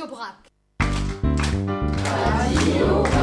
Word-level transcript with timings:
Radio 0.00 0.16
Brac. 0.16 0.50
Radio. 2.06 3.19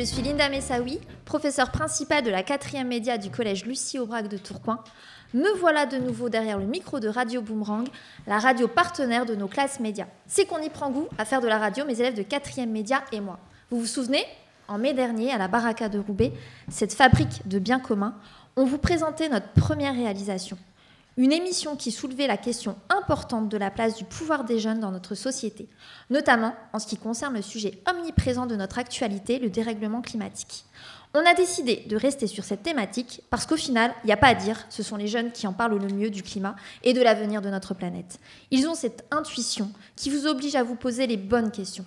Je 0.00 0.06
suis 0.06 0.22
Linda 0.22 0.48
Messaoui, 0.48 0.98
professeure 1.26 1.70
principale 1.70 2.24
de 2.24 2.30
la 2.30 2.42
4e 2.42 2.86
média 2.86 3.18
du 3.18 3.30
collège 3.30 3.66
Lucie 3.66 3.98
Aubrac 3.98 4.28
de 4.28 4.38
Tourcoing. 4.38 4.82
Me 5.34 5.54
voilà 5.58 5.84
de 5.84 5.98
nouveau 5.98 6.30
derrière 6.30 6.56
le 6.56 6.64
micro 6.64 7.00
de 7.00 7.08
Radio 7.08 7.42
Boomerang, 7.42 7.86
la 8.26 8.38
radio 8.38 8.66
partenaire 8.66 9.26
de 9.26 9.34
nos 9.34 9.46
classes 9.46 9.78
médias. 9.78 10.06
C'est 10.26 10.46
qu'on 10.46 10.62
y 10.62 10.70
prend 10.70 10.90
goût 10.90 11.06
à 11.18 11.26
faire 11.26 11.42
de 11.42 11.48
la 11.48 11.58
radio, 11.58 11.84
mes 11.84 12.00
élèves 12.00 12.14
de 12.14 12.22
4e 12.22 12.70
média 12.70 13.04
et 13.12 13.20
moi. 13.20 13.40
Vous 13.68 13.78
vous 13.78 13.86
souvenez? 13.86 14.24
En 14.68 14.78
mai 14.78 14.94
dernier, 14.94 15.32
à 15.32 15.36
la 15.36 15.48
Baraka 15.48 15.90
de 15.90 15.98
Roubaix, 15.98 16.32
cette 16.70 16.94
fabrique 16.94 17.46
de 17.46 17.58
biens 17.58 17.78
communs, 17.78 18.14
on 18.56 18.64
vous 18.64 18.78
présentait 18.78 19.28
notre 19.28 19.48
première 19.48 19.92
réalisation. 19.92 20.56
Une 21.20 21.32
émission 21.32 21.76
qui 21.76 21.90
soulevait 21.90 22.26
la 22.26 22.38
question 22.38 22.76
importante 22.88 23.50
de 23.50 23.58
la 23.58 23.70
place 23.70 23.94
du 23.94 24.04
pouvoir 24.04 24.44
des 24.44 24.58
jeunes 24.58 24.80
dans 24.80 24.90
notre 24.90 25.14
société, 25.14 25.68
notamment 26.08 26.54
en 26.72 26.78
ce 26.78 26.86
qui 26.86 26.96
concerne 26.96 27.34
le 27.34 27.42
sujet 27.42 27.82
omniprésent 27.86 28.46
de 28.46 28.56
notre 28.56 28.78
actualité, 28.78 29.38
le 29.38 29.50
dérèglement 29.50 30.00
climatique. 30.00 30.64
On 31.12 31.18
a 31.18 31.34
décidé 31.34 31.84
de 31.90 31.96
rester 31.96 32.26
sur 32.26 32.44
cette 32.44 32.62
thématique 32.62 33.20
parce 33.28 33.44
qu'au 33.44 33.58
final, 33.58 33.92
il 34.02 34.06
n'y 34.06 34.14
a 34.14 34.16
pas 34.16 34.28
à 34.28 34.34
dire, 34.34 34.64
ce 34.70 34.82
sont 34.82 34.96
les 34.96 35.08
jeunes 35.08 35.30
qui 35.30 35.46
en 35.46 35.52
parlent 35.52 35.76
le 35.76 35.92
mieux 35.92 36.08
du 36.08 36.22
climat 36.22 36.56
et 36.84 36.94
de 36.94 37.02
l'avenir 37.02 37.42
de 37.42 37.50
notre 37.50 37.74
planète. 37.74 38.18
Ils 38.50 38.66
ont 38.66 38.74
cette 38.74 39.04
intuition 39.10 39.70
qui 39.96 40.08
vous 40.08 40.26
oblige 40.26 40.56
à 40.56 40.62
vous 40.62 40.74
poser 40.74 41.06
les 41.06 41.18
bonnes 41.18 41.50
questions. 41.50 41.84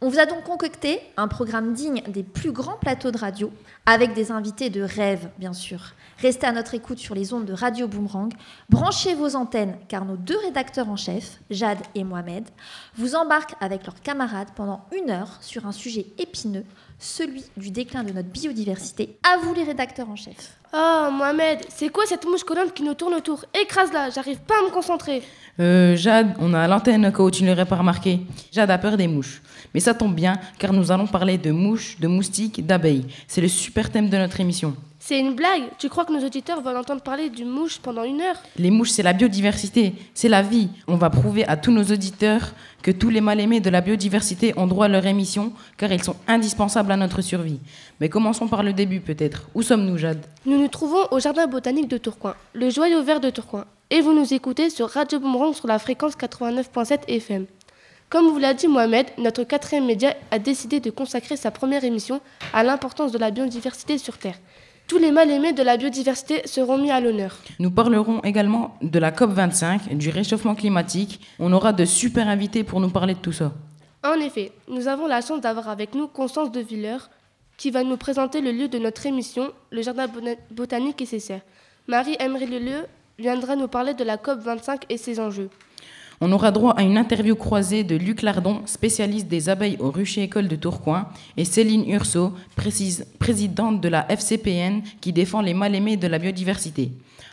On 0.00 0.08
vous 0.08 0.20
a 0.20 0.26
donc 0.26 0.44
concocté 0.44 1.00
un 1.16 1.26
programme 1.26 1.72
digne 1.72 2.02
des 2.06 2.22
plus 2.22 2.52
grands 2.52 2.76
plateaux 2.76 3.10
de 3.10 3.18
radio, 3.18 3.50
avec 3.84 4.14
des 4.14 4.30
invités 4.30 4.70
de 4.70 4.80
rêve, 4.80 5.28
bien 5.38 5.52
sûr. 5.52 5.92
Restez 6.18 6.46
à 6.46 6.52
notre 6.52 6.74
écoute 6.74 6.98
sur 6.98 7.16
les 7.16 7.32
ondes 7.32 7.46
de 7.46 7.52
Radio 7.52 7.88
Boomerang. 7.88 8.32
Branchez 8.68 9.16
vos 9.16 9.34
antennes, 9.34 9.76
car 9.88 10.04
nos 10.04 10.16
deux 10.16 10.38
rédacteurs 10.38 10.88
en 10.88 10.94
chef, 10.94 11.40
Jade 11.50 11.80
et 11.96 12.04
Mohamed, 12.04 12.44
vous 12.96 13.16
embarquent 13.16 13.56
avec 13.60 13.86
leurs 13.86 14.00
camarades 14.00 14.52
pendant 14.54 14.86
une 14.96 15.10
heure 15.10 15.36
sur 15.40 15.66
un 15.66 15.72
sujet 15.72 16.06
épineux, 16.18 16.64
celui 16.98 17.44
du 17.56 17.70
déclin 17.70 18.02
de 18.02 18.12
notre 18.12 18.28
biodiversité. 18.28 19.18
À 19.22 19.38
vous, 19.38 19.54
les 19.54 19.64
rédacteurs 19.64 20.08
en 20.10 20.16
chef. 20.16 20.58
Oh, 20.74 21.08
Mohamed, 21.12 21.60
c'est 21.68 21.88
quoi 21.88 22.04
cette 22.06 22.26
mouche 22.26 22.44
colombe 22.44 22.72
qui 22.72 22.82
nous 22.82 22.94
tourne 22.94 23.14
autour? 23.14 23.44
Écrase-la, 23.58 24.10
j'arrive 24.10 24.38
pas 24.40 24.54
à 24.60 24.66
me 24.66 24.70
concentrer. 24.70 25.22
Euh, 25.60 25.96
Jade, 25.96 26.34
on 26.40 26.52
a 26.54 26.68
l'antenne 26.68 27.12
où 27.18 27.30
tu 27.30 27.44
ne 27.44 27.50
l'aurais 27.50 27.66
pas 27.66 27.76
remarqué. 27.76 28.20
Jade 28.52 28.70
a 28.70 28.78
peur 28.78 28.96
des 28.96 29.08
mouches. 29.08 29.40
Mais 29.72 29.80
ça 29.80 29.94
tombe 29.94 30.14
bien, 30.14 30.38
car 30.58 30.72
nous 30.72 30.90
allons 30.90 31.06
parler 31.06 31.38
de 31.38 31.50
mouches, 31.50 31.98
de 32.00 32.08
moustiques, 32.08 32.66
d'abeilles. 32.66 33.06
C'est 33.26 33.40
le 33.40 33.48
super 33.48 33.90
thème 33.90 34.08
de 34.08 34.16
notre 34.16 34.40
émission. 34.40 34.76
C'est 35.08 35.18
une 35.18 35.34
blague 35.34 35.62
Tu 35.78 35.88
crois 35.88 36.04
que 36.04 36.12
nos 36.12 36.22
auditeurs 36.22 36.60
veulent 36.60 36.76
entendre 36.76 37.00
parler 37.00 37.30
d'une 37.30 37.48
mouche 37.48 37.78
pendant 37.78 38.04
une 38.04 38.20
heure 38.20 38.36
Les 38.58 38.70
mouches, 38.70 38.90
c'est 38.90 39.02
la 39.02 39.14
biodiversité, 39.14 39.94
c'est 40.12 40.28
la 40.28 40.42
vie. 40.42 40.68
On 40.86 40.96
va 40.96 41.08
prouver 41.08 41.48
à 41.48 41.56
tous 41.56 41.72
nos 41.72 41.84
auditeurs 41.84 42.52
que 42.82 42.90
tous 42.90 43.08
les 43.08 43.22
mal-aimés 43.22 43.60
de 43.60 43.70
la 43.70 43.80
biodiversité 43.80 44.52
ont 44.58 44.66
droit 44.66 44.84
à 44.84 44.88
leur 44.88 45.06
émission, 45.06 45.54
car 45.78 45.90
ils 45.92 46.04
sont 46.04 46.16
indispensables 46.26 46.92
à 46.92 46.98
notre 46.98 47.22
survie. 47.22 47.58
Mais 48.00 48.10
commençons 48.10 48.48
par 48.48 48.62
le 48.62 48.74
début 48.74 49.00
peut-être. 49.00 49.48
Où 49.54 49.62
sommes-nous, 49.62 49.96
Jade? 49.96 50.26
Nous 50.44 50.60
nous 50.60 50.68
trouvons 50.68 51.06
au 51.10 51.18
jardin 51.18 51.46
botanique 51.46 51.88
de 51.88 51.96
Tourcoing, 51.96 52.34
le 52.52 52.68
joyau 52.68 53.02
vert 53.02 53.20
de 53.20 53.30
Tourcoing. 53.30 53.64
Et 53.88 54.02
vous 54.02 54.12
nous 54.12 54.34
écoutez 54.34 54.68
sur 54.68 54.90
Radio 54.90 55.20
Boomerang 55.20 55.54
sur 55.54 55.68
la 55.68 55.78
fréquence 55.78 56.18
89.7 56.18 57.08
FM. 57.08 57.46
Comme 58.10 58.26
vous 58.26 58.38
l'a 58.38 58.52
dit 58.52 58.68
Mohamed, 58.68 59.06
notre 59.16 59.44
quatrième 59.44 59.86
média 59.86 60.14
a 60.30 60.38
décidé 60.38 60.80
de 60.80 60.90
consacrer 60.90 61.38
sa 61.38 61.50
première 61.50 61.84
émission 61.84 62.20
à 62.52 62.62
l'importance 62.62 63.10
de 63.10 63.16
la 63.16 63.30
biodiversité 63.30 63.96
sur 63.96 64.18
Terre. 64.18 64.36
Tous 64.88 64.96
les 64.96 65.12
mal-aimés 65.12 65.52
de 65.52 65.62
la 65.62 65.76
biodiversité 65.76 66.40
seront 66.46 66.78
mis 66.78 66.90
à 66.90 66.98
l'honneur. 66.98 67.36
Nous 67.58 67.70
parlerons 67.70 68.22
également 68.22 68.74
de 68.80 68.98
la 68.98 69.10
COP25, 69.10 69.94
du 69.94 70.08
réchauffement 70.08 70.54
climatique. 70.54 71.20
On 71.38 71.52
aura 71.52 71.74
de 71.74 71.84
super 71.84 72.26
invités 72.26 72.64
pour 72.64 72.80
nous 72.80 72.88
parler 72.88 73.12
de 73.12 73.18
tout 73.18 73.32
ça. 73.32 73.52
En 74.02 74.14
effet, 74.14 74.50
nous 74.66 74.88
avons 74.88 75.06
la 75.06 75.20
chance 75.20 75.42
d'avoir 75.42 75.68
avec 75.68 75.94
nous 75.94 76.08
Constance 76.08 76.50
de 76.50 76.60
Villers, 76.60 77.10
qui 77.58 77.70
va 77.70 77.84
nous 77.84 77.98
présenter 77.98 78.40
le 78.40 78.50
lieu 78.50 78.68
de 78.68 78.78
notre 78.78 79.04
émission, 79.04 79.52
le 79.70 79.82
Jardin 79.82 80.06
botanique 80.50 81.02
et 81.02 81.06
ses 81.06 81.20
serres. 81.20 81.42
Marie-Emery 81.86 82.46
Lelieu 82.46 82.86
viendra 83.18 83.56
nous 83.56 83.68
parler 83.68 83.92
de 83.92 84.04
la 84.04 84.16
COP25 84.16 84.84
et 84.88 84.96
ses 84.96 85.20
enjeux. 85.20 85.50
On 86.20 86.32
aura 86.32 86.50
droit 86.50 86.72
à 86.72 86.82
une 86.82 86.98
interview 86.98 87.36
croisée 87.36 87.84
de 87.84 87.94
Luc 87.94 88.22
Lardon, 88.22 88.62
spécialiste 88.66 89.28
des 89.28 89.48
abeilles 89.48 89.76
au 89.78 89.90
Rucher 89.92 90.24
École 90.24 90.48
de 90.48 90.56
Tourcoing, 90.56 91.08
et 91.36 91.44
Céline 91.44 91.88
Urso, 91.88 92.32
présidente 93.18 93.80
de 93.80 93.88
la 93.88 94.10
FCPN, 94.10 94.82
qui 95.00 95.12
défend 95.12 95.42
les 95.42 95.54
mal-aimés 95.54 95.96
de 95.96 96.08
la 96.08 96.18
biodiversité. 96.18 96.90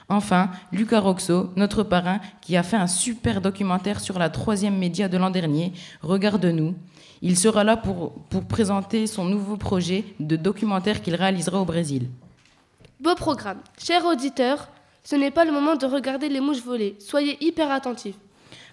Enfin, 0.08 0.52
Lucas 0.72 1.00
Roxo, 1.00 1.50
notre 1.56 1.82
parrain, 1.82 2.20
qui 2.42 2.56
a 2.56 2.62
fait 2.62 2.78
un 2.78 2.86
super 2.86 3.42
documentaire 3.42 4.00
sur 4.00 4.20
la 4.20 4.30
troisième 4.30 4.78
média 4.78 5.08
de 5.08 5.18
l'an 5.18 5.32
dernier, 5.32 5.74
Regarde-nous. 6.04 6.76
Il 7.24 7.38
sera 7.38 7.64
là 7.64 7.78
pour, 7.78 8.14
pour 8.30 8.46
présenter 8.46 9.08
son 9.08 9.26
nouveau 9.26 9.58
projet 9.58 10.04
de 10.20 10.36
documentaire 10.36 11.02
qu'il 11.02 11.16
réalisera 11.16 11.60
au 11.60 11.66
Brésil. 11.66 12.08
Beau 13.00 13.16
programme. 13.16 13.58
Chers 13.80 14.06
auditeurs, 14.06 14.68
ce 15.04 15.16
n'est 15.16 15.32
pas 15.32 15.46
le 15.46 15.52
moment 15.52 15.76
de 15.76 15.88
regarder 15.88 16.30
les 16.30 16.40
mouches 16.40 16.62
voler. 16.62 16.96
Soyez 17.00 17.44
hyper 17.44 17.72
attentifs. 17.72 18.16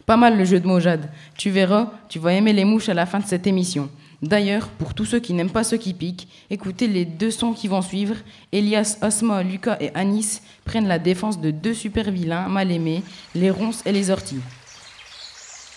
Pas 0.07 0.17
mal 0.17 0.37
le 0.37 0.45
jeu 0.45 0.61
de 0.61 0.67
mots, 0.67 0.81
Jade. 0.81 1.11
Tu 1.37 1.51
verras, 1.51 1.91
tu 2.09 2.19
vas 2.19 2.33
aimer 2.33 2.53
les 2.53 2.65
mouches 2.65 2.89
à 2.89 2.95
la 2.95 3.07
fin 3.07 3.21
de 3.21 3.27
cette 3.27 3.47
émission. 3.47 3.89
D'ailleurs, 4.21 4.69
pour 4.69 4.95
tous 4.95 5.05
ceux 5.05 5.19
qui 5.19 5.33
n'aiment 5.33 5.51
pas 5.51 5.65
ceux 5.65 5.79
qui 5.79 5.95
piquent, 5.95 6.29
écoutez 6.49 6.87
les 6.87 7.05
deux 7.05 7.33
sons 7.33 7.53
qui 7.53 7.67
vont 7.67 7.83
suivre. 7.83 8.15
Elias, 8.53 8.99
Osma, 9.03 9.43
Lucas 9.43 9.77
et 9.81 9.91
Anis 9.95 10.43
prennent 10.65 10.87
la 10.87 11.01
défense 11.01 11.41
de 11.41 11.51
deux 11.51 11.75
super 11.75 12.11
vilains 12.11 12.47
mal 12.49 12.71
aimés, 12.71 13.03
les 13.35 13.51
ronces 13.51 13.83
et 13.85 13.91
les 13.91 14.11
orties. 14.11 14.41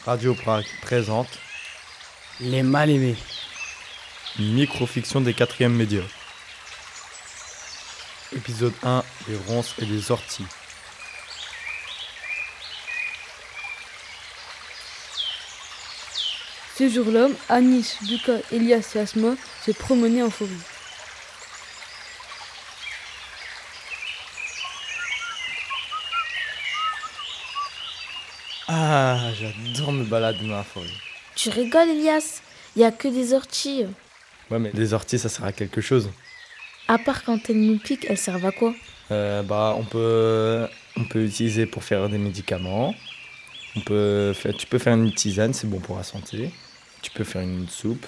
Radio 0.05 0.35
Prague 0.35 0.65
présente 0.83 1.27
Les 2.39 2.61
mal-aimés. 2.61 3.15
une 4.37 4.53
microfiction 4.53 5.21
des 5.21 5.33
quatrièmes 5.33 5.73
médias. 5.75 6.03
Épisode 8.35 8.73
1 8.83 9.03
Les 9.27 9.37
ronces 9.47 9.73
et 9.81 9.85
les 9.85 10.11
orties. 10.11 10.45
Ce 16.77 16.89
jour-là, 16.89 17.29
Anis, 17.47 17.99
Lucas, 18.09 18.39
Elias 18.51 18.91
et 18.95 18.99
Asma 18.99 19.35
se 19.65 19.71
promenaient 19.71 20.23
en 20.23 20.29
forêt. 20.29 20.49
Ah, 28.67 29.31
j'adore 29.39 29.93
me 29.93 30.03
balader 30.03 30.45
dans 30.45 30.57
la 30.57 30.63
forêt. 30.63 30.89
Tu 31.35 31.49
rigoles, 31.49 31.91
Elias? 31.91 32.41
Il 32.75 32.81
y 32.81 32.83
a 32.83 32.91
que 32.91 33.07
des 33.07 33.31
orties. 33.31 33.85
Ouais, 34.51 34.59
mais 34.59 34.71
les 34.73 34.93
orties, 34.93 35.17
ça 35.17 35.29
sert 35.29 35.45
à 35.45 35.53
quelque 35.53 35.79
chose. 35.79 36.09
À 36.89 36.97
part 36.97 37.23
quand 37.23 37.49
elles 37.49 37.61
nous 37.61 37.79
piquent, 37.79 38.05
elles 38.09 38.17
servent 38.17 38.45
à 38.45 38.51
quoi? 38.51 38.75
Euh, 39.11 39.43
bah, 39.43 39.75
on 39.77 39.85
peut, 39.85 40.67
on 40.97 41.05
peut 41.05 41.23
utiliser 41.23 41.67
pour 41.67 41.85
faire 41.85 42.09
des 42.09 42.17
médicaments. 42.17 42.93
On 43.77 43.79
peut 43.79 44.33
faire, 44.33 44.53
tu 44.57 44.67
peux 44.67 44.77
faire 44.77 44.95
une 44.95 45.13
tisane, 45.13 45.53
c'est 45.53 45.67
bon 45.67 45.79
pour 45.79 45.95
la 45.95 46.03
santé. 46.03 46.51
Tu 47.05 47.11
peux 47.11 47.23
faire 47.23 47.43
une 47.43 47.69
soupe. 47.69 48.07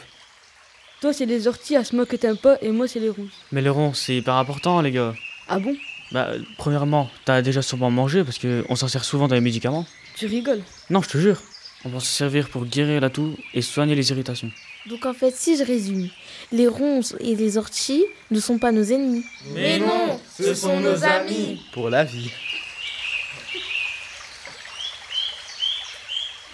Toi, 1.01 1.13
c'est 1.13 1.27
les 1.27 1.48
orties, 1.48 1.75
Asma 1.75 2.07
que 2.07 2.16
t'aimes 2.16 2.36
pas, 2.36 2.57
et 2.63 2.72
moi, 2.72 2.88
c'est 2.88 3.00
les 3.00 3.10
ronces. 3.10 3.30
Mais 3.51 3.62
les 3.62 3.69
ronces, 3.69 4.00
c'est 4.00 4.16
hyper 4.16 4.33
important, 4.33 4.81
les 4.81 4.89
gars. 4.89 5.13
Ah 5.48 5.60
bon? 5.60 5.77
Bah, 6.12 6.31
premièrement, 6.57 7.07
t'as 7.24 7.44
déjà 7.44 7.62
sûrement 7.62 7.92
mangé 7.92 8.24
parce 8.24 8.39
qu'on 8.39 8.75
s'en 8.75 8.88
sert 8.88 9.06
souvent 9.06 9.27
dans 9.27 9.36
les 9.36 9.42
médicaments. 9.42 9.86
Tu 10.16 10.25
rigoles? 10.25 10.63
Non, 10.89 11.04
je 11.04 11.10
te 11.10 11.19
jure. 11.19 11.39
On 11.86 11.89
va 11.89 12.00
se 12.00 12.07
servir 12.07 12.50
pour 12.50 12.66
guérir 12.66 13.00
la 13.00 13.12
toux 13.12 13.38
et 13.54 13.62
soigner 13.62 13.94
les 13.94 14.10
irritations. 14.10 14.51
Donc 14.88 15.06
en 15.06 15.13
fait, 15.13 15.36
si 15.36 15.57
je 15.57 15.63
résume, 15.63 16.10
les 16.51 16.68
ronces 16.68 17.13
et 17.19 17.36
les 17.36 17.57
orties 17.57 18.04
ne 18.31 18.39
sont 18.39 18.57
pas 18.57 18.72
nos 18.72 18.83
ennemis. 18.83 19.24
Mais 19.54 19.77
non, 19.77 20.19
ce 20.36 20.56
sont 20.56 20.80
nos 20.80 21.04
amis. 21.04 21.62
Pour 21.72 21.92
la 21.92 22.04
vie. 22.04 22.31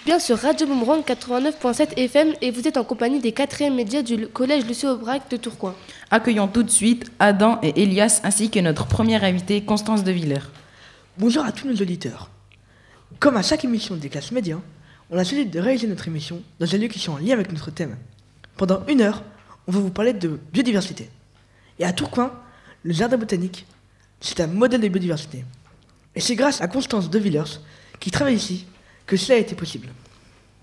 Bien 0.04 0.18
sur 0.18 0.38
Radio 0.38 0.66
Boomerang 0.66 1.00
89.7 1.02 1.96
FM 1.96 2.34
et 2.42 2.50
vous 2.50 2.68
êtes 2.68 2.76
en 2.76 2.84
compagnie 2.84 3.20
des 3.20 3.32
quatrièmes 3.32 3.74
médias 3.74 4.02
du 4.02 4.26
collège 4.26 4.66
Lucie 4.66 4.86
Aubrac 4.86 5.30
de 5.30 5.38
Tourcoing. 5.38 5.74
Accueillons 6.10 6.46
tout 6.46 6.62
de 6.62 6.68
suite 6.68 7.10
Adam 7.18 7.58
et 7.62 7.82
Elias 7.82 8.20
ainsi 8.22 8.50
que 8.50 8.60
notre 8.60 8.86
première 8.86 9.24
invitée 9.24 9.64
Constance 9.64 10.04
de 10.04 10.12
Villers. 10.12 10.50
Bonjour 11.16 11.42
à 11.42 11.52
tous 11.52 11.66
nos 11.66 11.76
auditeurs. 11.76 12.28
Comme 13.18 13.38
à 13.38 13.42
chaque 13.42 13.64
émission 13.64 13.96
des 13.96 14.10
classes 14.10 14.30
médias, 14.30 14.58
on 15.08 15.16
a 15.16 15.22
décidé 15.22 15.46
de 15.46 15.58
réaliser 15.58 15.86
notre 15.86 16.06
émission 16.06 16.42
dans 16.60 16.74
un 16.74 16.76
lieu 16.76 16.88
qui 16.88 16.98
sont 16.98 17.12
en 17.12 17.18
lien 17.18 17.32
avec 17.32 17.50
notre 17.50 17.70
thème. 17.70 17.96
Pendant 18.58 18.84
une 18.86 19.00
heure, 19.00 19.22
on 19.66 19.72
va 19.72 19.80
vous 19.80 19.88
parler 19.88 20.12
de 20.12 20.38
biodiversité. 20.52 21.08
Et 21.78 21.84
à 21.86 21.94
Tourcoing, 21.94 22.30
le 22.82 22.92
jardin 22.92 23.16
botanique, 23.16 23.64
c'est 24.20 24.40
un 24.40 24.48
modèle 24.48 24.82
de 24.82 24.88
biodiversité. 24.88 25.46
Et 26.14 26.20
c'est 26.20 26.36
grâce 26.36 26.60
à 26.60 26.68
Constance 26.68 27.08
De 27.08 27.18
Villers, 27.18 27.58
qui 28.00 28.10
travaille 28.10 28.34
ici, 28.34 28.66
que 29.06 29.16
cela 29.16 29.38
a 29.38 29.40
été 29.40 29.54
possible. 29.54 29.88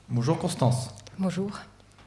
Bonjour 0.09 0.37
Constance. 0.37 0.89
Bonjour. 1.17 1.51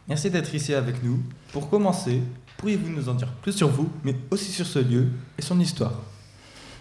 Merci 0.09 0.31
d'être 0.31 0.55
ici 0.55 0.75
avec 0.75 1.03
nous. 1.03 1.23
Pour 1.53 1.71
commencer, 1.71 2.21
pourriez-vous 2.59 2.91
nous 2.91 3.09
en 3.09 3.15
dire 3.15 3.33
plus 3.43 3.53
sur 3.53 3.69
vous, 3.69 3.89
mais 4.03 4.15
aussi 4.31 4.53
sur 4.53 4.67
ce 4.67 4.79
lieu 4.79 5.09
et 5.39 5.43
son 5.43 5.59
histoire? 5.61 5.95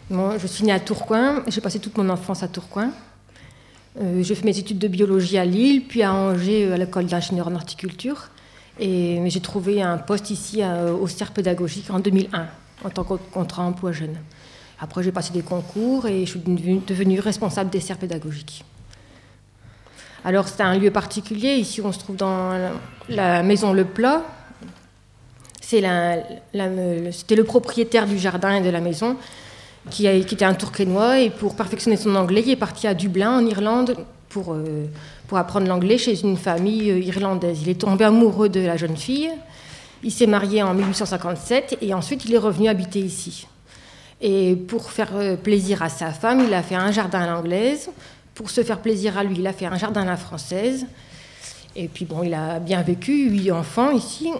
Moi, 0.10 0.38
je 0.38 0.48
suis 0.48 0.66
née 0.66 0.74
à 0.74 0.80
Tourcoing. 0.80 1.44
J'ai 1.48 1.62
passé 1.62 1.80
toute 1.80 1.98
mon 1.98 2.10
enfance 2.10 2.44
à 2.44 2.48
Tourcoing. 2.48 2.92
Euh, 4.02 4.24
j'ai 4.24 4.36
fait 4.36 4.44
mes 4.44 4.58
études 4.58 4.80
de 4.80 4.88
biologie 4.88 5.38
à 5.38 5.46
Lille, 5.46 5.84
puis 5.88 6.04
à 6.04 6.14
Angers 6.14 6.66
euh, 6.66 6.74
à 6.74 6.78
l'école 6.78 7.06
d'ingénieur 7.06 7.48
en 7.48 7.56
horticulture. 7.56 8.30
Et 8.80 9.22
j'ai 9.28 9.40
trouvé 9.40 9.82
un 9.82 9.98
poste 9.98 10.32
ici 10.32 10.64
euh, 10.64 10.92
au 10.94 11.08
CERF 11.08 11.32
pédagogique 11.32 11.90
en 11.92 12.00
2001 12.00 12.48
en 12.84 12.90
tant 12.90 13.04
que 13.04 13.14
contrat 13.32 13.64
emploi 13.64 13.92
jeune. 13.92 14.18
Après, 14.80 15.04
j'ai 15.04 15.12
passé 15.12 15.32
des 15.32 15.44
concours 15.44 16.08
et 16.08 16.26
je 16.26 16.32
suis 16.32 16.40
devenue 16.40 17.20
responsable 17.20 17.70
des 17.70 17.80
serres 17.80 18.00
pédagogiques. 18.00 18.66
Alors, 20.26 20.48
c'est 20.48 20.64
un 20.64 20.78
lieu 20.78 20.92
particulier. 20.92 21.56
Ici, 21.56 21.82
on 21.82 21.92
se 21.92 22.00
trouve 22.00 22.16
dans 22.16 22.72
la 23.10 23.44
maison 23.44 23.74
Le 23.74 23.86
Plat. 23.86 24.24
C'était 25.62 25.82
le 27.36 27.44
propriétaire 27.44 28.06
du 28.06 28.18
jardin 28.18 28.56
et 28.56 28.62
de 28.62 28.70
la 28.70 28.80
maison 28.80 29.18
qui, 29.90 30.08
était 30.08 30.46
un 30.46 30.54
tourquenois. 30.54 31.20
Et 31.20 31.30
pour 31.30 31.56
perfectionner 31.56 31.98
son 31.98 32.16
anglais, 32.16 32.44
il 32.46 32.52
est 32.52 32.56
parti 32.56 32.88
à 32.88 32.94
Dublin, 32.94 33.40
en 33.40 33.46
Irlande, 33.46 33.96
pour, 34.30 34.54
euh, 34.54 34.86
pour 35.28 35.38
apprendre 35.38 35.68
l'anglais 35.68 35.98
chez 35.98 36.20
une 36.22 36.38
famille 36.38 36.90
euh, 36.90 37.00
irlandaise. 37.00 37.60
Il 37.62 37.70
est 37.70 37.80
tombé 37.80 38.06
amoureux 38.06 38.50
de 38.50 38.62
la 38.62 38.78
jeune 38.78 38.98
fille. 38.98 39.30
Il 40.04 40.12
s'est 40.12 40.28
marié 40.28 40.64
en 40.64 40.74
1857 40.74 41.78
et 41.82 41.94
ensuite 41.94 42.26
il 42.26 42.34
est 42.34 42.40
revenu 42.40 42.68
habiter 42.68 43.00
ici. 43.00 43.48
Et 44.22 44.56
pour 44.56 44.92
faire 44.92 45.12
euh, 45.16 45.36
plaisir 45.36 45.84
à 45.84 45.90
sa 45.90 46.12
femme, 46.12 46.44
il 46.46 46.54
a 46.54 46.64
fait 46.64 46.76
un 46.76 46.92
jardin 46.92 47.22
à 47.22 47.28
l'anglaise. 47.28 47.90
Pour 48.36 48.50
se 48.50 48.64
faire 48.64 48.80
plaisir 48.80 49.18
à 49.18 49.24
lui, 49.24 49.36
il 49.38 49.48
a 49.48 49.54
fait 49.54 49.66
un 49.66 49.78
jardin 49.78 50.02
à 50.02 50.06
la 50.06 50.18
française. 50.18 50.86
Et 51.76 51.88
puis 51.88 52.06
bon, 52.06 52.24
il 52.24 52.34
a 52.34 52.60
bien 52.60 52.82
vécu, 52.82 53.30
huit 53.30 53.52
enfants 53.52 53.92
ici. 53.92 54.32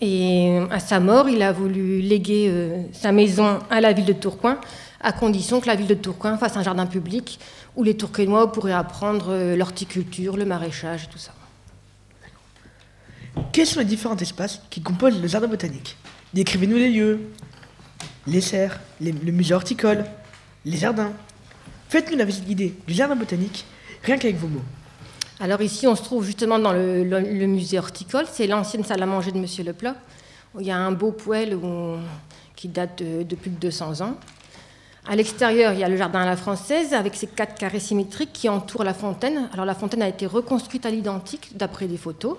Et 0.00 0.58
à 0.70 0.78
sa 0.78 1.00
mort, 1.00 1.28
il 1.28 1.42
a 1.42 1.52
voulu 1.52 2.00
léguer 2.00 2.52
sa 2.92 3.12
maison 3.12 3.60
à 3.70 3.80
la 3.80 3.92
ville 3.92 4.04
de 4.04 4.12
Tourcoing 4.12 4.58
à 5.00 5.12
condition 5.12 5.60
que 5.60 5.66
la 5.66 5.76
ville 5.76 5.86
de 5.86 5.94
Tourcoing 5.94 6.36
fasse 6.36 6.56
un 6.56 6.62
jardin 6.62 6.86
public 6.86 7.38
où 7.76 7.84
les 7.84 7.96
Tourquenois 7.96 8.50
pourraient 8.50 8.72
apprendre 8.72 9.26
euh, 9.30 9.56
l'horticulture, 9.56 10.36
le 10.36 10.44
maraîchage 10.44 11.08
tout 11.08 11.18
ça. 11.18 11.32
Quels 13.52 13.66
sont 13.66 13.80
les 13.80 13.86
différents 13.86 14.16
espaces 14.16 14.62
qui 14.70 14.80
composent 14.80 15.20
le 15.20 15.28
jardin 15.28 15.46
botanique? 15.46 15.96
Décrivez-nous 16.34 16.76
les 16.76 16.88
lieux, 16.88 17.20
les 18.26 18.40
serres, 18.40 18.80
le 19.00 19.12
musée 19.12 19.54
horticole, 19.54 20.04
les 20.64 20.76
jardins. 20.76 21.12
Faites-nous 21.88 22.16
la 22.16 22.24
visite 22.24 22.44
guidée 22.44 22.74
du 22.86 22.94
jardin 22.94 23.14
botanique, 23.14 23.64
rien 24.02 24.18
qu'avec 24.18 24.36
vos 24.36 24.48
mots. 24.48 24.64
Alors 25.38 25.60
ici, 25.60 25.86
on 25.86 25.94
se 25.94 26.02
trouve 26.02 26.24
justement 26.24 26.58
dans 26.58 26.72
le, 26.72 27.46
musée 27.46 27.78
horticole. 27.78 28.24
C'est 28.30 28.46
l'ancienne 28.46 28.84
salle 28.84 29.02
à 29.02 29.06
manger 29.06 29.32
de 29.32 29.38
Monsieur 29.38 29.62
Leplat. 29.62 29.94
Il 30.58 30.66
y 30.66 30.70
a 30.70 30.78
un 30.78 30.92
beau 30.92 31.12
poêle 31.12 31.58
qui 32.56 32.68
date 32.68 33.02
de 33.02 33.36
plus 33.36 33.50
de 33.50 33.56
200 33.56 34.00
ans. 34.00 34.16
À 35.08 35.14
l'extérieur, 35.14 35.72
il 35.74 35.78
y 35.78 35.84
a 35.84 35.88
le 35.88 35.96
jardin 35.96 36.22
à 36.22 36.26
la 36.26 36.36
française 36.36 36.92
avec 36.92 37.14
ses 37.14 37.28
quatre 37.28 37.54
carrés 37.54 37.78
symétriques 37.78 38.32
qui 38.32 38.48
entourent 38.48 38.82
la 38.82 38.94
fontaine. 38.94 39.48
Alors 39.52 39.64
la 39.64 39.74
fontaine 39.74 40.02
a 40.02 40.08
été 40.08 40.26
reconstruite 40.26 40.84
à 40.86 40.90
l'identique 40.90 41.56
d'après 41.56 41.86
des 41.86 41.96
photos. 41.96 42.36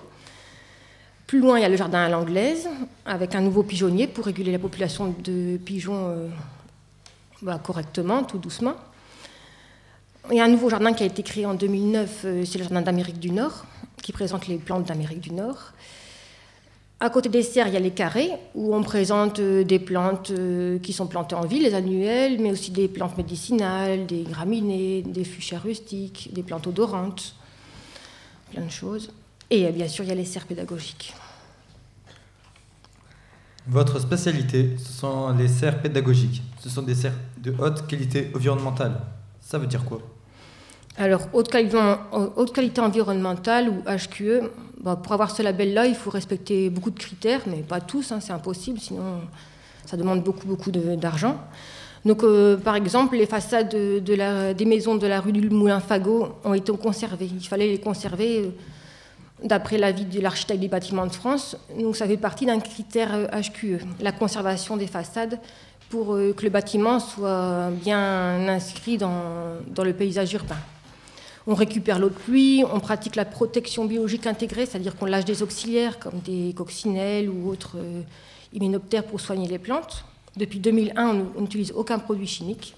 Plus 1.26 1.40
loin, 1.40 1.58
il 1.58 1.62
y 1.62 1.64
a 1.64 1.68
le 1.68 1.76
jardin 1.76 2.00
à 2.00 2.08
l'anglaise 2.08 2.68
avec 3.06 3.34
un 3.34 3.40
nouveau 3.40 3.62
pigeonnier 3.62 4.06
pour 4.06 4.26
réguler 4.26 4.52
la 4.52 4.58
population 4.58 5.14
de 5.24 5.56
pigeons 5.56 6.08
euh, 6.08 6.28
bah, 7.40 7.58
correctement, 7.62 8.22
tout 8.24 8.38
doucement. 8.38 8.74
Il 10.30 10.36
y 10.36 10.40
a 10.40 10.44
un 10.44 10.48
nouveau 10.48 10.68
jardin 10.68 10.92
qui 10.92 11.02
a 11.02 11.06
été 11.06 11.22
créé 11.22 11.46
en 11.46 11.54
2009, 11.54 12.22
euh, 12.24 12.44
c'est 12.44 12.58
le 12.58 12.64
jardin 12.64 12.82
d'Amérique 12.82 13.18
du 13.18 13.30
Nord, 13.30 13.64
qui 14.02 14.12
présente 14.12 14.46
les 14.46 14.56
plantes 14.56 14.86
d'Amérique 14.86 15.20
du 15.20 15.32
Nord. 15.32 15.72
À 17.00 17.08
côté 17.10 17.28
des 17.28 17.42
serres, 17.42 17.68
il 17.68 17.74
y 17.74 17.76
a 17.76 17.80
les 17.80 17.92
carrés, 17.92 18.32
où 18.54 18.74
on 18.74 18.82
présente 18.82 19.38
euh, 19.38 19.64
des 19.64 19.78
plantes 19.78 20.30
euh, 20.30 20.78
qui 20.80 20.92
sont 20.92 21.06
plantées 21.06 21.34
en 21.34 21.46
ville, 21.46 21.62
les 21.62 21.74
annuelles, 21.74 22.38
mais 22.40 22.50
aussi 22.50 22.70
des 22.70 22.88
plantes 22.88 23.16
médicinales, 23.16 24.04
des 24.04 24.24
graminées, 24.24 25.02
des 25.02 25.24
fuchsias 25.24 25.60
rustiques, 25.60 26.28
des 26.32 26.42
plantes 26.42 26.66
odorantes, 26.66 27.34
plein 28.50 28.64
de 28.64 28.70
choses. 28.70 29.10
Et 29.50 29.70
bien 29.70 29.88
sûr, 29.88 30.04
il 30.04 30.08
y 30.08 30.12
a 30.12 30.16
les 30.16 30.26
serres 30.26 30.46
pédagogiques. 30.46 31.14
Votre 33.66 33.98
spécialité, 33.98 34.76
ce 34.78 34.92
sont 34.92 35.30
les 35.34 35.48
serres 35.48 35.80
pédagogiques. 35.80 36.42
Ce 36.60 36.68
sont 36.68 36.82
des 36.82 36.94
serres 36.94 37.16
de 37.38 37.54
haute 37.58 37.86
qualité 37.86 38.30
environnementale. 38.34 39.00
Ça 39.48 39.56
veut 39.56 39.66
dire 39.66 39.82
quoi? 39.86 40.02
Alors, 40.98 41.22
haute 41.32 41.48
qualité, 41.48 42.80
environnementale 42.82 43.70
ou 43.70 43.82
HQE, 43.88 44.42
bah, 44.82 44.94
pour 45.02 45.14
avoir 45.14 45.30
ce 45.30 45.40
label-là, 45.40 45.86
il 45.86 45.94
faut 45.94 46.10
respecter 46.10 46.68
beaucoup 46.68 46.90
de 46.90 46.98
critères, 46.98 47.40
mais 47.46 47.62
pas 47.62 47.80
tous, 47.80 48.12
hein, 48.12 48.20
c'est 48.20 48.34
impossible, 48.34 48.78
sinon 48.78 49.22
ça 49.86 49.96
demande 49.96 50.22
beaucoup, 50.22 50.46
beaucoup 50.46 50.70
d'argent. 50.70 51.40
Donc, 52.04 52.24
euh, 52.24 52.58
par 52.58 52.76
exemple, 52.76 53.16
les 53.16 53.24
façades 53.24 53.74
des 53.74 54.64
maisons 54.66 54.96
de 54.96 55.06
la 55.06 55.18
rue 55.18 55.32
du 55.32 55.48
Moulin-Fagot 55.48 56.28
ont 56.44 56.52
été 56.52 56.70
conservées. 56.76 57.30
Il 57.32 57.48
fallait 57.48 57.68
les 57.68 57.80
conserver 57.80 58.40
euh, 58.40 58.50
d'après 59.44 59.78
l'avis 59.78 60.04
de 60.04 60.20
l'architecte 60.20 60.60
des 60.60 60.68
bâtiments 60.68 61.06
de 61.06 61.14
France. 61.14 61.56
Donc, 61.80 61.96
ça 61.96 62.06
fait 62.06 62.18
partie 62.18 62.44
d'un 62.44 62.60
critère 62.60 63.30
HQE, 63.30 63.64
euh, 63.64 63.78
la 64.00 64.12
conservation 64.12 64.76
des 64.76 64.88
façades 64.88 65.40
pour 65.88 66.08
que 66.08 66.42
le 66.42 66.50
bâtiment 66.50 67.00
soit 67.00 67.70
bien 67.70 68.48
inscrit 68.48 68.98
dans, 68.98 69.58
le 69.82 69.92
paysage 69.92 70.32
urbain. 70.34 70.58
On 71.46 71.54
récupère 71.54 71.98
l'eau 71.98 72.10
de 72.10 72.14
pluie, 72.14 72.62
on 72.70 72.78
pratique 72.78 73.16
la 73.16 73.24
protection 73.24 73.86
biologique 73.86 74.26
intégrée, 74.26 74.66
c'est-à-dire 74.66 74.96
qu'on 74.96 75.06
lâche 75.06 75.24
des 75.24 75.42
auxiliaires 75.42 75.98
comme 75.98 76.20
des 76.20 76.52
coccinelles 76.54 77.30
ou 77.30 77.48
autres 77.48 77.78
euh, 77.78 78.02
hyménoptères 78.52 79.04
pour 79.04 79.18
soigner 79.18 79.48
les 79.48 79.58
plantes. 79.58 80.04
Depuis 80.36 80.60
2001, 80.60 81.24
on 81.36 81.40
n'utilise 81.40 81.72
aucun 81.72 81.98
produit 81.98 82.26
chimique. 82.26 82.76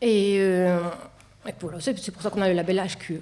Et, 0.00 0.36
euh, 0.38 0.78
c'est 1.80 2.12
pour 2.12 2.22
ça 2.22 2.30
qu'on 2.30 2.42
a 2.42 2.48
le 2.48 2.54
label 2.54 2.80
HQE. 2.80 3.20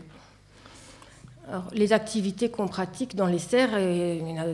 les 1.73 1.93
activités 1.95 2.51
qu'on 2.51 2.69
pratique 2.69 3.17
dans 3.17 3.27
les 3.27 3.39
serres, 3.39 3.79
il 3.79 4.29
y 4.29 4.39
en 4.39 4.43
a 4.43 4.47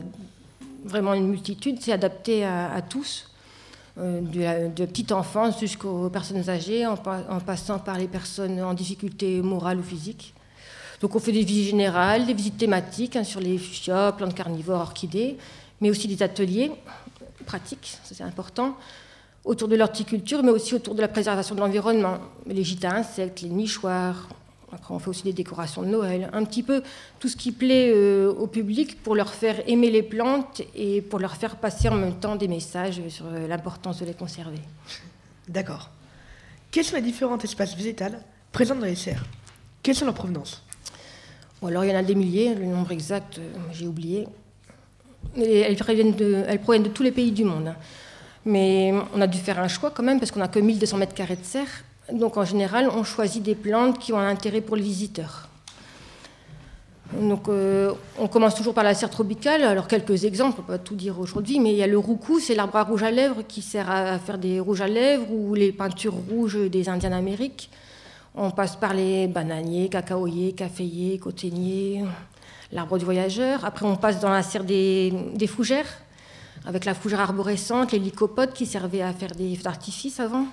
vraiment 0.85 1.13
une 1.13 1.27
multitude, 1.27 1.77
c'est 1.81 1.91
adapté 1.91 2.45
à 2.45 2.81
tous. 2.81 3.30
Euh, 3.97 4.21
de, 4.69 4.85
petite 4.85 5.11
enfance 5.11 5.59
jusqu'aux 5.59 6.09
personnes 6.09 6.49
âgées, 6.49 6.85
en, 6.85 6.95
passant 6.95 7.77
par 7.77 7.97
les 7.97 8.07
personnes 8.07 8.61
en 8.61 8.73
difficulté 8.73 9.41
morale 9.41 9.79
ou 9.79 9.83
physique. 9.83 10.33
Donc 11.01 11.15
on 11.15 11.19
fait 11.19 11.33
des 11.33 11.43
visites 11.43 11.71
générales, 11.71 12.25
des 12.25 12.33
visites 12.33 12.57
thématiques 12.57 13.17
hein, 13.17 13.25
sur 13.25 13.41
les 13.41 13.57
fuchsias, 13.57 14.13
plantes 14.13 14.33
carnivores, 14.33 14.79
orchidées, 14.79 15.37
mais 15.81 15.89
aussi 15.89 16.07
des 16.07 16.23
ateliers 16.23 16.71
pratiques, 17.45 17.97
c'est 18.03 18.21
important, 18.21 18.77
autour 19.43 19.67
de 19.67 19.75
l'horticulture, 19.75 20.41
mais 20.41 20.51
aussi 20.51 20.73
autour 20.73 20.95
de 20.95 21.01
la 21.01 21.07
préservation 21.09 21.55
de 21.55 21.59
l'environnement, 21.59 22.19
les 22.45 22.63
gîtes 22.63 22.85
à 22.85 22.95
insectes, 22.95 23.41
les 23.41 23.49
nichoirs, 23.49 24.29
après, 24.73 24.93
on 24.93 24.99
fait 24.99 25.09
aussi 25.09 25.23
des 25.23 25.33
décorations 25.33 25.81
de 25.81 25.87
Noël, 25.87 26.29
un 26.31 26.45
petit 26.45 26.63
peu 26.63 26.81
tout 27.19 27.27
ce 27.27 27.35
qui 27.35 27.51
plaît 27.51 27.91
euh, 27.93 28.31
au 28.31 28.47
public 28.47 29.01
pour 29.03 29.15
leur 29.15 29.33
faire 29.33 29.61
aimer 29.67 29.91
les 29.91 30.03
plantes 30.03 30.61
et 30.75 31.01
pour 31.01 31.19
leur 31.19 31.35
faire 31.35 31.57
passer 31.57 31.89
en 31.89 31.95
même 31.95 32.15
temps 32.15 32.37
des 32.37 32.47
messages 32.47 33.01
sur 33.09 33.25
euh, 33.25 33.47
l'importance 33.47 33.99
de 33.99 34.05
les 34.05 34.13
conserver. 34.13 34.59
D'accord. 35.49 35.89
Quels 36.71 36.85
sont 36.85 36.95
les 36.95 37.01
différents 37.01 37.37
espaces 37.37 37.75
végétales 37.75 38.21
présents 38.53 38.75
dans 38.75 38.85
les 38.85 38.95
serres? 38.95 39.25
Quelles 39.83 39.95
sont 39.95 40.05
leurs 40.05 40.13
provenances? 40.13 40.63
Alors, 41.61 41.83
il 41.83 41.91
y 41.91 41.93
en 41.93 41.99
a 41.99 42.03
des 42.03 42.15
milliers, 42.15 42.55
le 42.55 42.65
nombre 42.65 42.91
exact, 42.91 43.39
euh, 43.39 43.51
j'ai 43.73 43.87
oublié. 43.87 44.25
elles, 45.35 45.75
proviennent 45.75 46.15
de, 46.15 46.45
elles 46.47 46.61
proviennent 46.61 46.83
de 46.83 46.89
tous 46.89 47.03
les 47.03 47.11
pays 47.11 47.31
du 47.31 47.43
monde. 47.43 47.75
Mais 48.45 48.93
on 49.13 49.19
a 49.19 49.27
dû 49.27 49.37
faire 49.37 49.59
un 49.59 49.67
choix 49.67 49.91
quand 49.91 50.01
même, 50.01 50.17
parce 50.17 50.31
qu'on 50.31 50.39
n'a 50.39 50.47
que 50.47 50.59
1200 50.59 50.97
mètres 50.97 51.13
carrés 51.13 51.35
de 51.35 51.43
serre 51.43 51.83
donc 52.13 52.37
en 52.37 52.45
général, 52.45 52.89
on 52.89 53.03
choisit 53.03 53.43
des 53.43 53.55
plantes 53.55 53.99
qui 53.99 54.13
ont 54.13 54.19
un 54.19 54.27
intérêt 54.27 54.61
pour 54.61 54.75
les 54.75 54.83
visiteurs. 54.83 55.47
Donc, 57.19 57.49
euh, 57.49 57.91
on 58.17 58.27
commence 58.27 58.55
toujours 58.55 58.73
par 58.73 58.85
la 58.85 58.93
serre 58.93 59.09
tropicale. 59.09 59.63
Alors, 59.63 59.87
quelques 59.87 60.23
exemples, 60.23 60.59
on 60.59 60.63
peut 60.63 60.73
pas 60.73 60.77
tout 60.77 60.95
dire 60.95 61.19
aujourd'hui, 61.19 61.59
mais 61.59 61.71
il 61.71 61.77
y 61.77 61.83
a 61.83 61.87
le 61.87 61.97
roucou, 61.97 62.39
c'est 62.39 62.55
l'arbre 62.55 62.77
à 62.77 62.83
rouge 62.83 63.03
à 63.03 63.11
lèvres 63.11 63.41
qui 63.45 63.61
sert 63.61 63.91
à 63.91 64.17
faire 64.17 64.37
des 64.37 64.59
rouges 64.61 64.81
à 64.81 64.87
lèvres 64.87 65.29
ou 65.29 65.53
les 65.53 65.73
peintures 65.73 66.15
rouges 66.29 66.57
des 66.69 66.87
Indiens 66.87 67.09
d'Amérique. 67.09 67.69
On 68.33 68.49
passe 68.51 68.77
par 68.77 68.93
les 68.93 69.27
bananiers, 69.27 69.89
cacaoyers, 69.89 70.53
caféiers, 70.53 71.17
coténiers, 71.17 72.05
l'arbre 72.71 72.97
du 72.97 73.03
voyageur. 73.03 73.65
Après, 73.65 73.85
on 73.85 73.97
passe 73.97 74.21
dans 74.21 74.29
la 74.29 74.41
serre 74.41 74.63
des, 74.63 75.11
fougères, 75.47 75.99
avec 76.65 76.85
la 76.85 76.93
fougère 76.93 77.19
arborescente, 77.19 77.91
les 77.91 77.99
lycopodes 77.99 78.53
qui 78.53 78.65
servaient 78.65 79.01
à 79.01 79.11
faire 79.11 79.35
des 79.35 79.57
d'artifice 79.57 80.21
avant. 80.21 80.45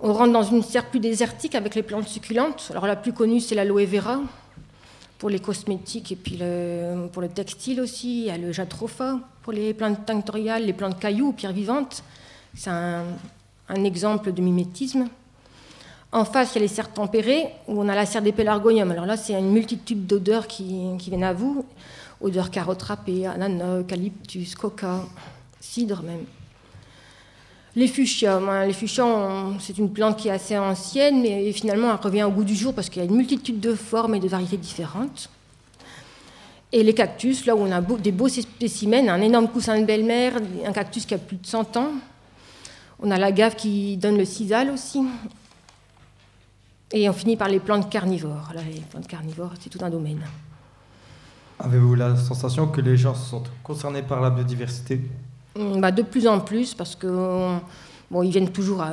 On 0.00 0.12
rentre 0.12 0.32
dans 0.32 0.42
une 0.42 0.62
serre 0.62 0.86
plus 0.86 1.00
désertique 1.00 1.54
avec 1.54 1.74
les 1.74 1.82
plantes 1.82 2.06
succulentes. 2.06 2.68
Alors 2.70 2.86
la 2.86 2.96
plus 2.96 3.12
connue, 3.12 3.40
c'est 3.40 3.54
l'aloe 3.54 3.84
vera 3.84 4.20
pour 5.18 5.28
les 5.28 5.40
cosmétiques 5.40 6.12
et 6.12 6.16
puis 6.16 6.38
pour 7.12 7.22
le 7.22 7.28
textile 7.28 7.80
aussi. 7.80 8.20
Il 8.20 8.26
y 8.26 8.30
a 8.30 8.38
le 8.38 8.52
jatropha 8.52 9.18
pour 9.42 9.52
les 9.52 9.74
plantes 9.74 10.06
tinctoriales, 10.06 10.64
les 10.64 10.72
plantes 10.72 11.00
cailloux, 11.00 11.32
pierres 11.32 11.52
vivantes. 11.52 12.04
C'est 12.54 12.70
un, 12.70 13.04
un 13.68 13.84
exemple 13.84 14.32
de 14.32 14.40
mimétisme. 14.40 15.08
En 16.10 16.24
face, 16.24 16.52
il 16.52 16.54
y 16.56 16.58
a 16.58 16.62
les 16.62 16.68
serres 16.68 16.92
tempérées, 16.92 17.48
où 17.66 17.80
on 17.80 17.88
a 17.88 17.94
la 17.94 18.06
serre 18.06 18.22
des 18.22 18.32
pélargoniums. 18.32 18.90
Alors 18.90 19.04
là, 19.04 19.16
c'est 19.16 19.34
une 19.34 19.50
multitude 19.50 20.06
d'odeurs 20.06 20.46
qui, 20.46 20.86
qui, 20.98 21.10
viennent 21.10 21.24
à 21.24 21.34
vous. 21.34 21.66
Odeurs 22.20 22.50
carottes 22.50 22.82
râpées, 22.82 23.26
ananas, 23.26 23.80
eucalyptus, 23.80 24.54
coca, 24.54 25.04
cidre 25.60 26.02
même. 26.02 26.24
Les 27.78 27.86
fuchsias, 27.86 28.40
ben, 28.40 28.66
les 28.66 28.72
fuchsias, 28.72 29.06
c'est 29.60 29.78
une 29.78 29.92
plante 29.92 30.16
qui 30.16 30.26
est 30.26 30.32
assez 30.32 30.58
ancienne, 30.58 31.22
mais 31.22 31.52
finalement, 31.52 31.90
elle 31.92 32.04
revient 32.04 32.24
au 32.24 32.30
goût 32.32 32.42
du 32.42 32.56
jour 32.56 32.74
parce 32.74 32.88
qu'il 32.88 33.00
y 33.00 33.06
a 33.06 33.08
une 33.08 33.14
multitude 33.14 33.60
de 33.60 33.72
formes 33.72 34.16
et 34.16 34.18
de 34.18 34.26
variétés 34.26 34.56
différentes. 34.56 35.30
Et 36.72 36.82
les 36.82 36.92
cactus, 36.92 37.46
là 37.46 37.54
où 37.54 37.60
on 37.60 37.70
a 37.70 37.80
des 37.80 38.10
beaux 38.10 38.26
spécimens, 38.26 39.06
un 39.06 39.20
énorme 39.20 39.46
coussin 39.46 39.80
de 39.80 39.84
belle-mère, 39.84 40.40
un 40.66 40.72
cactus 40.72 41.06
qui 41.06 41.14
a 41.14 41.18
plus 41.18 41.36
de 41.36 41.46
100 41.46 41.76
ans. 41.76 41.92
On 42.98 43.12
a 43.12 43.16
l'agave 43.16 43.54
qui 43.54 43.96
donne 43.96 44.18
le 44.18 44.24
sisal 44.24 44.70
aussi. 44.70 45.06
Et 46.90 47.08
on 47.08 47.12
finit 47.12 47.36
par 47.36 47.48
les 47.48 47.60
plantes 47.60 47.88
carnivores. 47.88 48.50
Les 48.56 48.80
plantes 48.90 49.06
carnivores, 49.06 49.52
c'est 49.60 49.70
tout 49.70 49.84
un 49.84 49.90
domaine. 49.90 50.22
Avez-vous 51.60 51.94
la 51.94 52.16
sensation 52.16 52.66
que 52.66 52.80
les 52.80 52.96
gens 52.96 53.14
sont 53.14 53.44
concernés 53.62 54.02
par 54.02 54.20
la 54.20 54.30
biodiversité? 54.30 55.00
Bah, 55.78 55.90
De 55.90 56.02
plus 56.02 56.26
en 56.26 56.40
plus, 56.40 56.74
parce 56.74 56.94
que 56.94 57.56
bon, 58.10 58.22
ils 58.22 58.30
viennent 58.30 58.50
toujours, 58.50 58.84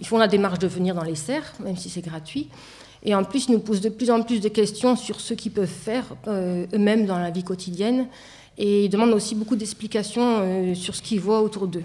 ils 0.00 0.06
font 0.06 0.18
la 0.18 0.28
démarche 0.28 0.58
de 0.58 0.66
venir 0.66 0.94
dans 0.94 1.04
les 1.04 1.14
serres, 1.16 1.52
même 1.60 1.76
si 1.76 1.90
c'est 1.90 2.02
gratuit. 2.02 2.48
Et 3.04 3.14
en 3.14 3.24
plus, 3.24 3.46
ils 3.48 3.52
nous 3.52 3.58
posent 3.58 3.80
de 3.80 3.88
plus 3.88 4.10
en 4.10 4.22
plus 4.22 4.40
de 4.40 4.48
questions 4.48 4.94
sur 4.94 5.20
ce 5.20 5.34
qu'ils 5.34 5.52
peuvent 5.52 5.66
faire 5.66 6.04
euh, 6.28 6.66
eux-mêmes 6.72 7.06
dans 7.06 7.18
la 7.18 7.30
vie 7.30 7.42
quotidienne. 7.42 8.06
Et 8.58 8.84
ils 8.84 8.88
demandent 8.88 9.12
aussi 9.12 9.34
beaucoup 9.34 9.56
d'explications 9.56 10.38
euh, 10.40 10.74
sur 10.74 10.94
ce 10.94 11.02
qu'ils 11.02 11.20
voient 11.20 11.42
autour 11.42 11.66
d'eux. 11.66 11.84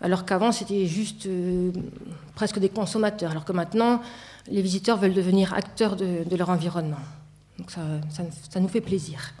Alors 0.00 0.24
qu'avant, 0.24 0.52
c'était 0.52 0.86
juste 0.86 1.26
euh, 1.26 1.72
presque 2.36 2.60
des 2.60 2.68
consommateurs. 2.68 3.32
Alors 3.32 3.44
que 3.44 3.52
maintenant, 3.52 4.00
les 4.48 4.62
visiteurs 4.62 4.96
veulent 4.96 5.14
devenir 5.14 5.54
acteurs 5.54 5.96
de, 5.96 6.36
leur 6.36 6.50
environnement. 6.50 6.96
Donc 7.58 7.72
ça, 7.72 7.80
ça, 8.10 8.22
ça, 8.48 8.60
nous 8.60 8.68
fait 8.68 8.80
plaisir. 8.80 9.32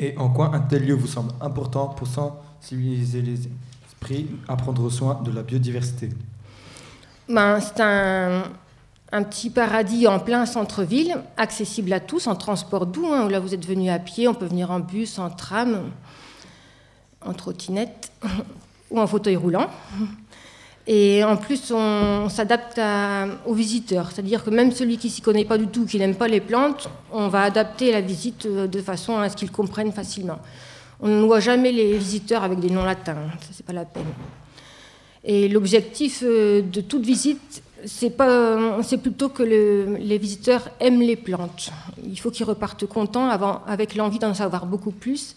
Et 0.00 0.18
en 0.18 0.30
quoi 0.30 0.52
un 0.52 0.60
tel 0.60 0.84
lieu 0.84 0.94
vous 0.94 1.06
semble 1.06 1.30
important 1.40 1.86
pour 1.86 2.08
sensibiliser 2.64 3.20
les 3.20 3.40
esprits 3.86 4.26
à 4.48 4.56
prendre 4.56 4.88
soin 4.88 5.20
de 5.22 5.30
la 5.30 5.42
biodiversité 5.42 6.08
ben, 7.28 7.60
C'est 7.60 7.80
un, 7.80 8.44
un, 9.12 9.22
petit 9.22 9.50
paradis 9.50 10.06
en 10.06 10.18
plein 10.18 10.46
centre-ville, 10.46 11.16
accessible 11.36 11.92
à 11.92 12.00
tous, 12.00 12.26
en 12.26 12.34
transport 12.34 12.86
doux. 12.86 13.06
Hein, 13.12 13.28
là, 13.28 13.38
vous 13.38 13.52
êtes 13.52 13.66
venu 13.66 13.90
à 13.90 13.98
pied, 13.98 14.28
on 14.28 14.34
peut 14.34 14.46
venir 14.46 14.70
en 14.70 14.80
bus, 14.80 15.18
en 15.18 15.28
tram, 15.28 15.90
en 17.20 17.34
trottinette 17.34 18.12
ou 18.90 18.98
en 18.98 19.06
fauteuil 19.06 19.36
roulant. 19.36 19.68
Et 20.86 21.22
en 21.22 21.36
plus, 21.36 21.70
on, 21.70 22.30
s'adapte 22.30 22.80
aux 23.44 23.54
visiteurs. 23.54 24.10
C'est-à-dire 24.10 24.42
que 24.42 24.50
même 24.50 24.72
celui 24.72 24.96
qui 24.96 25.10
s'y 25.10 25.20
connaît 25.20 25.44
pas 25.44 25.58
du 25.58 25.66
tout, 25.66 25.84
qui 25.84 25.98
n'aime 25.98 26.14
pas 26.14 26.28
les 26.28 26.40
plantes, 26.40 26.88
on 27.12 27.28
va 27.28 27.42
adapter 27.42 27.92
la 27.92 28.00
visite 28.00 28.46
de 28.46 28.80
façon 28.80 29.18
à 29.18 29.28
ce 29.28 29.36
qu'ils 29.36 29.50
comprennent 29.50 29.92
facilement. 29.92 30.38
On 31.00 31.08
ne 31.08 31.24
voit 31.24 31.40
jamais 31.40 31.72
les 31.72 31.96
visiteurs 31.98 32.44
avec 32.44 32.60
des 32.60 32.70
noms 32.70 32.84
latins, 32.84 33.16
ça 33.40 33.48
c'est 33.52 33.66
pas 33.66 33.72
la 33.72 33.84
peine. 33.84 34.04
Et 35.24 35.48
l'objectif 35.48 36.22
euh, 36.22 36.62
de 36.62 36.80
toute 36.80 37.04
visite, 37.04 37.62
c'est 37.86 38.14
c'est 38.82 38.98
plutôt 38.98 39.28
que 39.28 39.42
le, 39.42 39.96
les 39.96 40.18
visiteurs 40.18 40.70
aiment 40.80 41.02
les 41.02 41.16
plantes. 41.16 41.70
Il 42.02 42.18
faut 42.18 42.30
qu'ils 42.30 42.46
repartent 42.46 42.86
contents, 42.86 43.28
avec 43.66 43.94
l'envie 43.94 44.18
d'en 44.18 44.32
savoir 44.34 44.66
beaucoup 44.66 44.90
plus 44.90 45.36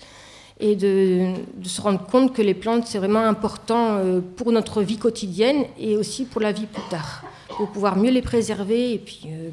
et 0.59 0.75
de, 0.75 1.33
de, 1.55 1.67
se 1.67 1.81
rendre 1.81 2.03
compte 2.05 2.33
que 2.33 2.41
les 2.41 2.53
plantes, 2.53 2.87
c'est 2.87 2.97
vraiment 2.97 3.23
important 3.23 3.97
euh, 3.97 4.21
pour 4.21 4.51
notre 4.51 4.81
vie 4.81 4.97
quotidienne 4.97 5.65
et 5.77 5.95
aussi 5.95 6.25
pour 6.25 6.41
la 6.41 6.51
vie 6.51 6.65
plus 6.65 6.81
tard, 6.89 7.23
pour 7.49 7.69
pouvoir 7.69 7.95
mieux 7.95 8.09
les 8.09 8.23
préserver 8.23 8.93
et 8.93 8.97
puis 8.97 9.21
euh, 9.27 9.49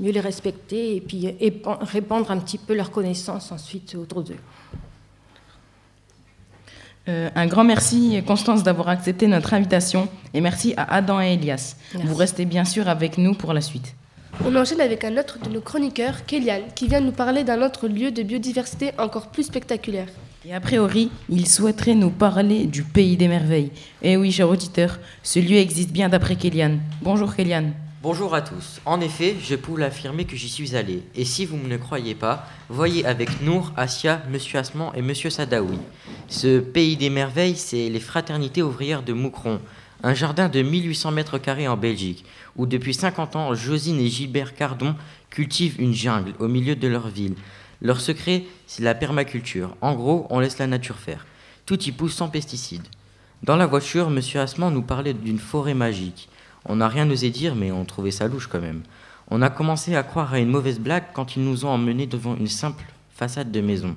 mieux 0.00 0.12
les 0.12 0.20
respecter 0.20 0.96
et 0.96 1.00
puis 1.00 1.34
répandre 1.80 2.30
un 2.30 2.38
petit 2.38 2.58
peu 2.58 2.74
leurs 2.74 2.90
connaissances 2.90 3.52
ensuite 3.52 3.96
autour 3.96 4.22
d'eux. 4.22 4.38
Euh, 7.08 7.30
un 7.34 7.46
grand 7.46 7.64
merci, 7.64 8.20
Constance, 8.26 8.62
d'avoir 8.62 8.88
accepté 8.88 9.26
notre 9.26 9.54
invitation 9.54 10.08
et 10.34 10.40
merci 10.40 10.74
à 10.76 10.94
Adam 10.94 11.20
et 11.20 11.34
Elias. 11.34 11.76
Merci. 11.94 12.08
Vous 12.08 12.14
restez 12.14 12.44
bien 12.44 12.64
sûr 12.64 12.88
avec 12.88 13.16
nous 13.16 13.34
pour 13.34 13.52
la 13.52 13.60
suite. 13.60 13.94
On 14.44 14.54
enchaîne 14.54 14.80
avec 14.80 15.04
un 15.04 15.16
autre 15.16 15.38
de 15.38 15.48
nos 15.48 15.60
chroniqueurs, 15.60 16.26
Kélian, 16.26 16.60
qui 16.74 16.88
vient 16.88 17.00
nous 17.00 17.12
parler 17.12 17.42
d'un 17.42 17.62
autre 17.62 17.88
lieu 17.88 18.10
de 18.10 18.22
biodiversité 18.22 18.90
encore 18.98 19.28
plus 19.28 19.44
spectaculaire. 19.44 20.08
Et 20.44 20.54
a 20.54 20.60
priori, 20.60 21.10
il 21.28 21.48
souhaiterait 21.48 21.94
nous 21.94 22.10
parler 22.10 22.66
du 22.66 22.82
pays 22.82 23.16
des 23.16 23.28
merveilles. 23.28 23.70
Eh 24.02 24.16
oui, 24.16 24.30
cher 24.30 24.48
auditeur, 24.48 24.98
ce 25.22 25.38
lieu 25.38 25.56
existe 25.56 25.90
bien 25.90 26.08
d'après 26.08 26.36
Kélian. 26.36 26.78
Bonjour 27.02 27.34
Kélian. 27.34 27.72
Bonjour 28.08 28.36
à 28.36 28.40
tous. 28.40 28.80
En 28.84 29.00
effet, 29.00 29.34
je 29.42 29.56
peux 29.56 29.76
l'affirmer 29.76 30.26
que 30.26 30.36
j'y 30.36 30.48
suis 30.48 30.76
allé. 30.76 31.02
Et 31.16 31.24
si 31.24 31.44
vous 31.44 31.56
ne 31.56 31.66
me 31.66 31.76
croyez 31.76 32.14
pas, 32.14 32.46
voyez 32.68 33.04
avec 33.04 33.42
Nour, 33.42 33.72
Asia, 33.76 34.22
Monsieur 34.30 34.60
Asman 34.60 34.92
et 34.94 35.02
Monsieur 35.02 35.28
Sadawi. 35.28 35.80
Ce 36.28 36.60
pays 36.60 36.96
des 36.96 37.10
merveilles, 37.10 37.56
c'est 37.56 37.88
les 37.88 37.98
fraternités 37.98 38.62
ouvrières 38.62 39.02
de 39.02 39.12
Moucron, 39.12 39.60
un 40.04 40.14
jardin 40.14 40.48
de 40.48 40.62
1800 40.62 41.10
mètres 41.10 41.38
carrés 41.38 41.66
en 41.66 41.76
Belgique, 41.76 42.24
où 42.54 42.66
depuis 42.66 42.94
50 42.94 43.34
ans, 43.34 43.54
Josine 43.56 43.98
et 43.98 44.06
Gilbert 44.06 44.54
Cardon 44.54 44.94
cultivent 45.28 45.80
une 45.80 45.92
jungle 45.92 46.34
au 46.38 46.46
milieu 46.46 46.76
de 46.76 46.86
leur 46.86 47.08
ville. 47.08 47.34
Leur 47.82 48.00
secret, 48.00 48.44
c'est 48.68 48.84
la 48.84 48.94
permaculture. 48.94 49.74
En 49.80 49.96
gros, 49.96 50.28
on 50.30 50.38
laisse 50.38 50.58
la 50.58 50.68
nature 50.68 50.98
faire. 50.98 51.26
Tout 51.66 51.82
y 51.82 51.90
pousse 51.90 52.14
sans 52.14 52.28
pesticides. 52.28 52.86
Dans 53.42 53.56
la 53.56 53.66
voiture, 53.66 54.06
M. 54.06 54.20
Asman 54.40 54.72
nous 54.72 54.82
parlait 54.82 55.12
d'une 55.12 55.40
forêt 55.40 55.74
magique. 55.74 56.28
On 56.68 56.76
n'a 56.76 56.88
rien 56.88 57.08
osé 57.10 57.30
dire, 57.30 57.54
mais 57.54 57.70
on 57.70 57.84
trouvait 57.84 58.10
ça 58.10 58.28
louche 58.28 58.48
quand 58.48 58.60
même. 58.60 58.82
On 59.30 59.42
a 59.42 59.50
commencé 59.50 59.94
à 59.96 60.02
croire 60.02 60.34
à 60.34 60.38
une 60.38 60.50
mauvaise 60.50 60.78
blague 60.78 61.06
quand 61.12 61.36
ils 61.36 61.42
nous 61.42 61.64
ont 61.64 61.70
emmenés 61.70 62.06
devant 62.06 62.36
une 62.36 62.48
simple 62.48 62.84
façade 63.10 63.50
de 63.50 63.60
maison. 63.60 63.96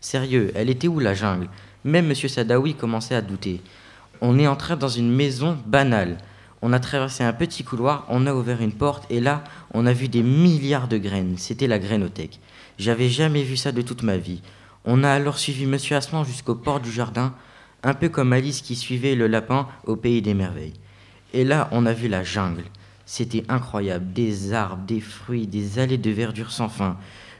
Sérieux, 0.00 0.52
elle 0.54 0.70
était 0.70 0.88
où 0.88 1.00
la 1.00 1.14
jungle? 1.14 1.48
Même 1.84 2.10
M. 2.10 2.14
Sadawi 2.14 2.74
commençait 2.74 3.14
à 3.14 3.22
douter. 3.22 3.60
On 4.20 4.38
est 4.38 4.46
entré 4.46 4.76
dans 4.76 4.88
une 4.88 5.10
maison 5.10 5.56
banale. 5.66 6.18
On 6.60 6.72
a 6.72 6.80
traversé 6.80 7.22
un 7.22 7.32
petit 7.32 7.62
couloir, 7.62 8.04
on 8.08 8.26
a 8.26 8.34
ouvert 8.34 8.60
une 8.60 8.72
porte 8.72 9.06
et 9.10 9.20
là, 9.20 9.44
on 9.74 9.86
a 9.86 9.92
vu 9.92 10.08
des 10.08 10.22
milliards 10.22 10.88
de 10.88 10.98
graines. 10.98 11.36
C'était 11.38 11.68
la 11.68 11.78
grainothèque. 11.78 12.40
J'avais 12.78 13.08
jamais 13.08 13.42
vu 13.44 13.56
ça 13.56 13.70
de 13.70 13.82
toute 13.82 14.02
ma 14.02 14.16
vie. 14.16 14.42
On 14.84 15.04
a 15.04 15.10
alors 15.10 15.38
suivi 15.38 15.66
Monsieur 15.66 15.96
Asman 15.96 16.24
jusqu'au 16.24 16.56
port 16.56 16.80
du 16.80 16.90
jardin, 16.90 17.34
un 17.84 17.94
peu 17.94 18.08
comme 18.08 18.32
Alice 18.32 18.60
qui 18.60 18.74
suivait 18.74 19.14
le 19.14 19.28
lapin 19.28 19.68
au 19.86 19.94
pays 19.94 20.22
des 20.22 20.34
merveilles. 20.34 20.74
Et 21.34 21.44
là, 21.44 21.68
on 21.72 21.86
a 21.86 21.92
vu 21.92 22.08
la 22.08 22.24
jungle. 22.24 22.64
C'était 23.04 23.44
incroyable, 23.48 24.12
des 24.12 24.52
arbres, 24.52 24.84
des 24.86 25.00
fruits, 25.00 25.46
des 25.46 25.78
allées 25.78 25.98
de 25.98 26.10
verdure 26.10 26.50
sans 26.50 26.68
fin. 26.68 26.96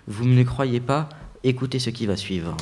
Vous 0.06 0.24
ne 0.24 0.34
me 0.34 0.44
croyez 0.44 0.80
pas 0.80 1.08
Écoutez 1.44 1.78
ce 1.78 1.90
qui 1.90 2.06
va 2.06 2.16
suivre. 2.16 2.56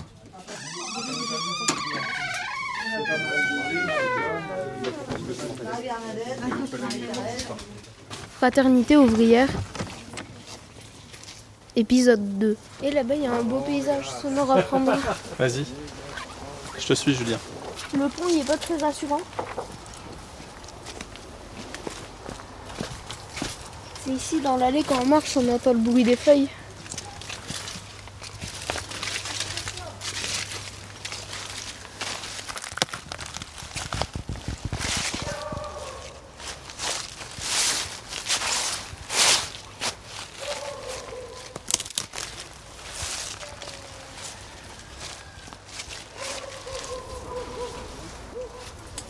Fraternité 8.36 8.96
ouvrière, 8.96 9.48
épisode 11.74 12.38
2. 12.38 12.56
Et 12.82 12.90
là-bas, 12.90 13.14
il 13.14 13.22
y 13.22 13.26
a 13.26 13.32
un 13.32 13.42
beau 13.42 13.60
paysage 13.60 14.10
sonore 14.10 14.50
à 14.52 14.62
prendre. 14.62 14.92
Vas-y, 15.38 15.64
je 16.78 16.86
te 16.86 16.92
suis, 16.92 17.14
Julien. 17.14 17.38
Le 17.94 18.08
pont, 18.08 18.28
il 18.28 18.40
est 18.40 18.46
pas 18.46 18.58
très 18.58 18.76
rassurant. 18.76 19.20
C'est 24.06 24.12
ici, 24.12 24.40
dans 24.40 24.56
l'allée, 24.56 24.84
quand 24.84 25.02
on 25.02 25.06
marche, 25.06 25.36
on 25.36 25.48
entend 25.48 25.72
le 25.72 25.80
bruit 25.80 26.04
des 26.04 26.14
feuilles. 26.14 26.48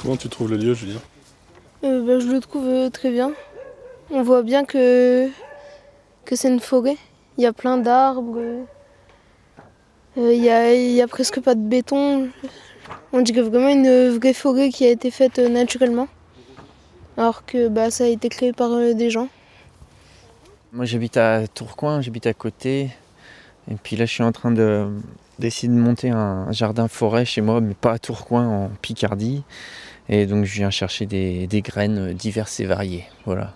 Comment 0.01 0.17
tu 0.17 0.31
trouves 0.31 0.53
le 0.53 0.57
lieu, 0.57 0.73
Julien? 0.73 1.01
Euh, 1.85 2.03
bah, 2.03 2.19
Je 2.19 2.29
le 2.33 2.41
trouve 2.41 2.65
euh, 2.67 2.89
très 2.89 3.11
bien. 3.11 3.33
On 4.11 4.23
voit 4.23 4.43
bien 4.43 4.65
que, 4.65 5.29
c'est 6.31 6.49
une 6.49 6.61
forêt. 6.61 6.97
Il 7.39 7.43
y 7.43 7.47
a 7.47 7.53
plein 7.53 7.77
d'arbres. 7.77 8.39
Euh, 10.17 10.33
il 10.33 10.43
y 10.43 11.03
a 11.03 11.09
presque 11.09 11.41
pas 11.41 11.55
de 11.55 11.61
béton. 11.61 12.29
On 13.13 13.21
dirait 13.21 13.43
vraiment 13.43 13.69
une 13.69 14.17
vraie 14.17 14.33
forêt 14.33 14.71
qui 14.71 14.87
a 14.87 14.91
été 14.91 15.11
faite 15.11 15.39
naturellement. 15.39 16.09
alors 17.17 17.45
que 17.45 17.69
bah, 17.69 17.91
ça 17.91 18.05
a 18.05 18.07
été 18.07 18.29
créé 18.29 18.53
par 18.53 18.71
euh, 18.73 18.95
des 18.95 19.11
gens. 19.11 19.29
Moi 20.73 20.85
j'habite 20.85 21.17
à 21.17 21.47
Tourcoing, 21.49 22.01
j'habite 22.01 22.27
à 22.27 22.35
côté. 22.35 22.91
Et 23.71 23.75
puis 23.83 23.97
là 23.97 24.07
je 24.07 24.13
suis 24.13 24.23
en 24.23 24.33
train 24.33 24.53
de 24.53 24.89
d'essayer 25.39 25.69
de 25.69 25.79
monter 25.79 26.11
un 26.11 26.51
jardin 26.53 26.89
forêt 26.89 27.25
chez 27.25 27.41
moi, 27.41 27.61
mais 27.61 27.75
pas 27.75 27.93
à 27.93 27.99
Tourcoing, 27.99 28.47
en 28.47 28.71
Picardie. 28.81 29.43
Et 30.09 30.27
donc 30.27 30.45
je 30.45 30.55
viens 30.55 30.71
chercher 30.71 31.07
des, 31.07 31.47
des 31.47 31.61
graines 31.61 32.13
diverses 32.15 32.61
et 32.61 32.65
variées. 32.65 33.05
Voilà. 33.25 33.53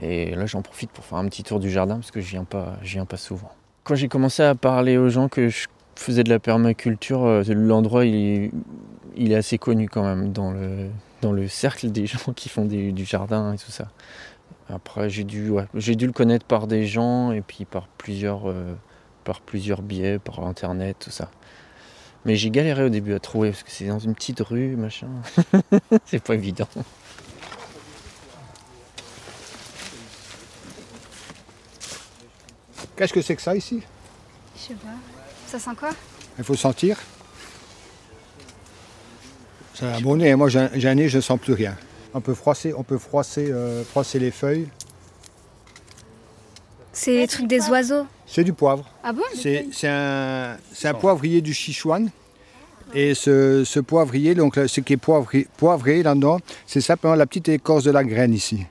Et 0.00 0.34
là 0.34 0.46
j'en 0.46 0.62
profite 0.62 0.90
pour 0.90 1.04
faire 1.04 1.18
un 1.18 1.26
petit 1.28 1.42
tour 1.42 1.60
du 1.60 1.70
jardin 1.70 1.96
parce 1.96 2.10
que 2.10 2.20
je 2.20 2.30
viens 2.30 2.44
pas, 2.44 2.76
je 2.82 2.92
viens 2.94 3.04
pas 3.06 3.16
souvent. 3.16 3.50
Quand 3.84 3.94
j'ai 3.94 4.08
commencé 4.08 4.42
à 4.42 4.54
parler 4.54 4.96
aux 4.96 5.08
gens 5.08 5.28
que 5.28 5.48
je 5.48 5.66
faisais 5.96 6.24
de 6.24 6.30
la 6.30 6.38
permaculture, 6.38 7.24
euh, 7.24 7.42
l'endroit 7.48 8.04
il, 8.06 8.50
est- 9.16 9.34
assez 9.34 9.58
connu 9.58 9.88
quand 9.88 10.04
même 10.04 10.32
dans 10.32 10.50
le, 10.52 10.88
dans 11.20 11.32
le 11.32 11.48
cercle 11.48 11.90
des 11.90 12.06
gens 12.06 12.32
qui 12.34 12.48
font 12.48 12.64
du 12.64 13.04
jardin 13.04 13.52
et 13.52 13.58
tout 13.58 13.70
ça. 13.70 13.88
Après, 14.72 15.10
j'ai 15.10 15.24
dû, 15.24 15.50
dû 15.74 16.06
le 16.06 16.12
connaître 16.12 16.46
par 16.46 16.66
des 16.68 16.86
gens 16.86 17.32
et 17.32 17.40
puis 17.40 17.64
par 17.64 17.88
plusieurs, 17.88 18.48
euh, 18.48 18.74
par 19.24 19.40
plusieurs 19.40 19.82
biais, 19.82 20.18
par 20.20 20.46
internet, 20.46 20.96
tout 21.00 21.10
ça. 21.10 21.28
Mais 22.24 22.36
j'ai 22.36 22.50
galéré 22.50 22.84
au 22.84 22.88
début 22.88 23.14
à 23.14 23.18
trouver 23.18 23.50
parce 23.50 23.62
que 23.64 23.70
c'est 23.70 23.86
dans 23.86 23.98
une 23.98 24.14
petite 24.14 24.40
rue, 24.40 24.76
machin. 24.76 25.08
c'est 26.04 26.22
pas 26.22 26.34
évident. 26.34 26.68
Qu'est-ce 32.96 33.12
que 33.12 33.22
c'est 33.22 33.36
que 33.36 33.42
ça 33.42 33.54
ici? 33.54 33.82
Je 34.56 34.60
sais 34.60 34.74
pas. 34.74 34.88
Ça 35.46 35.58
sent 35.58 35.76
quoi? 35.78 35.90
Il 36.38 36.44
faut 36.44 36.54
sentir. 36.54 36.96
C'est 39.74 39.86
un 39.86 40.00
bon 40.00 40.16
nez. 40.16 40.34
Moi, 40.34 40.48
j'ai 40.48 40.88
un, 40.88 40.94
nez, 40.94 41.08
je 41.08 41.16
ne 41.16 41.22
sens 41.22 41.38
plus 41.38 41.54
rien. 41.54 41.76
On 42.12 42.20
peut 42.20 42.34
froisser, 42.34 42.74
on 42.74 42.82
peut 42.82 42.98
froisser, 42.98 43.50
euh, 43.50 43.82
froisser 43.84 44.18
les 44.18 44.30
feuilles. 44.30 44.68
C'est 46.92 47.16
les 47.16 47.26
trucs 47.26 47.46
des 47.46 47.68
oiseaux? 47.68 48.06
C'est 48.26 48.44
du 48.44 48.52
poivre. 48.52 48.84
Ah 49.02 49.12
bon? 49.12 49.22
C'est 49.34 49.66
c'est 49.72 49.88
un, 49.88 50.94
poivrier 51.00 51.40
du 51.40 51.54
Sichuan. 51.54 52.10
Et 52.92 53.14
ce, 53.14 53.62
ce 53.64 53.78
poivrier, 53.78 54.34
donc 54.34 54.56
ce 54.66 54.80
qui 54.80 54.94
est 54.94 54.96
poivré, 54.96 55.46
poivré 55.56 56.02
là-dedans, 56.02 56.40
c'est 56.66 56.80
simplement 56.80 57.14
la 57.14 57.26
petite 57.26 57.48
écorce 57.48 57.84
de 57.84 57.92
la 57.92 58.02
graine 58.02 58.34
ici. 58.34 58.66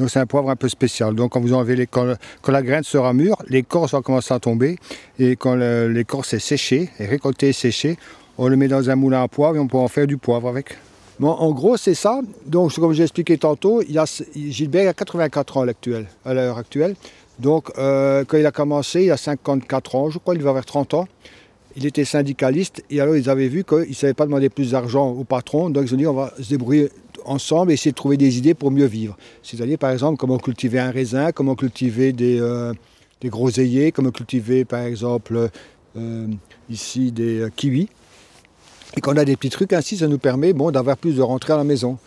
Donc 0.00 0.08
c'est 0.08 0.18
un 0.18 0.26
poivre 0.26 0.48
un 0.48 0.56
peu 0.56 0.68
spécial. 0.70 1.14
Donc 1.14 1.32
quand 1.32 1.40
vous 1.40 1.52
enlevez 1.52 1.86
quand, 1.86 2.14
la 2.48 2.62
graine 2.62 2.82
sera 2.82 3.12
mûre, 3.12 3.36
l'écorce 3.48 3.92
va 3.92 4.00
commencer 4.00 4.32
à 4.32 4.40
tomber. 4.40 4.78
Et 5.18 5.36
quand 5.36 5.54
l'écorce 5.54 6.32
est 6.32 6.38
séchée, 6.38 6.88
est 6.98 7.04
récoltée 7.04 7.50
et 7.50 7.52
séchée, 7.52 7.98
on 8.38 8.48
le 8.48 8.56
met 8.56 8.66
dans 8.66 8.88
un 8.88 8.96
moulin 8.96 9.22
à 9.22 9.28
poivre 9.28 9.56
et 9.56 9.58
on 9.58 9.68
peut 9.68 9.76
en 9.76 9.88
faire 9.88 10.06
du 10.06 10.16
poivre 10.16 10.48
avec. 10.48 10.78
Bon, 11.18 11.28
en 11.28 11.52
gros, 11.52 11.76
c'est 11.76 11.92
ça. 11.92 12.22
Donc, 12.46 12.72
comme 12.76 12.94
j'ai 12.94 13.02
expliqué 13.02 13.36
tantôt, 13.36 13.82
il 13.82 13.92
y 13.92 13.98
a, 13.98 14.06
Gilbert 14.34 14.88
a 14.88 14.94
84 14.94 15.58
ans 15.58 15.66
à 16.24 16.32
l'heure 16.32 16.56
actuelle. 16.56 16.96
Donc, 17.38 17.70
euh, 17.76 18.24
quand 18.26 18.38
il 18.38 18.46
a 18.46 18.52
commencé, 18.52 19.04
il 19.04 19.10
a 19.10 19.18
54 19.18 19.94
ans, 19.96 20.08
je 20.08 20.18
crois, 20.18 20.34
il 20.34 20.42
va 20.42 20.54
vers 20.54 20.64
30 20.64 20.94
ans. 20.94 21.08
Il 21.76 21.84
était 21.84 22.06
syndicaliste 22.06 22.82
et 22.88 23.00
alors 23.00 23.16
ils 23.16 23.28
avaient 23.28 23.48
vu 23.48 23.64
qu'ils 23.64 23.90
ne 23.90 23.94
savaient 23.94 24.14
pas 24.14 24.24
demander 24.24 24.48
plus 24.48 24.70
d'argent 24.70 25.10
au 25.10 25.24
patron. 25.24 25.68
Donc, 25.68 25.84
ils 25.86 25.94
ont 25.94 25.98
dit 25.98 26.06
on 26.06 26.14
va 26.14 26.32
se 26.40 26.48
débrouiller 26.48 26.88
ensemble 27.30 27.70
et 27.70 27.74
essayer 27.74 27.92
de 27.92 27.96
trouver 27.96 28.16
des 28.16 28.38
idées 28.38 28.54
pour 28.54 28.70
mieux 28.70 28.86
vivre. 28.86 29.16
C'est-à-dire, 29.42 29.78
par 29.78 29.90
exemple, 29.90 30.18
comment 30.18 30.38
cultiver 30.38 30.78
un 30.78 30.90
raisin, 30.90 31.32
comment 31.32 31.54
cultiver 31.54 32.12
des, 32.12 32.40
euh, 32.40 32.72
des 33.20 33.28
groseilliers, 33.28 33.92
comment 33.92 34.10
cultiver, 34.10 34.64
par 34.64 34.80
exemple, 34.80 35.50
euh, 35.96 36.26
ici 36.68 37.12
des 37.12 37.40
euh, 37.40 37.50
kiwis. 37.54 37.88
Et 38.96 39.00
quand 39.00 39.12
on 39.12 39.16
a 39.16 39.24
des 39.24 39.36
petits 39.36 39.50
trucs 39.50 39.72
ainsi, 39.72 39.96
ça 39.96 40.08
nous 40.08 40.18
permet 40.18 40.52
bon, 40.52 40.70
d'avoir 40.70 40.96
plus 40.96 41.16
de 41.16 41.22
rentrées 41.22 41.52
à 41.52 41.56
la 41.56 41.64
maison. 41.64 41.98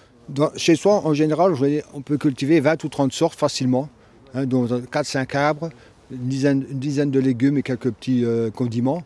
Chez 0.55 0.75
soi, 0.75 1.05
en 1.05 1.13
général, 1.13 1.53
on 1.93 2.01
peut 2.01 2.17
cultiver 2.17 2.59
20 2.59 2.83
ou 2.83 2.89
30 2.89 3.11
sortes 3.11 3.37
facilement, 3.37 3.89
hein, 4.33 4.45
dont 4.45 4.65
4-5 4.65 5.35
arbres, 5.35 5.69
une 6.11 6.27
dizaine, 6.27 7.11
de 7.11 7.19
légumes 7.19 7.57
et 7.57 7.63
quelques 7.63 7.91
petits 7.91 8.23
euh, 8.23 8.49
condiments. 8.49 9.03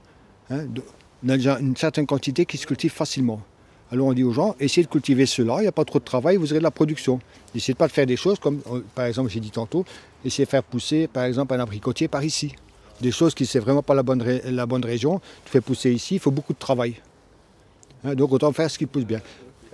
on 0.51 1.29
a 1.29 1.37
déjà 1.37 1.59
une 1.59 1.75
certaine 1.75 2.05
quantité 2.05 2.45
qui 2.45 2.57
se 2.57 2.67
cultive 2.67 2.91
facilement. 2.91 3.41
Alors 3.91 4.07
on 4.07 4.13
dit 4.13 4.23
aux 4.23 4.33
gens, 4.33 4.55
essayez 4.59 4.85
de 4.85 4.91
cultiver 4.91 5.25
cela, 5.25 5.57
il 5.59 5.61
n'y 5.61 5.67
a 5.67 5.71
pas 5.71 5.85
trop 5.85 5.99
de 5.99 6.03
travail, 6.03 6.35
vous 6.35 6.51
aurez 6.51 6.59
de 6.59 6.63
la 6.63 6.71
production. 6.71 7.19
Essayez 7.55 7.73
de 7.73 7.77
pas 7.77 7.87
de 7.87 7.93
faire 7.93 8.05
des 8.05 8.17
choses 8.17 8.37
comme, 8.37 8.59
euh, 8.71 8.81
par 8.93 9.05
exemple, 9.05 9.29
j'ai 9.29 9.39
dit 9.39 9.51
tantôt, 9.51 9.85
essayez 10.25 10.45
de 10.45 10.49
faire 10.49 10.63
pousser, 10.63 11.07
par 11.07 11.23
exemple, 11.23 11.53
un 11.53 11.59
abricotier 11.59 12.07
par 12.07 12.23
ici. 12.23 12.53
Des 12.99 13.11
choses 13.11 13.33
qui 13.33 13.43
ne 13.43 13.61
vraiment 13.61 13.83
pas 13.83 13.93
la 13.93 14.03
bonne, 14.03 14.21
région, 14.83 15.21
tu 15.45 15.51
fais 15.51 15.61
pousser 15.61 15.91
ici, 15.91 16.15
il 16.15 16.19
faut 16.19 16.31
beaucoup 16.31 16.53
de 16.53 16.59
travail. 16.59 16.95
Hein, 18.03 18.15
donc 18.15 18.31
autant 18.33 18.51
faire 18.51 18.69
ce 18.69 18.77
qui 18.77 18.87
pousse 18.87 19.05
bien. 19.05 19.21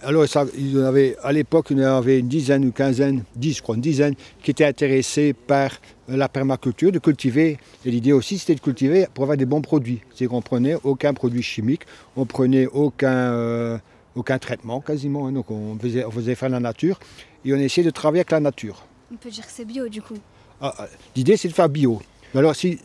Alors 0.02 0.26
il 0.58 0.78
en 0.80 0.84
avait, 0.84 1.16
à 1.24 1.32
l'époque, 1.32 1.68
il 1.72 1.80
y 1.80 1.86
en 1.86 1.96
avait 1.96 2.20
une 2.20 2.28
dizaine 2.28 2.66
ou 2.66 2.72
quinzaine, 2.72 3.24
dix 3.38 3.54
je 3.54 3.62
crois, 3.62 3.76
une 3.76 3.82
dizaine, 3.82 4.16
qui 4.44 4.52
étaient 4.52 4.66
intéressés 4.66 5.34
par 5.34 5.72
euh, 6.10 6.18
la 6.18 6.28
permaculture, 6.28 6.92
de 6.92 7.00
cultiver. 7.00 7.58
Et 7.86 7.92
l'idée 7.92 8.12
aussi, 8.12 8.38
c'était 8.38 8.56
de 8.56 8.60
cultiver 8.60 9.08
pour 9.14 9.24
avoir 9.24 9.38
des 9.38 9.46
bons 9.46 9.62
produits. 9.62 10.02
C'est 10.14 10.28
qu'on 10.28 10.42
prenait 10.42 10.76
aucun 10.84 11.14
produit 11.14 11.42
chimique, 11.42 11.84
on 12.18 12.26
prenait 12.26 12.68
aucun, 12.68 13.32
euh, 13.32 13.78
aucun 14.16 14.38
traitement 14.40 14.82
quasiment. 14.82 15.28
hein. 15.28 15.32
donc 15.32 15.50
on 15.52 15.78
faisait, 15.80 16.06
on 16.06 16.12
faisait 16.12 16.36
faire 16.36 16.50
la 16.50 16.60
nature 16.60 17.00
et 17.46 17.54
on 17.54 17.58
essayait 17.58 17.86
de 17.86 17.92
travailler 17.92 18.22
avec 18.22 18.32
la 18.32 18.40
nature. 18.40 18.86
On 19.12 19.16
peut 19.16 19.30
dire 19.30 19.46
que 19.46 19.52
c'est 19.52 19.66
bio 19.66 19.88
du 19.88 20.02
coup. 20.02 20.18
Ah, 20.62 20.74
ah, 20.78 20.88
L'idée, 21.16 21.36
c'est 21.38 21.48
de 21.50 21.54
faire 21.54 21.70
bio. 21.70 22.02
Mais 22.34 22.40
alors, 22.40 22.56
si, 22.56 22.80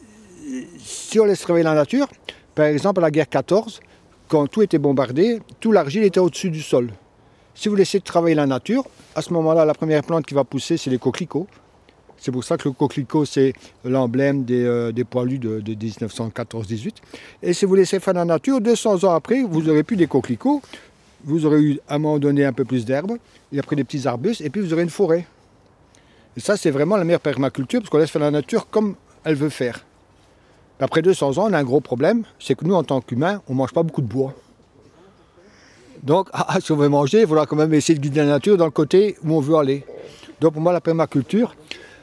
si 0.79 1.21
on 1.21 1.25
laisse 1.25 1.41
travailler 1.41 1.65
la 1.65 1.75
nature, 1.75 2.09
par 2.55 2.67
exemple, 2.67 3.01
à 3.01 3.03
la 3.03 3.11
guerre 3.11 3.29
14, 3.29 3.81
quand 4.27 4.47
tout 4.49 4.63
était 4.63 4.79
bombardé, 4.79 5.41
tout 5.61 5.71
l'argile 5.73 6.03
était 6.03 6.21
au-dessus 6.21 6.51
du 6.51 6.61
sol. 6.61 6.91
Si 7.55 7.69
vous 7.69 7.77
laissez 7.77 8.01
travailler 8.01 8.35
la 8.35 8.47
nature, 8.47 8.85
à 9.15 9.23
ce 9.23 9.33
moment-là, 9.33 9.65
la 9.65 9.75
première 9.75 10.03
plante 10.03 10.27
qui 10.27 10.35
va 10.35 10.45
pousser, 10.45 10.77
c'est 10.77 10.91
les 10.91 10.99
coquelicots. 10.99 11.47
C'est 12.17 12.33
pour 12.33 12.43
ça 12.43 12.57
que 12.57 12.69
le 12.69 12.73
coquelicot, 12.75 13.25
c'est 13.25 13.53
l'emblème 13.85 14.45
des, 14.45 14.65
euh, 14.65 14.91
des 14.91 15.05
poilus 15.05 15.39
de, 15.39 15.61
de 15.61 15.75
1914-18. 15.75 16.95
Et 17.45 17.53
si 17.53 17.65
vous 17.65 17.77
laissez 17.77 18.01
faire 18.01 18.15
la 18.15 18.25
nature, 18.25 18.61
200 18.61 19.05
ans 19.05 19.13
après, 19.15 19.43
vous 19.43 19.69
aurez 19.69 19.85
plus 19.85 19.97
des 19.97 20.09
coquelicots, 20.09 20.61
vous 21.25 21.47
aurez 21.47 21.61
eu 21.61 21.81
à 21.89 21.97
un 21.97 21.99
moment 21.99 22.19
donné 22.19 22.45
un 22.45 22.53
peu 22.53 22.65
plus 22.65 22.85
d'herbe, 22.85 23.19
et 23.53 23.59
après 23.59 23.77
des 23.77 23.85
petits 23.85 24.07
arbustes, 24.07 24.41
et 24.41 24.51
puis 24.51 24.61
vous 24.61 24.73
aurez 24.73 24.83
une 24.83 24.91
forêt. 24.91 25.27
Et 26.37 26.41
ça, 26.41 26.57
c'est 26.57 26.71
vraiment 26.71 26.97
la 26.97 27.05
meilleure 27.05 27.21
permaculture, 27.21 27.81
parce 27.81 27.91
qu'on 27.91 27.99
laisse 27.99 28.11
faire 28.11 28.23
la 28.23 28.31
nature 28.31 28.69
comme 28.71 28.95
elle 29.25 29.35
veut 29.35 29.49
faire. 29.49 29.85
Après 30.81 31.03
200 31.03 31.39
ans, 31.39 31.49
on 31.49 31.53
a 31.53 31.59
un 31.59 31.65
gros 31.65 31.81
problème, 31.81 32.23
c'est 32.39 32.55
que 32.55 32.65
nous, 32.65 32.75
en 32.75 32.85
tant 32.85 33.01
qu'humains, 33.01 33.43
on 33.49 33.53
ne 33.53 33.59
mange 33.59 33.73
pas 33.73 33.83
beaucoup 33.83 34.03
de 34.03 34.07
bois. 34.07 34.35
Donc, 36.03 36.29
ah, 36.33 36.59
si 36.61 36.71
on 36.73 36.77
veut 36.77 36.89
manger, 36.89 37.23
il 37.23 37.27
faudra 37.27 37.47
quand 37.47 37.57
même 37.57 37.75
essayer 37.75 37.99
de 37.99 38.03
guider 38.03 38.21
la 38.21 38.27
nature 38.27 38.57
dans 38.57 38.65
le 38.65 38.71
côté 38.71 39.17
où 39.25 39.35
on 39.35 39.41
veut 39.41 39.57
aller. 39.57 39.85
Donc, 40.41 40.53
pour 40.53 40.63
moi, 40.63 40.73
la 40.73 40.81
permaculture, 40.81 41.57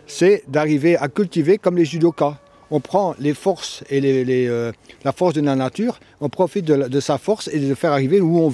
c'est 0.07 0.43
d'arriver 0.47 0.97
à 0.97 1.07
cultiver 1.07 1.57
comme 1.57 1.77
les 1.77 1.85
judokas. 1.85 2.37
On 2.75 2.81
prend 2.81 3.15
les 3.19 3.33
forces 3.33 3.85
et 3.89 4.01
euh, 4.03 4.73
la 5.05 5.13
force 5.13 5.33
de 5.33 5.39
la 5.39 5.55
nature, 5.55 5.97
on 6.19 6.27
profite 6.27 6.65
de, 6.65 6.99
sa 6.99 7.17
force 7.17 7.47
et 7.47 7.57
de 7.57 7.69
le 7.69 7.73
faire 7.75 7.93
arriver 7.93 8.19
où, 8.19 8.51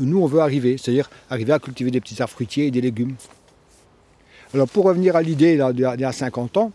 nous 0.00 0.22
on 0.22 0.26
veut 0.26 0.40
arriver, 0.40 0.76
c'est-à-dire 0.76 1.08
arriver 1.30 1.54
à 1.54 1.58
cultiver 1.58 1.90
des 1.90 2.02
petits 2.02 2.20
arbres 2.20 2.34
fruitiers 2.34 2.66
et 2.66 2.70
des 2.70 2.82
légumes. 2.82 3.14
Alors 4.52 4.68
pour 4.68 4.84
revenir 4.84 5.16
à 5.16 5.22
l'idée 5.22 5.52
d'il 5.52 5.60
y 5.80 5.84
a- 5.86 5.96
d'il 5.96 6.02
y 6.02 6.04
a 6.04 6.12
50 6.12 6.58
ans, 6.58 6.72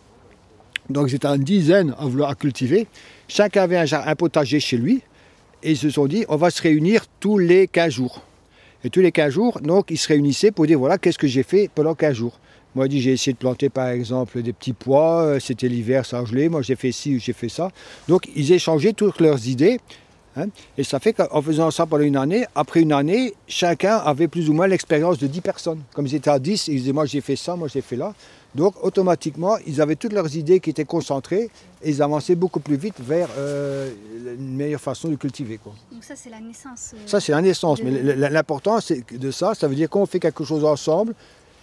donc 0.90 1.12
c'était 1.12 1.28
une 1.28 1.44
dizaine 1.44 1.94
à 2.26 2.34
cultiver, 2.34 2.88
chacun 3.28 3.62
avait 3.62 3.78
un 3.78 4.16
potager 4.16 4.60
chez 4.60 4.78
lui, 4.78 5.04
et 5.62 5.74
ils 5.74 5.78
se 5.78 5.92
sont 5.92 6.08
dit 6.08 6.26
on 6.28 6.38
va 6.38 6.50
se 6.50 6.60
réunir 6.64 7.06
tous 7.20 7.38
les 7.38 7.68
15 7.68 7.94
jours. 7.94 8.24
Et 8.84 8.90
tous 8.90 9.02
les 9.02 9.12
15 9.12 9.32
jours, 9.32 9.60
donc 9.62 9.92
ils 9.92 9.98
se 9.98 10.08
réunissaient 10.08 10.50
pour 10.50 10.66
dire 10.66 10.80
voilà 10.80 10.98
qu'est-ce 10.98 11.20
que 11.20 11.28
j'ai 11.28 11.44
fait 11.44 11.70
pendant 11.76 11.94
15 11.94 12.16
jours. 12.16 12.40
Moi, 12.78 12.86
j'ai 12.86 12.90
dit, 12.90 13.02
j'ai 13.02 13.12
essayé 13.14 13.34
de 13.34 13.38
planter 13.40 13.70
par 13.70 13.88
exemple 13.90 14.42
des 14.42 14.54
petits 14.54 14.74
pois, 14.74 15.22
euh, 15.24 15.40
c'était 15.40 15.68
l'hiver, 15.68 16.06
ça 16.06 16.20
a 16.20 16.26
gelé, 16.26 16.48
moi 16.48 16.62
j'ai 16.62 16.76
fait 16.76 16.92
ci 16.92 17.16
ou 17.16 17.20
j'ai 17.20 17.34
fait 17.34 17.50
ça. 17.50 17.72
Donc 18.08 18.30
ils 18.36 18.52
échangeaient 18.52 18.94
toutes 18.94 19.20
leurs 19.20 19.48
idées. 19.48 19.80
hein, 20.36 20.46
et 20.78 20.84
ça 20.84 21.00
fait 21.00 21.14
qu'en 21.14 21.42
faisant 21.42 21.72
ça 21.72 21.88
pendant 21.88 22.04
une 22.04 22.16
année, 22.18 22.46
après 22.54 22.82
une 22.82 22.94
année, 22.94 23.34
chacun 23.48 23.98
avait 23.98 24.28
plus 24.28 24.48
ou 24.50 24.54
moins 24.54 24.68
l'expérience 24.68 25.18
de 25.18 25.26
10 25.26 25.42
personnes. 25.42 25.82
Comme 25.94 26.06
ils 26.06 26.14
étaient 26.16 26.30
à 26.30 26.38
10, 26.38 26.68
ils 26.68 26.76
disaient 26.82 26.94
moi 26.94 27.06
j'ai 27.08 27.22
fait 27.22 27.36
ça, 27.36 27.56
moi 27.56 27.68
j'ai 27.68 27.82
fait 27.82 27.96
là. 27.96 28.14
Donc 28.54 28.76
automatiquement, 28.84 29.56
ils 29.66 29.82
avaient 29.82 29.96
toutes 29.96 30.14
leurs 30.14 30.36
idées 30.36 30.60
qui 30.60 30.70
étaient 30.70 30.86
concentrées 30.86 31.50
et 31.84 31.90
ils 31.90 32.02
avançaient 32.04 32.36
beaucoup 32.36 32.60
plus 32.60 32.78
vite 32.78 32.96
vers 33.00 33.28
euh, 33.40 33.92
une 34.40 34.56
meilleure 34.56 34.80
façon 34.82 35.10
de 35.10 35.16
cultiver. 35.16 35.58
Quoi. 35.58 35.74
Donc 35.92 36.04
ça 36.04 36.16
c'est 36.16 36.30
la 36.30 36.40
naissance. 36.40 36.92
euh, 36.94 36.98
Ça, 37.08 37.20
c'est 37.20 37.32
la 37.34 37.42
naissance. 37.42 37.80
de- 37.82 37.86
Mais 37.90 38.16
l'important 38.30 38.78
de 39.26 39.32
ça, 39.32 39.54
ça 39.56 39.68
veut 39.68 39.76
dire 39.76 39.90
qu'on 39.90 40.06
fait 40.06 40.20
quelque 40.20 40.44
chose 40.44 40.64
ensemble 40.64 41.14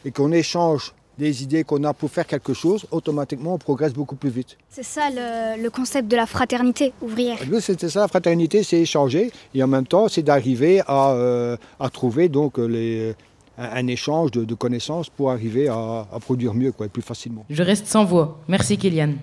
et 0.04 0.10
qu'on 0.10 0.30
échange 0.32 0.92
des 1.18 1.42
idées 1.42 1.64
qu'on 1.64 1.82
a 1.84 1.92
pour 1.92 2.10
faire 2.10 2.26
quelque 2.26 2.52
chose, 2.54 2.86
automatiquement, 2.90 3.54
on 3.54 3.58
progresse 3.58 3.92
beaucoup 3.92 4.16
plus 4.16 4.30
vite. 4.30 4.56
C'est 4.70 4.82
ça 4.84 5.10
le, 5.10 5.62
le 5.62 5.70
concept 5.70 6.08
de 6.08 6.16
la 6.16 6.26
fraternité 6.26 6.92
ouvrière. 7.00 7.38
Nous, 7.48 7.60
C'était 7.60 7.88
ça, 7.88 8.00
la 8.00 8.08
fraternité, 8.08 8.62
c'est 8.62 8.80
échanger. 8.80 9.30
Et 9.54 9.62
en 9.62 9.68
même 9.68 9.86
temps, 9.86 10.08
c'est 10.08 10.22
d'arriver 10.22 10.82
à, 10.86 11.10
euh, 11.12 11.56
à 11.78 11.88
trouver 11.88 12.28
donc, 12.28 12.58
les, 12.58 13.14
un, 13.58 13.64
un 13.76 13.86
échange 13.86 14.30
de, 14.32 14.44
de 14.44 14.54
connaissances 14.54 15.08
pour 15.08 15.30
arriver 15.30 15.68
à, 15.68 16.06
à 16.12 16.18
produire 16.20 16.54
mieux, 16.54 16.72
quoi, 16.72 16.86
et 16.86 16.88
plus 16.88 17.02
facilement. 17.02 17.44
Je 17.48 17.62
reste 17.62 17.86
sans 17.86 18.04
voix. 18.04 18.40
Merci 18.48 18.76
Kéliane. 18.76 19.16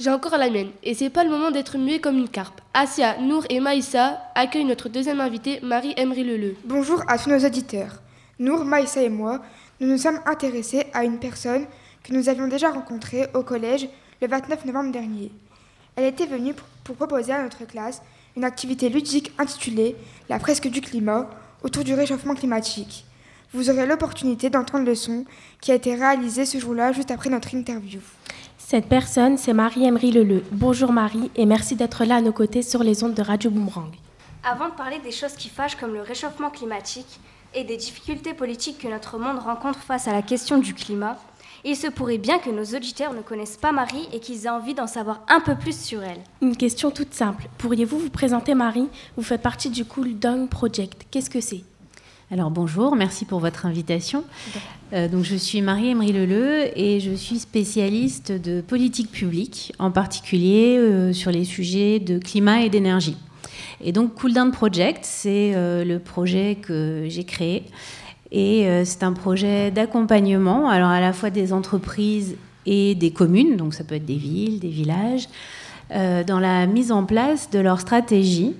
J'ai 0.00 0.10
encore 0.10 0.38
la 0.38 0.48
mienne, 0.48 0.68
et 0.84 0.94
c'est 0.94 1.10
pas 1.10 1.24
le 1.24 1.30
moment 1.30 1.50
d'être 1.50 1.76
muet 1.76 1.98
comme 1.98 2.16
une 2.18 2.28
carpe. 2.28 2.60
Asia, 2.72 3.20
Nour 3.20 3.44
et 3.50 3.58
Maïssa 3.58 4.20
accueillent 4.36 4.64
notre 4.64 4.88
deuxième 4.88 5.20
invitée, 5.20 5.58
Marie-Emery 5.60 6.22
Leleu. 6.22 6.54
Bonjour 6.64 7.02
à 7.08 7.18
tous 7.18 7.28
nos 7.28 7.44
auditeurs. 7.44 8.00
Nour, 8.38 8.64
Maïssa 8.64 9.02
et 9.02 9.08
moi, 9.08 9.40
nous 9.80 9.86
nous 9.88 9.98
sommes 9.98 10.20
intéressés 10.26 10.86
à 10.92 11.04
une 11.04 11.18
personne 11.18 11.66
que 12.02 12.12
nous 12.12 12.28
avions 12.28 12.48
déjà 12.48 12.70
rencontrée 12.70 13.28
au 13.34 13.42
collège 13.42 13.88
le 14.20 14.26
29 14.26 14.64
novembre 14.64 14.92
dernier. 14.92 15.30
Elle 15.96 16.06
était 16.06 16.26
venue 16.26 16.54
pour, 16.84 16.96
proposer 16.96 17.32
à 17.32 17.42
notre 17.42 17.66
classe 17.66 18.02
une 18.36 18.44
activité 18.44 18.88
ludique 18.88 19.32
intitulée 19.38 19.94
La 20.28 20.38
fresque 20.38 20.68
du 20.68 20.80
climat 20.80 21.28
autour 21.62 21.84
du 21.84 21.94
réchauffement 21.94 22.34
climatique. 22.34 23.04
Vous 23.52 23.70
aurez 23.70 23.86
l'opportunité 23.86 24.50
d'entendre 24.50 24.84
le 24.84 24.94
son 24.94 25.24
qui 25.60 25.70
a 25.70 25.74
été 25.74 25.94
réalisé 25.94 26.44
ce 26.44 26.58
jour-là 26.58 26.92
juste 26.92 27.10
après 27.10 27.30
notre 27.30 27.54
interview. 27.54 28.00
Cette 28.56 28.88
personne, 28.88 29.38
c'est 29.38 29.52
Marie-Emery 29.52 30.12
Leleu. 30.12 30.42
Bonjour 30.50 30.92
Marie 30.92 31.30
et 31.36 31.46
merci 31.46 31.74
d'être 31.76 32.04
là 32.04 32.16
à 32.16 32.20
nos 32.20 32.32
côtés 32.32 32.62
sur 32.62 32.82
les 32.82 33.04
ondes 33.04 33.14
de 33.14 33.22
Radio 33.22 33.50
Boomerang. 33.50 33.92
Avant 34.44 34.68
de 34.68 34.74
parler 34.74 34.98
des 35.00 35.12
choses 35.12 35.34
qui 35.34 35.48
fâchent 35.48 35.76
comme 35.76 35.94
le 35.94 36.02
réchauffement 36.02 36.50
climatique 36.50 37.20
et 37.54 37.64
des 37.64 37.76
difficultés 37.76 38.34
politiques 38.34 38.78
que 38.78 38.88
notre 38.88 39.18
monde 39.18 39.38
rencontre 39.38 39.80
face 39.80 40.08
à 40.08 40.12
la 40.12 40.22
question 40.22 40.58
du 40.58 40.74
climat, 40.74 41.18
il 41.64 41.76
se 41.76 41.88
pourrait 41.88 42.18
bien 42.18 42.38
que 42.38 42.50
nos 42.50 42.76
auditeurs 42.76 43.14
ne 43.14 43.20
connaissent 43.20 43.56
pas 43.56 43.72
Marie 43.72 44.08
et 44.12 44.20
qu'ils 44.20 44.46
aient 44.46 44.50
envie 44.50 44.74
d'en 44.74 44.86
savoir 44.86 45.22
un 45.28 45.40
peu 45.40 45.56
plus 45.56 45.78
sur 45.78 46.02
elle. 46.02 46.20
Une 46.40 46.56
question 46.56 46.90
toute 46.90 47.14
simple. 47.14 47.48
Pourriez-vous 47.58 47.98
vous 47.98 48.10
présenter 48.10 48.54
Marie? 48.54 48.88
Vous 49.16 49.24
faites 49.24 49.42
partie 49.42 49.70
du 49.70 49.84
Cool 49.84 50.18
Down 50.18 50.48
Project. 50.48 51.06
Qu'est-ce 51.10 51.30
que 51.30 51.40
c'est? 51.40 51.64
Alors 52.30 52.50
bonjour, 52.50 52.94
merci 52.94 53.24
pour 53.24 53.40
votre 53.40 53.64
invitation. 53.64 54.22
Euh, 54.92 55.08
donc 55.08 55.24
je 55.24 55.34
suis 55.34 55.62
Marie-Emery 55.62 56.12
Leleu 56.12 56.78
et 56.78 57.00
je 57.00 57.12
suis 57.12 57.38
spécialiste 57.38 58.32
de 58.32 58.60
politique 58.60 59.10
publique, 59.10 59.72
en 59.78 59.90
particulier 59.90 60.76
euh, 60.76 61.12
sur 61.14 61.30
les 61.30 61.44
sujets 61.44 61.98
de 62.00 62.18
climat 62.18 62.62
et 62.62 62.68
d'énergie. 62.68 63.16
Et 63.80 63.92
donc 63.92 64.14
Cool 64.14 64.32
Project, 64.52 65.00
c'est 65.02 65.52
euh, 65.54 65.84
le 65.84 65.98
projet 65.98 66.56
que 66.60 67.04
j'ai 67.08 67.24
créé 67.24 67.64
et 68.30 68.66
euh, 68.66 68.84
c'est 68.84 69.02
un 69.02 69.12
projet 69.12 69.70
d'accompagnement, 69.70 70.68
alors 70.68 70.90
à 70.90 71.00
la 71.00 71.12
fois 71.12 71.30
des 71.30 71.52
entreprises 71.52 72.36
et 72.66 72.94
des 72.94 73.10
communes, 73.10 73.56
donc 73.56 73.74
ça 73.74 73.84
peut 73.84 73.94
être 73.94 74.04
des 74.04 74.16
villes, 74.16 74.60
des 74.60 74.68
villages, 74.68 75.28
euh, 75.92 76.22
dans 76.24 76.38
la 76.38 76.66
mise 76.66 76.92
en 76.92 77.04
place 77.04 77.50
de 77.50 77.58
leur 77.58 77.80
stratégie 77.80 78.54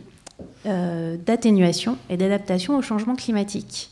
d'atténuation 0.65 1.97
et 2.11 2.19
d'adaptation 2.19 2.77
au 2.77 2.83
changement 2.83 3.17
climatique. 3.17 3.91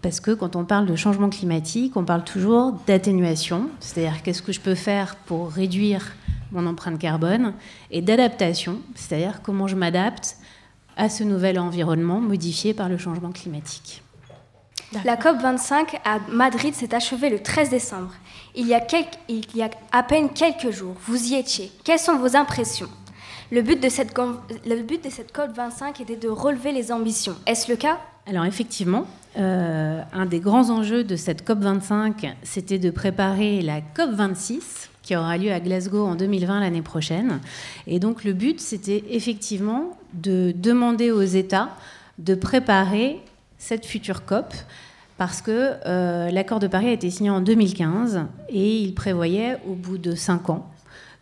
Parce 0.00 0.20
que 0.20 0.30
quand 0.30 0.54
on 0.54 0.64
parle 0.64 0.86
de 0.86 0.94
changement 0.94 1.28
climatique, 1.28 1.96
on 1.96 2.04
parle 2.04 2.22
toujours 2.22 2.74
d'atténuation, 2.86 3.68
c'est-à-dire 3.80 4.22
qu'est-ce 4.22 4.42
que 4.42 4.52
je 4.52 4.60
peux 4.60 4.76
faire 4.76 5.16
pour 5.26 5.50
réduire 5.50 6.14
mon 6.52 6.66
empreinte 6.66 6.98
carbone, 6.98 7.54
et 7.90 8.00
d'adaptation, 8.02 8.80
c'est-à-dire 8.94 9.40
comment 9.42 9.66
je 9.66 9.76
m'adapte 9.76 10.36
à 10.96 11.08
ce 11.08 11.22
nouvel 11.24 11.58
environnement 11.58 12.20
modifié 12.20 12.74
par 12.74 12.88
le 12.88 12.98
changement 12.98 13.30
climatique. 13.30 14.02
La 15.04 15.16
COP25 15.16 15.98
à 16.04 16.18
Madrid 16.30 16.74
s'est 16.74 16.94
achevée 16.94 17.28
le 17.28 17.40
13 17.42 17.68
décembre. 17.68 18.12
Il 18.54 18.66
y, 18.66 18.74
a 18.74 18.80
quelques- 18.80 19.18
il 19.28 19.44
y 19.54 19.62
a 19.62 19.68
à 19.92 20.02
peine 20.02 20.30
quelques 20.30 20.70
jours, 20.70 20.94
vous 21.06 21.32
y 21.32 21.34
étiez. 21.34 21.70
Quelles 21.84 21.98
sont 21.98 22.16
vos 22.18 22.36
impressions? 22.36 22.88
Le 23.52 23.60
but, 23.62 23.80
de 23.82 23.88
cette, 23.88 24.14
con- 24.14 24.36
le 24.66 24.82
but 24.82 25.04
de 25.04 25.10
cette 25.10 25.34
COP25 25.34 26.00
était 26.02 26.16
de 26.16 26.28
relever 26.28 26.72
les 26.72 26.90
ambitions. 26.90 27.36
Est-ce 27.46 27.70
le 27.70 27.76
cas? 27.76 27.98
Alors 28.26 28.44
effectivement, 28.46 29.06
euh, 29.38 30.02
un 30.12 30.26
des 30.26 30.40
grands 30.40 30.70
enjeux 30.70 31.04
de 31.04 31.16
cette 31.16 31.46
COP25, 31.46 32.34
c'était 32.42 32.78
de 32.78 32.90
préparer 32.90 33.60
la 33.62 33.80
COP26 33.80 34.88
qui 35.08 35.16
aura 35.16 35.38
lieu 35.38 35.50
à 35.50 35.58
Glasgow 35.58 36.04
en 36.04 36.16
2020 36.16 36.60
l'année 36.60 36.82
prochaine. 36.82 37.40
Et 37.86 37.98
donc 37.98 38.24
le 38.24 38.34
but, 38.34 38.60
c'était 38.60 39.02
effectivement 39.08 39.96
de 40.12 40.52
demander 40.54 41.10
aux 41.10 41.22
États 41.22 41.70
de 42.18 42.34
préparer 42.34 43.18
cette 43.56 43.86
future 43.86 44.26
COP 44.26 44.52
parce 45.16 45.40
que 45.40 45.72
euh, 45.86 46.30
l'accord 46.30 46.58
de 46.58 46.66
Paris 46.66 46.88
a 46.88 46.92
été 46.92 47.08
signé 47.08 47.30
en 47.30 47.40
2015 47.40 48.26
et 48.50 48.80
il 48.80 48.92
prévoyait 48.94 49.56
au 49.66 49.72
bout 49.72 49.96
de 49.96 50.14
cinq 50.14 50.50
ans 50.50 50.68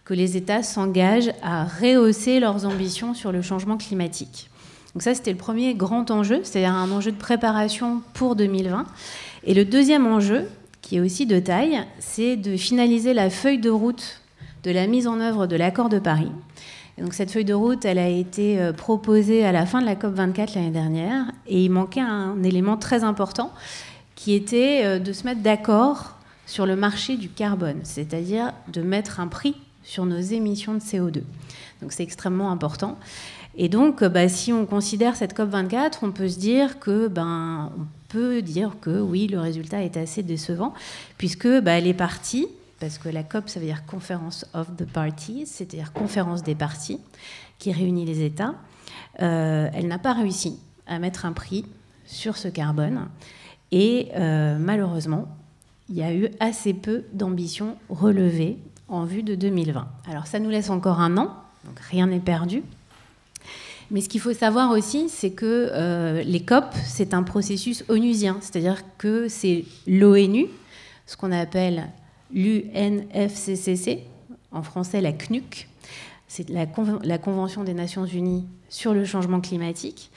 que 0.04 0.14
les 0.14 0.36
États 0.36 0.64
s'engagent 0.64 1.30
à 1.40 1.64
rehausser 1.64 2.40
leurs 2.40 2.66
ambitions 2.66 3.14
sur 3.14 3.30
le 3.30 3.40
changement 3.40 3.76
climatique. 3.76 4.50
Donc 4.94 5.02
ça, 5.02 5.14
c'était 5.14 5.30
le 5.30 5.38
premier 5.38 5.74
grand 5.74 6.10
enjeu, 6.10 6.40
c'est-à-dire 6.42 6.72
un 6.72 6.90
enjeu 6.90 7.12
de 7.12 7.16
préparation 7.16 8.02
pour 8.14 8.34
2020. 8.34 8.84
Et 9.44 9.54
le 9.54 9.64
deuxième 9.64 10.08
enjeu, 10.08 10.48
qui 10.86 10.98
est 10.98 11.00
aussi 11.00 11.26
de 11.26 11.40
taille, 11.40 11.80
c'est 11.98 12.36
de 12.36 12.56
finaliser 12.56 13.12
la 13.12 13.28
feuille 13.28 13.58
de 13.58 13.70
route 13.70 14.20
de 14.62 14.70
la 14.70 14.86
mise 14.86 15.08
en 15.08 15.18
œuvre 15.18 15.48
de 15.48 15.56
l'accord 15.56 15.88
de 15.88 15.98
Paris. 15.98 16.30
Donc 16.96 17.12
cette 17.12 17.32
feuille 17.32 17.44
de 17.44 17.54
route, 17.54 17.84
elle 17.84 17.98
a 17.98 18.08
été 18.08 18.60
euh, 18.60 18.72
proposée 18.72 19.44
à 19.44 19.50
la 19.50 19.66
fin 19.66 19.80
de 19.80 19.84
la 19.84 19.96
COP 19.96 20.14
24 20.14 20.54
l'année 20.54 20.70
dernière, 20.70 21.24
et 21.48 21.64
il 21.64 21.70
manquait 21.70 22.02
un 22.02 22.40
élément 22.44 22.76
très 22.76 23.02
important, 23.02 23.52
qui 24.14 24.32
était 24.32 24.82
euh, 24.84 24.98
de 25.00 25.12
se 25.12 25.24
mettre 25.24 25.42
d'accord 25.42 26.18
sur 26.46 26.66
le 26.66 26.76
marché 26.76 27.16
du 27.16 27.30
carbone, 27.30 27.80
c'est-à-dire 27.82 28.52
de 28.72 28.80
mettre 28.80 29.18
un 29.18 29.26
prix 29.26 29.56
sur 29.82 30.06
nos 30.06 30.20
émissions 30.20 30.74
de 30.74 30.78
CO2. 30.78 31.22
Donc 31.82 31.90
c'est 31.90 32.04
extrêmement 32.04 32.52
important. 32.52 32.96
Et 33.56 33.68
donc, 33.68 34.04
bah, 34.04 34.28
si 34.28 34.52
on 34.52 34.66
considère 34.66 35.16
cette 35.16 35.34
COP 35.34 35.48
24, 35.48 36.04
on 36.04 36.12
peut 36.12 36.28
se 36.28 36.38
dire 36.38 36.78
que, 36.78 37.08
ben, 37.08 37.72
peut 38.08 38.42
dire 38.42 38.76
que 38.80 39.00
oui, 39.00 39.26
le 39.26 39.40
résultat 39.40 39.82
est 39.82 39.96
assez 39.96 40.22
décevant, 40.22 40.74
puisque 41.18 41.48
bah, 41.60 41.80
les 41.80 41.94
parties, 41.94 42.46
parce 42.80 42.98
que 42.98 43.08
la 43.08 43.22
COP, 43.22 43.48
ça 43.48 43.60
veut 43.60 43.66
dire 43.66 43.84
Conference 43.86 44.46
of 44.54 44.76
the 44.76 44.84
Parties, 44.84 45.46
c'est-à-dire 45.46 45.92
conférence 45.92 46.42
des 46.42 46.54
parties, 46.54 47.00
qui 47.58 47.72
réunit 47.72 48.04
les 48.04 48.22
États, 48.22 48.54
euh, 49.22 49.68
elle 49.72 49.88
n'a 49.88 49.98
pas 49.98 50.12
réussi 50.12 50.58
à 50.86 50.98
mettre 50.98 51.24
un 51.24 51.32
prix 51.32 51.64
sur 52.04 52.36
ce 52.36 52.48
carbone. 52.48 53.08
Et 53.72 54.08
euh, 54.14 54.58
malheureusement, 54.58 55.26
il 55.88 55.96
y 55.96 56.02
a 56.02 56.12
eu 56.12 56.28
assez 56.40 56.74
peu 56.74 57.04
d'ambition 57.12 57.76
relevée 57.88 58.58
en 58.88 59.04
vue 59.04 59.22
de 59.22 59.34
2020. 59.34 59.88
Alors 60.08 60.26
ça 60.26 60.38
nous 60.38 60.50
laisse 60.50 60.70
encore 60.70 61.00
un 61.00 61.16
an, 61.16 61.34
donc 61.64 61.78
rien 61.80 62.06
n'est 62.06 62.20
perdu. 62.20 62.62
Mais 63.90 64.00
ce 64.00 64.08
qu'il 64.08 64.20
faut 64.20 64.32
savoir 64.34 64.72
aussi, 64.72 65.08
c'est 65.08 65.30
que 65.30 65.70
euh, 65.72 66.22
les 66.24 66.40
COP, 66.40 66.64
c'est 66.84 67.14
un 67.14 67.22
processus 67.22 67.84
onusien, 67.88 68.38
c'est-à-dire 68.40 68.82
que 68.98 69.28
c'est 69.28 69.64
l'ONU, 69.86 70.46
ce 71.06 71.16
qu'on 71.16 71.30
appelle 71.30 71.88
l'UNFCCC, 72.32 74.00
en 74.50 74.62
français 74.62 75.00
la 75.00 75.12
CNUC, 75.12 75.68
c'est 76.26 76.48
la, 76.50 76.66
Conven- 76.66 77.04
la 77.04 77.18
Convention 77.18 77.62
des 77.62 77.74
Nations 77.74 78.04
Unies 78.06 78.44
sur 78.68 78.92
le 78.92 79.04
changement 79.04 79.40
climatique. 79.40 80.10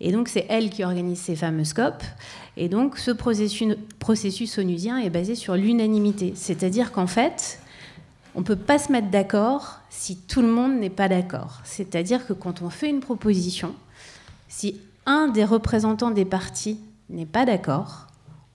Et 0.00 0.12
donc 0.12 0.28
c'est 0.28 0.46
elle 0.48 0.70
qui 0.70 0.84
organise 0.84 1.18
ces 1.18 1.34
fameuses 1.34 1.72
COP. 1.72 2.04
Et 2.56 2.68
donc 2.68 2.98
ce 2.98 3.10
processus 3.10 4.58
onusien 4.58 4.98
est 4.98 5.10
basé 5.10 5.34
sur 5.34 5.56
l'unanimité, 5.56 6.34
c'est-à-dire 6.36 6.92
qu'en 6.92 7.08
fait, 7.08 7.58
on 8.34 8.40
ne 8.40 8.44
peut 8.44 8.56
pas 8.56 8.78
se 8.78 8.92
mettre 8.92 9.10
d'accord 9.10 9.80
si 9.90 10.16
tout 10.16 10.42
le 10.42 10.48
monde 10.48 10.78
n'est 10.78 10.90
pas 10.90 11.08
d'accord. 11.08 11.60
C'est-à-dire 11.64 12.26
que 12.26 12.32
quand 12.32 12.62
on 12.62 12.70
fait 12.70 12.88
une 12.88 13.00
proposition, 13.00 13.74
si 14.48 14.80
un 15.06 15.28
des 15.28 15.44
représentants 15.44 16.10
des 16.10 16.24
partis 16.24 16.78
n'est 17.10 17.26
pas 17.26 17.44
d'accord, 17.44 18.06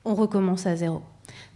on 0.05 0.15
recommence 0.15 0.65
à 0.65 0.75
zéro. 0.75 1.01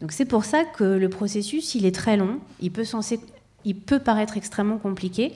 Donc 0.01 0.11
c'est 0.11 0.25
pour 0.25 0.45
ça 0.45 0.63
que 0.63 0.83
le 0.83 1.09
processus, 1.09 1.75
il 1.75 1.85
est 1.85 1.93
très 1.95 2.17
long, 2.17 2.39
il 2.59 2.71
peut, 2.71 3.99
paraître 3.99 4.37
extrêmement 4.37 4.77
compliqué 4.77 5.33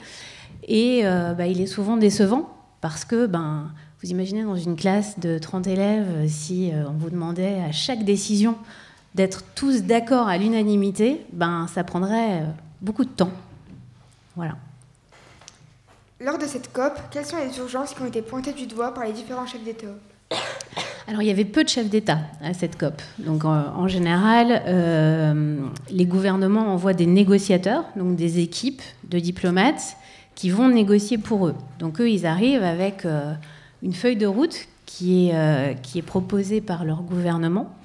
et 0.68 1.02
euh, 1.04 1.34
bah, 1.34 1.48
il 1.48 1.62
est 1.62 1.68
souvent 1.68 1.98
décevant 1.98 2.50
parce 2.80 3.06
que 3.06 3.26
ben, 3.26 3.72
vous 4.02 4.10
imaginez 4.10 4.44
dans 4.44 4.56
une 4.56 4.76
classe 4.76 5.20
de 5.20 5.38
30 5.38 5.68
élèves, 5.68 6.28
si 6.28 6.72
euh, 6.72 6.86
on 6.88 6.94
vous 6.94 7.10
demandait 7.10 7.62
à 7.62 7.72
chaque 7.72 8.04
décision 8.04 8.56
d'être 9.16 9.44
tous 9.56 9.84
d'accord 9.84 10.28
à 10.28 10.38
l'unanimité, 10.38 11.26
ben, 11.34 11.68
ça 11.68 11.84
prendrait 11.84 12.42
euh, 12.42 12.46
beaucoup 12.82 13.06
de 13.06 13.10
temps. 13.10 13.32
Voilà. 14.36 14.56
Lors 16.20 16.38
de 16.38 16.46
cette 16.46 16.72
COP, 16.72 16.94
quelles 17.10 17.26
sont 17.26 17.38
les 17.38 17.58
urgences 17.58 17.94
qui 17.94 18.02
ont 18.02 18.06
été 18.06 18.22
pointées 18.22 18.54
du 18.54 18.68
doigt 18.68 18.94
par 18.94 19.06
les 19.06 19.14
différents 19.14 19.48
chefs 19.48 19.64
d'État 19.64 19.88
Alors, 21.08 21.22
il 21.22 21.28
y 21.28 21.32
avait 21.32 21.46
peu 21.46 21.64
de 21.64 21.70
chefs 21.70 21.90
d'État 21.90 22.20
à 22.44 22.54
cette 22.54 22.78
COP. 22.78 23.02
Donc, 23.18 23.44
en, 23.44 23.88
général, 23.88 24.62
euh, 24.68 25.58
les 25.90 26.06
gouvernements 26.06 26.74
envoient 26.74 26.94
des 26.94 27.08
négociateurs, 27.08 27.86
donc 27.96 28.16
des 28.16 28.40
équipes 28.40 28.82
de 29.06 29.20
diplomates 29.20 29.98
qui 30.36 30.50
vont 30.50 30.70
négocier 30.70 31.18
pour 31.18 31.48
eux. 31.48 31.56
Donc, 31.80 32.00
eux, 32.00 32.10
ils 32.10 32.26
arrivent 32.26 32.64
avec 32.64 33.06
euh, 33.06 33.34
une 33.82 33.94
feuille 33.94 34.16
de 34.16 34.28
route 34.28 34.68
qui 34.86 35.28
est, 35.28 35.36
euh, 35.36 35.74
qui 35.74 36.00
est 36.00 36.04
proposée 36.04 36.62
par 36.62 36.86
leur 36.86 37.02
gouvernement. 37.02 37.76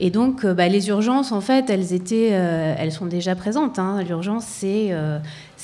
Et 0.00 0.10
donc, 0.10 0.44
euh, 0.44 0.54
bah, 0.54 0.68
les 0.68 0.88
urgences, 0.88 1.32
en 1.32 1.40
fait, 1.40 1.70
elles, 1.70 1.84
euh, 2.12 2.90
sont 2.90 3.06
déjà 3.06 3.34
présentes. 3.34 3.78
hein. 3.78 4.02
L'urgence, 4.06 4.44
c'est 4.46 4.88
euh, 4.90 5.18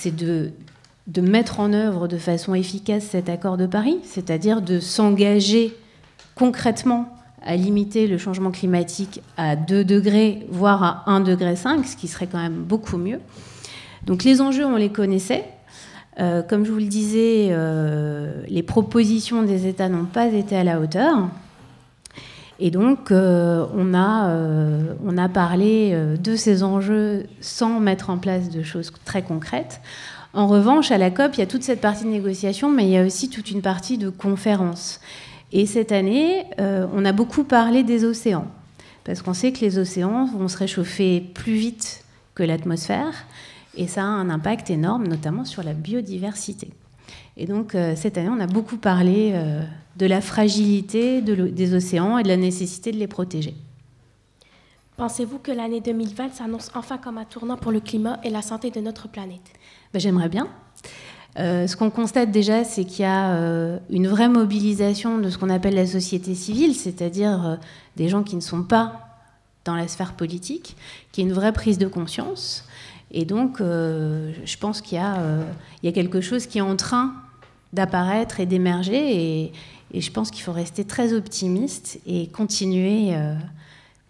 de, 0.07 1.20
mettre 1.20 1.61
en 1.61 1.73
œuvre 1.73 2.09
de 2.09 2.18
façon 2.18 2.55
efficace 2.55 3.05
cet 3.05 3.29
accord 3.29 3.57
de 3.57 3.66
Paris, 3.66 3.99
c'est-à-dire 4.03 4.61
de 4.61 4.81
s'engager 4.81 5.77
concrètement 6.35 7.09
à 7.47 7.57
limiter 7.57 8.07
le 8.07 8.18
changement 8.18 8.51
climatique 8.51 9.20
à 9.37 9.55
2 9.55 9.85
degrés, 9.85 10.47
voire 10.49 10.83
à 10.83 11.11
1 11.11 11.20
degré 11.20 11.55
5, 11.55 11.85
ce 11.87 11.97
qui 11.97 12.09
serait 12.09 12.27
quand 12.27 12.42
même 12.42 12.62
beaucoup 12.62 12.97
mieux. 12.97 13.20
Donc 14.05 14.25
les 14.25 14.40
enjeux, 14.40 14.64
on 14.64 14.77
les 14.77 14.88
connaissait. 14.90 15.44
Comme 16.16 16.64
je 16.64 16.70
vous 16.70 16.79
le 16.79 16.87
disais, 16.87 17.55
les 18.49 18.62
propositions 18.62 19.42
des 19.42 19.66
États 19.66 19.88
n'ont 19.88 20.05
pas 20.05 20.27
été 20.27 20.57
à 20.57 20.64
la 20.64 20.81
hauteur. 20.81 21.29
Et 22.61 22.71
donc, 22.71 23.11
euh, 23.11 23.67
on, 23.75 23.95
a, 23.95 24.29
euh, 24.29 24.95
on 25.05 25.19
a 25.19 25.29
parlé 25.29 25.90
euh, 25.93 26.17
de 26.17 26.37
ces 26.37 26.62
enjeux 26.62 27.27
sans 27.40 27.81
mettre 27.81 28.11
en 28.11 28.19
place 28.19 28.49
de 28.49 28.62
choses 28.62 28.93
très 29.05 29.23
concrètes. 29.23 29.81
En 30.33 30.47
revanche, 30.47 30.90
à 30.90 30.99
la 30.99 31.11
COP, 31.11 31.35
il 31.35 31.40
y 31.40 31.43
a 31.43 31.47
toute 31.47 31.62
cette 31.62 31.81
partie 31.81 32.05
de 32.05 32.11
négociation, 32.11 32.71
mais 32.71 32.85
il 32.85 32.90
y 32.90 32.99
a 32.99 33.05
aussi 33.05 33.29
toute 33.29 33.51
une 33.51 33.62
partie 33.62 33.99
de 33.99 34.09
conférence. 34.09 35.01
Et 35.53 35.67
cette 35.67 35.93
année, 35.93 36.45
on 36.59 37.05
a 37.05 37.12
beaucoup 37.12 37.45
parlé 37.45 37.85
des 37.85 38.05
océans, 38.05 38.49
parce 39.05 39.23
qu'on 39.23 39.35
sait 39.35 39.53
que 39.53 39.61
les 39.61 39.79
océans 39.79 40.27
vont 40.37 40.49
se 40.49 40.57
réchauffer 40.57 41.21
plus 41.21 41.55
vite 41.55 42.05
que 42.35 42.43
l'atmosphère, 42.43 43.27
et 43.77 43.87
ça 43.87 44.03
a 44.03 44.07
un 44.07 44.29
impact 44.29 44.71
énorme, 44.71 45.07
notamment 45.07 45.45
sur 45.45 45.62
la 45.62 45.73
biodiversité. 45.73 46.73
Et 47.37 47.47
donc, 47.47 47.77
cette 47.97 48.16
année, 48.16 48.29
on 48.29 48.40
a 48.40 48.47
beaucoup 48.47 48.77
parlé 48.77 49.35
de 49.97 50.07
la 50.07 50.20
fragilité 50.20 51.20
des 51.20 51.75
océans 51.75 52.18
et 52.18 52.23
de 52.23 52.29
la 52.29 52.37
nécessité 52.37 52.92
de 52.92 52.97
les 52.97 53.07
protéger. 53.07 53.55
Pensez-vous 54.97 55.38
que 55.38 55.51
l'année 55.51 55.81
2020 55.81 56.35
s'annonce 56.35 56.70
enfin 56.75 56.99
comme 56.99 57.18
un 57.18 57.25
tournant 57.25 57.57
pour 57.57 57.73
le 57.73 57.81
climat 57.81 58.20
et 58.23 58.31
la 58.31 58.42
santé 58.42 58.70
de 58.70 58.81
notre 58.81 59.09
planète? 59.09 59.40
Ben, 59.92 59.99
J'aimerais 59.99 60.29
bien. 60.29 60.49
Euh, 61.38 61.66
ce 61.66 61.77
qu'on 61.77 61.90
constate 61.90 62.31
déjà, 62.31 62.62
c'est 62.62 62.85
qu'il 62.85 63.03
y 63.03 63.09
a 63.09 63.35
euh, 63.35 63.79
une 63.90 64.07
vraie 64.07 64.29
mobilisation 64.29 65.18
de 65.18 65.31
ce 65.31 65.38
qu'on 65.38 65.51
appelle 65.51 65.75
la 65.75 65.87
société 65.87 66.37
civile, 66.37 66.77
c'est-à-dire 66.77 67.44
euh, 67.44 67.57
des 67.97 68.09
gens 68.09 68.23
qui 68.23 68.37
ne 68.37 68.40
sont 68.40 68.62
pas 68.62 69.01
dans 69.64 69.75
la 69.75 69.88
sphère 69.88 70.12
politique, 70.12 70.77
qui 71.11 71.23
est 71.23 71.25
une 71.25 71.33
vraie 71.33 71.53
prise 71.53 71.79
de 71.79 71.88
conscience. 71.88 72.68
Et 73.11 73.25
donc, 73.25 73.59
je 73.61 74.57
pense 74.59 74.81
qu'il 74.81 74.99
y, 74.99 75.87
y, 75.87 75.88
a 75.88 75.92
quelque 75.92 76.20
chose 76.20 76.47
qui 76.47 76.59
est 76.59 76.62
en 76.62 76.75
train 76.75 77.14
d'apparaître 77.75 78.41
et 78.41 78.47
d'émerger. 78.47 79.43
Et, 79.45 79.53
et 79.95 80.01
je 80.01 80.11
pense 80.11 80.33
qu'il 80.33 80.43
faut 80.43 80.53
rester 80.53 80.85
très 80.85 81.13
optimiste 81.13 82.01
et 82.05 82.27
continuer, 82.27 83.15
euh, 83.15 83.37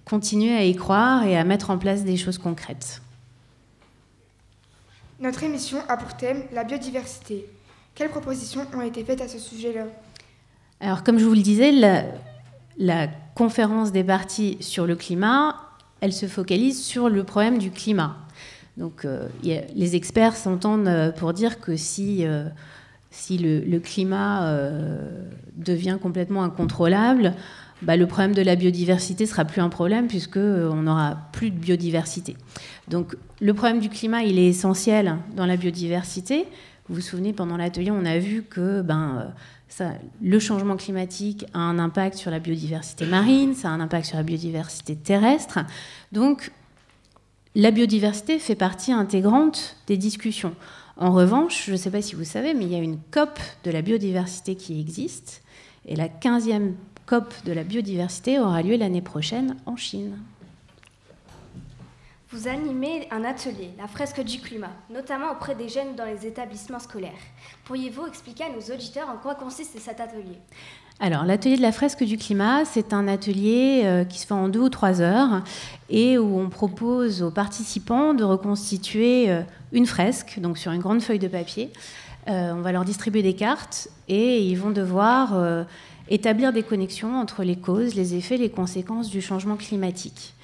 continuer 0.07 0.57
à 0.57 0.64
y 0.64 0.74
croire 0.74 1.24
et 1.24 1.37
à 1.37 1.44
mettre 1.44 1.68
en 1.68 1.77
place 1.77 2.05
des 2.05 2.16
choses 2.16 2.38
concrètes. 2.38 3.03
Notre 5.20 5.42
émission 5.42 5.79
a 5.88 5.98
pour 5.98 6.16
thème 6.16 6.42
la 6.53 6.64
biodiversité. 6.64 7.46
Quelles 7.94 8.09
propositions 8.09 8.66
ont 8.74 8.81
été 8.81 9.05
faites 9.05 9.20
à 9.20 9.29
ce 9.29 9.38
sujet-là? 9.38 9.85
Alors, 10.81 11.05
comme 11.05 11.18
je 11.18 11.27
vous 11.27 11.35
le 11.35 11.42
disais, 11.42 11.70
la, 12.79 13.07
conférence 13.35 13.92
des 13.92 14.05
partis 14.05 14.57
sur 14.61 14.87
le 14.87 14.96
climat, 14.96 15.57
elle 16.00 16.12
se 16.12 16.27
focalise 16.27 16.83
sur 16.83 17.11
le 17.11 17.24
problème 17.24 17.59
du 17.59 17.70
climat. 17.70 18.16
Donc, 18.79 19.05
euh, 19.05 19.29
les 19.42 19.96
experts 19.96 20.37
s'entendent 20.37 20.88
euh, 20.88 21.12
pour 21.12 21.33
dire 21.33 21.61
que 21.61 21.77
si 21.77 22.24
si 23.14 23.38
le, 23.38 23.79
climat 23.79 24.44
euh, 24.48 25.22
devient 25.57 25.98
complètement 26.03 26.42
incontrôlable, 26.42 27.35
bah, 27.83 27.96
le 27.96 28.07
problème 28.07 28.35
de 28.35 28.42
la 28.42 28.57
biodiversité 28.57 29.24
sera 29.24 29.44
plus 29.44 29.61
un 29.61 29.68
problème 29.68 30.09
puisque 30.09 30.37
euh, 30.37 30.68
on 30.72 30.83
n'aura 30.83 31.16
plus 31.33 31.50
de 31.50 31.57
biodiversité. 31.57 32.37
Donc 32.88 33.16
le 33.40 33.55
problème 33.55 33.79
du 33.79 33.88
climat, 33.88 34.24
il 34.24 34.38
est 34.38 34.48
essentiel 34.48 35.16
dans 35.37 35.46
la 35.46 35.57
biodiversité. 35.57 36.46
Vous 36.88 36.96
vous 36.96 37.00
souvenez, 37.00 37.33
pendant 37.33 37.57
l'atelier, 37.57 37.92
on 37.92 38.05
a 38.05 38.18
vu 38.18 38.42
que 38.42 38.83
ben, 38.83 39.33
euh, 39.81 39.90
le 40.20 40.38
changement 40.40 40.77
climatique 40.77 41.46
a 41.55 41.61
un 41.61 41.79
impact 41.79 42.16
sur 42.16 42.33
la 42.33 42.40
biodiversité 42.40 43.07
marine, 43.07 43.55
ça 43.55 43.68
a 43.68 43.72
un 43.72 43.81
impact 43.81 44.07
sur 44.07 44.16
la 44.16 44.24
biodiversité 44.24 44.96
terrestre. 44.96 45.61
Donc 46.11 46.50
la 47.55 47.70
biodiversité 47.70 48.40
fait 48.40 48.57
partie 48.57 48.92
intégrante 48.92 49.77
des 49.87 49.96
discussions. 49.96 50.55
En 50.96 51.12
revanche, 51.12 51.66
je 51.66 51.72
ne 51.72 51.76
sais 51.76 51.90
pas 51.90 52.02
si 52.02 52.14
vous 52.14 52.24
savez, 52.24 52.54
mais 52.54 52.64
il 52.64 52.72
y 52.72 52.76
a 52.76 52.78
une 52.78 53.00
COP 53.11 53.38
de 53.64 53.70
la 53.70 53.83
biodiversité 53.83 54.54
qui 54.54 54.80
existe, 54.80 55.42
et 55.87 55.96
la 55.96 56.09
15e 56.09 56.74
COP 57.07 57.35
de 57.44 57.52
la 57.52 57.64
biodiversité 57.64 58.38
aura 58.38 58.62
lieu 58.62 58.76
l'année 58.76 59.02
prochaine 59.02 59.57
en 59.66 59.76
Chine. 59.76 60.18
Vous 62.30 62.48
animez 62.48 63.07
un 63.11 63.24
atelier, 63.24 63.70
la 63.78 63.87
fresque 63.87 64.20
du 64.22 64.40
climat, 64.40 64.72
notamment 64.90 65.30
auprès 65.33 65.54
des 65.54 65.68
jeunes 65.68 65.94
dans 65.94 66.04
les 66.04 66.26
établissements 66.26 66.78
scolaires. 66.78 67.12
Pourriez-vous 67.64 68.07
expliquer 68.07 68.44
à 68.44 68.50
nos 68.50 68.74
auditeurs 68.74 69.09
en 69.09 69.18
quoi 69.18 69.35
consiste 69.35 69.78
cet 69.78 70.00
atelier? 70.00 70.38
Alors, 71.00 71.24
l'atelier 71.24 71.57
de 71.57 71.62
la 71.62 71.72
fresque 71.72 72.04
du 72.04 72.16
climat, 72.16 72.64
c'est 72.64 72.92
un 72.92 73.09
atelier 73.09 73.83
euh, 73.85 74.04
qui 74.04 74.20
se 74.20 74.26
fait 74.26 74.35
en 74.35 74.48
deux 74.48 74.61
ou 74.61 74.68
trois 74.68 75.00
heures 75.00 75.42
et 75.90 76.18
où 76.18 76.38
on 76.38 76.48
propose 76.48 77.20
aux 77.22 77.33
participants 77.33 78.14
de 78.14 78.22
reconstituer 78.22 79.28
euh, 79.28 79.42
une 79.72 79.87
fresque, 79.87 80.38
donc 80.38 80.57
sur 80.57 80.70
une 80.70 80.80
grande 80.80 81.02
feuille 81.02 81.18
de 81.18 81.26
papier. 81.26 81.70
Euh, 82.28 82.52
on 82.52 82.61
va 82.61 82.70
leur 82.70 82.85
distribuer 82.85 83.22
des 83.22 83.35
cartes 83.35 83.88
et 84.09 84.40
ils 84.40 84.54
vont 84.54 84.70
devoir 84.70 85.66
établir 86.09 86.52
des 86.52 86.62
connexions 86.62 87.18
entre 87.18 87.42
les 87.42 87.57
causes, 87.57 87.96
les 87.96 88.14
effets, 88.14 88.37
les 88.37 88.50
conséquences 88.50 89.11
du 89.11 89.20
changement 89.20 89.57
climatique. 89.57 90.35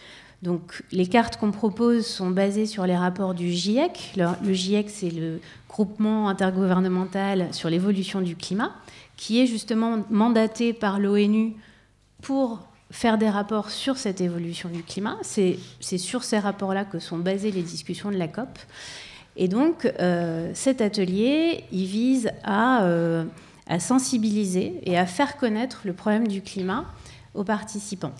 Donc, 0.43 0.83
les 0.91 1.07
cartes 1.07 1.37
qu'on 1.37 1.53
propose 1.53 2.07
sont 2.07 2.31
basées 2.31 2.67
sur 2.67 2.87
les 2.87 2.97
rapports 2.97 3.35
du 3.35 3.51
GIEC. 3.51 4.15
le 4.17 4.53
GIEC, 4.53 4.91
c'est 4.91 5.11
le 5.11 5.41
groupement 5.69 6.29
intergouvernemental 6.29 7.49
sur 7.53 7.71
l'évolution 7.71 8.21
du 8.21 8.37
climat 8.37 8.73
qui 9.21 9.39
est 9.39 9.47
justement 9.47 9.99
mandaté 10.09 10.73
par 10.73 10.99
l'ONU 10.99 11.53
pour 12.23 12.67
faire 12.91 13.19
des 13.19 13.29
rapports 13.29 13.69
sur 13.69 13.99
cette 13.99 14.23
évolution 14.23 14.71
du 14.71 14.83
climat. 14.83 15.19
C'est 15.21 15.59
sur 15.99 16.25
ces 16.25 16.39
rapports-là 16.39 16.87
que 16.87 16.99
sont 16.99 17.19
basées 17.19 17.51
les 17.51 17.61
discussions 17.61 18.11
de 18.11 18.17
la 18.17 18.29
COP. 18.29 18.59
Et 19.37 19.47
donc, 19.47 19.85
euh, 19.85 20.51
cet 20.55 20.81
atelier, 20.81 21.65
il 21.71 21.85
vise 21.85 22.31
à, 22.45 22.85
euh, 22.85 23.25
à, 23.67 23.79
sensibiliser 23.79 24.81
et 24.85 24.97
à 24.97 25.05
faire 25.05 25.37
connaître 25.37 25.83
le 25.85 25.93
problème 25.93 26.27
du 26.27 26.41
climat 26.41 26.87
aux 27.35 27.45
participants. 27.45 28.15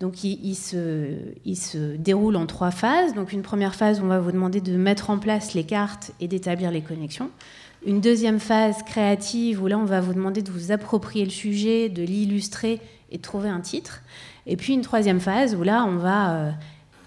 Donc, 0.00 0.24
il, 0.24 0.40
il, 0.42 0.54
se, 0.54 1.16
il, 1.44 1.56
se, 1.56 1.96
déroule 1.96 2.36
en 2.36 2.46
trois 2.46 2.70
phases. 2.70 3.12
Donc, 3.12 3.34
une 3.34 3.42
première 3.42 3.74
phase, 3.74 4.00
on 4.00 4.06
va 4.06 4.20
vous 4.20 4.32
demander 4.32 4.62
de 4.62 4.74
mettre 4.78 5.10
en 5.10 5.18
place 5.18 5.52
les 5.52 5.64
cartes 5.64 6.12
et 6.18 6.28
d'établir 6.28 6.70
les 6.70 6.80
connexions. 6.80 7.30
Une 7.86 8.00
deuxième 8.00 8.40
phase 8.40 8.82
créative 8.82 9.62
où 9.62 9.68
là, 9.68 9.78
on 9.78 9.84
va 9.84 10.00
vous 10.00 10.12
demander 10.12 10.42
de 10.42 10.50
vous 10.50 10.72
approprier 10.72 11.24
le 11.24 11.30
sujet, 11.30 11.88
de 11.88 12.02
l'illustrer 12.02 12.80
et 13.12 13.18
de 13.18 13.22
trouver 13.22 13.48
un 13.48 13.60
titre. 13.60 14.02
Et 14.44 14.56
puis 14.56 14.72
une 14.74 14.80
troisième 14.80 15.20
phase 15.20 15.54
où 15.54 15.62
là, 15.62 15.84
on 15.84 15.94
va 15.94 16.34
euh, 16.34 16.50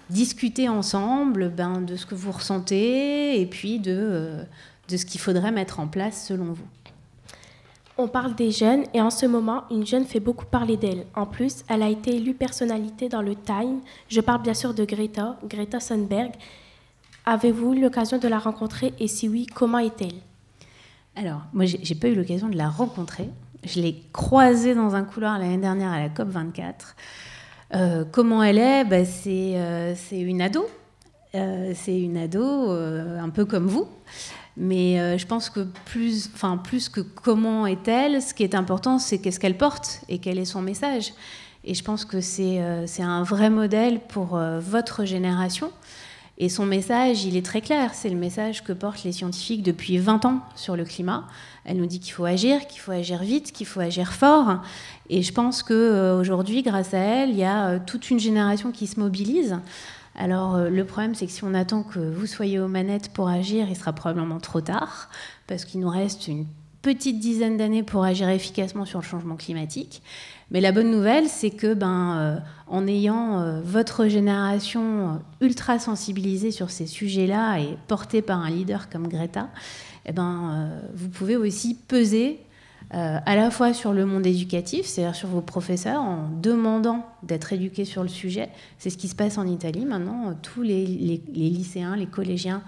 discuter 0.08 0.70
ensemble 0.70 1.50
ben, 1.50 1.82
de 1.82 1.96
ce 1.96 2.06
que 2.06 2.14
vous 2.14 2.32
ressentez 2.32 3.38
et 3.38 3.44
puis 3.44 3.78
de, 3.78 3.94
euh, 3.94 4.42
de 4.88 4.96
ce 4.96 5.04
qu'il 5.04 5.20
faudrait 5.20 5.52
mettre 5.52 5.80
en 5.80 5.86
place 5.86 6.26
selon 6.28 6.54
vous. 6.54 6.66
On 7.98 8.08
parle 8.08 8.34
des 8.34 8.50
jeunes 8.50 8.84
et 8.94 9.02
en 9.02 9.10
ce 9.10 9.26
moment, 9.26 9.64
une 9.70 9.84
jeune 9.84 10.06
fait 10.06 10.18
beaucoup 10.18 10.46
parler 10.46 10.78
d'elle. 10.78 11.04
En 11.14 11.26
plus, 11.26 11.62
elle 11.68 11.82
a 11.82 11.90
été 11.90 12.16
élue 12.16 12.32
personnalité 12.32 13.10
dans 13.10 13.20
le 13.20 13.34
Time. 13.34 13.80
Je 14.08 14.22
parle 14.22 14.40
bien 14.40 14.54
sûr 14.54 14.72
de 14.72 14.86
Greta, 14.86 15.36
Greta 15.46 15.76
Thunberg. 15.76 16.32
Avez-vous 17.26 17.74
eu 17.74 17.82
l'occasion 17.82 18.16
de 18.16 18.28
la 18.28 18.38
rencontrer 18.38 18.94
et 18.98 19.08
si 19.08 19.28
oui, 19.28 19.44
comment 19.44 19.78
est-elle? 19.78 20.29
Alors, 21.16 21.42
moi, 21.52 21.64
j'ai 21.66 21.94
pas 21.94 22.08
eu 22.08 22.14
l'occasion 22.14 22.48
de 22.48 22.56
la 22.56 22.68
rencontrer. 22.68 23.28
Je 23.64 23.80
l'ai 23.80 24.02
croisée 24.12 24.74
dans 24.74 24.94
un 24.94 25.04
couloir 25.04 25.38
l'année 25.38 25.58
dernière 25.58 25.90
à 25.90 25.98
la 25.98 26.08
COP 26.08 26.28
24. 26.28 26.96
Euh, 27.74 28.04
comment 28.10 28.42
elle 28.42 28.58
est? 28.58 28.84
Bah, 28.84 28.96
euh, 29.26 29.94
C'est 29.96 30.20
une 30.20 30.40
ado. 30.40 30.66
Euh, 31.34 31.72
c'est 31.74 32.00
une 32.00 32.16
ado 32.16 32.70
un 32.70 33.28
peu 33.28 33.44
comme 33.44 33.66
vous. 33.66 33.86
Mais 34.56 35.18
je 35.18 35.26
pense 35.26 35.48
que 35.48 35.66
plus, 35.84 36.30
plus 36.64 36.88
que 36.88 37.00
comment 37.00 37.66
est-elle, 37.66 38.20
ce 38.20 38.34
qui 38.34 38.42
est 38.42 38.54
important, 38.54 38.98
c'est 38.98 39.18
qu'est-ce 39.18 39.40
qu'elle 39.40 39.56
porte 39.56 40.02
et 40.08 40.18
quel 40.18 40.38
est 40.38 40.44
son 40.44 40.60
message. 40.60 41.12
Et 41.64 41.74
je 41.74 41.84
pense 41.84 42.04
que 42.04 42.20
c'est 42.20 42.58
un 42.58 43.22
vrai 43.22 43.48
modèle 43.48 44.00
pour 44.00 44.38
votre 44.60 45.04
génération. 45.04 45.70
Et 46.42 46.48
son 46.48 46.64
message, 46.64 47.26
il 47.26 47.36
est 47.36 47.44
très 47.44 47.60
clair. 47.60 47.92
C'est 47.92 48.08
le 48.08 48.16
message 48.16 48.64
que 48.64 48.72
portent 48.72 49.04
les 49.04 49.12
scientifiques 49.12 49.62
depuis 49.62 49.98
20 49.98 50.24
ans 50.24 50.40
sur 50.56 50.74
le 50.74 50.86
climat. 50.86 51.28
Elle 51.66 51.76
nous 51.76 51.84
dit 51.84 52.00
qu'il 52.00 52.14
faut 52.14 52.24
agir, 52.24 52.66
qu'il 52.66 52.80
faut 52.80 52.92
agir 52.92 53.18
vite, 53.18 53.52
qu'il 53.52 53.66
faut 53.66 53.80
agir 53.80 54.14
fort. 54.14 54.62
Et 55.10 55.20
je 55.20 55.34
pense 55.34 55.62
qu'aujourd'hui, 55.62 56.62
grâce 56.62 56.94
à 56.94 56.98
elle, 56.98 57.28
il 57.28 57.36
y 57.36 57.44
a 57.44 57.68
euh, 57.68 57.78
toute 57.84 58.08
une 58.08 58.18
génération 58.18 58.72
qui 58.72 58.86
se 58.86 58.98
mobilise. 58.98 59.58
Alors 60.14 60.54
euh, 60.54 60.70
le 60.70 60.84
problème, 60.86 61.14
c'est 61.14 61.26
que 61.26 61.32
si 61.32 61.44
on 61.44 61.52
attend 61.52 61.82
que 61.82 61.98
vous 61.98 62.26
soyez 62.26 62.58
aux 62.58 62.68
manettes 62.68 63.10
pour 63.10 63.28
agir, 63.28 63.66
il 63.68 63.76
sera 63.76 63.92
probablement 63.92 64.40
trop 64.40 64.62
tard, 64.62 65.10
parce 65.46 65.66
qu'il 65.66 65.80
nous 65.80 65.90
reste 65.90 66.26
une 66.26 66.46
petite 66.80 67.20
dizaine 67.20 67.58
d'années 67.58 67.82
pour 67.82 68.02
agir 68.02 68.30
efficacement 68.30 68.86
sur 68.86 69.00
le 69.00 69.04
changement 69.04 69.36
climatique. 69.36 70.00
Mais 70.50 70.60
la 70.60 70.72
bonne 70.72 70.90
nouvelle, 70.90 71.28
c'est 71.28 71.50
que 71.50 71.74
ben, 71.74 72.16
euh, 72.18 72.38
en 72.66 72.86
ayant 72.86 73.40
euh, 73.40 73.60
votre 73.62 74.08
génération 74.08 74.82
euh, 74.82 75.46
ultra 75.46 75.78
sensibilisée 75.78 76.50
sur 76.50 76.70
ces 76.70 76.86
sujets-là 76.86 77.58
et 77.58 77.76
portée 77.86 78.20
par 78.20 78.40
un 78.40 78.50
leader 78.50 78.88
comme 78.90 79.06
Greta, 79.06 79.48
eh 80.06 80.12
ben, 80.12 80.70
vous 80.94 81.08
pouvez 81.08 81.36
aussi 81.36 81.74
peser 81.74 82.40
à 82.92 83.36
la 83.36 83.52
fois 83.52 83.72
sur 83.72 83.92
le 83.92 84.04
monde 84.04 84.26
éducatif, 84.26 84.86
c'est-à-dire 84.86 85.14
sur 85.14 85.28
vos 85.28 85.42
professeurs, 85.42 86.00
en 86.00 86.28
demandant 86.42 87.06
d'être 87.22 87.52
éduqués 87.52 87.84
sur 87.84 88.02
le 88.02 88.08
sujet. 88.08 88.48
C'est 88.78 88.90
ce 88.90 88.96
qui 88.96 89.06
se 89.06 89.14
passe 89.14 89.38
en 89.38 89.46
Italie 89.46 89.84
maintenant. 89.84 90.34
Tous 90.42 90.62
les, 90.62 90.86
les 90.86 91.50
lycéens, 91.50 91.94
les 91.94 92.06
collégiens 92.06 92.62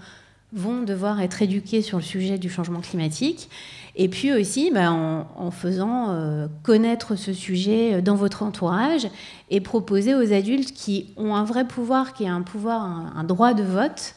vont 0.53 0.83
devoir 0.83 1.21
être 1.21 1.41
éduqués 1.41 1.81
sur 1.81 1.97
le 1.97 2.03
sujet 2.03 2.37
du 2.37 2.49
changement 2.49 2.81
climatique. 2.81 3.49
Et 3.95 4.09
puis 4.09 4.31
aussi 4.31 4.71
bah, 4.71 4.91
en, 4.91 5.51
faisant 5.51 6.07
euh, 6.09 6.47
connaître 6.63 7.15
ce 7.15 7.31
sujet 7.31 8.01
dans 8.01 8.15
votre 8.15 8.41
entourage 8.41 9.07
et 9.51 9.61
proposer 9.61 10.15
aux 10.15 10.33
adultes 10.33 10.73
qui 10.73 11.13
ont 11.17 11.35
un 11.35 11.43
vrai 11.43 11.67
pouvoir, 11.67 12.13
qui 12.13 12.23
ont 12.23 12.33
un 12.33 12.41
pouvoir, 12.41 12.81
un, 13.15 13.23
droit 13.23 13.53
de 13.53 13.63
vote, 13.63 14.15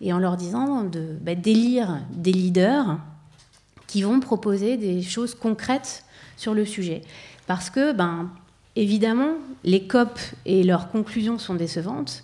et 0.00 0.12
en 0.12 0.18
leur 0.18 0.36
disant 0.36 0.84
de, 0.84 1.16
bah, 1.20 1.34
d'élire 1.34 1.98
des 2.12 2.32
leaders 2.32 2.98
qui 3.86 4.02
vont 4.02 4.20
proposer 4.20 4.76
des 4.76 5.02
choses 5.02 5.34
concrètes 5.34 6.04
sur 6.36 6.54
le 6.54 6.64
sujet. 6.64 7.02
Parce 7.46 7.70
que, 7.70 7.92
ben, 7.92 8.30
évidemment, 8.76 9.32
les 9.64 9.86
COP 9.86 10.18
et 10.44 10.62
leurs 10.62 10.88
conclusions 10.90 11.38
sont 11.38 11.54
décevantes, 11.54 12.22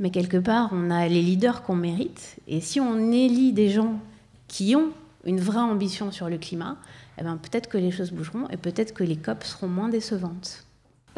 mais 0.00 0.10
quelque 0.10 0.36
part, 0.36 0.70
on 0.72 0.90
a 0.90 1.08
les 1.08 1.22
leaders 1.22 1.62
qu'on 1.62 1.74
mérite. 1.74 2.36
Et 2.46 2.60
si 2.60 2.80
on 2.80 3.10
élit 3.12 3.52
des 3.52 3.68
gens 3.70 3.98
qui 4.46 4.76
ont 4.76 4.90
une 5.24 5.40
vraie 5.40 5.58
ambition 5.58 6.10
sur 6.12 6.28
le 6.28 6.38
climat, 6.38 6.76
eh 7.18 7.24
ben, 7.24 7.36
peut-être 7.36 7.68
que 7.68 7.78
les 7.78 7.90
choses 7.90 8.12
bougeront 8.12 8.48
et 8.50 8.56
peut-être 8.56 8.94
que 8.94 9.04
les 9.04 9.16
COP 9.16 9.44
seront 9.44 9.68
moins 9.68 9.88
décevantes. 9.88 10.64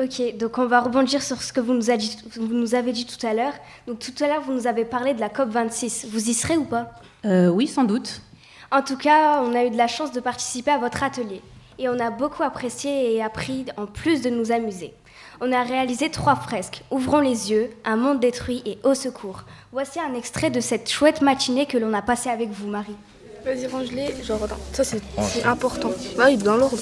Ok, 0.02 0.38
donc 0.38 0.56
on 0.56 0.66
va 0.66 0.80
rebondir 0.80 1.20
sur 1.20 1.42
ce 1.42 1.52
que 1.52 1.60
vous 1.60 1.74
nous, 1.74 1.94
dit, 1.96 2.16
vous 2.36 2.54
nous 2.54 2.74
avez 2.74 2.92
dit 2.92 3.04
tout 3.04 3.26
à 3.26 3.34
l'heure. 3.34 3.52
Donc 3.86 3.98
tout 3.98 4.24
à 4.24 4.28
l'heure, 4.28 4.40
vous 4.40 4.54
nous 4.54 4.66
avez 4.66 4.86
parlé 4.86 5.12
de 5.12 5.20
la 5.20 5.28
COP 5.28 5.50
26. 5.50 6.06
Vous 6.10 6.30
y 6.30 6.32
serez 6.32 6.56
ou 6.56 6.64
pas? 6.64 6.92
Euh, 7.26 7.48
Oui, 7.48 7.66
sans 7.66 7.84
doute. 7.84 8.22
En 8.70 8.82
tout 8.82 8.96
cas, 8.96 9.42
on 9.42 9.54
a 9.54 9.64
eu 9.64 9.70
de 9.70 9.76
la 9.76 9.88
chance 9.88 10.12
de 10.12 10.20
participer 10.20 10.70
à 10.70 10.78
votre 10.78 11.02
atelier. 11.02 11.42
Et 11.78 11.88
on 11.88 11.98
a 11.98 12.10
beaucoup 12.10 12.42
apprécié 12.42 13.14
et 13.14 13.22
appris 13.22 13.66
en 13.76 13.86
plus 13.86 14.22
de 14.22 14.30
nous 14.30 14.52
amuser. 14.52 14.94
On 15.42 15.52
a 15.52 15.62
réalisé 15.62 16.10
trois 16.10 16.36
fresques, 16.36 16.82
Ouvrons 16.90 17.20
les 17.20 17.50
yeux, 17.50 17.70
Un 17.86 17.96
monde 17.96 18.20
détruit 18.20 18.62
et 18.66 18.78
Au 18.84 18.92
secours. 18.94 19.44
Voici 19.72 19.98
un 19.98 20.14
extrait 20.14 20.50
de 20.50 20.60
cette 20.60 20.90
chouette 20.90 21.22
matinée 21.22 21.64
que 21.64 21.78
l'on 21.78 21.94
a 21.94 22.02
passée 22.02 22.28
avec 22.28 22.50
vous, 22.50 22.68
Marie. 22.68 22.96
Vas-y, 23.42 23.66
range-les. 23.66 24.22
Genre, 24.22 24.44
attends, 24.44 24.58
ça 24.74 24.84
c'est 24.84 25.00
important. 25.44 25.92
Bah 26.18 26.24
oui, 26.28 26.36
dans 26.36 26.58
l'ordre. 26.58 26.76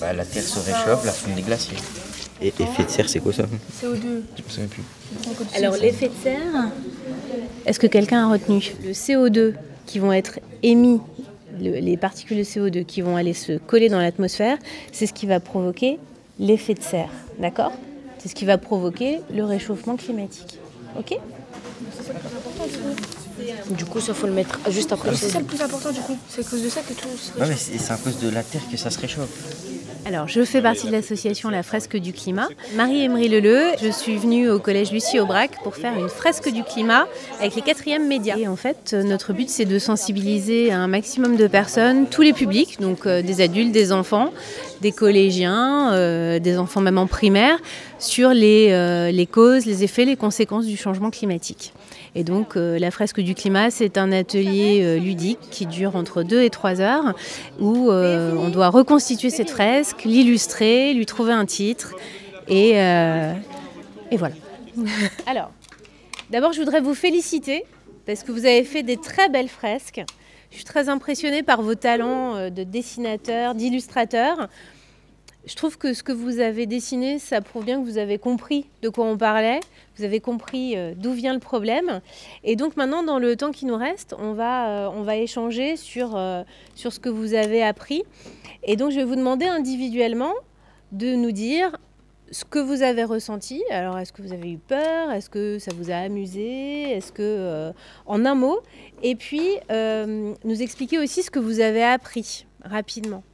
Bah, 0.00 0.14
la 0.14 0.24
Terre 0.24 0.42
se 0.42 0.58
réchauffe, 0.60 1.04
la 1.04 1.12
fonte 1.12 1.34
des 1.34 1.42
glaciers. 1.42 1.76
Et 2.40 2.48
effet 2.48 2.84
de 2.84 2.88
serre, 2.88 3.08
c'est 3.10 3.20
quoi 3.20 3.34
ça 3.34 3.42
CO2. 3.42 3.98
Je 4.34 4.42
me 4.42 4.48
souviens 4.48 4.68
plus. 4.68 4.82
Alors, 5.54 5.76
l'effet 5.76 6.08
de 6.08 6.14
serre, 6.22 6.70
est-ce 7.66 7.78
que 7.78 7.86
quelqu'un 7.86 8.26
a 8.26 8.32
retenu 8.32 8.72
Le 8.82 8.92
CO2 8.92 9.52
qui 9.84 9.98
vont 9.98 10.14
être 10.14 10.40
émis, 10.62 11.02
le, 11.60 11.72
les 11.80 11.98
particules 11.98 12.38
de 12.38 12.44
CO2 12.44 12.86
qui 12.86 13.02
vont 13.02 13.16
aller 13.16 13.34
se 13.34 13.58
coller 13.58 13.90
dans 13.90 14.00
l'atmosphère, 14.00 14.56
c'est 14.90 15.04
ce 15.04 15.12
qui 15.12 15.26
va 15.26 15.38
provoquer 15.38 15.98
l'effet 16.38 16.72
de 16.72 16.82
serre. 16.82 17.10
D'accord? 17.38 17.72
C'est 18.20 18.28
ce 18.28 18.34
qui 18.34 18.44
va 18.44 18.58
provoquer 18.58 19.20
le 19.32 19.44
réchauffement 19.44 19.96
climatique. 19.96 20.58
Ok? 20.98 21.18
Du 23.70 23.84
coup, 23.84 24.00
ça 24.00 24.14
faut 24.14 24.26
le 24.26 24.32
mettre 24.32 24.58
juste 24.68 24.92
après. 24.92 25.14
C'est 25.14 25.30
ça 25.30 25.38
le 25.38 25.44
plus 25.44 25.60
important 25.60 25.90
du 25.90 26.00
coup. 26.00 26.16
C'est 26.28 26.46
à 26.46 26.50
cause 26.50 26.62
de 26.62 26.68
ça 26.68 26.80
que 26.80 26.92
tout 26.92 27.08
se 27.16 27.38
Ouais, 27.38 27.46
mais 27.48 27.56
c'est 27.56 27.78
c'est 27.78 27.92
à 27.92 27.96
cause 27.96 28.18
de 28.18 28.28
la 28.28 28.42
Terre 28.42 28.62
que 28.70 28.76
ça 28.76 28.90
se 28.90 28.98
réchauffe. 28.98 29.28
Alors, 30.06 30.28
je 30.28 30.44
fais 30.44 30.62
partie 30.62 30.86
de 30.86 30.92
l'association 30.92 31.50
La 31.50 31.62
Fresque 31.62 31.96
du 31.96 32.14
Climat. 32.14 32.48
Marie-Emery 32.74 33.28
Leleu, 33.28 33.64
je 33.82 33.90
suis 33.90 34.16
venue 34.16 34.48
au 34.48 34.58
collège 34.58 34.92
Lucie 34.92 35.20
Aubrac 35.20 35.62
pour 35.62 35.76
faire 35.76 35.96
une 35.98 36.08
fresque 36.08 36.50
du 36.50 36.64
climat 36.64 37.06
avec 37.38 37.54
les 37.54 37.60
quatrièmes 37.60 38.08
médias. 38.08 38.36
Et 38.38 38.48
en 38.48 38.56
fait, 38.56 38.94
notre 38.94 39.34
but, 39.34 39.50
c'est 39.50 39.66
de 39.66 39.78
sensibiliser 39.78 40.72
un 40.72 40.86
maximum 40.86 41.36
de 41.36 41.46
personnes, 41.46 42.06
tous 42.06 42.22
les 42.22 42.32
publics, 42.32 42.80
donc 42.80 43.06
euh, 43.06 43.20
des 43.20 43.42
adultes, 43.42 43.72
des 43.72 43.92
enfants, 43.92 44.32
des 44.80 44.92
collégiens, 44.92 45.92
euh, 45.92 46.38
des 46.38 46.56
enfants 46.56 46.80
même 46.80 46.98
en 46.98 47.06
primaire, 47.06 47.58
sur 47.98 48.30
les, 48.30 48.68
euh, 48.70 49.10
les 49.10 49.26
causes, 49.26 49.66
les 49.66 49.84
effets, 49.84 50.06
les 50.06 50.16
conséquences 50.16 50.64
du 50.64 50.78
changement 50.78 51.10
climatique. 51.10 51.74
Et 52.14 52.24
donc, 52.24 52.56
euh, 52.56 52.78
la 52.78 52.90
fresque 52.90 53.20
du 53.20 53.34
climat, 53.34 53.70
c'est 53.70 53.96
un 53.96 54.10
atelier 54.10 54.82
euh, 54.82 54.98
ludique 54.98 55.38
qui 55.50 55.66
dure 55.66 55.94
entre 55.96 56.22
2 56.22 56.42
et 56.42 56.50
3 56.50 56.80
heures, 56.80 57.14
où 57.60 57.90
euh, 57.90 58.34
on 58.36 58.48
doit 58.48 58.68
reconstituer 58.68 59.30
cette 59.30 59.50
fresque, 59.50 60.04
l'illustrer, 60.04 60.92
lui 60.92 61.06
trouver 61.06 61.32
un 61.32 61.46
titre, 61.46 61.94
et, 62.48 62.72
voilà. 64.16 64.34
Alors, 65.26 65.52
d'abord, 66.30 66.52
je 66.52 66.58
voudrais 66.58 66.80
vous 66.80 66.94
féliciter, 66.94 67.64
parce 68.06 68.24
que 68.24 68.32
vous 68.32 68.44
avez 68.44 68.64
fait 68.64 68.82
des 68.82 68.96
très 68.96 69.28
belles 69.28 69.48
fresques. 69.48 70.02
Je 70.50 70.56
suis 70.56 70.64
très 70.64 70.88
impressionnée 70.88 71.44
par 71.44 71.62
vos 71.62 71.76
talents 71.76 72.50
de 72.50 72.64
dessinateur, 72.64 73.54
d'illustrateur. 73.54 74.48
Je 75.46 75.54
trouve 75.54 75.78
que 75.78 75.94
ce 75.94 76.02
que 76.02 76.12
vous 76.12 76.38
avez 76.38 76.66
dessiné, 76.66 77.18
ça 77.18 77.40
prouve 77.40 77.64
bien 77.64 77.80
que 77.80 77.86
vous 77.86 77.96
avez 77.96 78.18
compris 78.18 78.66
de 78.82 78.90
quoi 78.90 79.06
on 79.06 79.16
parlait, 79.16 79.60
vous 79.96 80.04
avez 80.04 80.20
compris 80.20 80.76
euh, 80.76 80.92
d'où 80.94 81.12
vient 81.12 81.32
le 81.32 81.40
problème. 81.40 82.02
Et 82.44 82.56
donc 82.56 82.76
maintenant, 82.76 83.02
dans 83.02 83.18
le 83.18 83.36
temps 83.36 83.50
qui 83.50 83.64
nous 83.64 83.76
reste, 83.76 84.14
on 84.18 84.34
va, 84.34 84.68
euh, 84.68 84.90
on 84.94 85.02
va 85.02 85.16
échanger 85.16 85.76
sur, 85.76 86.14
euh, 86.14 86.42
sur 86.74 86.92
ce 86.92 87.00
que 87.00 87.08
vous 87.08 87.32
avez 87.32 87.62
appris. 87.62 88.02
Et 88.64 88.76
donc 88.76 88.90
je 88.90 88.96
vais 88.96 89.04
vous 89.04 89.16
demander 89.16 89.46
individuellement 89.46 90.34
de 90.92 91.14
nous 91.14 91.32
dire 91.32 91.78
ce 92.30 92.44
que 92.44 92.58
vous 92.58 92.82
avez 92.82 93.04
ressenti. 93.04 93.62
Alors 93.70 93.98
est-ce 93.98 94.12
que 94.12 94.20
vous 94.20 94.34
avez 94.34 94.52
eu 94.52 94.58
peur? 94.58 95.10
Est-ce 95.10 95.30
que 95.30 95.58
ça 95.58 95.72
vous 95.74 95.90
a 95.90 95.96
amusé? 95.96 96.82
Est-ce 96.92 97.12
que... 97.12 97.72
en 98.06 98.24
un 98.26 98.34
mot? 98.34 98.60
Et 99.02 99.16
puis 99.16 99.56
nous 99.70 100.62
expliquer 100.62 100.98
aussi 100.98 101.22
ce 101.22 101.30
que 101.30 101.40
vous 101.40 101.60
avez 101.60 101.82
appris 101.82 102.46
rapidement. 102.62 103.24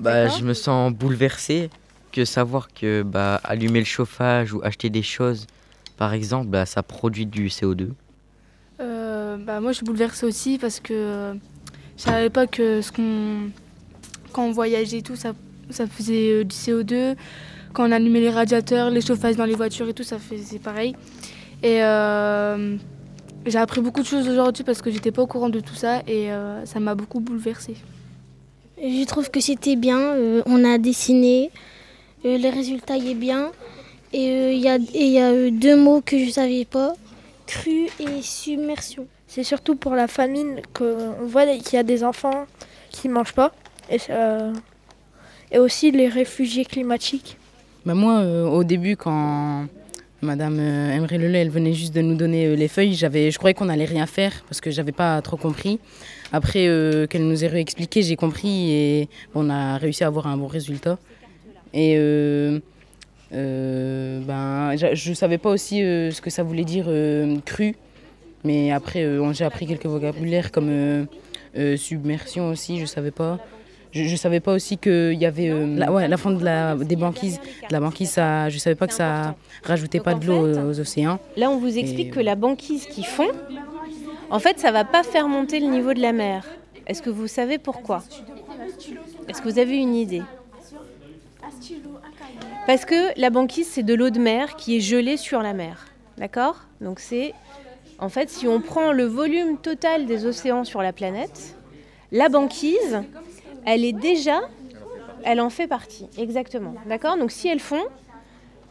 Bah, 0.00 0.28
je 0.28 0.44
me 0.44 0.54
sens 0.54 0.92
bouleversé 0.92 1.70
que 2.12 2.24
savoir 2.24 2.68
que 2.72 3.02
bah, 3.02 3.40
allumer 3.44 3.78
le 3.78 3.84
chauffage 3.84 4.52
ou 4.52 4.60
acheter 4.62 4.90
des 4.90 5.02
choses, 5.02 5.46
par 5.96 6.12
exemple, 6.12 6.48
bah, 6.48 6.66
ça 6.66 6.82
produit 6.82 7.26
du 7.26 7.48
CO2. 7.48 7.90
Euh, 8.80 9.36
bah, 9.38 9.60
moi, 9.60 9.72
je 9.72 9.76
suis 9.76 9.86
bouleversée 9.86 10.26
aussi 10.26 10.58
parce 10.58 10.80
que 10.80 10.92
euh, 10.92 11.34
je 11.96 12.02
savais 12.02 12.30
pas 12.30 12.46
que 12.46 12.80
ce 12.82 12.92
qu'on 12.92 13.50
quand 14.32 14.44
on 14.44 14.52
voyageait 14.52 14.98
et 14.98 15.02
tout, 15.02 15.16
ça, 15.16 15.32
ça 15.70 15.86
faisait 15.86 16.30
euh, 16.30 16.44
du 16.44 16.54
CO2. 16.54 17.16
Quand 17.72 17.88
on 17.88 17.92
allumait 17.92 18.20
les 18.20 18.30
radiateurs, 18.30 18.90
les 18.90 19.00
chauffages 19.00 19.36
dans 19.36 19.44
les 19.44 19.54
voitures 19.54 19.88
et 19.88 19.94
tout, 19.94 20.02
ça 20.02 20.18
faisait 20.18 20.58
pareil. 20.58 20.94
Et 21.62 21.82
euh, 21.82 22.76
j'ai 23.46 23.58
appris 23.58 23.80
beaucoup 23.80 24.02
de 24.02 24.06
choses 24.06 24.28
aujourd'hui 24.28 24.64
parce 24.64 24.82
que 24.82 24.90
j'étais 24.90 25.10
pas 25.10 25.22
au 25.22 25.26
courant 25.26 25.48
de 25.48 25.60
tout 25.60 25.74
ça 25.74 26.02
et 26.06 26.28
ça 26.64 26.80
m'a 26.80 26.94
beaucoup 26.94 27.20
bouleversée. 27.20 27.76
Je 28.82 29.04
trouve 29.06 29.30
que 29.30 29.40
c'était 29.40 29.76
bien. 29.76 29.98
euh, 29.98 30.42
on 30.46 30.64
a 30.64 30.78
dessiné. 30.78 31.50
euh, 32.24 32.38
le 32.38 32.48
résultat 32.50 32.96
y 32.96 33.10
est 33.12 33.14
bien. 33.14 33.50
Et 34.12 34.30
euh, 34.30 34.52
il 34.52 34.60
y 34.60 34.68
a, 34.68 34.76
y 34.76 35.20
euh, 35.20 35.50
deux 35.50 35.76
mots 35.76 36.00
que 36.04 36.18
je 36.18 36.30
savais 36.30 36.64
pas 36.64 36.94
crue 37.46 37.88
et 38.00 38.22
submersion. 38.22 39.06
C'est 39.28 39.44
surtout 39.44 39.76
pour 39.76 39.94
la 39.94 40.08
famine 40.08 40.60
qu'on 40.72 41.26
voit 41.26 41.46
qu'il 41.46 41.74
y 41.74 41.78
a 41.78 41.82
des 41.82 42.02
enfants 42.04 42.46
qui 42.90 43.08
ne 43.08 43.14
mangent 43.14 43.34
pas. 43.34 43.52
Et, 43.90 45.58
aussi 45.58 45.90
les 45.92 46.08
réfugiés 46.08 46.64
climatiques. 46.64 47.36
Bah 47.84 47.94
moi, 47.94 48.18
euh, 48.18 48.44
au 48.46 48.64
début, 48.64 48.96
quand 48.96 49.66
Madame 50.22 50.58
euh, 50.58 50.90
Emery 50.92 51.18
Lelay, 51.18 51.38
elle 51.42 51.50
venait 51.50 51.72
juste 51.72 51.94
de 51.94 52.00
nous 52.00 52.16
donner 52.16 52.46
euh, 52.46 52.56
les 52.56 52.66
feuilles, 52.66 52.94
j'avais, 52.94 53.30
je 53.30 53.38
croyais 53.38 53.54
qu'on 53.54 53.68
allait 53.68 53.84
rien 53.84 54.06
faire 54.06 54.32
parce 54.48 54.60
que 54.60 54.72
j'avais 54.72 54.90
pas 54.92 55.22
trop 55.22 55.36
compris. 55.36 55.78
Après 56.32 56.66
euh, 56.66 57.06
qu'elle 57.06 57.26
nous 57.26 57.44
ait 57.44 57.48
réexpliqué, 57.48 58.02
j'ai 58.02 58.16
compris 58.16 58.70
et 58.72 59.08
on 59.34 59.48
a 59.50 59.78
réussi 59.78 60.04
à 60.04 60.08
avoir 60.08 60.26
un 60.26 60.36
bon 60.36 60.46
résultat. 60.48 60.98
Et 61.72 61.94
euh, 61.96 62.58
euh, 63.32 64.20
ben, 64.20 64.76
je 64.76 65.10
ne 65.10 65.14
savais 65.14 65.38
pas 65.38 65.50
aussi 65.50 65.80
ce 65.80 66.20
que 66.20 66.30
ça 66.30 66.42
voulait 66.42 66.64
dire 66.64 66.86
cru, 67.44 67.74
mais 68.44 68.72
après 68.72 69.06
j'ai 69.32 69.44
appris 69.44 69.66
quelques 69.66 69.86
vocabulaires 69.86 70.50
comme 70.52 71.06
submersion 71.76 72.50
aussi, 72.50 72.78
je 72.80 72.86
savais 72.86 73.10
pas. 73.10 73.38
Je 73.92 74.02
ne 74.02 74.16
savais 74.16 74.40
pas 74.40 74.52
aussi 74.52 74.76
qu'il 74.76 75.14
y 75.14 75.24
avait 75.24 75.48
la, 75.48 75.90
ouais, 75.90 76.06
la 76.06 76.18
fonte 76.18 76.38
de 76.38 76.44
la, 76.44 76.74
des 76.76 76.96
banquises. 76.96 77.38
De 77.68 77.72
la 77.72 77.80
banquise, 77.80 78.10
ça, 78.10 78.50
je 78.50 78.56
ne 78.56 78.60
savais 78.60 78.74
pas 78.76 78.86
que 78.86 78.92
ça 78.92 79.34
rajoutait 79.62 80.00
pas 80.00 80.12
de 80.12 80.26
l'eau 80.26 80.46
aux, 80.46 80.68
aux 80.70 80.80
océans. 80.80 81.18
Là, 81.36 81.48
on 81.50 81.56
vous 81.58 81.78
explique 81.78 82.08
Et- 82.08 82.10
que 82.10 82.20
la 82.20 82.34
banquise 82.34 82.84
qui 82.86 83.04
fond, 83.04 83.28
en 84.30 84.38
fait, 84.38 84.58
ça 84.58 84.72
va 84.72 84.84
pas 84.84 85.02
faire 85.02 85.28
monter 85.28 85.60
le 85.60 85.66
niveau 85.66 85.94
de 85.94 86.00
la 86.00 86.12
mer. 86.12 86.46
Est-ce 86.86 87.02
que 87.02 87.10
vous 87.10 87.26
savez 87.26 87.58
pourquoi? 87.58 88.02
Est-ce 89.28 89.42
que 89.42 89.48
vous 89.48 89.58
avez 89.58 89.76
une 89.76 89.94
idée? 89.94 90.22
Parce 92.66 92.84
que 92.84 93.18
la 93.18 93.30
banquise, 93.30 93.68
c'est 93.68 93.82
de 93.82 93.94
l'eau 93.94 94.10
de 94.10 94.18
mer 94.18 94.56
qui 94.56 94.76
est 94.76 94.80
gelée 94.80 95.16
sur 95.16 95.42
la 95.42 95.52
mer. 95.52 95.86
D'accord? 96.18 96.64
Donc 96.80 97.00
c'est... 97.00 97.34
En 97.98 98.08
fait, 98.08 98.28
si 98.28 98.46
on 98.46 98.60
prend 98.60 98.92
le 98.92 99.04
volume 99.04 99.56
total 99.56 100.06
des 100.06 100.26
océans 100.26 100.64
sur 100.64 100.82
la 100.82 100.92
planète, 100.92 101.56
la 102.12 102.28
banquise, 102.28 103.02
elle 103.64 103.84
est 103.84 103.92
déjà... 103.92 104.40
Elle 105.24 105.40
en 105.40 105.50
fait 105.50 105.66
partie, 105.66 106.06
exactement. 106.18 106.74
D'accord? 106.86 107.16
Donc 107.16 107.30
si 107.30 107.48
elle 107.48 107.58
fond, 107.58 107.82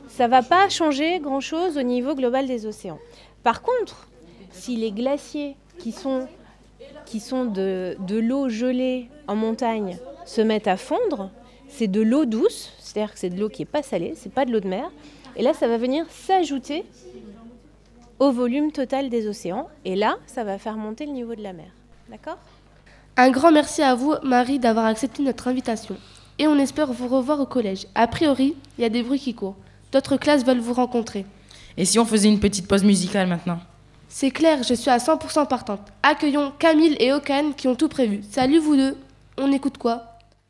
ça 0.08 0.28
va 0.28 0.42
pas 0.42 0.70
changer 0.70 1.20
grand-chose 1.20 1.78
au 1.78 1.82
niveau 1.82 2.16
global 2.16 2.48
des 2.48 2.66
océans. 2.66 3.00
Par 3.44 3.62
contre, 3.62 4.08
si 4.56 4.76
les 4.76 4.92
glaciers 4.92 5.56
qui 5.78 5.92
sont, 5.92 6.28
qui 7.06 7.20
sont 7.20 7.46
de, 7.46 7.98
de 8.00 8.18
l'eau 8.18 8.50
gelée 8.50 9.10
en 9.28 9.36
montagne 9.36 9.98
se 10.26 10.42
mettent 10.42 10.68
à 10.68 10.78
fondre, 10.78 11.30
c'est 11.68 11.88
de 11.88 12.02
l'eau 12.02 12.26
douce, 12.26 12.72
c'est-à-dire 12.80 13.14
que 13.14 13.20
c'est 13.20 13.30
de 13.30 13.40
l'eau 13.40 13.50
qui 13.50 13.62
n'est 13.62 13.68
pas 13.68 13.84
salée, 13.84 14.14
c'est 14.16 14.32
pas 14.32 14.46
de 14.46 14.52
l'eau 14.52 14.62
de 14.62 14.68
mer, 14.68 14.90
et 15.36 15.44
là 15.44 15.54
ça 15.54 15.68
va 15.68 15.78
venir 15.78 16.06
s'ajouter 16.10 16.86
au 18.18 18.32
volume 18.32 18.72
total 18.72 19.10
des 19.10 19.28
océans, 19.28 19.68
et 19.84 19.96
là 19.96 20.18
ça 20.26 20.44
va 20.44 20.58
faire 20.58 20.78
monter 20.78 21.06
le 21.06 21.12
niveau 21.12 21.36
de 21.36 21.44
la 21.44 21.54
mer. 21.54 21.68
D'accord? 22.10 22.38
Un 23.18 23.30
grand 23.30 23.52
merci 23.52 23.82
à 23.82 23.96
vous, 23.96 24.14
Marie, 24.24 24.60
d'avoir 24.60 24.86
accepté 24.86 25.24
notre 25.24 25.48
invitation. 25.48 25.96
Et 26.38 26.48
on 26.48 26.58
espère 26.58 26.92
vous 26.92 27.08
revoir 27.08 27.40
au 27.40 27.46
collège. 27.46 27.88
A 27.96 28.08
priori, 28.08 28.56
il 28.78 28.82
y 28.82 28.86
a 28.86 28.90
des 28.90 29.04
bruits 29.04 29.20
qui 29.20 29.34
courent. 29.34 29.56
D'autres 29.92 30.18
classes 30.18 30.46
veulent 30.46 30.60
vous 30.60 30.74
rencontrer. 30.74 31.26
Et 31.78 31.86
si 31.86 31.98
on 31.98 32.06
faisait 32.06 32.28
une 32.28 32.40
petite 32.40 32.68
pause 32.68 32.84
musicale 32.84 33.28
maintenant? 33.28 33.60
C'est 34.18 34.32
clair, 34.32 34.64
je 34.64 34.74
suis 34.74 34.90
à 34.90 34.98
100% 34.98 35.46
partante. 35.46 35.82
Accueillons 36.02 36.54
Camille 36.58 36.96
et 37.02 37.12
Okan 37.12 37.52
qui 37.52 37.68
ont 37.68 37.76
tout 37.76 37.90
prévu. 37.90 38.22
Salut 38.32 38.60
vous 38.60 38.78
deux. 38.78 38.96
On 39.38 39.52
écoute 39.52 39.78
quoi? 39.78 40.04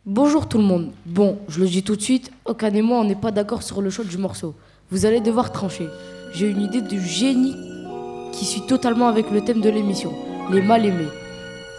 Bonjour 0.05 0.47
tout 0.47 0.59
le 0.59 0.63
monde. 0.63 0.91
Bon, 1.07 1.39
je 1.47 1.61
le 1.61 1.66
dis 1.66 1.82
tout 1.82 1.95
de 1.95 2.01
suite, 2.01 2.32
Okan 2.45 2.76
et 2.76 2.84
moi 2.84 2.99
on 2.99 3.05
n'est 3.05 3.16
pas 3.16 3.32
d'accord 3.32 3.63
sur 3.63 3.82
le 3.82 3.89
choix 3.89 4.05
du 4.05 4.20
morceau. 4.20 4.53
Vous 4.91 5.07
allez 5.07 5.20
devoir 5.20 5.51
trancher. 5.51 5.88
J'ai 6.32 6.47
une 6.47 6.61
idée 6.61 6.82
de 6.82 6.99
génie 6.99 7.55
qui 8.34 8.45
suit 8.45 8.68
totalement 8.68 9.07
avec 9.07 9.32
le 9.32 9.43
thème 9.43 9.61
de 9.61 9.70
l'émission, 9.72 10.13
les 10.51 10.61
mal 10.61 10.86
aimés. 10.86 11.09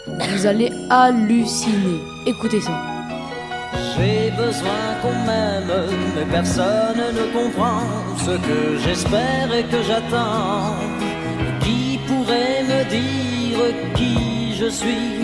Vous 0.08 0.44
allez 0.44 0.72
halluciner. 0.90 2.00
Écoutez 2.26 2.62
ça. 2.62 2.82
J'ai 3.96 4.32
besoin 4.32 4.96
qu'on 5.02 5.14
m'aime, 5.24 5.86
mais 6.16 6.26
personne 6.32 6.98
ne 6.98 7.32
comprend 7.32 7.78
ce 8.18 8.32
que 8.32 8.76
j'espère 8.76 9.54
et 9.54 9.62
que 9.62 9.80
j'attends. 9.84 10.74
Qui 12.26 12.32
pourrait 12.32 12.62
me 12.64 12.90
dire 12.90 13.94
qui 13.94 14.56
je 14.56 14.68
suis 14.68 15.22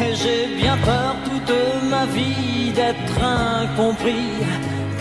Et 0.00 0.14
j'ai 0.14 0.56
bien 0.56 0.76
peur 0.78 1.16
toute 1.24 1.52
ma 1.90 2.06
vie 2.06 2.72
d'être 2.72 3.22
incompris, 3.22 4.30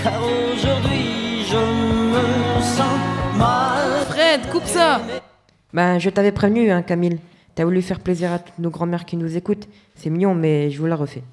car 0.03 0.21
aujourd'hui 0.21 1.45
je 1.47 1.55
me 1.55 2.61
sens 2.61 3.37
mal. 3.37 4.05
Fred, 4.09 4.49
coupe 4.51 4.65
ça 4.65 5.01
Ben, 5.73 5.97
je 5.97 6.09
t'avais 6.09 6.33
prévenu, 6.33 6.71
hein, 6.71 6.81
Camille. 6.81 7.19
T'as 7.55 7.63
voulu 7.63 7.81
faire 7.81 8.01
plaisir 8.01 8.33
à 8.33 8.39
toutes 8.39 8.59
nos 8.59 8.69
grands-mères 8.69 9.05
qui 9.05 9.15
nous 9.15 9.37
écoutent. 9.37 9.69
C'est 9.95 10.09
mignon, 10.09 10.35
mais 10.35 10.69
je 10.71 10.79
vous 10.79 10.87
la 10.87 10.97
refais. 10.97 11.23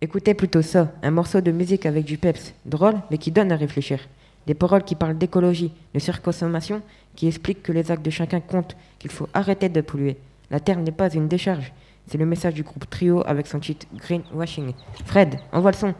Écoutez 0.00 0.34
plutôt 0.34 0.62
ça, 0.62 0.92
un 1.02 1.10
morceau 1.10 1.40
de 1.40 1.50
musique 1.50 1.86
avec 1.86 2.04
du 2.04 2.18
peps, 2.18 2.54
drôle, 2.66 2.94
mais 3.10 3.18
qui 3.18 3.32
donne 3.32 3.50
à 3.50 3.56
réfléchir. 3.56 3.98
Des 4.46 4.54
paroles 4.54 4.84
qui 4.84 4.94
parlent 4.94 5.18
d'écologie, 5.18 5.72
de 5.92 5.98
surconsommation, 5.98 6.80
qui 7.16 7.26
expliquent 7.26 7.62
que 7.62 7.72
les 7.72 7.90
actes 7.90 8.04
de 8.04 8.10
chacun 8.10 8.40
comptent, 8.40 8.76
qu'il 8.98 9.10
faut 9.10 9.28
arrêter 9.34 9.68
de 9.68 9.80
polluer. 9.80 10.16
La 10.50 10.60
Terre 10.60 10.78
n'est 10.78 10.92
pas 10.92 11.12
une 11.12 11.26
décharge. 11.26 11.72
C'est 12.06 12.18
le 12.18 12.26
message 12.26 12.54
du 12.54 12.62
groupe 12.62 12.88
Trio 12.88 13.22
avec 13.26 13.48
son 13.48 13.58
titre 13.58 13.86
Greenwashing. 13.96 14.72
Fred, 15.04 15.40
envoie 15.50 15.72
le 15.72 15.76
son. 15.76 15.94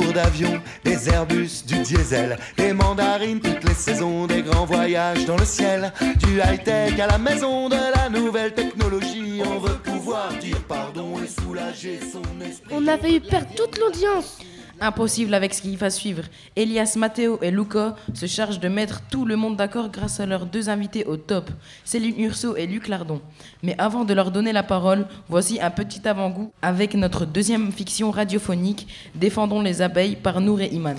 Tours 0.00 0.12
d'avion, 0.12 0.60
des 0.84 1.08
Airbus, 1.08 1.64
du 1.66 1.78
diesel, 1.78 2.36
des 2.56 2.72
mandarines 2.72 3.40
toutes 3.40 3.64
les 3.64 3.74
saisons, 3.74 4.26
des 4.26 4.42
grands 4.42 4.66
voyages 4.66 5.24
dans 5.24 5.36
le 5.36 5.44
ciel, 5.44 5.92
du 6.18 6.38
high-tech 6.38 6.98
à 7.00 7.06
la 7.06 7.18
maison, 7.18 7.68
de 7.68 7.76
la 7.76 8.08
nouvelle 8.10 8.52
technologie. 8.52 9.40
On 9.44 9.58
veut 9.58 9.78
pouvoir 9.78 10.28
dire 10.38 10.60
pardon 10.68 11.14
et 11.22 11.28
soulager 11.28 11.98
son 12.00 12.22
esprit. 12.44 12.70
On 12.70 12.86
a 12.86 12.98
failli 12.98 13.20
perdre 13.20 13.48
toute 13.56 13.78
l'audience. 13.78 14.38
Impossible 14.80 15.32
avec 15.32 15.54
ce 15.54 15.62
qui 15.62 15.74
va 15.76 15.88
suivre. 15.88 16.24
Elias, 16.54 16.94
Matteo 16.96 17.38
et 17.40 17.50
Luca 17.50 17.96
se 18.12 18.26
chargent 18.26 18.60
de 18.60 18.68
mettre 18.68 19.00
tout 19.10 19.24
le 19.24 19.36
monde 19.36 19.56
d'accord 19.56 19.88
grâce 19.90 20.20
à 20.20 20.26
leurs 20.26 20.44
deux 20.44 20.68
invités 20.68 21.06
au 21.06 21.16
top, 21.16 21.50
Céline 21.84 22.20
Urso 22.20 22.56
et 22.56 22.66
Luc 22.66 22.88
Lardon. 22.88 23.22
Mais 23.62 23.74
avant 23.78 24.04
de 24.04 24.12
leur 24.12 24.30
donner 24.30 24.52
la 24.52 24.62
parole, 24.62 25.06
voici 25.28 25.60
un 25.60 25.70
petit 25.70 26.06
avant-goût 26.06 26.52
avec 26.60 26.94
notre 26.94 27.24
deuxième 27.24 27.72
fiction 27.72 28.10
radiophonique, 28.10 28.86
Défendons 29.14 29.62
les 29.62 29.80
abeilles 29.80 30.16
par 30.16 30.40
Nour 30.40 30.60
et 30.60 30.68
Iman. 30.72 30.96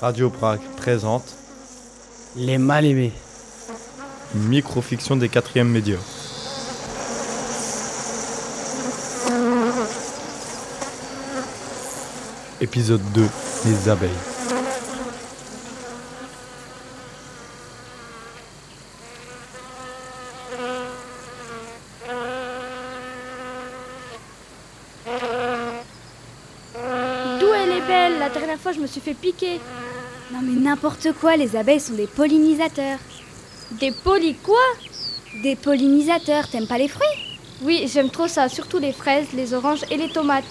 Radio 0.00 0.28
Prague 0.28 0.60
présente 0.76 1.34
Les 2.36 2.58
mal 2.58 2.84
aimés. 2.84 3.12
une 4.34 4.48
microfiction 4.48 5.16
des 5.16 5.28
quatrièmes 5.28 5.70
médias. 5.70 6.13
Épisode 12.64 13.02
2 13.12 13.28
Les 13.66 13.90
abeilles. 13.90 14.08
D'où 27.38 27.46
elle 27.52 27.70
est 27.70 27.86
belle 27.86 28.18
La 28.18 28.30
dernière 28.30 28.58
fois, 28.58 28.72
je 28.72 28.80
me 28.80 28.86
suis 28.86 29.02
fait 29.02 29.12
piquer. 29.12 29.60
Non 30.32 30.38
mais 30.42 30.58
n'importe 30.58 31.08
quoi, 31.20 31.36
les 31.36 31.56
abeilles 31.56 31.80
sont 31.80 31.92
des 31.92 32.06
pollinisateurs. 32.06 32.98
Des 33.72 33.92
polis 33.92 34.36
quoi? 34.42 34.56
Des 35.42 35.54
pollinisateurs, 35.54 36.48
t'aimes 36.48 36.66
pas 36.66 36.78
les 36.78 36.88
fruits? 36.88 37.06
Oui, 37.60 37.90
j'aime 37.92 38.08
trop 38.08 38.26
ça, 38.26 38.48
surtout 38.48 38.78
les 38.78 38.94
fraises, 38.94 39.26
les 39.34 39.52
oranges 39.52 39.84
et 39.90 39.98
les 39.98 40.08
tomates. 40.08 40.44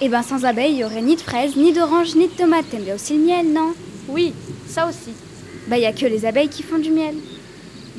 Eh 0.00 0.08
ben 0.08 0.22
sans 0.22 0.44
abeilles, 0.44 0.74
il 0.74 0.78
y 0.78 0.84
aurait 0.84 1.02
ni 1.02 1.16
de 1.16 1.20
fraises, 1.20 1.56
ni 1.56 1.72
d'oranges, 1.72 2.14
ni 2.14 2.28
de 2.28 2.32
tomates. 2.32 2.70
T'aimes 2.70 2.84
bien 2.84 2.94
aussi 2.94 3.14
le 3.14 3.24
miel, 3.24 3.52
non? 3.52 3.74
Oui, 4.08 4.32
ça 4.68 4.86
aussi. 4.86 5.10
Bah 5.66 5.76
y 5.76 5.86
a 5.86 5.92
que 5.92 6.06
les 6.06 6.24
abeilles 6.24 6.48
qui 6.48 6.62
font 6.62 6.78
du 6.78 6.92
miel. 6.92 7.16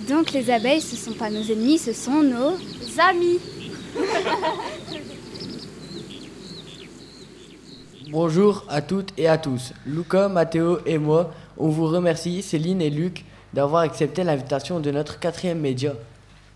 Donc 0.07 0.31
les 0.31 0.49
abeilles, 0.49 0.79
ce 0.79 0.95
sont 0.95 1.11
pas 1.11 1.29
nos 1.29 1.43
ennemis, 1.43 1.77
ce 1.77 1.91
sont 1.91 2.23
nos 2.23 2.55
amis. 2.97 3.39
Bonjour 8.11 8.63
à 8.69 8.81
toutes 8.81 9.11
et 9.17 9.27
à 9.27 9.37
tous. 9.37 9.73
Luca, 9.85 10.29
Matteo 10.29 10.79
et 10.85 10.97
moi, 10.97 11.31
on 11.57 11.67
vous 11.67 11.85
remercie, 11.85 12.41
Céline 12.41 12.81
et 12.81 12.89
Luc, 12.89 13.25
d'avoir 13.53 13.81
accepté 13.81 14.23
l'invitation 14.23 14.79
de 14.79 14.89
notre 14.89 15.19
quatrième 15.19 15.59
média. 15.59 15.93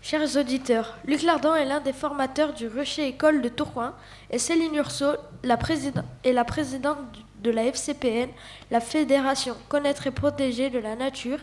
Chers 0.06 0.36
auditeurs, 0.36 0.98
Luc 1.06 1.22
Lardon 1.22 1.54
est 1.54 1.64
l'un 1.64 1.80
des 1.80 1.94
formateurs 1.94 2.52
du 2.52 2.68
Rocher 2.68 3.08
École 3.08 3.40
de 3.40 3.48
Tourcoing 3.48 3.94
et 4.30 4.38
Céline 4.38 4.74
Urso 4.74 5.06
la 5.42 5.58
est 6.24 6.32
la 6.34 6.44
présidente 6.44 6.98
de 7.42 7.50
la 7.50 7.64
FCPN, 7.64 8.28
la 8.70 8.80
Fédération 8.80 9.54
Connaître 9.70 10.06
et 10.06 10.10
Protéger 10.10 10.68
de 10.68 10.78
la 10.78 10.94
Nature. 10.94 11.38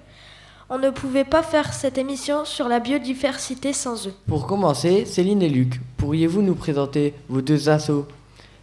On 0.70 0.78
ne 0.78 0.92
pouvait 0.92 1.24
pas 1.24 1.42
faire 1.42 1.74
cette 1.74 1.98
émission 1.98 2.46
sur 2.46 2.68
la 2.68 2.80
biodiversité 2.80 3.74
sans 3.74 4.06
eux. 4.06 4.14
Pour 4.28 4.46
commencer, 4.46 5.06
Céline 5.06 5.42
et 5.42 5.50
Luc, 5.50 5.82
pourriez-vous 5.98 6.44
nous 6.44 6.54
présenter 6.54 7.16
vos 7.30 7.42
deux 7.42 7.68
assos 7.68 8.06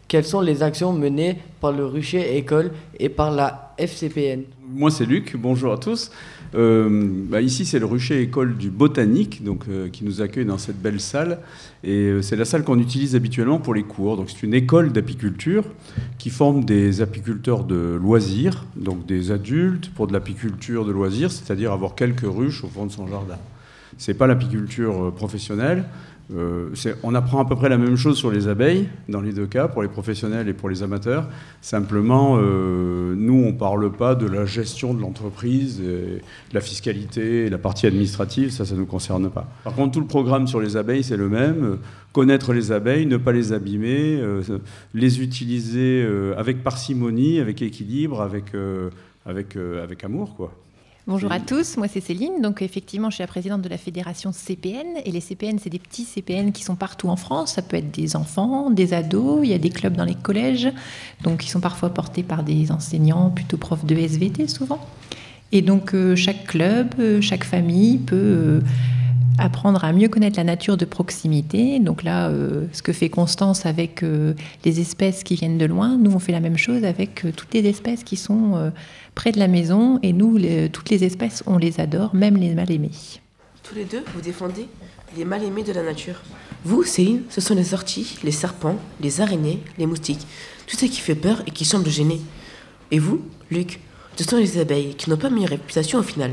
Quelles 0.07 0.25
sont 0.25 0.43
les 0.43 0.63
actions 0.63 0.93
menées 0.93 1.39
par 1.61 1.73
le 1.73 1.85
Rucher 1.85 2.37
École 2.37 2.71
et 3.01 3.09
par 3.09 3.33
la 3.33 3.75
FCPN 3.79 4.45
Moi, 4.65 4.93
c'est 4.93 5.07
Luc. 5.07 5.35
Bonjour 5.35 5.73
à 5.73 5.79
tous. 5.79 6.13
Euh, 6.55 6.89
bah, 7.29 7.41
ici, 7.41 7.65
c'est 7.65 7.79
le 7.79 7.87
Rucher 7.87 8.21
École 8.23 8.57
du 8.57 8.71
Botanique, 8.71 9.45
donc, 9.45 9.65
euh, 9.69 9.89
qui 9.89 10.05
nous 10.05 10.23
accueille 10.23 10.45
dans 10.45 10.59
cette 10.59 10.81
belle 10.81 11.01
salle. 11.01 11.39
Et 11.85 12.07
euh, 12.07 12.23
c'est 12.23 12.37
la 12.37 12.45
salle 12.45 12.65
qu'on 12.65 12.79
utilise 12.79 13.15
habituellement 13.15 13.59
pour 13.59 13.75
les 13.75 13.83
cours. 13.83 14.17
Donc, 14.17 14.31
c'est 14.31 14.43
une 14.43 14.55
école 14.55 14.93
d'apiculture 14.93 15.65
qui 16.19 16.31
forme 16.31 16.65
des 16.65 17.01
apiculteurs 17.01 17.65
de 17.65 17.99
loisirs, 18.01 18.65
donc 18.77 19.07
des 19.07 19.31
adultes 19.31 19.91
pour 19.95 20.07
de 20.07 20.13
l'apiculture 20.13 20.85
de 20.85 20.93
loisirs, 20.93 21.31
c'est-à-dire 21.31 21.73
avoir 21.73 21.95
quelques 21.95 22.27
ruches 22.27 22.65
au 22.65 22.69
fond 22.69 22.87
de 22.87 22.93
son 22.93 23.07
jardin. 23.07 23.39
C'est 23.97 24.15
pas 24.15 24.27
l'apiculture 24.27 25.13
professionnelle. 25.15 25.85
Euh, 26.35 26.75
on 27.03 27.15
apprend 27.15 27.41
à 27.41 27.47
peu 27.47 27.57
près 27.57 27.69
la 27.69 27.79
même 27.79 27.97
chose 27.97 28.19
sur 28.19 28.31
les 28.31 28.49
abeilles, 28.49 28.89
dans 29.09 29.21
les 29.21 29.33
deux 29.33 29.47
cas, 29.47 29.67
pour 29.67 29.83
les 29.83 29.89
professionnels 29.89 30.49
et 30.49 30.53
pour 30.53 30.69
les 30.69 30.83
amateurs. 30.83 31.27
Simplement, 31.63 32.37
euh, 32.37 33.15
nous, 33.17 33.45
on 33.45 33.53
ne 33.53 33.59
parle 33.59 33.91
pas 33.91 34.15
de 34.15 34.27
la 34.27 34.45
gestion 34.45 34.93
de 34.93 35.01
l'entreprise, 35.01 35.81
de 35.81 36.21
la 36.53 36.61
fiscalité, 36.61 37.49
la 37.49 37.59
partie 37.59 37.87
administrative, 37.87 38.51
ça, 38.51 38.67
ça 38.67 38.75
ne 38.75 38.81
nous 38.81 38.87
concerne 38.87 39.31
pas. 39.31 39.49
Par 39.65 39.75
contre, 39.75 39.93
tout 39.93 40.01
le 40.01 40.07
programme 40.07 40.47
sur 40.47 40.61
les 40.61 40.77
abeilles, 40.77 41.03
c'est 41.03 41.17
le 41.17 41.29
même. 41.29 41.79
Connaître 42.13 42.53
les 42.53 42.73
abeilles, 42.73 43.07
ne 43.07 43.17
pas 43.17 43.33
les 43.33 43.53
abîmer, 43.53 44.19
euh, 44.21 44.43
les 44.93 45.23
utiliser 45.23 46.07
avec 46.37 46.63
parcimonie, 46.63 47.41
avec 47.41 47.63
équilibre, 47.63 48.21
avec, 48.21 48.53
avec, 49.25 49.57
avec 49.57 50.05
amour, 50.05 50.35
quoi. 50.37 50.53
Bonjour 51.09 51.33
à 51.33 51.41
tous, 51.41 51.79
moi 51.79 51.89
c'est 51.89 52.03
Céline. 52.03 52.43
Donc 52.43 52.61
effectivement, 52.61 53.09
je 53.09 53.15
suis 53.15 53.23
la 53.23 53.29
présidente 53.29 53.63
de 53.63 53.69
la 53.71 53.79
fédération 53.79 54.31
CPN. 54.31 54.87
Et 55.07 55.11
les 55.11 55.23
CPN, 55.23 55.59
c'est 55.59 55.71
des 55.71 55.79
petits 55.79 56.05
CPN 56.05 56.53
qui 56.53 56.63
sont 56.63 56.77
partout 56.77 57.09
en 57.09 57.17
France. 57.17 57.55
Ça 57.55 57.63
peut 57.63 57.79
être 57.79 57.91
des 57.91 58.15
enfants, 58.15 58.69
des 58.69 58.93
ados, 58.93 59.41
il 59.43 59.49
y 59.49 59.55
a 59.55 59.59
des 59.59 59.71
clubs 59.71 59.97
dans 59.97 60.05
les 60.05 60.15
collèges, 60.15 60.71
donc 61.23 61.39
qui 61.39 61.49
sont 61.49 61.61
parfois 61.61 61.95
portés 61.95 62.23
par 62.23 62.43
des 62.43 62.71
enseignants, 62.71 63.31
plutôt 63.31 63.57
profs 63.57 63.87
de 63.87 63.97
SVT 63.97 64.49
souvent. 64.49 64.87
Et 65.51 65.63
donc 65.63 65.95
euh, 65.95 66.15
chaque 66.15 66.45
club, 66.45 66.95
euh, 66.99 67.23
chaque 67.23 67.45
famille 67.45 67.97
peut 67.97 68.17
euh, 68.17 68.61
apprendre 69.39 69.85
à 69.85 69.93
mieux 69.93 70.09
connaître 70.09 70.37
la 70.37 70.45
nature 70.45 70.77
de 70.77 70.85
proximité. 70.85 71.79
Donc 71.79 72.03
là, 72.03 72.29
euh, 72.29 72.67
ce 72.73 72.83
que 72.83 72.93
fait 72.93 73.09
Constance 73.09 73.67
avec 73.67 74.03
euh, 74.03 74.35
les 74.65 74.81
espèces 74.81 75.23
qui 75.23 75.35
viennent 75.35 75.59
de 75.59 75.67
loin, 75.67 75.97
nous 75.97 76.13
on 76.13 76.19
fait 76.19 76.33
la 76.33 76.41
même 76.41 76.57
chose 76.57 76.85
avec 76.85 77.25
euh, 77.25 77.33
toutes 77.35 77.55
les 77.55 77.67
espèces 77.67 78.05
qui 78.05 78.17
sont 78.17 78.73
près 79.15 79.33
de 79.33 79.39
la 79.39 79.49
maison. 79.49 79.99
Et 80.03 80.13
nous, 80.13 80.39
toutes 80.73 80.91
les 80.91 81.05
espèces, 81.05 81.43
on 81.47 81.59
les 81.59 81.81
adore, 81.81 82.15
même 82.15 82.37
les 82.37 82.55
mal 82.55 82.71
aimés. 82.71 82.91
Tous 83.63 83.75
les 83.75 83.85
deux, 83.85 84.03
vous 84.15 84.21
défendez 84.21 84.67
les 85.17 85.25
mal-aimés 85.25 85.63
de 85.63 85.73
la 85.73 85.83
nature. 85.83 86.17
Vous, 86.65 86.83
Céline, 86.83 87.23
ce 87.31 87.41
sont 87.41 87.55
les 87.55 87.75
orties, 87.75 88.19
les 88.23 88.33
serpents, 88.33 88.77
les 89.01 89.21
araignées, 89.21 89.61
les 89.79 89.87
moustiques, 89.87 90.27
tout 90.67 90.77
ce 90.77 90.87
qui 90.87 91.01
fait 91.01 91.15
peur 91.15 91.43
et 91.47 91.51
qui 91.51 91.65
semble 91.65 91.89
gêner. 91.89 92.21
Et 92.91 92.99
vous, 92.99 93.23
Luc, 93.51 93.81
ce 94.17 94.25
sont 94.25 94.37
les 94.37 94.59
abeilles 94.59 94.95
qui 94.95 95.11
n'ont 95.11 95.17
pas 95.17 95.31
meilleure 95.31 95.51
réputation 95.51 96.01
au 96.01 96.03
final. 96.03 96.33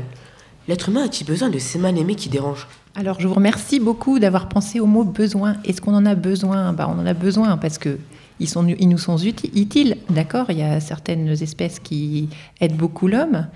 L'être 0.68 0.88
humain 0.88 1.04
a-t-il 1.04 1.26
besoin 1.26 1.48
de 1.48 1.58
ces 1.58 1.78
mal-aimés 1.78 2.16
qui 2.16 2.28
dérangent 2.28 2.66
Alors, 2.96 3.20
je 3.20 3.28
vous 3.28 3.34
remercie 3.34 3.78
beaucoup 3.78 4.18
d'avoir 4.18 4.48
pensé 4.48 4.80
au 4.80 4.86
mot 4.86 5.04
besoin. 5.04 5.56
Est-ce 5.64 5.80
qu'on 5.80 5.94
en 5.94 6.04
a 6.04 6.16
besoin? 6.16 6.72
Bah, 6.72 6.90
On 6.92 7.00
en 7.00 7.06
a 7.06 7.14
besoin 7.14 7.56
parce 7.56 7.78
que 7.78 7.98
ils, 8.40 8.48
sont, 8.48 8.66
ils 8.66 8.88
nous 8.88 8.98
sont 8.98 9.16
utiles, 9.16 9.96
d'accord? 10.10 10.46
Il 10.50 10.58
y 10.58 10.62
a 10.62 10.80
certaines 10.80 11.28
espèces 11.28 11.78
qui 11.78 12.28
aident 12.60 12.76
beaucoup 12.76 13.06
l'homme. 13.06 13.46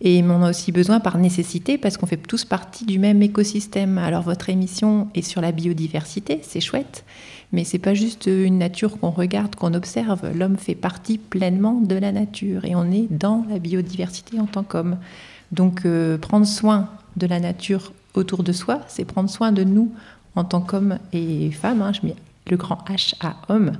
Et 0.00 0.22
on 0.22 0.42
a 0.42 0.50
aussi 0.50 0.72
besoin 0.72 1.00
par 1.00 1.18
nécessité 1.18 1.78
parce 1.78 1.96
qu'on 1.96 2.06
fait 2.06 2.16
tous 2.16 2.44
partie 2.44 2.84
du 2.84 2.98
même 2.98 3.22
écosystème. 3.22 3.98
Alors 3.98 4.22
votre 4.22 4.48
émission 4.50 5.08
est 5.14 5.22
sur 5.22 5.40
la 5.40 5.52
biodiversité, 5.52 6.40
c'est 6.42 6.60
chouette, 6.60 7.04
mais 7.52 7.64
c'est 7.64 7.78
pas 7.78 7.94
juste 7.94 8.26
une 8.26 8.58
nature 8.58 8.98
qu'on 8.98 9.10
regarde, 9.10 9.54
qu'on 9.54 9.72
observe. 9.72 10.30
L'homme 10.34 10.56
fait 10.56 10.74
partie 10.74 11.18
pleinement 11.18 11.80
de 11.80 11.94
la 11.94 12.10
nature 12.10 12.64
et 12.64 12.74
on 12.74 12.90
est 12.90 13.06
dans 13.10 13.46
la 13.48 13.58
biodiversité 13.58 14.40
en 14.40 14.46
tant 14.46 14.64
qu'homme. 14.64 14.96
Donc 15.54 15.82
euh, 15.86 16.18
prendre 16.18 16.46
soin 16.46 16.88
de 17.16 17.26
la 17.26 17.38
nature 17.38 17.92
autour 18.14 18.42
de 18.42 18.52
soi, 18.52 18.80
c'est 18.88 19.04
prendre 19.04 19.30
soin 19.30 19.52
de 19.52 19.62
nous 19.62 19.92
en 20.34 20.42
tant 20.42 20.60
qu'hommes 20.60 20.98
et 21.12 21.52
femmes. 21.52 21.80
Hein, 21.80 21.92
je 21.92 22.06
mets 22.06 22.16
le 22.50 22.56
grand 22.56 22.78
H 22.88 23.14
à 23.20 23.36
homme. 23.48 23.72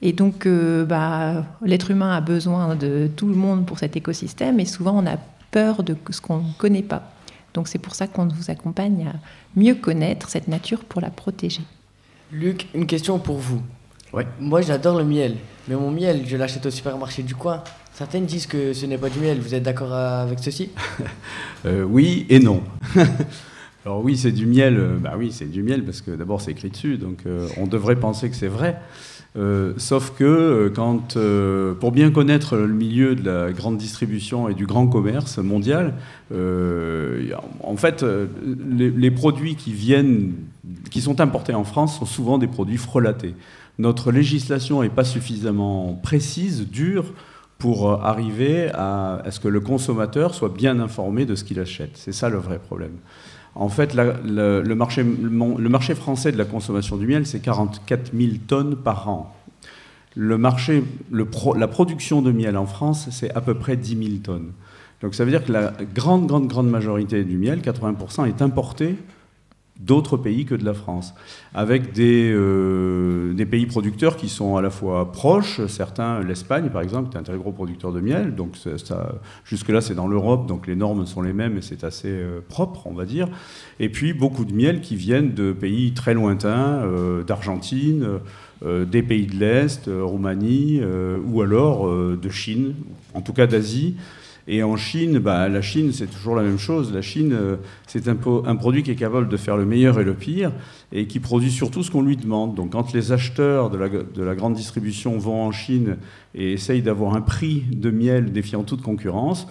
Et 0.00 0.12
donc, 0.12 0.46
euh, 0.46 0.84
bah, 0.84 1.44
l'être 1.64 1.90
humain 1.90 2.16
a 2.16 2.20
besoin 2.20 2.74
de 2.74 3.08
tout 3.16 3.28
le 3.28 3.34
monde 3.34 3.66
pour 3.66 3.78
cet 3.78 3.96
écosystème, 3.96 4.58
et 4.58 4.64
souvent 4.64 4.96
on 4.96 5.06
a 5.06 5.16
peur 5.50 5.82
de 5.82 5.96
ce 6.10 6.20
qu'on 6.20 6.38
ne 6.38 6.52
connaît 6.58 6.82
pas. 6.82 7.12
Donc 7.54 7.68
c'est 7.68 7.78
pour 7.78 7.94
ça 7.94 8.06
qu'on 8.06 8.26
vous 8.26 8.50
accompagne 8.50 9.06
à 9.08 9.12
mieux 9.56 9.74
connaître 9.74 10.28
cette 10.28 10.48
nature 10.48 10.80
pour 10.84 11.00
la 11.00 11.10
protéger. 11.10 11.62
Luc, 12.30 12.66
une 12.74 12.86
question 12.86 13.18
pour 13.18 13.36
vous. 13.36 13.60
Ouais. 14.12 14.26
Moi 14.40 14.62
j'adore 14.62 14.98
le 14.98 15.04
miel, 15.04 15.36
mais 15.68 15.74
mon 15.74 15.90
miel, 15.90 16.24
je 16.26 16.36
l'achète 16.36 16.64
au 16.64 16.70
supermarché 16.70 17.22
du 17.22 17.34
coin. 17.34 17.62
Certaines 18.02 18.26
disent 18.26 18.48
que 18.48 18.72
ce 18.72 18.84
n'est 18.84 18.98
pas 18.98 19.10
du 19.10 19.20
miel. 19.20 19.38
Vous 19.38 19.54
êtes 19.54 19.62
d'accord 19.62 19.92
avec 19.94 20.40
ceci? 20.40 20.70
Euh, 21.64 21.84
Oui 21.84 22.26
et 22.30 22.40
non. 22.40 22.60
Alors 23.86 24.02
oui, 24.02 24.16
c'est 24.16 24.32
du 24.32 24.44
miel. 24.44 24.76
euh, 24.76 24.96
Bah 25.00 25.14
oui, 25.16 25.30
c'est 25.30 25.48
du 25.48 25.62
miel 25.62 25.84
parce 25.84 26.00
que 26.00 26.10
d'abord 26.10 26.40
c'est 26.40 26.50
écrit 26.50 26.70
dessus, 26.70 26.98
donc 26.98 27.18
euh, 27.26 27.46
on 27.58 27.68
devrait 27.68 27.94
penser 27.94 28.28
que 28.28 28.34
c'est 28.34 28.48
vrai. 28.48 28.80
Euh, 29.38 29.74
sauf 29.76 30.10
que 30.18 30.24
euh, 30.24 30.70
quand, 30.74 31.16
euh, 31.16 31.74
pour 31.74 31.92
bien 31.92 32.10
connaître 32.10 32.56
le 32.56 32.66
milieu 32.66 33.14
de 33.14 33.22
la 33.30 33.52
grande 33.52 33.78
distribution 33.78 34.48
et 34.48 34.54
du 34.54 34.66
grand 34.66 34.88
commerce 34.88 35.38
mondial, 35.38 35.94
euh, 36.32 37.30
en 37.62 37.76
fait, 37.76 38.02
euh, 38.02 38.26
les, 38.68 38.90
les 38.90 39.10
produits 39.12 39.54
qui 39.54 39.72
viennent, 39.72 40.32
qui 40.90 41.00
sont 41.00 41.20
importés 41.20 41.54
en 41.54 41.62
France, 41.62 42.00
sont 42.00 42.06
souvent 42.06 42.38
des 42.38 42.48
produits 42.48 42.78
frelatés. 42.78 43.36
Notre 43.78 44.10
législation 44.10 44.82
n'est 44.82 44.88
pas 44.88 45.04
suffisamment 45.04 45.94
précise, 46.02 46.66
dure, 46.68 47.04
pour 47.62 47.88
euh, 47.88 47.96
arriver 48.02 48.70
à, 48.74 49.22
ce 49.30 49.38
que 49.38 49.46
le 49.46 49.60
consommateur 49.60 50.34
soit 50.34 50.48
bien 50.48 50.80
informé 50.80 51.26
de 51.26 51.36
ce 51.36 51.44
qu'il 51.44 51.60
achète. 51.60 51.92
C'est 51.94 52.10
ça 52.10 52.28
le 52.28 52.38
vrai 52.38 52.58
problème. 52.58 52.96
En 53.54 53.68
fait, 53.68 53.94
le, 53.94 54.74
marché, 54.74 55.94
français 55.94 56.32
de 56.32 56.38
la 56.38 56.44
consommation 56.44 56.96
du 56.96 57.06
miel, 57.06 57.24
c'est 57.24 57.38
44 57.38 58.10
000 58.16 58.32
tonnes 58.48 58.74
par 58.74 59.08
an. 59.08 59.32
Le 60.16 60.38
marché, 60.38 60.82
la 61.12 61.68
production 61.68 62.20
de 62.20 62.32
miel 62.32 62.56
en 62.56 62.66
France, 62.66 63.06
c'est 63.12 63.32
à 63.32 63.40
peu 63.40 63.54
près 63.54 63.76
10 63.76 63.96
000 63.96 64.10
tonnes. 64.24 64.50
Donc 65.00 65.14
ça 65.14 65.24
veut 65.24 65.30
dire 65.30 65.44
que 65.44 65.52
la 65.52 65.72
grande, 65.94 66.26
grande, 66.26 66.48
grande 66.48 66.68
majorité 66.68 67.22
du 67.22 67.38
miel, 67.38 67.60
80%, 67.60 68.26
est 68.26 68.42
importé 68.42 68.96
d'autres 69.80 70.16
pays 70.16 70.44
que 70.44 70.54
de 70.54 70.64
la 70.64 70.74
France, 70.74 71.14
avec 71.54 71.92
des, 71.92 72.30
euh, 72.32 73.32
des 73.32 73.46
pays 73.46 73.66
producteurs 73.66 74.16
qui 74.16 74.28
sont 74.28 74.56
à 74.56 74.62
la 74.62 74.70
fois 74.70 75.10
proches, 75.12 75.64
certains, 75.66 76.20
l'Espagne 76.20 76.68
par 76.70 76.82
exemple, 76.82 77.10
est 77.14 77.18
un 77.18 77.22
très 77.22 77.36
gros 77.36 77.52
producteur 77.52 77.92
de 77.92 78.00
miel, 78.00 78.34
donc 78.34 78.56
jusque-là 79.44 79.80
c'est 79.80 79.94
dans 79.94 80.06
l'Europe, 80.06 80.46
donc 80.46 80.66
les 80.66 80.76
normes 80.76 81.06
sont 81.06 81.22
les 81.22 81.32
mêmes 81.32 81.56
et 81.56 81.62
c'est 81.62 81.84
assez 81.84 82.10
euh, 82.10 82.40
propre, 82.46 82.86
on 82.86 82.92
va 82.92 83.06
dire, 83.06 83.28
et 83.80 83.88
puis 83.88 84.12
beaucoup 84.12 84.44
de 84.44 84.52
miel 84.52 84.82
qui 84.82 84.94
viennent 84.94 85.32
de 85.32 85.52
pays 85.52 85.92
très 85.92 86.14
lointains, 86.14 86.82
euh, 86.84 87.24
d'Argentine, 87.24 88.20
des 88.64 89.02
pays 89.02 89.26
de 89.26 89.34
l'Est, 89.34 89.90
Roumanie, 89.92 90.80
ou 91.26 91.42
alors 91.42 91.90
de 91.90 92.28
Chine, 92.28 92.74
en 93.12 93.20
tout 93.20 93.32
cas 93.32 93.48
d'Asie, 93.48 93.96
et 94.48 94.62
en 94.62 94.76
Chine, 94.76 95.18
bah, 95.18 95.48
la 95.48 95.62
Chine, 95.62 95.92
c'est 95.92 96.06
toujours 96.06 96.34
la 96.34 96.42
même 96.42 96.58
chose. 96.58 96.92
La 96.92 97.02
Chine, 97.02 97.32
euh, 97.32 97.56
c'est 97.86 98.08
un, 98.08 98.16
produit 98.16 98.82
qui 98.82 98.90
est 98.90 98.96
capable 98.96 99.28
de 99.28 99.36
faire 99.36 99.56
le 99.56 99.64
meilleur 99.64 100.00
et 100.00 100.04
le 100.04 100.14
pire, 100.14 100.52
et 100.92 101.06
qui 101.06 101.20
produit 101.20 101.50
surtout 101.50 101.82
ce 101.82 101.90
qu'on 101.90 102.02
lui 102.02 102.16
demande. 102.16 102.54
Donc 102.54 102.72
quand 102.72 102.92
les 102.92 103.12
acheteurs 103.12 103.70
de 103.70 103.78
la, 103.78 103.88
de 103.88 104.22
la 104.22 104.34
grande 104.34 104.54
distribution 104.54 105.16
vont 105.18 105.42
en 105.42 105.52
Chine 105.52 105.96
et 106.34 106.52
essayent 106.52 106.82
d'avoir 106.82 107.14
un 107.14 107.20
prix 107.20 107.64
de 107.70 107.90
miel 107.90 108.32
défiant 108.32 108.64
toute 108.64 108.82
concurrence, 108.82 109.46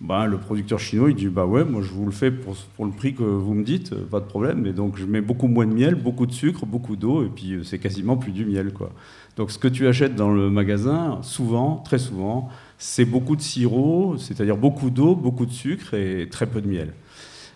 ben, 0.00 0.26
le 0.26 0.36
producteur 0.36 0.78
chinois, 0.78 1.08
il 1.08 1.16
dit 1.16 1.28
Bah 1.28 1.46
ouais, 1.46 1.64
moi 1.64 1.80
je 1.80 1.90
vous 1.90 2.04
le 2.04 2.12
fais 2.12 2.30
pour, 2.30 2.54
le 2.84 2.92
prix 2.92 3.14
que 3.14 3.22
vous 3.22 3.54
me 3.54 3.64
dites, 3.64 3.94
euh, 3.94 4.04
pas 4.04 4.20
de 4.20 4.26
problème. 4.26 4.60
Mais 4.62 4.72
donc 4.72 4.98
je 4.98 5.06
mets 5.06 5.22
beaucoup 5.22 5.48
moins 5.48 5.66
de 5.66 5.72
miel, 5.72 5.94
beaucoup 5.94 6.26
de 6.26 6.32
sucre, 6.32 6.66
beaucoup 6.66 6.96
d'eau, 6.96 7.24
et 7.24 7.28
puis 7.28 7.54
euh, 7.54 7.64
c'est 7.64 7.78
quasiment 7.78 8.16
plus 8.16 8.32
du 8.32 8.44
miel. 8.44 8.72
quoi. 8.74 8.92
Donc 9.36 9.50
ce 9.50 9.58
que 9.58 9.68
tu 9.68 9.86
achètes 9.86 10.14
dans 10.14 10.30
le 10.30 10.50
magasin, 10.50 11.18
souvent, 11.22 11.76
très 11.76 11.98
souvent, 11.98 12.50
c'est 12.78 13.04
beaucoup 13.04 13.36
de 13.36 13.42
sirop, 13.42 14.16
c'est-à-dire 14.18 14.56
beaucoup 14.56 14.90
d'eau, 14.90 15.14
beaucoup 15.14 15.46
de 15.46 15.52
sucre 15.52 15.94
et 15.94 16.28
très 16.30 16.46
peu 16.46 16.60
de 16.60 16.68
miel. 16.68 16.92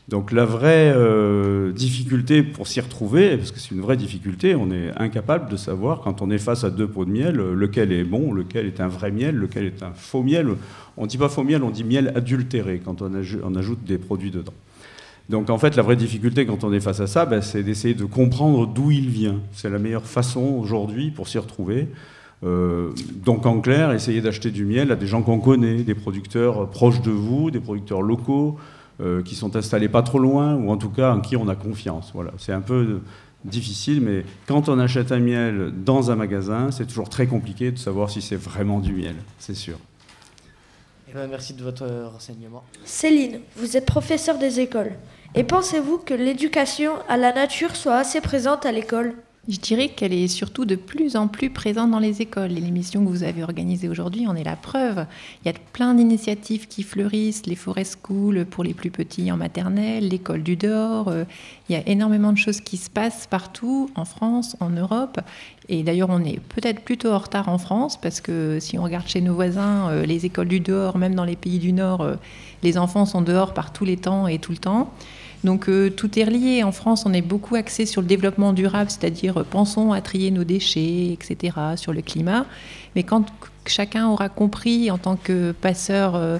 Donc 0.09 0.33
la 0.33 0.45
vraie 0.45 0.93
euh, 0.97 1.71
difficulté 1.73 2.43
pour 2.43 2.66
s'y 2.66 2.81
retrouver, 2.81 3.37
parce 3.37 3.53
que 3.53 3.61
c'est 3.61 3.71
une 3.71 3.81
vraie 3.81 3.97
difficulté, 3.97 4.57
on 4.57 4.73
est 4.73 4.91
incapable 4.97 5.49
de 5.49 5.57
savoir 5.57 6.01
quand 6.01 6.21
on 6.21 6.31
est 6.31 6.39
face 6.39 6.64
à 6.64 6.71
deux 6.71 6.89
pots 6.89 7.05
de 7.05 7.12
miel, 7.12 7.39
euh, 7.39 7.55
lequel 7.55 7.93
est 7.93 8.03
bon, 8.03 8.33
lequel 8.33 8.66
est 8.66 8.81
un 8.81 8.89
vrai 8.89 9.12
miel, 9.12 9.37
lequel 9.37 9.66
est 9.66 9.83
un 9.85 9.93
faux 9.95 10.25
miel. 10.25 10.49
On 10.97 11.03
ne 11.03 11.07
dit 11.07 11.18
pas 11.18 11.29
faux 11.29 11.45
miel, 11.45 11.62
on 11.62 11.71
dit 11.71 11.85
miel 11.85 12.12
adultéré 12.16 12.81
quand 12.85 13.03
on, 13.03 13.11
aj- 13.11 13.39
on 13.45 13.55
ajoute 13.55 13.85
des 13.85 13.99
produits 13.99 14.33
dedans. 14.33 14.55
Donc 15.29 15.49
en 15.49 15.59
fait, 15.59 15.77
la 15.77 15.83
vraie 15.83 15.95
difficulté 15.95 16.45
quand 16.45 16.64
on 16.64 16.73
est 16.73 16.81
face 16.81 16.99
à 16.99 17.07
ça, 17.07 17.25
ben, 17.25 17.41
c'est 17.41 17.62
d'essayer 17.62 17.95
de 17.95 18.05
comprendre 18.05 18.66
d'où 18.66 18.91
il 18.91 19.11
vient. 19.11 19.39
C'est 19.53 19.71
la 19.71 19.79
meilleure 19.79 20.07
façon 20.07 20.41
aujourd'hui 20.61 21.12
pour 21.12 21.29
s'y 21.29 21.39
retrouver. 21.39 21.87
Euh, 22.43 22.93
donc 23.24 23.45
en 23.47 23.61
clair, 23.61 23.93
essayer 23.93 24.20
d'acheter 24.20 24.51
du 24.51 24.64
miel 24.64 24.93
à 24.93 24.97
des 24.97 25.07
gens 25.07 25.22
qu'on 25.22 25.41
connaît, 25.41 25.82
des 25.82 25.95
producteurs 25.95 26.70
proches 26.70 27.03
de 27.03 27.11
vous, 27.11 27.51
des 27.51 27.61
producteurs 27.61 28.03
locaux 28.03 28.57
euh, 29.01 29.22
qui 29.22 29.34
sont 29.34 29.57
installés 29.57 29.88
pas 29.88 30.03
trop 30.03 30.18
loin, 30.18 30.55
ou 30.55 30.70
en 30.70 30.76
tout 30.76 30.91
cas 30.91 31.12
en 31.12 31.20
qui 31.20 31.36
on 31.36 31.49
a 31.49 31.55
confiance. 31.55 32.11
Voilà, 32.14 32.32
c'est 32.38 32.53
un 32.53 32.62
peu 32.62 33.01
difficile, 33.45 34.01
mais 34.01 34.24
quand 34.47 34.68
on 34.68 34.78
achète 34.78 35.12
un 35.12 35.18
miel 35.18 35.72
dans 35.84 36.11
un 36.11 36.16
magasin, 36.16 36.70
c'est 36.70 36.86
toujours 36.86 37.09
très 37.09 37.26
compliqué 37.26 37.70
de 37.70 37.78
savoir 37.78 38.11
si 38.11 38.20
c'est 38.22 38.36
vraiment 38.36 38.80
du 38.80 38.93
miel, 38.93 39.16
c'est 39.38 39.55
sûr. 39.55 39.78
Eh 41.11 41.12
ben, 41.14 41.26
merci 41.26 41.55
de 41.55 41.62
votre 41.62 41.82
euh, 41.82 42.09
renseignement. 42.09 42.62
Céline, 42.84 43.41
vous 43.57 43.76
êtes 43.76 43.86
professeur 43.86 44.38
des 44.38 44.61
écoles. 44.61 44.93
Et 45.34 45.43
pensez-vous 45.43 45.99
que 45.99 46.14
l'éducation 46.14 46.93
à 47.09 47.16
la 47.16 47.32
nature 47.32 47.74
soit 47.74 47.97
assez 47.97 48.20
présente 48.20 48.64
à 48.64 48.72
l'école? 48.72 49.14
Je 49.49 49.57
dirais 49.57 49.88
qu'elle 49.88 50.12
est 50.12 50.28
surtout 50.28 50.66
de 50.66 50.76
plus 50.76 51.16
en 51.16 51.26
plus 51.26 51.49
présente 51.49 51.91
dans 51.91 51.99
les 51.99 52.20
écoles. 52.20 52.53
Et 52.53 52.61
l'émission 52.61 53.03
que 53.03 53.09
vous 53.09 53.22
avez 53.22 53.43
organisée 53.43 53.88
aujourd'hui 53.88 54.26
en 54.26 54.36
est 54.36 54.45
la 54.45 54.55
preuve. 54.55 55.07
Il 55.43 55.49
y 55.49 55.51
a 55.51 55.59
plein 55.72 55.95
d'initiatives 55.95 56.68
qui 56.68 56.82
fleurissent, 56.82 57.47
les 57.47 57.57
forest 57.57 57.99
schools 58.03 58.45
pour 58.45 58.64
les 58.64 58.74
plus 58.74 58.91
petits 58.91 59.32
en 59.32 59.38
maternelle, 59.38 60.09
l'école 60.09 60.43
du 60.43 60.57
dehors. 60.57 61.09
euh, 61.09 61.24
Il 61.68 61.72
y 61.72 61.76
a 61.76 61.88
énormément 61.88 62.32
de 62.32 62.38
choses 62.38 62.61
qui 62.61 62.76
se 62.76 62.91
passent 62.91 63.26
partout, 63.26 63.91
en 63.97 64.05
France, 64.05 64.57
en 64.61 64.70
Europe. 64.70 65.18
Et 65.70 65.82
d'ailleurs, 65.82 66.11
on 66.11 66.22
est 66.22 66.38
peut-être 66.38 66.80
plutôt 66.80 67.11
en 67.11 67.18
retard 67.18 67.49
en 67.49 67.59
France, 67.59 67.99
parce 67.99 68.20
que 68.20 68.59
si 68.61 68.78
on 68.78 68.82
regarde 68.82 69.09
chez 69.09 69.22
nos 69.22 69.34
voisins, 69.34 69.88
euh, 69.88 70.05
les 70.05 70.26
écoles 70.26 70.49
du 70.49 70.61
dehors, 70.61 70.99
même 70.99 71.14
dans 71.14 71.24
les 71.24 71.36
pays 71.36 71.59
du 71.59 71.72
Nord, 71.72 72.03
euh, 72.03 72.16
les 72.62 72.76
enfants 72.76 73.07
sont 73.07 73.22
dehors 73.22 73.55
par 73.55 73.72
tous 73.72 73.86
les 73.86 73.97
temps 73.97 74.28
et 74.28 74.38
tout 74.38 74.53
le 74.53 74.59
temps. 74.59 74.93
Donc 75.45 75.68
euh, 75.68 75.91
tout 75.91 76.18
est 76.18 76.24
relié. 76.24 76.62
En 76.62 76.72
France, 76.72 77.05
on 77.07 77.12
est 77.12 77.22
beaucoup 77.22 77.55
axé 77.55 77.86
sur 77.86 78.03
le 78.03 78.07
développement 78.07 78.53
durable, 78.53 78.91
c'est-à-dire 78.91 79.38
euh, 79.38 79.47
pensons 79.49 79.93
à 79.93 80.01
trier 80.01 80.30
nos 80.30 80.45
déchets, 80.45 81.12
etc., 81.12 81.57
sur 81.76 81.93
le 81.93 82.03
climat. 82.03 82.47
Mais 82.95 83.03
quand 83.03 83.26
chacun 83.66 84.09
aura 84.09 84.28
compris 84.28 84.91
en 84.91 84.99
tant 84.99 85.16
que 85.16 85.53
passeur 85.53 86.14
euh, 86.16 86.38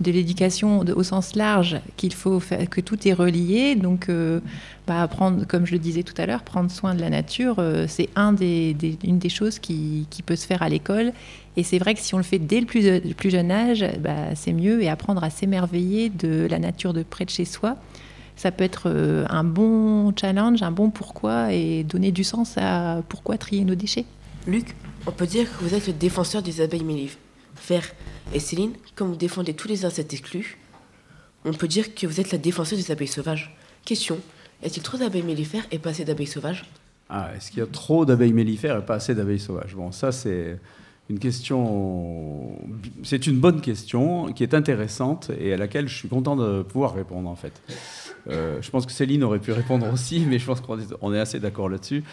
de 0.00 0.10
l'éducation 0.10 0.80
au 0.80 1.02
sens 1.02 1.36
large 1.36 1.80
qu'il 1.96 2.12
faut 2.12 2.40
que 2.70 2.80
tout 2.80 3.06
est 3.06 3.12
relié, 3.12 3.76
donc 3.76 4.08
euh, 4.08 4.40
bah, 4.86 5.06
prendre, 5.06 5.46
comme 5.46 5.64
je 5.64 5.72
le 5.72 5.78
disais 5.78 6.02
tout 6.02 6.14
à 6.16 6.26
l'heure, 6.26 6.42
prendre 6.42 6.70
soin 6.70 6.94
de 6.94 7.00
la 7.00 7.08
nature, 7.08 7.62
c'est 7.86 8.08
une 8.16 9.18
des 9.18 9.28
choses 9.28 9.60
qui, 9.60 10.08
peut 10.26 10.34
se 10.34 10.46
faire 10.46 10.62
à 10.62 10.68
l'école. 10.68 11.12
Et 11.56 11.62
c'est 11.62 11.78
vrai 11.78 11.94
que 11.94 12.00
si 12.00 12.14
on 12.14 12.16
le 12.16 12.24
fait 12.24 12.40
dès 12.40 12.58
le 12.58 12.66
plus, 12.66 12.82
le 12.82 13.14
plus 13.14 13.30
jeune 13.30 13.52
âge, 13.52 13.84
bah, 14.00 14.34
c'est 14.34 14.52
mieux 14.52 14.82
et 14.82 14.88
apprendre 14.88 15.22
à 15.22 15.30
s'émerveiller 15.30 16.08
de 16.08 16.48
la 16.50 16.58
nature 16.58 16.94
de 16.94 17.04
près 17.04 17.24
de 17.24 17.30
chez 17.30 17.44
soi 17.44 17.76
ça 18.36 18.50
peut 18.50 18.64
être 18.64 18.84
euh, 18.86 19.24
un 19.28 19.44
bon 19.44 20.12
challenge, 20.18 20.62
un 20.62 20.70
bon 20.70 20.90
pourquoi 20.90 21.52
et 21.52 21.84
donner 21.84 22.12
du 22.12 22.24
sens 22.24 22.56
à 22.56 23.02
pourquoi 23.08 23.38
trier 23.38 23.64
nos 23.64 23.74
déchets. 23.74 24.06
Luc, 24.46 24.74
on 25.06 25.12
peut 25.12 25.26
dire 25.26 25.46
que 25.46 25.64
vous 25.64 25.74
êtes 25.74 25.86
le 25.86 25.92
défenseur 25.92 26.42
des 26.42 26.60
abeilles 26.60 26.84
mellifères. 26.84 27.94
Et 28.34 28.40
Céline, 28.40 28.72
comme 28.96 29.08
vous 29.08 29.16
défendez 29.16 29.54
tous 29.54 29.68
les 29.68 29.84
insectes 29.84 30.12
exclus, 30.12 30.58
on 31.44 31.52
peut 31.52 31.68
dire 31.68 31.94
que 31.94 32.06
vous 32.06 32.20
êtes 32.20 32.32
la 32.32 32.38
défenseuse 32.38 32.84
des 32.84 32.90
abeilles 32.90 33.08
sauvages. 33.08 33.56
Question, 33.84 34.18
Est-il 34.62 34.82
trop 34.82 34.96
d'abeilles 34.96 35.22
mellifères 35.24 35.66
et 35.72 35.78
pas 35.78 35.90
assez 35.90 36.04
d'abeilles 36.04 36.26
sauvages? 36.26 36.64
Ah, 37.08 37.30
est-ce 37.36 37.50
qu'il 37.50 37.58
y 37.58 37.62
a 37.62 37.66
trop 37.66 38.04
d'abeilles 38.04 38.32
mellifères 38.32 38.78
et 38.78 38.84
pas 38.84 38.94
assez 38.94 39.14
d'abeilles 39.14 39.40
sauvages? 39.40 39.74
Bon, 39.74 39.92
ça 39.92 40.12
c'est 40.12 40.58
question, 41.18 42.56
c'est 43.02 43.26
une 43.26 43.38
bonne 43.38 43.60
question 43.60 44.32
qui 44.32 44.42
est 44.42 44.54
intéressante 44.54 45.30
et 45.40 45.52
à 45.52 45.56
laquelle 45.56 45.88
je 45.88 45.96
suis 45.96 46.08
content 46.08 46.36
de 46.36 46.62
pouvoir 46.62 46.94
répondre 46.94 47.28
en 47.28 47.36
fait. 47.36 47.52
Euh, 48.28 48.60
je 48.60 48.70
pense 48.70 48.86
que 48.86 48.92
Céline 48.92 49.24
aurait 49.24 49.40
pu 49.40 49.52
répondre 49.52 49.90
aussi, 49.92 50.20
mais 50.20 50.38
je 50.38 50.46
pense 50.46 50.60
qu'on 50.60 51.14
est, 51.14 51.18
assez 51.18 51.40
d'accord 51.40 51.68
là-dessus. 51.68 52.04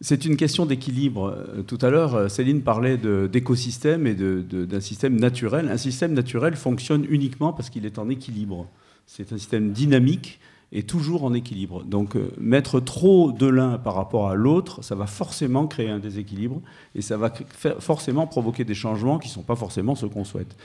C'est 0.00 0.24
une 0.24 0.36
question 0.36 0.66
d'équilibre. 0.66 1.36
Euh, 1.56 1.62
Tout 1.62 1.78
à 1.82 1.90
l'heure, 1.90 2.14
euh, 2.14 2.28
Céline 2.28 2.62
parlait 2.62 2.96
d'écosystème 2.96 4.06
et 4.06 4.14
d'un 4.14 4.80
système 4.80 5.18
naturel. 5.18 5.68
Un 5.68 5.76
système 5.76 6.12
naturel 6.14 6.56
fonctionne 6.56 7.06
uniquement 7.08 7.52
parce 7.52 7.70
qu'il 7.70 7.86
est 7.86 7.98
en 7.98 8.08
équilibre. 8.08 8.68
C'est 9.06 9.32
un 9.32 9.38
système 9.38 9.72
dynamique 9.72 10.40
et 10.74 10.82
toujours 10.82 11.24
en 11.24 11.32
équilibre. 11.32 11.84
Donc 11.84 12.16
euh, 12.16 12.32
mettre 12.38 12.80
trop 12.80 13.32
de 13.32 13.46
l'un 13.46 13.78
par 13.78 13.94
rapport 13.94 14.28
à 14.28 14.34
l'autre, 14.34 14.82
ça 14.82 14.96
va 14.96 15.06
forcément 15.06 15.68
créer 15.68 15.88
un 15.88 16.00
déséquilibre 16.00 16.60
et 16.96 17.00
ça 17.00 17.16
va 17.16 17.32
forcément 17.78 18.26
provoquer 18.26 18.64
des 18.64 18.74
changements 18.74 19.18
qui 19.18 19.28
ne 19.28 19.32
sont 19.32 19.42
pas 19.42 19.54
forcément 19.54 19.94
ceux 19.94 20.08
qu'on 20.08 20.24
souhaite. 20.24 20.56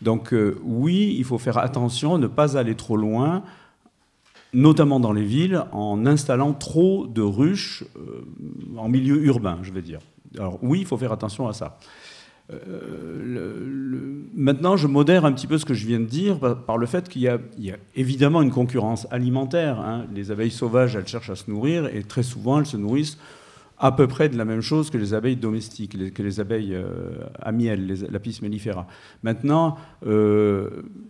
Donc 0.00 0.32
euh, 0.32 0.58
oui, 0.64 1.14
il 1.18 1.24
faut 1.24 1.38
faire 1.38 1.58
attention, 1.58 2.16
ne 2.16 2.26
pas 2.26 2.56
aller 2.56 2.74
trop 2.74 2.96
loin, 2.96 3.42
notamment 4.54 4.98
dans 4.98 5.12
les 5.12 5.24
villes, 5.24 5.62
en 5.72 6.06
installant 6.06 6.54
trop 6.54 7.06
de 7.06 7.22
ruches 7.22 7.84
euh, 7.96 8.24
en 8.78 8.88
milieu 8.88 9.22
urbain, 9.24 9.58
je 9.62 9.72
vais 9.72 9.82
dire. 9.82 10.00
Alors 10.38 10.58
oui, 10.62 10.80
il 10.80 10.86
faut 10.86 10.96
faire 10.96 11.12
attention 11.12 11.48
à 11.48 11.52
ça. 11.52 11.78
Euh, 12.52 14.26
Maintenant, 14.34 14.76
je 14.76 14.86
modère 14.86 15.24
un 15.26 15.32
petit 15.32 15.46
peu 15.46 15.58
ce 15.58 15.64
que 15.66 15.74
je 15.74 15.86
viens 15.86 16.00
de 16.00 16.06
dire 16.06 16.38
par, 16.66 16.78
le 16.78 16.86
fait 16.86 17.08
qu'il 17.08 17.22
y, 17.22 17.28
a- 17.28 17.38
évidemment 17.94 18.40
une 18.42 18.50
concurrence 18.50 19.06
alimentaire. 19.10 19.80
hein. 19.80 20.06
Les 20.14 20.30
abeilles 20.30 20.50
sauvages, 20.50 20.96
elles 20.96 21.06
cherchent 21.06 21.30
à 21.30 21.36
se 21.36 21.50
nourrir 21.50 21.86
et 21.94 22.02
très 22.04 22.22
souvent, 22.22 22.58
elles 22.60 22.66
se 22.66 22.76
nourrissent 22.78 23.18
à 23.78 23.92
peu 23.92 24.06
près 24.06 24.28
de 24.28 24.36
la 24.38 24.44
même 24.44 24.60
chose 24.60 24.88
que 24.90 24.98
les 24.98 25.14
abeilles 25.14 25.36
domestiques, 25.36 26.14
que 26.14 26.22
les 26.22 26.38
abeilles 26.40 26.74
euh, 26.74 27.10
à 27.40 27.50
miel, 27.52 27.86
les 27.86 27.96
Lapis 28.08 28.38
mellifera. 28.42 28.86
Maintenant, 29.22 29.76
euh, 30.06 30.68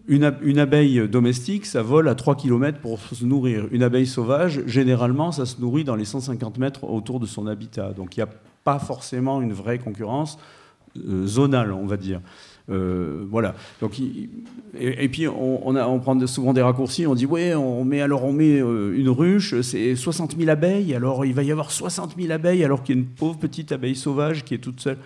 une, 0.09 0.33
une 0.43 0.59
abeille 0.59 1.09
domestique, 1.09 1.67
ça 1.67 1.83
vole 1.83 2.09
à 2.09 2.15
3 2.15 2.37
km 2.37 2.79
pour 2.81 2.99
se 3.01 3.25
nourrir. 3.25 3.67
Une 3.71 3.83
abeille 3.83 4.07
sauvage, 4.07 4.63
généralement, 4.67 5.31
ça 5.31 5.47
se 5.47 5.61
nourrit 5.61 5.85
dans 5.85 5.97
les 5.97 6.05
150 6.05 6.59
mètres 6.59 6.85
autour 6.85 7.21
de 7.21 7.27
son 7.27 7.47
habitat. 7.47 7.93
Donc 7.93 8.17
il 8.17 8.21
n'y 8.21 8.25
a 8.25 8.31
pas 8.65 8.79
forcément 8.79 9.41
une 9.43 9.53
vraie 9.53 9.79
concurrence 9.79 10.39
euh, 10.97 11.27
zonale, 11.27 11.73
on 11.73 11.87
va 11.87 11.97
dire. 11.97 12.21
Euh, 12.69 13.25
voilà. 13.31 13.55
Donc, 13.81 14.01
et, 14.79 15.09
puis, 15.09 15.27
on, 15.29 16.01
prend 16.01 16.27
souvent 16.27 16.53
des 16.53 16.63
raccourcis. 16.63 17.07
On 17.07 17.15
dit, 17.15 17.27
ouais, 17.27 17.55
on 17.55 17.85
met, 17.85 18.01
alors 18.01 18.25
on 18.25 18.33
met 18.33 18.61
euh, 18.61 18.97
une 18.97 19.09
ruche, 19.09 19.61
c'est 19.63 19.97
60 19.97 20.37
000 20.37 20.51
abeilles. 20.51 20.95
Alors, 20.95 21.25
il 21.25 21.35
va 21.35 21.43
y 21.43 21.53
avoir 21.53 21.71
60 21.71 22.17
000 22.19 22.33
abeilles, 22.33 22.65
alors 22.65 22.83
qu'il 22.83 22.97
y 22.97 22.99
a 22.99 23.03
une 23.03 23.09
pauvre 23.09 23.39
petite 23.39 23.73
abeille 23.73 23.97
sauvage 23.97 24.45
qui 24.45 24.55
est 24.55 24.59
toute 24.59 24.81
seule. 24.81 24.99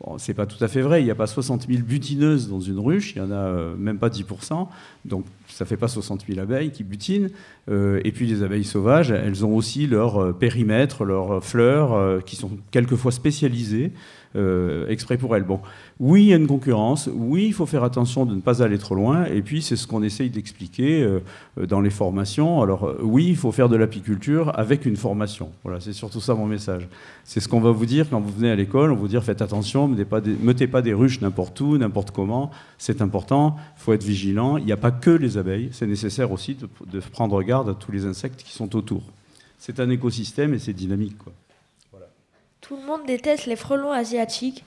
Bon, 0.00 0.16
c'est 0.16 0.34
pas 0.34 0.46
tout 0.46 0.62
à 0.62 0.68
fait 0.68 0.80
vrai. 0.80 1.02
Il 1.02 1.06
n'y 1.06 1.10
a 1.10 1.16
pas 1.16 1.26
60 1.26 1.66
000 1.68 1.82
butineuses 1.82 2.48
dans 2.48 2.60
une 2.60 2.78
ruche. 2.78 3.14
Il 3.16 3.18
y 3.18 3.20
en 3.20 3.32
a 3.32 3.74
même 3.76 3.98
pas 3.98 4.08
10%. 4.08 4.68
Donc, 5.04 5.24
ça 5.48 5.64
fait 5.64 5.76
pas 5.76 5.88
60 5.88 6.24
000 6.28 6.38
abeilles 6.38 6.70
qui 6.70 6.84
butinent. 6.84 7.30
Et 7.68 8.12
puis, 8.12 8.26
les 8.26 8.44
abeilles 8.44 8.62
sauvages, 8.62 9.10
elles 9.10 9.44
ont 9.44 9.56
aussi 9.56 9.88
leur 9.88 10.38
périmètre, 10.38 11.04
leurs 11.04 11.42
fleurs, 11.44 12.22
qui 12.24 12.36
sont 12.36 12.50
quelquefois 12.70 13.10
spécialisées 13.10 13.90
euh, 14.36 14.86
exprès 14.88 15.16
pour 15.16 15.34
elles. 15.34 15.42
Bon, 15.42 15.60
oui, 16.00 16.24
il 16.24 16.28
y 16.28 16.32
a 16.32 16.36
une 16.36 16.46
concurrence. 16.46 17.08
Oui, 17.12 17.46
il 17.46 17.52
faut 17.54 17.66
faire 17.66 17.82
attention 17.82 18.26
de 18.26 18.34
ne 18.34 18.40
pas 18.40 18.62
aller 18.62 18.78
trop 18.78 18.94
loin. 18.94 19.24
Et 19.24 19.42
puis, 19.42 19.62
c'est 19.62 19.76
ce 19.76 19.86
qu'on 19.86 20.02
essaye 20.02 20.28
d'expliquer 20.28 21.02
euh, 21.02 21.20
dans 21.66 21.80
les 21.80 21.90
formations. 21.90 22.60
Alors, 22.60 22.84
euh, 22.84 22.98
oui, 23.02 23.26
il 23.28 23.36
faut 23.36 23.52
faire 23.52 23.68
de 23.68 23.76
l'apiculture 23.76 24.52
avec 24.58 24.84
une 24.84 24.96
formation. 24.96 25.50
Voilà, 25.64 25.80
c'est 25.80 25.94
surtout 25.94 26.20
ça 26.20 26.34
mon 26.34 26.46
message. 26.46 26.88
C'est 27.24 27.40
ce 27.40 27.48
qu'on 27.48 27.60
va 27.60 27.70
vous 27.70 27.86
dire 27.86 28.08
quand 28.10 28.20
vous 28.20 28.32
venez 28.32 28.50
à 28.50 28.56
l'école. 28.56 28.92
On 28.92 28.96
vous 28.96 29.08
dire 29.08 29.24
faites 29.24 29.42
attention, 29.42 29.88
mettez 29.88 30.04
pas 30.04 30.20
des, 30.20 30.36
mettez 30.42 30.66
pas 30.66 30.82
des 30.82 30.92
ruches 30.92 31.20
n'importe 31.20 31.60
où, 31.60 31.78
n'importe 31.78 32.10
comment. 32.10 32.50
C'est 32.76 33.00
important. 33.00 33.56
Il 33.78 33.82
faut 33.82 33.92
être 33.94 34.04
vigilant. 34.04 34.56
Il 34.58 34.66
n'y 34.66 34.72
a 34.72 34.76
pas 34.76 34.90
que 34.90 35.10
les 35.10 35.38
abeilles. 35.38 35.70
C'est 35.72 35.86
nécessaire 35.86 36.32
aussi 36.32 36.54
de, 36.54 37.00
prendre 37.00 37.42
garde 37.42 37.70
à 37.70 37.74
tous 37.74 37.92
les 37.92 38.04
insectes 38.04 38.42
qui 38.42 38.52
sont 38.52 38.76
autour. 38.76 39.02
C'est 39.58 39.80
un 39.80 39.88
écosystème 39.90 40.54
et 40.54 40.58
c'est 40.58 40.72
dynamique. 40.72 41.16
Tout 42.68 42.76
le 42.76 42.86
monde 42.86 43.06
déteste 43.06 43.46
les 43.46 43.56
frelons 43.56 43.92
asiatiques. 43.92 44.62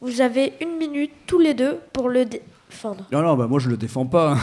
Vous 0.00 0.20
avez 0.20 0.54
une 0.60 0.78
minute 0.78 1.12
tous 1.28 1.38
les 1.38 1.54
deux 1.54 1.78
pour 1.92 2.08
le 2.08 2.24
défendre. 2.24 3.04
Non, 3.12 3.22
non, 3.22 3.36
bah 3.36 3.46
moi 3.46 3.60
je 3.60 3.68
le 3.68 3.76
défends 3.76 4.04
pas. 4.04 4.36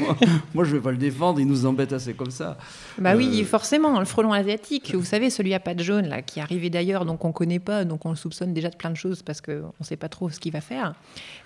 moi, 0.00 0.16
moi, 0.54 0.64
je 0.64 0.74
vais 0.74 0.80
pas 0.80 0.90
le 0.90 0.96
défendre, 0.96 1.38
il 1.38 1.46
nous 1.46 1.66
embête 1.66 1.92
assez 1.92 2.14
comme 2.14 2.30
ça. 2.30 2.56
Bah 2.96 3.14
oui, 3.14 3.42
Euh, 3.42 3.44
forcément, 3.44 3.98
le 3.98 4.06
frelon 4.06 4.32
asiatique, 4.32 4.94
vous 4.94 5.04
savez, 5.04 5.28
celui 5.28 5.52
à 5.52 5.60
pattes 5.60 5.82
jaunes, 5.82 6.06
là, 6.08 6.22
qui 6.22 6.38
est 6.38 6.42
arrivé 6.42 6.70
d'ailleurs, 6.70 7.04
donc 7.04 7.22
on 7.26 7.28
ne 7.28 7.32
connaît 7.34 7.58
pas, 7.58 7.84
donc 7.84 8.06
on 8.06 8.08
le 8.10 8.16
soupçonne 8.16 8.54
déjà 8.54 8.70
de 8.70 8.76
plein 8.76 8.90
de 8.90 8.96
choses 8.96 9.22
parce 9.22 9.42
qu'on 9.42 9.74
ne 9.78 9.84
sait 9.84 9.96
pas 9.98 10.08
trop 10.08 10.30
ce 10.30 10.40
qu'il 10.40 10.52
va 10.54 10.62
faire. 10.62 10.94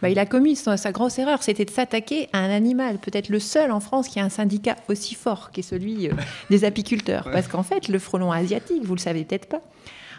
Bah, 0.00 0.10
il 0.10 0.18
a 0.20 0.26
commis 0.26 0.54
sa, 0.54 0.76
sa 0.76 0.92
grosse 0.92 1.18
erreur, 1.18 1.42
c'était 1.42 1.64
de 1.64 1.70
s'attaquer 1.70 2.28
à 2.32 2.38
un 2.38 2.50
animal, 2.50 2.98
peut-être 2.98 3.30
le 3.30 3.40
seul 3.40 3.72
en 3.72 3.80
France 3.80 4.06
qui 4.06 4.20
a 4.20 4.24
un 4.24 4.28
syndicat 4.30 4.76
aussi 4.88 5.16
fort, 5.16 5.50
qui 5.50 5.58
est 5.58 5.64
celui 5.64 6.08
euh, 6.08 6.12
des 6.50 6.64
apiculteurs. 6.64 7.28
Parce 7.32 7.48
qu'en 7.48 7.64
fait, 7.64 7.88
le 7.88 7.98
frelon 7.98 8.30
asiatique, 8.30 8.84
vous 8.84 8.94
le 8.94 9.00
savez 9.00 9.24
peut-être 9.24 9.48
pas, 9.48 9.60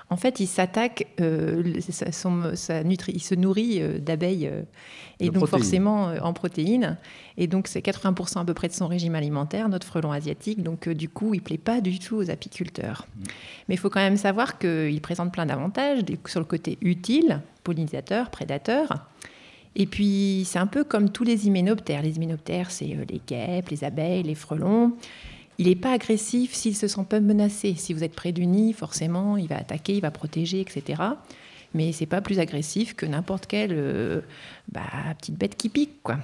en 0.10 0.18
fait, 0.18 0.40
il 0.40 0.46
s'attaque, 0.48 1.08
euh, 1.20 1.80
sa- 1.90 2.12
sa 2.12 2.82
il 2.82 3.22
se 3.24 3.34
nourrit 3.36 3.82
euh, 3.82 3.98
d'abeilles 4.00 4.48
euh, 4.48 4.62
et 5.20 5.26
De 5.28 5.32
donc 5.32 5.48
protéines. 5.48 5.60
forcément 5.62 6.04
en 6.22 6.34
protéines. 6.34 6.98
Et 7.38 7.48
donc 7.48 7.68
c'est 7.68 7.82
80% 7.82 8.40
à 8.42 8.46
peu 8.46 8.54
près 8.54 8.68
de 8.68 8.74
son 8.74 8.88
régime 8.88 9.16
alimentaire, 9.16 9.68
notre 9.70 9.88
frelon 9.88 10.12
asiatique. 10.12 10.62
Donc 10.62 10.88
du 10.90 11.10
coup, 11.10 11.34
il 11.34 11.42
plaît 11.42 11.58
pas 11.58 11.82
du 11.82 11.98
tout 12.00 12.16
aux 12.18 12.30
apiculteurs. 12.30 13.08
Mais 13.68 13.76
il 13.76 13.78
faut 13.80 13.90
quand 13.90 14.00
même 14.02 14.18
savoir 14.18 14.60
qu'il 14.60 15.00
présente 15.02 15.34
plein 15.34 15.46
d'avantages 15.48 16.02
sur 16.28 16.40
le 16.40 16.46
côté 16.46 16.78
utile, 16.82 17.42
pollinisateur, 17.64 18.30
prédateur. 18.30 18.90
Et 19.78 19.88
puis, 19.88 20.44
c'est 20.46 20.60
un 20.60 20.68
peu 20.68 20.84
comme 20.86 21.10
tous 21.10 21.26
les 21.26 21.48
hyménoptères. 21.48 22.02
Les 22.02 22.16
hyménoptères, 22.16 22.72
c'est 22.72 22.86
les 22.86 23.22
guêpes, 23.28 23.70
les 23.70 23.84
abeilles, 23.84 24.24
les 24.24 24.36
frelons. 24.36 24.94
Il 25.58 25.68
n'est 25.68 25.76
pas 25.76 25.94
agressif 25.94 26.54
s'il 26.54 26.76
se 26.76 26.88
sent 26.88 27.06
pas 27.08 27.20
menacé. 27.20 27.76
Si 27.78 27.94
vous 27.94 28.04
êtes 28.04 28.14
près 28.14 28.32
du 28.32 28.46
nid, 28.46 28.74
forcément, 28.74 29.38
il 29.38 29.48
va 29.48 29.58
attaquer, 29.58 29.94
il 29.94 30.02
va 30.02 30.12
protéger, 30.12 30.60
etc. 30.60 31.02
Mais 31.74 31.92
c'est 31.92 32.06
pas 32.06 32.22
plus 32.22 32.40
agressif 32.40 32.94
que 32.96 33.06
n'importe 33.06 33.48
quelle 33.48 33.74
euh, 33.74 34.22
bah, 34.72 34.82
petite 35.18 35.38
bête 35.38 35.56
qui 35.56 35.70
pique, 35.70 36.04
quoi. 36.04 36.18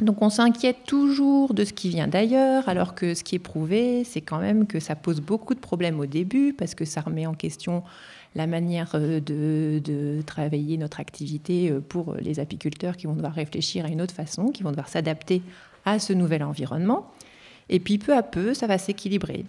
Donc 0.00 0.22
on 0.22 0.30
s'inquiète 0.30 0.84
toujours 0.86 1.52
de 1.52 1.62
ce 1.62 1.74
qui 1.74 1.90
vient 1.90 2.08
d'ailleurs, 2.08 2.68
alors 2.70 2.94
que 2.94 3.14
ce 3.14 3.22
qui 3.22 3.34
est 3.34 3.40
prouvé, 3.40 4.02
c'est 4.04 4.22
quand 4.22 4.38
même 4.38 4.66
que 4.66 4.80
ça 4.80 4.96
pose 4.96 5.20
beaucoup 5.20 5.54
de 5.54 5.60
problèmes 5.60 6.00
au 6.00 6.06
début, 6.06 6.54
parce 6.54 6.74
que 6.74 6.86
ça 6.86 7.02
remet 7.02 7.26
en 7.26 7.34
question 7.34 7.82
la 8.34 8.46
manière 8.46 8.92
euh, 8.94 9.20
de, 9.20 9.80
de 9.84 10.22
travailler 10.22 10.78
notre 10.78 11.00
activité 11.00 11.70
euh, 11.70 11.80
pour 11.80 12.14
les 12.14 12.40
apiculteurs 12.40 12.96
qui 12.96 13.06
vont 13.06 13.14
devoir 13.14 13.34
réfléchir 13.34 13.84
à 13.84 13.88
une 13.88 14.00
autre 14.00 14.14
façon, 14.14 14.46
qui 14.46 14.62
vont 14.62 14.70
devoir 14.70 14.88
s'adapter 14.88 15.42
à 15.84 15.98
ce 15.98 16.12
nouvel 16.12 16.42
environnement. 16.42 17.10
Et 17.70 17.80
puis 17.80 17.96
peu 17.98 18.14
à 18.14 18.22
peu, 18.22 18.52
ça 18.52 18.66
va 18.66 18.76
s'équilibrer. 18.76 19.46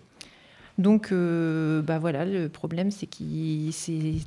Donc, 0.78 1.10
euh, 1.12 1.82
bah 1.82 2.00
voilà, 2.00 2.24
le 2.24 2.48
problème, 2.48 2.92
c'est 2.92 3.06
qu'il 3.06 3.72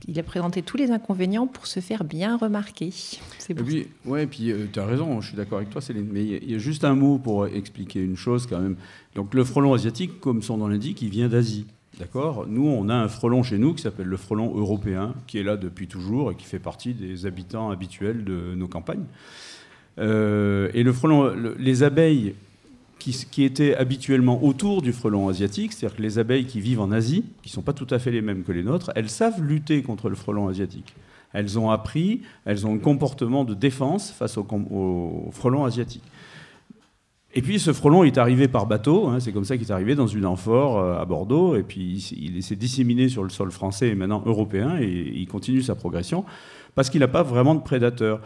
il 0.06 0.18
a 0.18 0.22
présenté 0.22 0.60
tous 0.62 0.76
les 0.76 0.90
inconvénients 0.90 1.46
pour 1.46 1.66
se 1.66 1.80
faire 1.80 2.04
bien 2.04 2.36
remarquer. 2.36 2.90
C'est 2.92 3.52
Et 3.52 3.54
pour 3.54 3.66
puis, 3.66 3.86
ouais, 4.04 4.26
puis 4.26 4.52
tu 4.72 4.78
as 4.78 4.84
raison, 4.84 5.20
je 5.22 5.28
suis 5.28 5.36
d'accord 5.36 5.58
avec 5.58 5.70
toi, 5.70 5.80
Céline. 5.80 6.06
Mais 6.12 6.22
il 6.22 6.30
y 6.30 6.34
a- 6.34 6.38
il 6.42 6.50
y, 6.50 6.54
a 6.54 6.58
juste 6.58 6.84
un 6.84 6.94
mot 6.94 7.18
pour 7.18 7.46
expliquer 7.46 8.00
une 8.02 8.16
chose 8.16 8.46
quand 8.46 8.60
même. 8.60 8.76
Donc, 9.14 9.32
le 9.32 9.42
frelon 9.42 9.72
asiatique, 9.72 10.20
comme 10.20 10.42
son 10.42 10.58
nom 10.58 10.68
l'indique, 10.68 11.00
il 11.02 11.08
vient 11.08 11.28
d'Asie. 11.28 11.66
D'accord? 11.98 12.46
Nous, 12.48 12.66
on 12.66 12.88
a 12.88 12.94
un 12.94 13.08
frelon 13.08 13.42
chez 13.42 13.56
nous 13.56 13.72
qui 13.72 13.82
s'appelle 13.82 14.06
le 14.08 14.16
frelon 14.16 14.54
européen, 14.56 15.14
qui 15.26 15.38
est 15.38 15.44
là 15.44 15.56
depuis 15.56 15.86
toujours 15.88 16.30
et 16.32 16.34
qui 16.34 16.44
fait 16.44 16.58
partie 16.58 16.92
des 16.92 17.24
habitants 17.24 17.70
habituels 17.70 18.22
de 18.24 18.54
nos 18.54 18.68
campagnes. 18.68 19.04
Euh, 19.98 20.68
et 20.74 20.82
le 20.82 20.92
frelon, 20.92 21.34
le- 21.34 21.54
les 21.58 21.82
abeilles 21.84 22.34
qui, 23.12 23.44
étaient 23.44 23.74
habituellement 23.74 24.42
autour 24.42 24.80
du 24.80 24.92
frelon 24.92 25.28
asiatique, 25.28 25.72
c'est-à-dire 25.72 25.96
que 25.96 26.02
les 26.02 26.18
abeilles 26.18 26.46
qui 26.46 26.60
vivent 26.60 26.80
en 26.80 26.90
Asie, 26.90 27.24
qui 27.42 27.50
ne 27.50 27.52
sont 27.52 27.62
pas 27.62 27.72
tout 27.72 27.86
à 27.90 27.98
fait 27.98 28.10
les 28.10 28.22
mêmes 28.22 28.44
que 28.44 28.52
les 28.52 28.62
nôtres, 28.62 28.90
elles 28.94 29.10
savent 29.10 29.42
lutter 29.42 29.82
contre 29.82 30.08
le 30.08 30.14
frelon 30.14 30.48
asiatique. 30.48 30.94
Elles 31.32 31.58
ont 31.58 31.70
appris, 31.70 32.22
elles 32.44 32.66
ont 32.66 32.74
un 32.74 32.78
comportement 32.78 33.44
de 33.44 33.54
défense 33.54 34.10
face 34.10 34.38
au, 34.38 35.30
frelon 35.32 35.64
asiatique. 35.64 36.04
Et 37.36 37.42
puis 37.42 37.58
ce 37.58 37.72
frelon 37.72 38.04
est 38.04 38.16
arrivé 38.16 38.46
par 38.46 38.66
bateau, 38.66 39.08
hein, 39.08 39.18
c'est 39.18 39.32
comme 39.32 39.44
ça 39.44 39.56
qu'il 39.56 39.66
est 39.66 39.72
arrivé 39.72 39.96
dans 39.96 40.06
une 40.06 40.24
amphore 40.24 40.78
euh, 40.78 41.00
à 41.00 41.04
Bordeaux, 41.04 41.56
et 41.56 41.64
puis 41.64 42.14
il 42.16 42.42
s'est 42.44 42.54
disséminé 42.54 43.08
sur 43.08 43.24
le 43.24 43.30
sol 43.30 43.50
français 43.50 43.88
et 43.88 43.94
maintenant 43.96 44.22
européen, 44.24 44.76
et 44.80 44.86
il 44.86 45.26
continue 45.26 45.60
sa 45.60 45.74
progression, 45.74 46.24
parce 46.76 46.90
qu'il 46.90 47.00
n'a 47.00 47.08
pas 47.08 47.24
vraiment 47.24 47.56
de 47.56 47.62
prédateurs. 47.62 48.20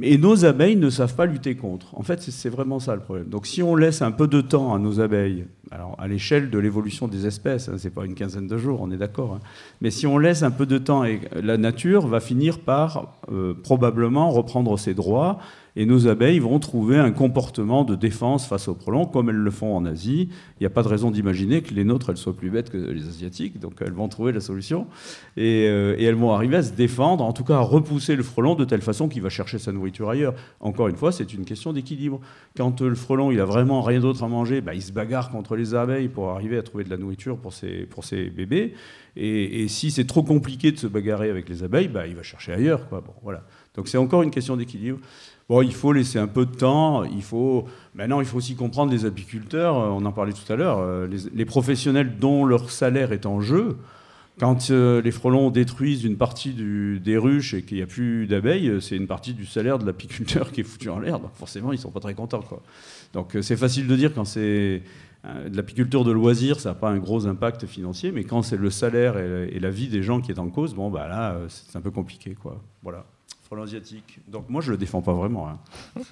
Et 0.00 0.16
nos 0.16 0.46
abeilles 0.46 0.76
ne 0.76 0.88
savent 0.88 1.14
pas 1.14 1.26
lutter 1.26 1.54
contre. 1.54 1.94
En 1.98 2.02
fait, 2.02 2.22
c'est- 2.22 2.48
vraiment 2.48 2.80
ça 2.80 2.94
le 2.94 3.02
problème. 3.02 3.28
Donc 3.28 3.46
si 3.46 3.62
on 3.62 3.76
laisse 3.76 4.00
un 4.00 4.10
peu 4.10 4.26
de 4.26 4.40
temps 4.40 4.74
à 4.74 4.78
nos 4.78 5.00
abeilles 5.00 5.44
Alors, 5.70 5.96
à 5.98 6.06
l'échelle 6.08 6.50
de 6.50 6.58
l'évolution 6.58 7.08
des 7.08 7.26
espèces, 7.26 7.68
hein, 7.68 7.74
c'est 7.78 7.90
pas 7.94 8.04
une 8.04 8.14
quinzaine 8.14 8.46
de 8.46 8.58
jours, 8.58 8.80
on 8.82 8.90
est 8.90 8.96
d'accord. 8.98 9.34
hein. 9.38 9.46
Mais 9.80 9.90
si 9.90 10.06
on 10.06 10.18
laisse 10.18 10.42
un 10.42 10.50
peu 10.50 10.66
de 10.66 10.76
temps, 10.78 11.02
la 11.34 11.56
nature 11.56 12.06
va 12.06 12.20
finir 12.20 12.58
par 12.60 13.14
euh, 13.32 13.54
probablement 13.62 14.30
reprendre 14.30 14.78
ses 14.78 14.92
droits, 14.94 15.38
et 15.76 15.86
nos 15.86 16.06
abeilles 16.06 16.38
vont 16.38 16.58
trouver 16.58 16.98
un 16.98 17.12
comportement 17.12 17.84
de 17.84 17.94
défense 17.94 18.46
face 18.46 18.68
aux 18.68 18.74
prolongs, 18.74 19.06
comme 19.06 19.30
elles 19.30 19.36
le 19.36 19.50
font 19.50 19.74
en 19.74 19.84
Asie. 19.84 20.28
Il 20.58 20.62
n'y 20.62 20.66
a 20.66 20.70
pas 20.70 20.82
de 20.82 20.88
raison 20.88 21.10
d'imaginer 21.10 21.62
que 21.62 21.72
les 21.72 21.84
nôtres, 21.84 22.10
elles 22.10 22.16
soient 22.16 22.36
plus 22.36 22.50
bêtes 22.50 22.70
que 22.70 22.76
les 22.76 23.08
asiatiques, 23.08 23.58
donc 23.58 23.74
elles 23.80 23.92
vont 23.92 24.08
trouver 24.08 24.32
la 24.32 24.40
solution, 24.40 24.86
et, 25.36 25.66
euh, 25.68 25.96
elles 25.98 26.14
vont 26.14 26.32
arriver 26.32 26.56
à 26.56 26.62
se 26.62 26.72
défendre, 26.72 27.24
en 27.24 27.32
tout 27.32 27.44
cas 27.44 27.56
à 27.56 27.60
repousser 27.60 28.16
le 28.16 28.22
frelon 28.22 28.54
de 28.54 28.64
telle 28.64 28.82
façon 28.82 29.08
qu'il 29.08 29.22
va 29.22 29.30
chercher 29.30 29.58
sa 29.58 29.72
nourriture 29.72 30.10
ailleurs. 30.10 30.34
Encore 30.60 30.88
une 30.88 30.96
fois, 30.96 31.12
c'est 31.12 31.32
une 31.32 31.44
question 31.44 31.72
d'équilibre. 31.72 32.20
Quand 32.56 32.82
euh, 32.82 32.88
le 32.88 32.94
frelon, 32.94 33.30
il 33.30 33.40
a 33.40 33.44
vraiment 33.44 33.82
rien 33.82 34.00
d'autre 34.00 34.22
à 34.22 34.28
manger, 34.28 34.60
bah, 34.60 34.74
il 34.74 34.82
se 34.82 34.92
bagarre 34.92 35.30
contre 35.30 35.56
les 35.56 35.74
abeilles 35.74 36.08
pour 36.08 36.30
arriver 36.30 36.58
à 36.58 36.62
trouver 36.62 36.84
de 36.84 36.90
la 36.90 36.96
nourriture 36.98 37.38
pour 37.38 37.52
ses, 37.54 38.30
bébés. 38.34 38.74
Et, 39.16 39.68
si 39.68 39.90
c'est 39.90 40.06
trop 40.06 40.22
compliqué 40.22 40.72
de 40.72 40.78
se 40.78 40.86
bagarrer 40.86 41.30
avec 41.30 41.48
les 41.48 41.62
abeilles, 41.62 41.88
bah, 41.88 42.06
il 42.06 42.14
va 42.14 42.22
chercher 42.22 42.52
ailleurs. 42.52 42.86
Bon, 42.90 43.02
voilà. 43.22 43.44
Donc 43.74 43.88
c'est 43.88 43.98
encore 43.98 44.22
une 44.22 44.30
question 44.30 44.56
d'équilibre. 44.56 44.98
Bon, 45.48 45.62
il 45.62 45.74
faut 45.74 45.92
laisser 45.92 46.18
un 46.18 46.28
peu 46.28 46.46
de 46.46 46.54
temps. 46.54 47.04
Il 47.04 47.22
faut 47.22 47.66
maintenant, 47.94 48.20
il 48.20 48.26
faut 48.26 48.38
aussi 48.38 48.54
comprendre 48.54 48.92
les 48.92 49.04
apiculteurs. 49.04 49.76
euh, 49.76 49.88
On 49.88 50.04
en 50.04 50.12
parlait 50.12 50.32
tout 50.32 50.50
à 50.52 50.56
l'heure. 50.56 50.78
euh, 50.78 51.08
Les, 51.34 51.44
professionnels 51.44 52.18
dont 52.18 52.44
leur 52.44 52.70
salaire 52.70 53.12
est 53.12 53.26
en 53.26 53.40
jeu. 53.40 53.76
Quand 54.38 54.70
euh, 54.70 55.02
les 55.02 55.10
frelons 55.10 55.50
détruisent 55.50 56.04
une 56.04 56.16
partie 56.16 56.54
des 56.54 57.18
ruches 57.18 57.52
et 57.52 57.62
qu'il 57.62 57.76
n'y 57.76 57.82
a 57.82 57.86
plus 57.86 58.26
d'abeilles, 58.26 58.80
c'est 58.80 58.96
une 58.96 59.06
partie 59.06 59.34
du 59.34 59.44
salaire 59.44 59.78
de 59.78 59.84
l'apiculteur 59.84 60.52
qui 60.52 60.62
est 60.62 60.64
foutu 60.64 60.88
en 60.88 60.98
l'air. 60.98 61.20
Donc 61.20 61.34
forcément, 61.34 61.72
ils 61.72 61.78
sont 61.78 61.90
pas 61.90 62.00
très 62.00 62.14
contents. 62.14 62.42
Donc 63.12 63.36
c'est 63.42 63.56
facile 63.56 63.86
de 63.86 63.94
dire 63.94 64.14
quand 64.14 64.24
c'est 64.24 64.82
de 65.24 65.56
l'apiculture 65.56 66.02
de 66.02 66.12
loisir, 66.12 66.60
ça 66.60 66.70
n'a 66.70 66.74
pas 66.74 66.88
un 66.88 66.98
gros 66.98 67.26
impact 67.26 67.66
financier, 67.66 68.10
mais 68.10 68.24
quand 68.24 68.42
c'est 68.42 68.56
le 68.56 68.70
salaire 68.70 69.18
et, 69.18 69.60
la 69.60 69.70
vie 69.70 69.88
des 69.88 70.02
gens 70.02 70.20
qui 70.20 70.32
est 70.32 70.38
en 70.38 70.48
cause, 70.48 70.74
bon 70.74 70.90
bah 70.90 71.06
là, 71.08 71.36
c'est 71.48 71.76
un 71.76 71.82
peu 71.82 71.90
compliqué. 71.90 72.34
Voilà. 72.82 73.04
Frelon 73.52 73.64
asiatique. 73.64 74.18
Donc 74.26 74.48
moi, 74.48 74.62
je 74.62 74.70
le 74.70 74.78
défends 74.78 75.02
pas 75.02 75.12
vraiment. 75.12 75.46
hein. 75.46 75.58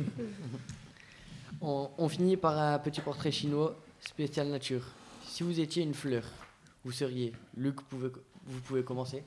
On, 1.62 2.07
finit 2.07 2.36
par 2.36 2.59
un 2.59 2.78
petit 2.78 3.01
portrait 3.01 3.32
chinois 3.32 3.74
spécial 3.99 4.49
nature. 4.49 4.82
Si 5.24 5.43
vous 5.43 5.59
étiez 5.59 5.82
une 5.82 5.95
fleur, 5.95 6.24
vous 6.84 6.93
seriez. 6.93 7.32
Luc, 7.57 7.80
pouvez, 7.88 8.11
vous 8.45 8.61
pouvez 8.61 8.84
commencer. 8.84 9.24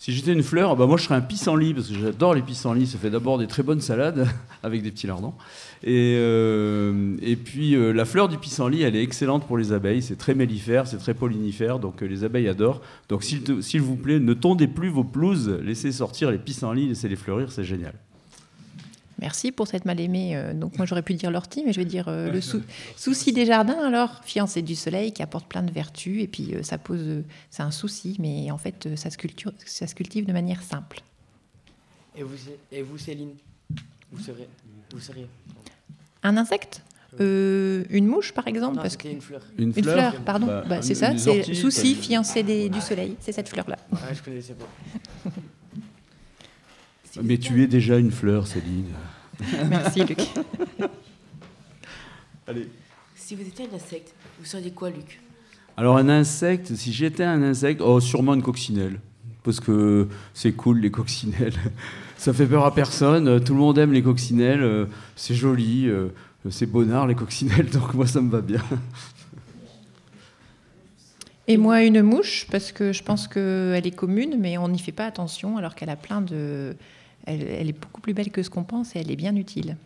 Si 0.00 0.12
j'étais 0.12 0.32
une 0.32 0.44
fleur, 0.44 0.76
bah 0.76 0.86
moi 0.86 0.96
je 0.96 1.02
serais 1.02 1.16
un 1.16 1.20
pissenlit 1.20 1.74
parce 1.74 1.88
que 1.88 1.94
j'adore 1.94 2.32
les 2.32 2.42
pissenlits. 2.42 2.86
Ça 2.86 2.98
fait 2.98 3.10
d'abord 3.10 3.36
des 3.36 3.48
très 3.48 3.64
bonnes 3.64 3.80
salades 3.80 4.28
avec 4.62 4.82
des 4.82 4.92
petits 4.92 5.08
lardons. 5.08 5.34
Et, 5.82 6.14
euh, 6.16 7.16
et 7.20 7.34
puis 7.34 7.74
euh, 7.74 7.92
la 7.92 8.04
fleur 8.04 8.28
du 8.28 8.38
pissenlit, 8.38 8.82
elle 8.82 8.94
est 8.94 9.02
excellente 9.02 9.44
pour 9.44 9.58
les 9.58 9.72
abeilles. 9.72 10.00
C'est 10.00 10.16
très 10.16 10.36
mellifère, 10.36 10.86
c'est 10.86 10.98
très 10.98 11.14
pollinifère, 11.14 11.80
donc 11.80 12.00
euh, 12.00 12.06
les 12.06 12.22
abeilles 12.22 12.48
adorent. 12.48 12.80
Donc 13.08 13.24
s'il 13.24 13.80
vous 13.80 13.96
plaît, 13.96 14.20
ne 14.20 14.34
tondez 14.34 14.68
plus 14.68 14.88
vos 14.88 15.02
pelouses, 15.02 15.48
laissez 15.64 15.90
sortir 15.90 16.30
les 16.30 16.38
pissenlits, 16.38 16.86
laissez-les 16.86 17.16
fleurir, 17.16 17.50
c'est 17.50 17.64
génial. 17.64 17.94
Merci 19.20 19.50
pour 19.52 19.66
cette 19.66 19.84
mal 19.84 19.98
aimée. 20.00 20.36
euh, 20.36 20.54
donc 20.54 20.76
moi 20.78 20.86
j'aurais 20.86 21.02
pu 21.02 21.14
dire 21.14 21.30
l'ortie, 21.30 21.62
mais 21.66 21.72
je 21.72 21.80
vais 21.80 21.84
dire 21.84 22.06
euh, 22.08 22.30
le 22.30 22.40
sou- 22.40 22.62
souci 22.96 23.32
des 23.32 23.46
jardins. 23.46 23.78
Alors 23.84 24.20
fiancé 24.24 24.62
du 24.62 24.76
soleil 24.76 25.12
qui 25.12 25.22
apporte 25.22 25.46
plein 25.48 25.62
de 25.62 25.72
vertus 25.72 26.22
et 26.22 26.28
puis 26.28 26.54
euh, 26.54 26.62
ça 26.62 26.78
pose, 26.78 27.00
euh, 27.02 27.22
c'est 27.50 27.62
un 27.62 27.70
souci, 27.72 28.16
mais 28.20 28.50
en 28.50 28.58
fait 28.58 28.86
euh, 28.86 28.96
ça, 28.96 29.10
se 29.10 29.18
culture- 29.18 29.52
ça 29.64 29.86
se 29.86 29.94
cultive 29.94 30.24
de 30.26 30.32
manière 30.32 30.62
simple. 30.62 31.00
Et 32.16 32.22
vous, 32.22 32.36
et 32.72 32.82
vous 32.82 32.98
Céline 32.98 33.30
Vous 34.12 34.22
serez. 34.22 34.48
Vous 34.92 35.00
seriez. 35.00 35.26
Un 36.22 36.36
insecte? 36.36 36.82
Euh, 37.20 37.84
Une 37.90 38.06
mouche 38.06 38.32
par 38.32 38.46
exemple? 38.48 38.76
Non, 38.76 38.82
parce 38.82 38.96
que- 38.96 39.08
une 39.08 39.20
fleur. 39.20 39.40
Une 39.56 39.72
fleur 39.72 40.14
pardon. 40.20 40.46
Bah, 40.46 40.64
Bah, 40.68 40.82
c'est 40.82 40.94
ça, 40.94 41.16
c'est 41.16 41.54
souci 41.54 41.94
fiancé 41.94 42.42
des- 42.42 42.68
du 42.68 42.80
soleil. 42.80 43.16
C'est 43.20 43.32
cette 43.32 43.48
fleur 43.48 43.68
là. 43.68 43.78
Ah, 43.94 44.12
je 44.14 44.22
connaissais 44.22 44.54
pas. 44.54 45.30
Mais 47.22 47.38
tu 47.38 47.62
es 47.62 47.66
déjà 47.66 47.98
une 47.98 48.10
fleur, 48.10 48.46
Céline. 48.46 48.92
Merci 49.68 50.04
Luc. 50.04 50.18
Allez. 52.46 52.68
Si 53.14 53.34
vous 53.34 53.42
étiez 53.42 53.66
un 53.70 53.74
insecte, 53.74 54.14
vous 54.38 54.46
seriez 54.46 54.70
quoi, 54.70 54.90
Luc? 54.90 55.20
Alors 55.76 55.96
un 55.96 56.08
insecte, 56.08 56.74
si 56.74 56.92
j'étais 56.92 57.24
un 57.24 57.42
insecte, 57.42 57.80
oh 57.82 58.00
sûrement 58.00 58.34
une 58.34 58.42
coccinelle. 58.42 59.00
Parce 59.44 59.60
que 59.60 60.08
c'est 60.34 60.52
cool 60.52 60.80
les 60.80 60.90
coccinelles. 60.90 61.54
Ça 62.16 62.32
fait 62.32 62.46
peur 62.46 62.64
à 62.64 62.74
personne, 62.74 63.42
tout 63.44 63.54
le 63.54 63.60
monde 63.60 63.78
aime 63.78 63.92
les 63.92 64.02
coccinelles, 64.02 64.62
euh, 64.62 64.86
c'est 65.14 65.36
joli, 65.36 65.86
euh, 65.86 66.08
c'est 66.50 66.66
bonnard 66.66 67.06
les 67.06 67.14
coccinelles, 67.14 67.70
donc 67.72 67.94
moi 67.94 68.08
ça 68.08 68.20
me 68.20 68.28
va 68.28 68.40
bien. 68.40 68.60
Et 71.46 71.56
moi, 71.56 71.82
une 71.82 72.02
mouche, 72.02 72.46
parce 72.50 72.72
que 72.72 72.92
je 72.92 73.02
pense 73.02 73.28
qu'elle 73.28 73.86
est 73.86 73.94
commune, 73.94 74.36
mais 74.38 74.58
on 74.58 74.68
n'y 74.68 74.78
fait 74.78 74.92
pas 74.92 75.06
attention, 75.06 75.56
alors 75.56 75.74
qu'elle 75.74 75.90
a 75.90 75.96
plein 75.96 76.20
de. 76.20 76.76
Elle, 77.26 77.42
elle 77.42 77.68
est 77.68 77.78
beaucoup 77.78 78.00
plus 78.00 78.14
belle 78.14 78.30
que 78.30 78.42
ce 78.42 78.50
qu'on 78.50 78.64
pense 78.64 78.96
et 78.96 79.00
elle 79.00 79.10
est 79.10 79.16
bien 79.16 79.34
utile. 79.36 79.76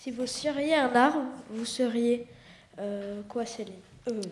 Si 0.00 0.10
vous 0.10 0.26
seriez 0.26 0.74
un 0.74 0.94
arbre, 0.94 1.20
vous 1.50 1.64
seriez 1.64 2.26
euh, 2.78 3.20
quoi, 3.28 3.44
Céline 3.44 3.74
Euh, 4.08 4.22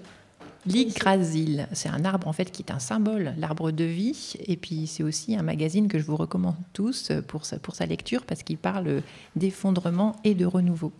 L'Yggdrasil, 0.64 1.68
c'est 1.72 1.88
un 1.88 2.04
arbre 2.04 2.26
en 2.28 2.32
fait 2.32 2.50
qui 2.50 2.62
est 2.62 2.72
un 2.72 2.78
symbole, 2.78 3.34
l'arbre 3.36 3.70
de 3.70 3.84
vie. 3.84 4.34
Et 4.46 4.56
puis 4.56 4.86
c'est 4.86 5.02
aussi 5.02 5.36
un 5.36 5.42
magazine 5.42 5.86
que 5.88 5.98
je 5.98 6.04
vous 6.04 6.16
recommande 6.16 6.56
tous 6.72 7.12
pour 7.28 7.44
sa, 7.44 7.58
pour 7.58 7.74
sa 7.74 7.86
lecture 7.86 8.24
parce 8.24 8.42
qu'il 8.42 8.58
parle 8.58 9.02
d'effondrement 9.36 10.16
et 10.24 10.34
de 10.34 10.46
renouveau. 10.46 10.92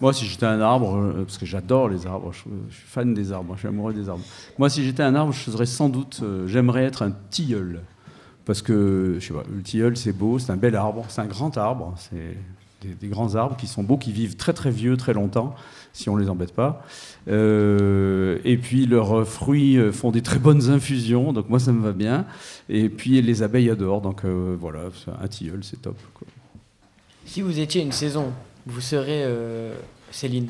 Moi, 0.00 0.12
si 0.12 0.26
j'étais 0.26 0.46
un 0.46 0.60
arbre, 0.60 0.96
euh, 0.96 1.24
parce 1.24 1.38
que 1.38 1.46
j'adore 1.46 1.88
les 1.88 2.06
arbres, 2.06 2.32
je, 2.32 2.40
suis 2.40 2.86
fan 2.86 3.14
des 3.14 3.32
arbres, 3.32 3.54
je 3.54 3.60
suis 3.60 3.68
amoureux 3.68 3.92
des 3.92 4.08
arbres. 4.08 4.24
Moi, 4.58 4.68
si 4.70 4.84
j'étais 4.84 5.02
un 5.02 5.14
arbre, 5.14 5.32
je 5.32 5.50
serais 5.50 5.66
sans 5.66 5.88
doute, 5.88 6.20
euh, 6.22 6.46
j'aimerais 6.46 6.84
être 6.84 7.02
un 7.02 7.12
tilleul. 7.30 7.82
Parce 8.44 8.62
que, 8.62 9.16
je 9.18 9.26
sais 9.26 9.34
pas, 9.34 9.42
le 9.52 9.62
tilleul, 9.62 9.96
c'est 9.96 10.12
beau, 10.12 10.38
c'est 10.38 10.52
un 10.52 10.56
bel 10.56 10.76
arbre, 10.76 11.04
c'est 11.08 11.20
un 11.20 11.26
grand 11.26 11.56
arbre, 11.58 11.94
c'est 11.96 12.36
des, 13.00 13.08
grands 13.08 13.34
arbres 13.34 13.56
qui 13.56 13.66
sont 13.66 13.82
beaux, 13.82 13.96
qui 13.96 14.12
vivent 14.12 14.36
très 14.36 14.52
très 14.52 14.70
vieux, 14.70 14.96
très 14.96 15.12
longtemps, 15.12 15.56
si 15.92 16.08
on 16.08 16.16
les 16.16 16.30
embête 16.30 16.54
pas. 16.54 16.84
Euh, 17.26 18.38
et 18.44 18.56
puis, 18.56 18.86
leurs 18.86 19.26
fruits 19.26 19.78
font 19.92 20.12
des 20.12 20.22
très 20.22 20.38
bonnes 20.38 20.70
infusions, 20.70 21.32
donc 21.32 21.48
moi, 21.48 21.58
ça 21.58 21.72
me 21.72 21.82
va 21.82 21.92
bien. 21.92 22.24
Et 22.68 22.88
puis, 22.88 23.20
les 23.20 23.42
abeilles 23.42 23.70
adorent, 23.70 24.02
donc 24.02 24.24
voilà, 24.24 24.82
un 25.20 25.26
tilleul, 25.26 25.64
c'est 25.64 25.82
top. 25.82 25.96
Si 27.24 27.42
vous 27.42 27.58
étiez 27.58 27.82
une 27.82 27.90
saison, 27.90 28.32
vous 28.66 28.80
serez 28.80 29.22
euh, 29.24 29.74
Céline. 30.10 30.48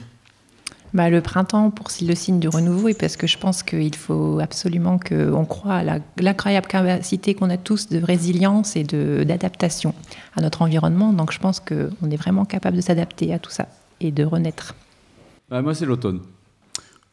Bah, 0.95 1.11
le 1.11 1.21
printemps 1.21 1.71
pour 1.71 1.89
le 2.01 2.15
signe 2.15 2.39
du 2.39 2.49
renouveau 2.49 2.89
et 2.89 2.95
parce 2.95 3.17
que 3.17 3.27
je 3.27 3.37
pense 3.37 3.63
qu'il 3.63 3.95
faut 3.97 4.39
absolument 4.41 4.99
qu'on 4.99 5.45
croit 5.45 5.75
à 5.75 5.83
la- 5.83 5.99
l'incroyable 6.19 6.67
capacité 6.69 7.35
qu'on 7.35 7.51
a 7.51 7.57
tous 7.59 7.89
de 7.89 7.99
résilience 8.03 8.77
et 8.77 8.85
de- 8.85 9.25
d'adaptation 9.27 9.95
à 10.37 10.41
notre 10.41 10.63
environnement. 10.63 11.13
Donc 11.13 11.33
je 11.33 11.39
pense 11.39 11.61
qu'on 11.61 12.11
est 12.11 12.17
vraiment 12.17 12.45
capable 12.45 12.77
de 12.77 12.83
s'adapter 12.83 13.35
à 13.35 13.39
tout 13.39 13.51
ça 13.51 13.67
et 14.01 14.11
de 14.13 14.25
renaître. 14.25 14.75
Bah, 15.51 15.61
moi, 15.61 15.75
c'est 15.75 15.87
l'automne. 15.87 16.21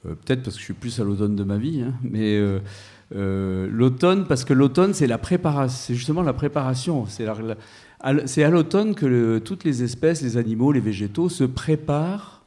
Euh, 0.05 0.13
Peut-être 0.15 0.43
parce 0.43 0.55
que 0.55 0.59
je 0.59 0.65
suis 0.65 0.73
plus 0.73 0.99
à 0.99 1.03
l'automne 1.03 1.35
de 1.35 1.43
ma 1.43 1.57
vie, 1.57 1.81
hein, 1.81 1.93
mais 2.03 2.35
euh, 2.37 2.59
euh, 3.15 3.67
l'automne, 3.71 4.25
parce 4.27 4.43
que 4.45 4.53
l'automne, 4.53 4.93
c'est 4.93 5.07
la 5.07 5.17
préparation, 5.17 5.77
c'est 5.87 5.95
justement 5.95 6.21
la 6.21 6.33
préparation. 6.33 7.05
C'est 7.07 7.25
la- 7.25 7.35
c'est 8.25 8.43
à 8.43 8.49
l'automne 8.49 8.95
que 8.95 9.05
le- 9.05 9.39
toutes 9.39 9.63
les 9.63 9.83
espèces, 9.83 10.21
les 10.21 10.37
animaux, 10.37 10.71
les 10.71 10.79
végétaux 10.79 11.29
se 11.29 11.43
préparent 11.43 12.41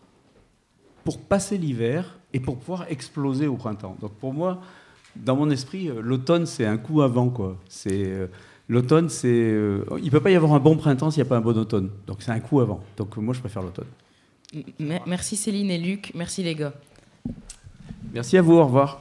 pour 1.05 1.19
passer 1.19 1.57
l'hiver 1.57 2.19
et 2.33 2.41
pour 2.41 2.59
pouvoir 2.59 2.87
exploser 2.91 3.47
au 3.47 3.55
printemps. 3.57 3.97
Donc 4.01 4.13
pour 4.15 4.35
moi, 4.35 4.61
dans 5.15 5.37
mon 5.37 5.49
esprit, 5.51 5.89
euh, 5.89 6.01
l'automne, 6.03 6.45
c'est 6.47 6.67
un 6.67 6.77
coup 6.77 7.01
avant. 7.03 7.29
quoi. 7.31 7.57
C'est 7.69 8.05
euh, 8.07 8.27
L'automne, 8.69 9.09
c'est. 9.09 9.29
euh, 9.31 9.85
il 9.99 10.05
ne 10.07 10.11
peut 10.11 10.19
pas 10.21 10.31
y 10.33 10.35
avoir 10.35 10.53
un 10.53 10.59
bon 10.59 10.77
printemps 10.77 11.11
s'il 11.13 11.23
n'y 11.23 11.27
a 11.29 11.31
pas 11.31 11.37
un 11.37 11.41
bon 11.41 11.57
automne. 11.57 11.89
Donc 12.09 12.19
c'est 12.21 12.33
un 12.33 12.41
coup 12.41 12.61
avant. 12.61 12.83
Donc 12.97 13.17
moi, 13.17 13.33
je 13.33 13.39
préfère 13.41 13.63
l'automne. 13.63 13.87
Merci 15.07 15.37
Céline 15.37 15.71
et 15.71 15.79
Luc. 15.79 16.11
Merci 16.17 16.43
les 16.43 16.55
gars. 16.57 16.73
Merci 18.13 18.37
à 18.37 18.43
vous, 18.43 18.55
au 18.55 18.65
revoir. 18.65 19.01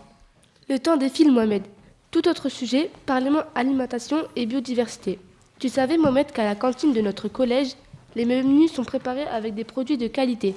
Le 0.69 0.77
temps 0.77 0.97
défile, 0.97 1.31
Mohamed. 1.31 1.63
Tout 2.11 2.27
autre 2.27 2.47
sujet, 2.49 2.91
parlement 3.07 3.41
alimentation 3.55 4.17
et 4.35 4.45
biodiversité. 4.45 5.19
Tu 5.59 5.69
savais, 5.69 5.97
Mohamed, 5.97 6.31
qu'à 6.31 6.43
la 6.43 6.55
cantine 6.55 6.93
de 6.93 7.01
notre 7.01 7.27
collège, 7.27 7.69
les 8.15 8.25
menus 8.25 8.71
sont 8.73 8.83
préparés 8.83 9.27
avec 9.27 9.55
des 9.55 9.63
produits 9.63 9.97
de 9.97 10.07
qualité. 10.07 10.55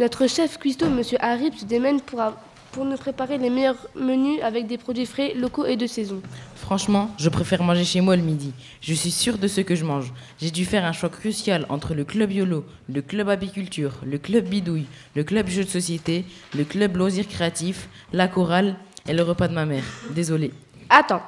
Notre 0.00 0.26
chef 0.28 0.58
cuistot, 0.58 0.86
M. 0.86 1.02
Harib, 1.20 1.54
se 1.54 1.64
démène 1.64 2.00
pour, 2.00 2.20
a- 2.20 2.36
pour 2.72 2.84
nous 2.84 2.96
préparer 2.96 3.38
les 3.38 3.50
meilleurs 3.50 3.76
menus 3.94 4.40
avec 4.42 4.66
des 4.66 4.78
produits 4.78 5.06
frais, 5.06 5.34
locaux 5.34 5.66
et 5.66 5.76
de 5.76 5.86
saison. 5.86 6.20
Franchement, 6.56 7.10
je 7.18 7.28
préfère 7.28 7.62
manger 7.62 7.84
chez 7.84 8.00
moi 8.00 8.16
le 8.16 8.22
midi. 8.22 8.52
Je 8.80 8.94
suis 8.94 9.10
sûre 9.10 9.38
de 9.38 9.46
ce 9.46 9.60
que 9.60 9.74
je 9.74 9.84
mange. 9.84 10.12
J'ai 10.40 10.50
dû 10.50 10.64
faire 10.64 10.84
un 10.84 10.92
choix 10.92 11.10
crucial 11.10 11.66
entre 11.68 11.94
le 11.94 12.04
club 12.04 12.32
YOLO, 12.32 12.64
le 12.88 13.02
club 13.02 13.28
apiculture, 13.28 13.92
le 14.04 14.18
club 14.18 14.46
bidouille, 14.46 14.86
le 15.14 15.22
club 15.22 15.48
jeu 15.48 15.64
de 15.64 15.68
société, 15.68 16.24
le 16.56 16.64
club 16.64 16.96
loisirs 16.96 17.28
créatifs, 17.28 17.88
la 18.12 18.26
chorale 18.26 18.76
et 19.06 19.12
le 19.12 19.22
repas 19.22 19.48
de 19.48 19.54
ma 19.54 19.66
mère. 19.66 19.84
Désolée. 20.10 20.50
Attends, 20.88 21.22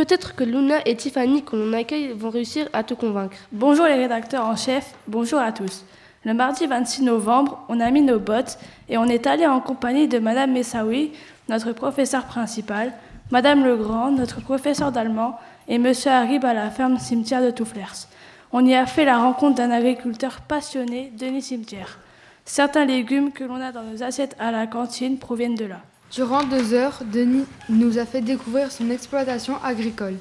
peut-être 0.00 0.34
que 0.34 0.44
Luna 0.44 0.76
et 0.86 0.96
Tiffany, 0.96 1.42
qu'on 1.42 1.74
accueille, 1.74 2.12
vont 2.12 2.30
réussir 2.30 2.70
à 2.72 2.82
te 2.82 2.94
convaincre. 2.94 3.36
Bonjour 3.52 3.84
les 3.84 3.96
rédacteurs 3.96 4.46
en 4.46 4.56
chef, 4.56 4.94
bonjour 5.06 5.38
à 5.38 5.52
tous. 5.52 5.84
Le 6.24 6.32
mardi 6.32 6.66
26 6.66 7.02
novembre, 7.02 7.62
on 7.68 7.80
a 7.80 7.90
mis 7.90 8.00
nos 8.00 8.18
bottes 8.18 8.58
et 8.88 8.96
on 8.96 9.04
est 9.04 9.26
allé 9.26 9.46
en 9.46 9.60
compagnie 9.60 10.08
de 10.08 10.18
Madame 10.18 10.52
Messaoui, 10.52 11.12
notre 11.50 11.72
professeur 11.72 12.24
principal, 12.24 12.94
Madame 13.30 13.62
Legrand, 13.62 14.10
notre 14.10 14.40
professeur 14.40 14.90
d'allemand, 14.90 15.38
et 15.68 15.76
Monsieur 15.76 16.12
Harib 16.12 16.46
à 16.46 16.54
la 16.54 16.70
ferme 16.70 16.98
cimetière 16.98 17.42
de 17.42 17.50
Toufflers. 17.50 18.08
On 18.52 18.64
y 18.64 18.74
a 18.74 18.86
fait 18.86 19.04
la 19.04 19.18
rencontre 19.18 19.56
d'un 19.56 19.70
agriculteur 19.70 20.40
passionné, 20.40 21.12
Denis 21.18 21.42
Cimetière. 21.42 21.98
Certains 22.46 22.86
légumes 22.86 23.32
que 23.32 23.44
l'on 23.44 23.60
a 23.60 23.70
dans 23.70 23.82
nos 23.82 24.02
assiettes 24.02 24.34
à 24.38 24.50
la 24.50 24.66
cantine 24.66 25.18
proviennent 25.18 25.56
de 25.56 25.66
là. 25.66 25.82
Durant 26.12 26.42
deux 26.42 26.74
heures, 26.74 27.02
Denis 27.12 27.44
nous 27.68 27.98
a 27.98 28.04
fait 28.04 28.20
découvrir 28.20 28.72
son 28.72 28.90
exploitation 28.90 29.54
agricole. 29.62 30.16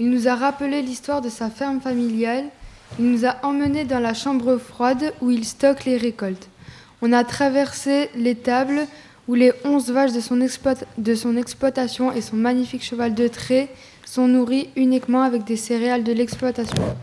Il 0.00 0.08
nous 0.08 0.28
a 0.28 0.34
rappelé 0.34 0.80
l'histoire 0.80 1.20
de 1.20 1.28
sa 1.28 1.50
ferme 1.50 1.80
familiale. 1.80 2.44
Il 2.98 3.10
nous 3.10 3.26
a 3.26 3.36
emmenés 3.42 3.84
dans 3.84 3.98
la 3.98 4.14
chambre 4.14 4.56
froide 4.56 5.12
où 5.20 5.30
il 5.30 5.44
stocke 5.44 5.84
les 5.84 5.98
récoltes. 5.98 6.48
On 7.02 7.12
a 7.12 7.22
traversé 7.22 8.08
l'étable 8.14 8.86
où 9.28 9.34
les 9.34 9.52
onze 9.64 9.90
vaches 9.90 10.12
de 10.12 10.20
son, 10.20 10.38
de 10.96 11.14
son 11.14 11.36
exploitation 11.36 12.12
et 12.12 12.22
son 12.22 12.36
magnifique 12.36 12.82
cheval 12.84 13.14
de 13.14 13.28
trait 13.28 13.68
sont 14.06 14.28
nourris 14.28 14.70
uniquement 14.74 15.20
avec 15.20 15.44
des 15.44 15.56
céréales 15.56 16.04
de 16.04 16.12
l'exploitation. 16.12 16.96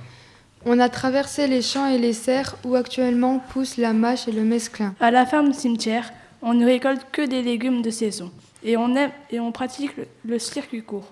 On 0.65 0.79
a 0.79 0.89
traversé 0.89 1.45
les 1.45 1.61
champs 1.61 1.87
et 1.87 1.99
les 1.99 2.13
serres 2.13 2.55
où 2.63 2.73
actuellement 2.73 3.39
poussent 3.49 3.77
la 3.77 3.93
mâche 3.93 4.27
et 4.27 4.31
le 4.31 4.43
mesclin. 4.43 4.95
À 4.99 5.11
la 5.11 5.25
ferme 5.25 5.53
cimetière, 5.53 6.11
on 6.43 6.53
ne 6.53 6.65
récolte 6.65 7.07
que 7.11 7.23
des 7.23 7.41
légumes 7.41 7.81
de 7.81 7.89
saison 7.89 8.31
et 8.63 8.77
on, 8.77 8.95
aime, 8.95 9.11
et 9.31 9.39
on 9.39 9.51
pratique 9.51 9.91
le, 10.25 10.37
circuit 10.39 10.83
court. 10.83 11.11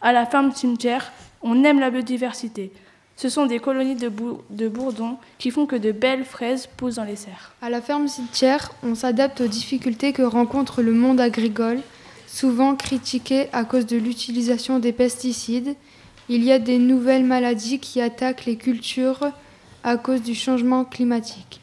À 0.00 0.12
la 0.12 0.26
ferme 0.26 0.52
cimetière, 0.52 1.12
on 1.42 1.64
aime 1.64 1.80
la 1.80 1.90
biodiversité. 1.90 2.70
Ce 3.16 3.28
sont 3.28 3.46
des 3.46 3.58
colonies 3.58 3.96
de, 3.96 4.68
bourdons 4.68 5.16
qui 5.38 5.50
font 5.50 5.66
que 5.66 5.76
de 5.76 5.90
belles 5.90 6.24
fraises 6.24 6.68
poussent 6.68 6.96
dans 6.96 7.04
les 7.04 7.16
serres. 7.16 7.54
À 7.62 7.70
la 7.70 7.80
ferme 7.80 8.06
cimetière, 8.06 8.70
on 8.82 8.94
s'adapte 8.94 9.40
aux 9.40 9.48
difficultés 9.48 10.12
que 10.12 10.22
rencontre 10.22 10.82
le 10.82 10.92
monde 10.92 11.20
agricole, 11.20 11.80
souvent 12.26 12.76
critiqué 12.76 13.48
à 13.52 13.64
cause 13.64 13.86
de 13.86 13.96
l'utilisation 13.96 14.78
des 14.78 14.92
pesticides 14.92 15.74
il 16.28 16.42
y 16.42 16.50
a 16.50 16.58
des 16.58 16.78
nouvelles 16.78 17.24
maladies 17.24 17.78
qui 17.78 18.00
attaquent 18.00 18.46
les 18.46 18.56
cultures 18.56 19.30
à 19.84 19.96
cause 19.96 20.22
du 20.22 20.34
changement 20.34 20.84
climatique. 20.84 21.60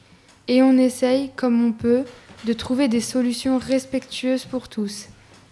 Et 0.48 0.64
on 0.64 0.78
essaye, 0.78 1.32
comme 1.36 1.66
on 1.66 1.72
peut, 1.72 2.04
de 2.46 2.54
trouver 2.54 2.88
des 2.88 3.02
solutions 3.02 3.58
respectueuses 3.58 4.46
pour 4.46 4.68
tous. 4.68 5.08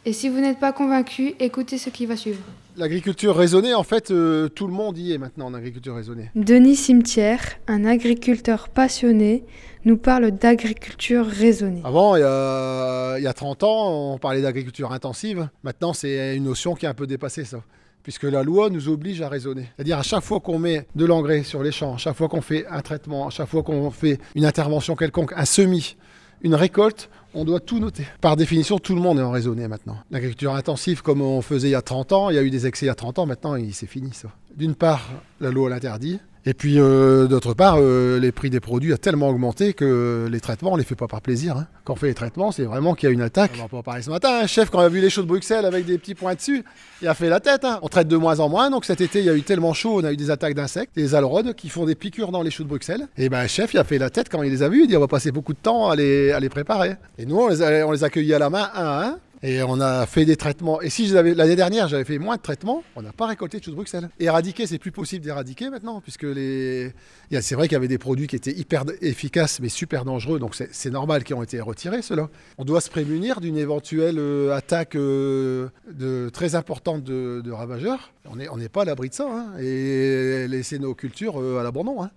Et 0.06 0.14
si 0.14 0.30
vous 0.30 0.40
n'êtes 0.40 0.60
pas 0.60 0.74
convaincu, 0.74 1.36
écoutez 1.40 1.78
ce 1.78 1.90
qui 1.90 2.06
va 2.06 2.18
suivre. 2.18 2.40
L'agriculture 2.76 3.36
raisonnée, 3.36 3.74
en 3.74 3.84
fait, 3.84 4.10
euh, 4.12 4.48
tout 4.50 4.66
le 4.66 4.74
monde 4.74 4.98
y 4.98 5.12
est 5.12 5.18
maintenant 5.18 5.48
en 5.48 5.54
agriculture 5.54 5.96
raisonnée. 5.96 6.32
Denis 6.36 6.76
Cimetière, 6.76 7.42
un 7.68 7.86
agriculteur 7.86 8.70
passionné, 8.70 9.44
nous 9.86 9.98
parle 9.98 10.32
d'agriculture 10.32 11.26
raisonnée. 11.26 11.82
Avant, 11.84 12.16
il 12.16 12.22
y, 12.22 12.24
a, 12.24 13.18
il 13.20 13.24
y 13.24 13.28
a 13.28 13.34
30 13.34 13.64
ans, 13.64 14.14
on 14.14 14.18
parlait 14.18 14.42
d'agriculture 14.42 14.92
intensive. 14.92 15.50
Maintenant, 15.64 15.94
c'est 15.94 16.36
une 16.36 16.46
notion 16.46 16.74
qui 16.74 16.86
est 16.86 16.90
un 16.90 16.94
peu 16.94 17.08
dépassée, 17.08 17.46
ça 17.46 17.62
puisque 18.04 18.24
la 18.24 18.42
loi 18.42 18.72
nous 18.72 18.90
oblige 18.90 19.22
à 19.22 19.30
raisonner. 19.30 19.70
C'est-à-dire 19.76 20.00
à 20.00 20.02
chaque 20.02 20.24
fois 20.24 20.40
qu'on 20.40 20.58
met 20.58 20.88
de 20.96 21.06
l'engrais 21.06 21.44
sur 21.44 21.62
les 21.62 21.72
champs, 21.72 21.94
à 21.94 21.98
chaque 21.98 22.16
fois 22.16 22.30
qu'on 22.30 22.42
fait 22.42 22.66
un 22.68 22.82
traitement, 22.82 23.28
à 23.28 23.30
chaque 23.30 23.48
fois 23.48 23.62
qu'on 23.64 23.92
fait 23.92 24.20
une 24.34 24.46
intervention 24.46 24.96
quelconque, 24.96 25.34
un 25.36 25.46
semis, 25.46 25.98
une 26.44 26.56
récolte, 26.56 27.10
on 27.34 27.46
doit 27.46 27.60
tout 27.60 27.80
noter. 27.80 28.06
Par 28.20 28.36
définition, 28.36 28.80
tout 28.80 28.96
le 28.96 29.02
monde 29.02 29.20
est 29.20 29.24
en 29.24 29.32
raisonné 29.32 29.68
maintenant. 29.68 29.98
L'agriculture 30.12 30.54
intensive, 30.54 31.02
comme 31.02 31.22
on 31.22 31.42
faisait 31.42 31.70
il 31.70 31.72
y 31.72 31.76
a 31.76 31.82
30 31.82 32.12
ans, 32.12 32.30
il 32.30 32.36
y 32.36 32.40
a 32.40 32.44
eu 32.44 32.50
des 32.50 32.68
excès 32.68 32.86
il 32.86 32.88
y 32.88 32.92
a 32.92 32.96
30 32.96 33.20
ans, 33.20 33.26
maintenant 33.26 33.56
c'est 33.72 33.88
fini 33.88 34.12
ça. 34.14 34.30
D'une 34.56 34.76
part, 34.76 35.10
la 35.40 35.50
loi 35.52 35.70
l'interdit, 35.70 36.20
et 36.46 36.54
puis 36.54 36.80
euh, 36.80 37.28
d'autre 37.28 37.54
part, 37.54 37.76
euh, 37.80 38.20
les 38.20 38.32
prix 38.32 38.50
des 38.50 38.60
produits 38.60 38.94
a 38.94 38.98
tellement 38.98 39.30
augmenté 39.30 39.74
que 39.74 40.28
les 40.30 40.40
traitements, 40.40 40.74
on 40.74 40.76
les 40.76 40.84
fait 40.84 40.96
pas 40.96 41.08
par 41.08 41.22
plaisir. 41.22 41.58
Hein. 41.58 41.68
Quand 41.84 41.94
on 41.94 41.96
fait 41.96 42.08
les 42.08 42.16
traitements, 42.16 42.52
c'est 42.52 42.64
vraiment 42.64 42.96
qu'il 42.96 43.08
y 43.08 43.12
a 43.12 43.14
une 43.14 43.22
attaque. 43.22 43.52
On 43.60 43.64
va 43.64 43.68
pas 43.68 43.84
parler 43.84 44.02
ce 44.02 44.10
matin. 44.10 44.40
Un 44.42 44.48
chef, 44.48 44.72
quand 44.72 44.82
il 44.82 44.86
a 44.86 44.90
vu 44.90 45.02
les 45.02 45.12
shows 45.12 45.22
de 45.22 45.28
Bruxelles 45.28 45.66
avec 45.66 45.86
des 45.86 46.00
petits 46.00 46.16
points 46.16 46.34
dessus, 46.34 46.64
il 47.02 47.08
a 47.08 47.14
fait 47.14 47.30
la 47.30 47.40
tête. 47.40 47.64
Hein. 47.64 47.80
On 47.84 47.88
traite 47.90 48.08
de 48.08 48.18
moins 48.18 48.40
en 48.40 48.50
moins. 48.50 48.72
Donc 48.72 48.86
cet 48.86 49.02
été, 49.02 49.20
il 49.20 49.26
y 49.26 49.30
a 49.30 49.36
eu 49.36 49.44
tellement 49.44 49.74
chaud, 49.74 50.00
on 50.02 50.04
a 50.04 50.12
eu 50.12 50.18
des 50.18 50.32
attaques 50.32 50.56
d'insectes, 50.56 50.96
des 50.96 51.14
alrodes 51.14 51.54
qui 51.54 51.70
font 51.70 51.86
des 51.86 51.96
piqûres 51.96 52.32
dans 52.32 52.42
les 52.42 52.50
choux 52.50 52.64
de 52.64 52.70
Bruxelles. 52.70 53.08
Et 53.18 53.30
ben, 53.30 53.46
chef, 53.48 53.74
il 53.74 53.78
a 53.78 53.84
fait 53.84 54.00
la 54.00 54.10
tête 54.10 54.28
quand 54.30 54.42
il 54.42 54.52
les 54.52 54.64
a 54.64 54.70
vus. 54.70 54.84
Il 54.84 54.88
dit 54.88 54.98
on 54.98 55.02
va 55.02 55.08
passer 55.08 55.32
beaucoup 55.32 55.54
de 55.54 55.60
temps 55.60 55.90
à 55.90 55.96
les, 55.96 56.32
à 56.32 56.40
les 56.40 56.50
préparer. 56.50 56.96
Et 57.20 57.26
nous, 57.28 57.38
on 57.38 57.50
les, 57.50 57.62
a, 57.62 57.88
on 57.88 57.92
les 57.92 58.04
accueillit 58.04 58.34
à 58.34 58.40
la 58.40 58.50
main 58.50 58.68
un 58.74 58.84
à 58.84 59.06
un. 59.10 59.18
Et 59.44 59.64
on 59.64 59.82
a 59.82 60.06
fait 60.06 60.26
des 60.26 60.36
traitements. 60.36 60.82
Et 60.82 60.90
si 60.90 61.08
l'année 61.08 61.56
dernière, 61.56 61.88
j'avais 61.88 62.04
fait 62.04 62.20
moins 62.20 62.36
de 62.36 62.42
traitements, 62.42 62.84
on 62.96 63.02
n'a 63.02 63.12
pas 63.12 63.26
récolté 63.26 63.58
de 63.58 63.64
choses 63.64 63.74
de 63.74 63.78
Bruxelles. 63.78 64.10
Éradiquer, 64.20 64.68
c'est 64.68 64.78
plus 64.78 64.92
possible 64.92 65.26
d'éradiquer 65.26 65.70
maintenant, 65.72 66.00
puisque 66.00 66.24
les... 66.24 66.94
c'est 67.42 67.56
vrai 67.56 67.68
qu'il 67.68 67.74
y 67.74 67.78
avait 67.78 67.88
des 67.88 67.98
produits 67.98 68.28
qui 68.28 68.36
étaient 68.36 68.52
hyper 68.52 68.84
efficaces, 69.02 69.60
mais 69.60 69.70
super 69.70 70.06
dangereux. 70.06 70.38
Donc 70.38 70.56
c'est 70.72 70.92
normal 70.92 71.24
qu'ils 71.24 71.36
ont 71.36 71.42
été 71.42 71.60
retirés, 71.60 72.04
ceux-là. 72.04 72.30
On 72.60 72.66
doit 72.66 72.82
se 72.82 72.92
prémunir 72.92 73.42
d'une 73.42 73.58
éventuelle 73.58 74.20
euh, 74.20 74.56
attaque 74.56 74.96
euh, 74.96 75.70
de, 75.92 76.30
très 76.30 76.54
importante 76.54 77.04
de, 77.04 77.42
de 77.44 77.52
ravageurs. 77.52 78.14
On 78.30 78.36
n'est 78.36 78.48
on 78.50 78.60
pas 78.72 78.84
à 78.84 78.86
l'abri 78.86 79.10
de 79.10 79.16
ça. 79.16 79.26
Hein. 79.28 79.58
Et 79.60 80.48
laisser 80.48 80.78
nos 80.78 80.94
cultures 80.94 81.42
euh, 81.42 81.60
à 81.60 81.64
l'abandon. 81.64 82.04
Hein. 82.04 82.12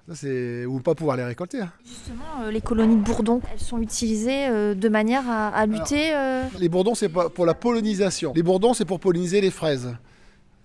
Ou 0.66 0.80
pas 0.80 0.94
pouvoir 0.94 1.16
les 1.16 1.24
récolter. 1.24 1.60
Hein. 1.62 1.72
Justement, 1.86 2.50
les 2.50 2.60
colonies 2.60 2.96
de 2.96 3.02
bourdons, 3.02 3.40
elles 3.50 3.60
sont 3.60 3.80
utilisées 3.80 4.74
de 4.74 4.88
manière 4.90 5.28
à, 5.28 5.48
à 5.48 5.64
lutter. 5.64 6.12
Alors, 6.12 6.50
les 6.58 6.68
bourdons, 6.68 6.94
c'est 6.94 7.08
pour 7.34 7.46
la 7.46 7.54
pollinisation. 7.54 8.32
Les 8.34 8.42
bourdons, 8.42 8.74
c'est 8.74 8.84
pour 8.84 9.00
polliniser 9.00 9.40
les 9.40 9.50
fraises. 9.50 9.94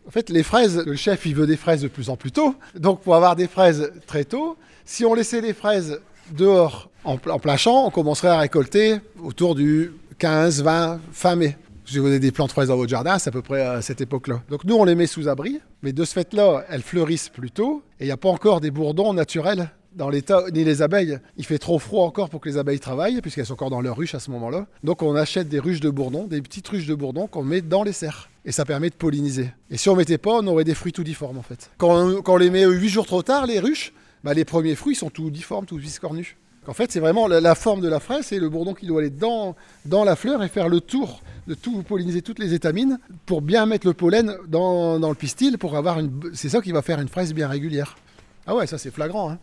En 0.07 0.11
fait, 0.11 0.29
les 0.29 0.43
fraises, 0.43 0.77
le 0.85 0.95
chef, 0.95 1.25
il 1.25 1.35
veut 1.35 1.45
des 1.45 1.57
fraises 1.57 1.81
de 1.81 1.87
plus 1.87 2.09
en 2.09 2.15
plus 2.15 2.31
tôt. 2.31 2.55
Donc, 2.75 3.01
pour 3.01 3.15
avoir 3.15 3.35
des 3.35 3.47
fraises 3.47 3.91
très 4.07 4.23
tôt, 4.23 4.57
si 4.83 5.05
on 5.05 5.13
laissait 5.13 5.41
les 5.41 5.53
fraises 5.53 5.99
dehors 6.31 6.89
en, 7.03 7.17
plein 7.17 7.57
champ, 7.57 7.85
on 7.85 7.91
commencerait 7.91 8.29
à 8.29 8.39
récolter 8.39 8.97
autour 9.23 9.55
du 9.55 9.93
15, 10.17 10.63
20, 10.63 10.99
fin 11.11 11.35
mai. 11.35 11.57
Si 11.85 11.97
vous 11.97 12.07
avez 12.07 12.19
des 12.19 12.31
plantes 12.31 12.51
fraises 12.51 12.67
dans 12.67 12.77
votre 12.77 12.89
jardin, 12.89 13.17
c'est 13.17 13.29
à 13.29 13.31
peu 13.31 13.41
près 13.41 13.61
à 13.61 13.81
cette 13.81 14.01
époque-là. 14.01 14.41
Donc 14.49 14.63
nous, 14.63 14.75
on 14.75 14.83
les 14.83 14.95
met 14.95 15.07
sous 15.07 15.27
abri, 15.27 15.59
mais 15.81 15.91
de 15.91 16.03
ce 16.03 16.13
fait-là, 16.13 16.65
elles 16.69 16.83
fleurissent 16.83 17.29
plus 17.29 17.51
tôt, 17.51 17.81
et 17.99 18.03
il 18.03 18.07
n'y 18.07 18.11
a 18.11 18.17
pas 18.17 18.29
encore 18.29 18.61
des 18.61 18.71
bourdons 18.71 19.13
naturels 19.13 19.71
dans 19.95 20.09
l'état, 20.09 20.43
ni 20.53 20.63
les 20.63 20.81
abeilles. 20.81 21.19
Il 21.37 21.45
fait 21.45 21.57
trop 21.57 21.79
froid 21.79 22.05
encore 22.05 22.29
pour 22.29 22.41
que 22.41 22.49
les 22.49 22.57
abeilles 22.57 22.79
travaillent, 22.79 23.21
puisqu'elles 23.21 23.45
sont 23.45 23.53
encore 23.53 23.69
dans 23.69 23.81
leur 23.81 23.97
ruche 23.97 24.15
à 24.15 24.19
ce 24.19 24.31
moment-là. 24.31 24.67
Donc 24.83 25.01
on 25.01 25.15
achète 25.15 25.49
des 25.49 25.59
ruches 25.59 25.79
de 25.79 25.89
bourdons, 25.89 26.25
des 26.25 26.41
petites 26.41 26.67
ruches 26.67 26.87
de 26.87 26.95
bourdons 26.95 27.27
qu'on 27.27 27.43
met 27.43 27.61
dans 27.61 27.83
les 27.83 27.93
serres. 27.93 28.29
Et 28.45 28.51
ça 28.51 28.65
permet 28.65 28.89
de 28.89 28.95
polliniser. 28.95 29.51
Et 29.69 29.77
si 29.77 29.89
on 29.89 29.95
mettait 29.95 30.17
pas, 30.17 30.39
on 30.39 30.47
aurait 30.47 30.63
des 30.63 30.75
fruits 30.75 30.93
tout 30.93 31.03
difformes 31.03 31.37
en 31.37 31.43
fait. 31.43 31.69
Quand 31.77 31.95
on, 31.95 32.21
quand 32.21 32.33
on 32.33 32.37
les 32.37 32.49
met 32.49 32.65
8 32.65 32.89
jours 32.89 33.05
trop 33.05 33.21
tard, 33.21 33.45
les 33.45 33.59
ruches, 33.59 33.93
bah, 34.23 34.33
les 34.33 34.45
premiers 34.45 34.75
fruits 34.75 34.95
sont 34.95 35.09
tout 35.09 35.29
difformes, 35.29 35.65
tout 35.65 35.77
biscornus. 35.77 36.35
En 36.67 36.73
fait, 36.73 36.91
c'est 36.91 36.99
vraiment 36.99 37.27
la, 37.27 37.41
la, 37.41 37.55
forme 37.55 37.81
de 37.81 37.87
la 37.87 37.99
fraise, 37.99 38.25
c'est 38.27 38.37
le 38.37 38.49
bourdon 38.49 38.73
qui 38.73 38.85
doit 38.85 38.99
aller 38.99 39.09
dans, 39.09 39.55
dans 39.85 40.03
la 40.03 40.15
fleur 40.15 40.43
et 40.43 40.49
faire 40.49 40.69
le 40.69 40.81
tour 40.81 41.21
de 41.47 41.55
tout 41.55 41.81
polliniser 41.81 42.21
toutes 42.21 42.37
les 42.37 42.53
étamines 42.53 42.99
pour 43.25 43.41
bien 43.41 43.65
mettre 43.65 43.87
le 43.87 43.93
pollen 43.93 44.35
dans, 44.47 44.99
dans 44.99 45.09
le 45.09 45.15
pistil 45.15 45.57
pour 45.57 45.75
avoir 45.75 45.99
une. 45.99 46.11
C'est 46.33 46.49
ça 46.49 46.61
qui 46.61 46.71
va 46.71 46.81
faire 46.81 46.99
une 47.01 47.07
fraise 47.07 47.33
bien 47.33 47.47
régulière. 47.47 47.97
Ah 48.45 48.55
ouais, 48.55 48.67
ça 48.67 48.77
c'est 48.77 48.91
flagrant. 48.91 49.31
Hein. 49.31 49.39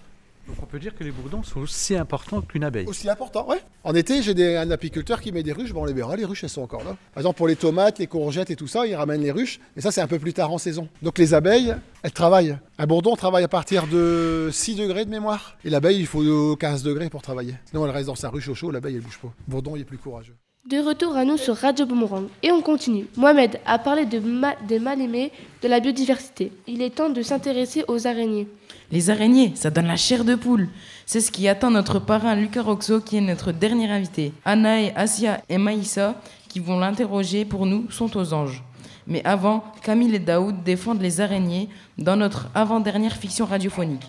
Donc 0.47 0.57
on 0.63 0.67
peut 0.67 0.79
dire 0.79 0.95
que 0.95 1.03
les 1.03 1.11
bourdons 1.11 1.43
sont 1.43 1.61
aussi 1.61 1.97
importants 1.97 2.41
qu'une 2.41 2.63
abeille. 2.63 2.87
Aussi 2.87 3.09
important, 3.09 3.49
ouais. 3.49 3.61
En 3.83 3.95
été, 3.95 4.23
j'ai 4.23 4.35
des, 4.35 4.57
un 4.57 4.71
apiculteur 4.71 5.21
qui 5.21 5.33
met 5.33 5.43
des 5.43 5.53
ruches. 5.53 5.73
Bon, 5.73 5.83
on 5.83 5.85
les 5.85 5.93
verra, 5.93 6.17
les 6.17 6.25
ruches, 6.25 6.45
elles 6.45 6.51
sont 6.51 6.63
encore 6.63 6.85
là. 6.85 6.97
Par 7.15 7.21
exemple, 7.21 7.37
pour 7.37 7.49
les 7.49 7.57
tomates, 7.57 7.99
les 7.99 8.07
courgettes 8.07 8.51
et 8.51 8.57
tout 8.57 8.69
ça, 8.69 8.87
il 8.87 8.95
ramène 8.95 9.23
les 9.23 9.33
ruches. 9.33 9.59
Mais 9.75 9.83
ça, 9.83 9.91
c'est 9.91 10.01
un 10.01 10.07
peu 10.07 10.19
plus 10.19 10.33
tard 10.33 10.53
en 10.53 10.59
saison. 10.59 10.89
Donc 11.03 11.19
les 11.19 11.35
abeilles, 11.35 11.75
elles 12.03 12.13
travaillent. 12.13 12.57
Un 12.79 12.87
bourdon 12.87 13.17
travaille 13.17 13.45
à 13.45 13.49
partir 13.49 13.87
de 13.89 14.49
6 14.53 14.77
degrés 14.77 15.05
de 15.05 15.11
mémoire. 15.11 15.57
Et 15.65 15.71
l'abeille, 15.71 15.99
il 15.99 16.07
faut 16.07 16.57
15 16.57 16.83
degrés 16.83 17.11
pour 17.11 17.23
travailler. 17.23 17.55
Sinon, 17.67 17.85
elle 17.85 17.93
reste 17.93 18.07
dans 18.07 18.15
sa 18.15 18.29
ruche 18.29 18.49
au 18.49 18.55
chaud, 18.55 18.71
l'abeille, 18.71 18.97
elle 18.97 19.03
bouge 19.03 19.19
pas. 19.21 19.33
Le 19.49 19.51
bourdon, 19.51 19.75
il 19.75 19.83
est 19.83 19.85
plus 19.85 19.99
courageux. 19.99 20.37
De 20.69 20.79
retour 20.79 21.15
à 21.15 21.25
nous 21.25 21.37
sur 21.37 21.55
Radio 21.55 21.87
Boomerang. 21.87 22.27
Et 22.43 22.51
on 22.51 22.61
continue. 22.61 23.07
Mohamed 23.17 23.61
a 23.67 23.79
parlé 23.79 24.05
de 24.05 24.19
ma 24.19 24.57
des 24.67 24.81
mal-aimés 24.81 25.31
de 25.63 25.69
la 25.69 25.79
biodiversité. 25.79 26.51
Il 26.67 26.83
est 26.83 26.91
temps 26.91 27.09
de 27.09 27.23
s'intéresser 27.23 27.85
aux 27.87 28.09
araignées. 28.09 28.49
Les 28.93 29.11
araignées, 29.11 29.53
ça 29.57 29.71
donne 29.71 29.87
la 29.87 29.97
chair 29.97 30.25
de 30.25 30.37
poule. 30.37 30.69
C'est 31.07 31.21
ce 31.21 31.33
qui 31.33 31.49
attend 31.49 31.71
notre 31.71 31.99
parrain 31.99 32.37
Lucas 32.37 32.63
Roxo, 32.63 33.01
qui 33.01 33.17
est 33.17 33.21
notre 33.21 33.51
dernier 33.53 33.91
invité. 33.91 34.33
Anna 34.45 34.81
et 34.81 34.93
Asia 34.95 35.41
et 35.49 35.59
Maïssa, 35.59 36.15
qui 36.49 36.61
vont 36.61 36.79
l'interroger 36.79 37.45
pour 37.45 37.67
nous, 37.67 37.91
sont 37.91 38.17
aux 38.17 38.33
anges. 38.33 38.63
Mais 39.09 39.25
avant, 39.25 39.65
Camille 39.83 40.15
et 40.15 40.21
Daoud 40.21 40.63
défendent 40.63 41.03
les 41.03 41.21
araignées 41.21 41.69
dans 41.99 42.17
notre 42.17 42.49
avant-dernière 42.55 43.17
fiction 43.17 43.45
radiophonique. 43.45 44.07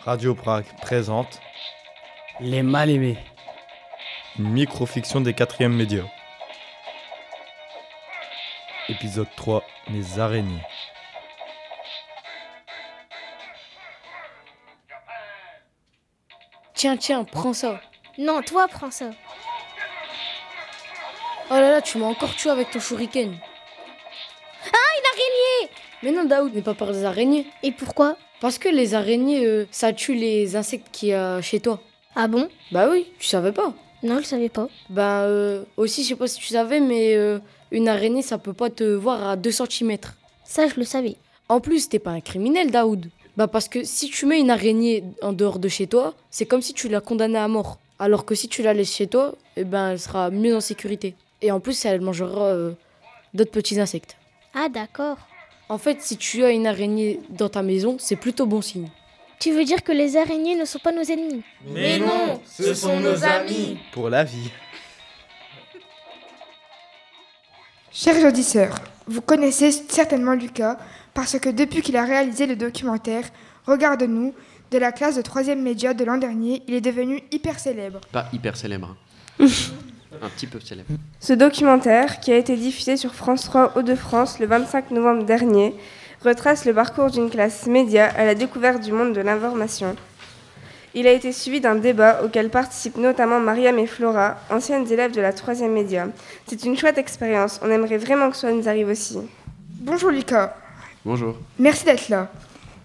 Radio 0.00 0.34
Prague 0.34 0.66
présente 0.80 1.40
Les 2.40 2.62
mal-aimés. 2.62 3.18
Microfiction 4.38 5.20
des 5.22 5.32
quatrièmes 5.32 5.74
médias. 5.74 6.04
Épisode 8.88 9.28
3 9.36 9.62
Les 9.90 10.18
araignées. 10.18 10.62
Tiens, 16.76 16.98
tiens, 16.98 17.24
prends 17.24 17.54
ça. 17.54 17.80
Non, 18.18 18.42
toi, 18.42 18.68
prends 18.68 18.90
ça. 18.90 19.10
Oh 21.50 21.54
là 21.54 21.70
là, 21.70 21.80
tu 21.80 21.96
m'as 21.96 22.04
encore 22.06 22.36
tué 22.36 22.50
avec 22.50 22.70
ton 22.70 22.80
shuriken. 22.80 23.34
Ah, 24.62 24.92
une 24.98 25.06
araignée 25.12 25.70
Mais 26.02 26.12
non, 26.12 26.24
Daoud, 26.28 26.54
n'aie 26.54 26.60
pas 26.60 26.74
peur 26.74 26.92
des 26.92 27.04
araignées. 27.04 27.46
Et 27.62 27.72
pourquoi? 27.72 28.18
Parce 28.42 28.58
que 28.58 28.68
les 28.68 28.94
araignées, 28.94 29.46
euh, 29.46 29.64
ça 29.70 29.94
tue 29.94 30.14
les 30.14 30.54
insectes 30.54 30.88
qu'il 30.92 31.08
y 31.08 31.14
a 31.14 31.40
chez 31.40 31.60
toi. 31.60 31.80
Ah 32.14 32.28
bon? 32.28 32.50
Bah 32.72 32.88
oui, 32.90 33.06
tu 33.18 33.26
savais 33.26 33.52
pas 33.52 33.72
Non, 34.02 34.18
je 34.18 34.24
savais 34.26 34.50
pas. 34.50 34.68
Bah 34.90 35.22
euh, 35.22 35.64
aussi, 35.78 36.02
je 36.02 36.08
sais 36.08 36.16
pas 36.16 36.26
si 36.26 36.38
tu 36.40 36.48
savais, 36.48 36.80
mais 36.80 37.14
euh, 37.14 37.38
une 37.70 37.88
araignée, 37.88 38.20
ça 38.20 38.36
peut 38.36 38.52
pas 38.52 38.68
te 38.68 38.84
voir 38.84 39.26
à 39.26 39.36
2 39.36 39.50
cm. 39.50 39.96
Ça, 40.44 40.68
je 40.68 40.74
le 40.74 40.84
savais. 40.84 41.16
En 41.48 41.60
plus, 41.60 41.88
t'es 41.88 42.00
pas 42.00 42.10
un 42.10 42.20
criminel, 42.20 42.70
Daoud. 42.70 43.08
Bah 43.36 43.48
parce 43.48 43.68
que 43.68 43.84
si 43.84 44.08
tu 44.08 44.24
mets 44.26 44.40
une 44.40 44.50
araignée 44.50 45.04
en 45.22 45.32
dehors 45.32 45.58
de 45.58 45.68
chez 45.68 45.86
toi, 45.86 46.14
c'est 46.30 46.46
comme 46.46 46.62
si 46.62 46.72
tu 46.72 46.88
l'as 46.88 47.00
condamnée 47.00 47.38
à 47.38 47.48
mort. 47.48 47.78
Alors 47.98 48.24
que 48.24 48.34
si 48.34 48.48
tu 48.48 48.62
la 48.62 48.72
laisses 48.74 48.94
chez 48.94 49.06
toi, 49.06 49.34
eh 49.56 49.64
ben 49.64 49.90
elle 49.90 50.00
sera 50.00 50.30
mieux 50.30 50.56
en 50.56 50.60
sécurité. 50.60 51.14
Et 51.42 51.50
en 51.50 51.60
plus, 51.60 51.84
elle 51.84 52.00
mangera 52.00 52.46
euh, 52.46 52.72
d'autres 53.34 53.50
petits 53.50 53.78
insectes. 53.78 54.16
Ah 54.54 54.68
d'accord. 54.70 55.18
En 55.68 55.78
fait, 55.78 56.00
si 56.00 56.16
tu 56.16 56.44
as 56.44 56.50
une 56.50 56.66
araignée 56.66 57.20
dans 57.30 57.48
ta 57.48 57.62
maison, 57.62 57.96
c'est 57.98 58.16
plutôt 58.16 58.46
bon 58.46 58.62
signe. 58.62 58.88
Tu 59.38 59.52
veux 59.52 59.64
dire 59.64 59.82
que 59.82 59.92
les 59.92 60.16
araignées 60.16 60.56
ne 60.56 60.64
sont 60.64 60.78
pas 60.78 60.92
nos 60.92 61.02
ennemis? 61.02 61.42
Mais 61.66 61.98
non, 61.98 62.40
ce 62.46 62.72
sont 62.72 63.00
nos 63.00 63.22
amis. 63.22 63.76
Pour 63.92 64.08
la 64.08 64.24
vie. 64.24 64.50
Chers 67.98 68.22
auditeurs, 68.26 68.74
vous 69.06 69.22
connaissez 69.22 69.72
certainement 69.72 70.34
Lucas 70.34 70.76
parce 71.14 71.38
que 71.38 71.48
depuis 71.48 71.80
qu'il 71.80 71.96
a 71.96 72.04
réalisé 72.04 72.44
le 72.46 72.54
documentaire 72.54 73.24
Regarde-nous 73.66 74.34
de 74.70 74.76
la 74.76 74.92
classe 74.92 75.16
de 75.16 75.22
3e 75.22 75.62
média 75.62 75.94
de 75.94 76.04
l'an 76.04 76.18
dernier, 76.18 76.62
il 76.68 76.74
est 76.74 76.82
devenu 76.82 77.22
hyper 77.32 77.58
célèbre. 77.58 78.02
Pas 78.12 78.26
hyper 78.34 78.54
célèbre. 78.54 78.94
hein. 79.40 79.46
Un 80.22 80.28
petit 80.28 80.46
peu 80.46 80.60
célèbre. 80.60 80.90
Ce 81.20 81.32
documentaire, 81.32 82.20
qui 82.20 82.32
a 82.32 82.36
été 82.36 82.54
diffusé 82.54 82.98
sur 82.98 83.14
France 83.14 83.44
3 83.44 83.78
Hauts-de-France 83.78 84.40
le 84.40 84.46
25 84.46 84.90
novembre 84.90 85.24
dernier, 85.24 85.74
retrace 86.22 86.66
le 86.66 86.74
parcours 86.74 87.10
d'une 87.10 87.30
classe 87.30 87.66
média 87.66 88.10
à 88.14 88.26
la 88.26 88.34
découverte 88.34 88.82
du 88.82 88.92
monde 88.92 89.14
de 89.14 89.22
l'information. 89.22 89.96
Il 90.98 91.06
a 91.06 91.12
été 91.12 91.30
suivi 91.30 91.60
d'un 91.60 91.74
débat 91.74 92.22
auquel 92.24 92.48
participent 92.48 92.96
notamment 92.96 93.38
Mariam 93.38 93.78
et 93.78 93.86
Flora, 93.86 94.38
anciennes 94.48 94.90
élèves 94.90 95.12
de 95.12 95.20
la 95.20 95.32
3e 95.32 95.68
média. 95.68 96.08
C'est 96.46 96.64
une 96.64 96.74
chouette 96.74 96.96
expérience, 96.96 97.60
on 97.62 97.70
aimerait 97.70 97.98
vraiment 97.98 98.30
que 98.30 98.36
ça 98.38 98.50
nous 98.50 98.66
arrive 98.66 98.88
aussi. 98.88 99.18
Bonjour 99.80 100.10
Lucas, 100.10 100.56
Bonjour. 101.04 101.36
merci 101.58 101.84
d'être 101.84 102.08
là. 102.08 102.30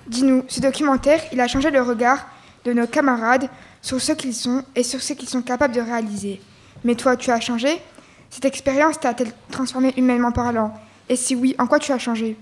Dis-nous, 0.08 0.44
ce 0.50 0.60
documentaire, 0.60 1.22
il 1.32 1.40
a 1.40 1.48
changé 1.48 1.72
le 1.72 1.82
regard 1.82 2.28
de 2.66 2.74
nos 2.74 2.86
camarades 2.86 3.48
sur 3.82 4.02
ce 4.02 4.12
qu'ils 4.12 4.36
sont 4.36 4.62
et 4.76 4.84
sur 4.84 5.02
ce 5.02 5.14
qu'ils 5.14 5.30
sont 5.30 5.42
capables 5.42 5.74
de 5.74 5.80
réaliser. 5.80 6.42
Mais 6.84 6.96
toi, 6.96 7.16
tu 7.16 7.32
as 7.32 7.40
changé? 7.40 7.82
Cette 8.30 8.44
expérience 8.44 9.00
t'a-t-elle 9.00 9.32
transformé 9.52 9.94
humainement 9.96 10.34
parlant? 10.34 10.74
Et 11.08 11.16
si 11.16 11.34
oui, 11.34 11.56
en 11.60 11.66
quoi 11.66 11.80
tu 11.80 11.94
as 11.94 11.98
changé? 11.98 12.36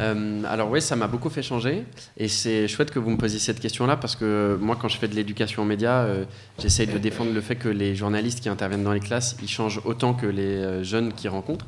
Euh, 0.00 0.42
alors 0.48 0.70
oui, 0.70 0.80
ça 0.80 0.96
m'a 0.96 1.06
beaucoup 1.06 1.28
fait 1.28 1.42
changer 1.42 1.84
et 2.16 2.28
c'est 2.28 2.66
chouette 2.66 2.90
que 2.90 2.98
vous 2.98 3.10
me 3.10 3.18
posiez 3.18 3.38
cette 3.38 3.60
question-là 3.60 3.96
parce 3.96 4.16
que 4.16 4.56
moi, 4.60 4.76
quand 4.80 4.88
je 4.88 4.96
fais 4.96 5.08
de 5.08 5.14
l'éducation 5.14 5.62
aux 5.62 5.66
médias, 5.66 6.04
euh, 6.04 6.24
j'essaye 6.58 6.86
de 6.86 6.98
défendre 6.98 7.32
le 7.32 7.40
fait 7.40 7.56
que 7.56 7.68
les 7.68 7.94
journalistes 7.94 8.40
qui 8.40 8.48
interviennent 8.48 8.84
dans 8.84 8.92
les 8.92 9.00
classes, 9.00 9.36
ils 9.42 9.48
changent 9.48 9.80
autant 9.84 10.14
que 10.14 10.26
les 10.26 10.42
euh, 10.42 10.82
jeunes 10.82 11.12
qui 11.12 11.28
rencontrent. 11.28 11.66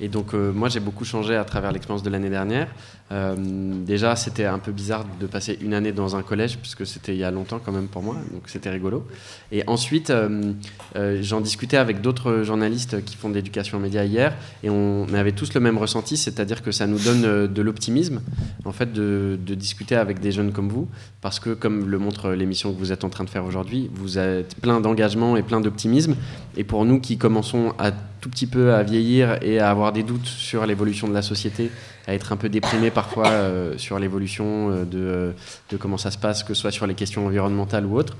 Et 0.00 0.08
donc 0.08 0.32
moi, 0.32 0.68
j'ai 0.68 0.80
beaucoup 0.80 1.04
changé 1.04 1.36
à 1.36 1.44
travers 1.44 1.70
l'expérience 1.70 2.02
de 2.02 2.10
l'année 2.10 2.30
dernière. 2.30 2.66
Euh, 3.12 3.34
déjà, 3.36 4.16
c'était 4.16 4.46
un 4.46 4.58
peu 4.58 4.72
bizarre 4.72 5.04
de 5.20 5.26
passer 5.26 5.58
une 5.60 5.74
année 5.74 5.92
dans 5.92 6.16
un 6.16 6.22
collège 6.22 6.58
puisque 6.58 6.86
c'était 6.86 7.14
il 7.14 7.18
y 7.18 7.24
a 7.24 7.30
longtemps 7.30 7.60
quand 7.62 7.72
même 7.72 7.88
pour 7.88 8.02
moi, 8.02 8.16
donc 8.32 8.44
c'était 8.46 8.70
rigolo. 8.70 9.06
Et 9.50 9.62
ensuite, 9.66 10.10
euh, 10.10 10.52
euh, 10.96 11.18
j'en 11.22 11.40
discutais 11.40 11.76
avec 11.76 12.00
d'autres 12.00 12.42
journalistes 12.42 13.04
qui 13.04 13.16
font 13.16 13.28
de 13.28 13.34
l'éducation 13.34 13.76
aux 13.76 13.80
médias 13.80 14.04
hier 14.04 14.34
et 14.62 14.70
on 14.70 15.06
avait 15.12 15.32
tous 15.32 15.52
le 15.52 15.60
même 15.60 15.76
ressenti, 15.76 16.16
c'est-à-dire 16.16 16.62
que 16.62 16.72
ça 16.72 16.86
nous 16.86 16.98
donne 16.98 17.46
de 17.46 17.62
l'optimisme 17.62 18.22
en 18.64 18.72
fait 18.72 18.92
de, 18.92 19.38
de 19.44 19.54
discuter 19.54 19.96
avec 19.96 20.20
des 20.20 20.32
jeunes 20.32 20.52
comme 20.52 20.68
vous 20.68 20.88
parce 21.20 21.38
que 21.38 21.50
comme 21.50 21.88
le 21.88 21.98
montre 21.98 22.30
l'émission 22.30 22.72
que 22.72 22.78
vous 22.78 22.92
êtes 22.92 23.04
en 23.04 23.10
train 23.10 23.24
de 23.24 23.30
faire 23.30 23.44
aujourd'hui, 23.44 23.90
vous 23.94 24.18
êtes 24.18 24.56
plein 24.56 24.80
d'engagement 24.80 25.36
et 25.36 25.42
plein 25.42 25.60
d'optimisme 25.60 26.16
et 26.56 26.64
pour 26.64 26.84
nous 26.84 26.98
qui 26.98 27.18
commençons 27.18 27.74
à 27.78 27.92
tout 28.22 28.30
petit 28.30 28.46
peu 28.46 28.72
à 28.72 28.82
vieillir 28.84 29.42
et 29.42 29.58
à 29.58 29.68
avoir 29.68 29.92
des 29.92 30.04
doutes 30.04 30.26
sur 30.26 30.64
l'évolution 30.64 31.08
de 31.08 31.12
la 31.12 31.22
société, 31.22 31.70
à 32.06 32.14
être 32.14 32.32
un 32.32 32.36
peu 32.36 32.48
déprimé 32.48 32.90
parfois 32.90 33.28
euh, 33.28 33.78
sur 33.78 33.98
l'évolution 33.98 34.70
euh, 34.70 34.84
de, 34.84 34.98
euh, 34.98 35.32
de 35.70 35.76
comment 35.76 35.98
ça 35.98 36.10
se 36.10 36.18
passe, 36.18 36.42
que 36.42 36.54
ce 36.54 36.60
soit 36.60 36.70
sur 36.70 36.86
les 36.86 36.94
questions 36.94 37.26
environnementales 37.26 37.86
ou 37.86 37.96
autres. 37.96 38.16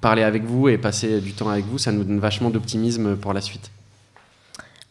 Parler 0.00 0.22
avec 0.22 0.44
vous 0.44 0.68
et 0.68 0.78
passer 0.78 1.20
du 1.20 1.32
temps 1.32 1.48
avec 1.48 1.64
vous, 1.66 1.78
ça 1.78 1.92
nous 1.92 2.04
donne 2.04 2.18
vachement 2.18 2.50
d'optimisme 2.50 3.16
pour 3.16 3.32
la 3.32 3.40
suite. 3.40 3.70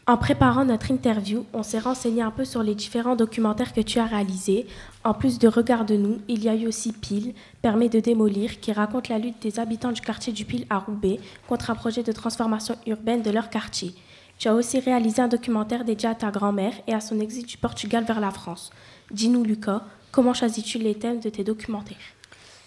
En 0.08 0.18
préparant 0.18 0.66
notre 0.66 0.92
interview, 0.92 1.48
on 1.52 1.64
s'est 1.64 1.80
renseigné 1.80 2.22
un 2.22 2.30
peu 2.30 2.46
sur 2.46 2.62
les 2.62 2.76
différents 2.76 3.16
documentaires 3.16 3.74
que 3.74 3.82
tu 3.82 3.98
as 3.98 4.06
réalisés. 4.06 4.68
En 5.04 5.16
plus 5.16 5.40
de 5.40 5.48
Regarde-nous, 5.48 6.20
il 6.28 6.44
y 6.44 6.50
a 6.50 6.54
eu 6.54 6.68
aussi 6.68 6.94
Pile, 6.94 7.34
Permet 7.64 7.90
de 7.90 8.00
démolir, 8.00 8.60
qui 8.60 8.72
raconte 8.72 9.10
la 9.10 9.18
lutte 9.18 9.42
des 9.42 9.60
habitants 9.60 9.92
du 9.92 10.02
quartier 10.02 10.32
du 10.32 10.46
Pile 10.46 10.68
à 10.70 10.78
Roubaix 10.78 11.20
contre 11.48 11.72
un 11.72 11.76
projet 11.76 12.04
de 12.04 12.12
transformation 12.12 12.76
urbaine 12.86 13.24
de 13.24 13.32
leur 13.32 13.50
quartier. 13.50 13.96
Tu 14.38 14.48
as 14.50 14.54
aussi 14.54 14.80
réalisé 14.80 15.22
un 15.22 15.28
documentaire 15.28 15.86
dédié 15.86 16.10
à 16.10 16.16
ta 16.16 16.30
grand-mère 16.30 16.74
et 16.88 16.94
à 16.94 17.00
son 17.00 17.20
exil 17.20 17.46
du 17.46 17.58
Portugal 17.58 18.04
vers 18.04 18.20
la 18.20 18.32
France. 18.32 18.72
Dis-nous, 19.12 19.44
Lucas, 19.44 19.84
comment 20.12 20.34
choisis-tu 20.34 20.78
les 20.78 20.96
thèmes 20.96 21.20
de 21.20 21.30
tes 21.30 21.44
documentaires? 21.44 21.98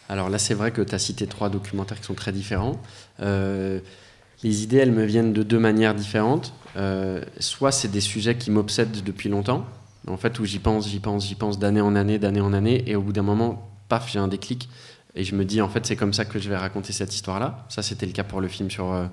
Alors 0.09 0.31
là, 0.31 0.39
c'est 0.39 0.55
vrai 0.55 0.71
que 0.71 0.81
tu 0.81 0.95
as 0.95 0.99
cité 0.99 1.27
trois 1.27 1.51
documentaires 1.51 2.01
qui 2.01 2.07
sont 2.07 2.15
très 2.15 2.33
différents. 2.33 2.81
Euh, 3.21 3.81
les 4.43 4.63
idées, 4.63 4.79
elles 4.79 4.93
me 4.93 5.05
viennent 5.05 5.35
de 5.35 5.43
deux 5.43 5.59
manières 5.59 5.95
différentes. 5.95 6.55
Euh, 6.77 7.23
soit 7.39 7.73
c'est 7.73 7.89
des 7.89 8.01
sujets 8.01 8.39
qui 8.39 8.51
m'obsèdent 8.51 9.03
depuis 9.05 9.29
longtemps, 9.29 9.67
en 10.07 10.17
fait, 10.17 10.39
où 10.39 10.47
j'y 10.47 10.61
pense, 10.61 10.89
j'y 10.89 11.01
pense, 11.01 11.27
j'y 11.27 11.35
pense 11.35 11.59
d'année 11.59 11.83
en 11.83 11.95
année, 11.95 12.19
d'année 12.19 12.41
en 12.41 12.55
année, 12.55 12.85
et 12.87 12.97
au 12.97 13.03
bout 13.03 13.13
d'un 13.13 13.23
moment, 13.23 13.69
paf, 13.89 14.11
j'ai 14.11 14.19
un 14.19 14.29
déclic. 14.29 14.71
Et 15.19 15.25
je 15.25 15.35
me 15.35 15.45
dis, 15.45 15.61
en 15.61 15.69
fait, 15.69 15.85
c'est 15.85 15.97
comme 15.97 16.15
ça 16.15 16.25
que 16.25 16.39
je 16.39 16.49
vais 16.49 16.57
raconter 16.57 16.95
cette 16.95 17.15
histoire-là. 17.15 17.67
Ça, 17.69 17.83
c'était 17.83 18.07
le 18.07 18.13
cas 18.13 18.25
pour 18.25 18.41
le 18.41 18.49
film 18.49 18.71
sur 18.71 18.93
euh, 18.93 19.07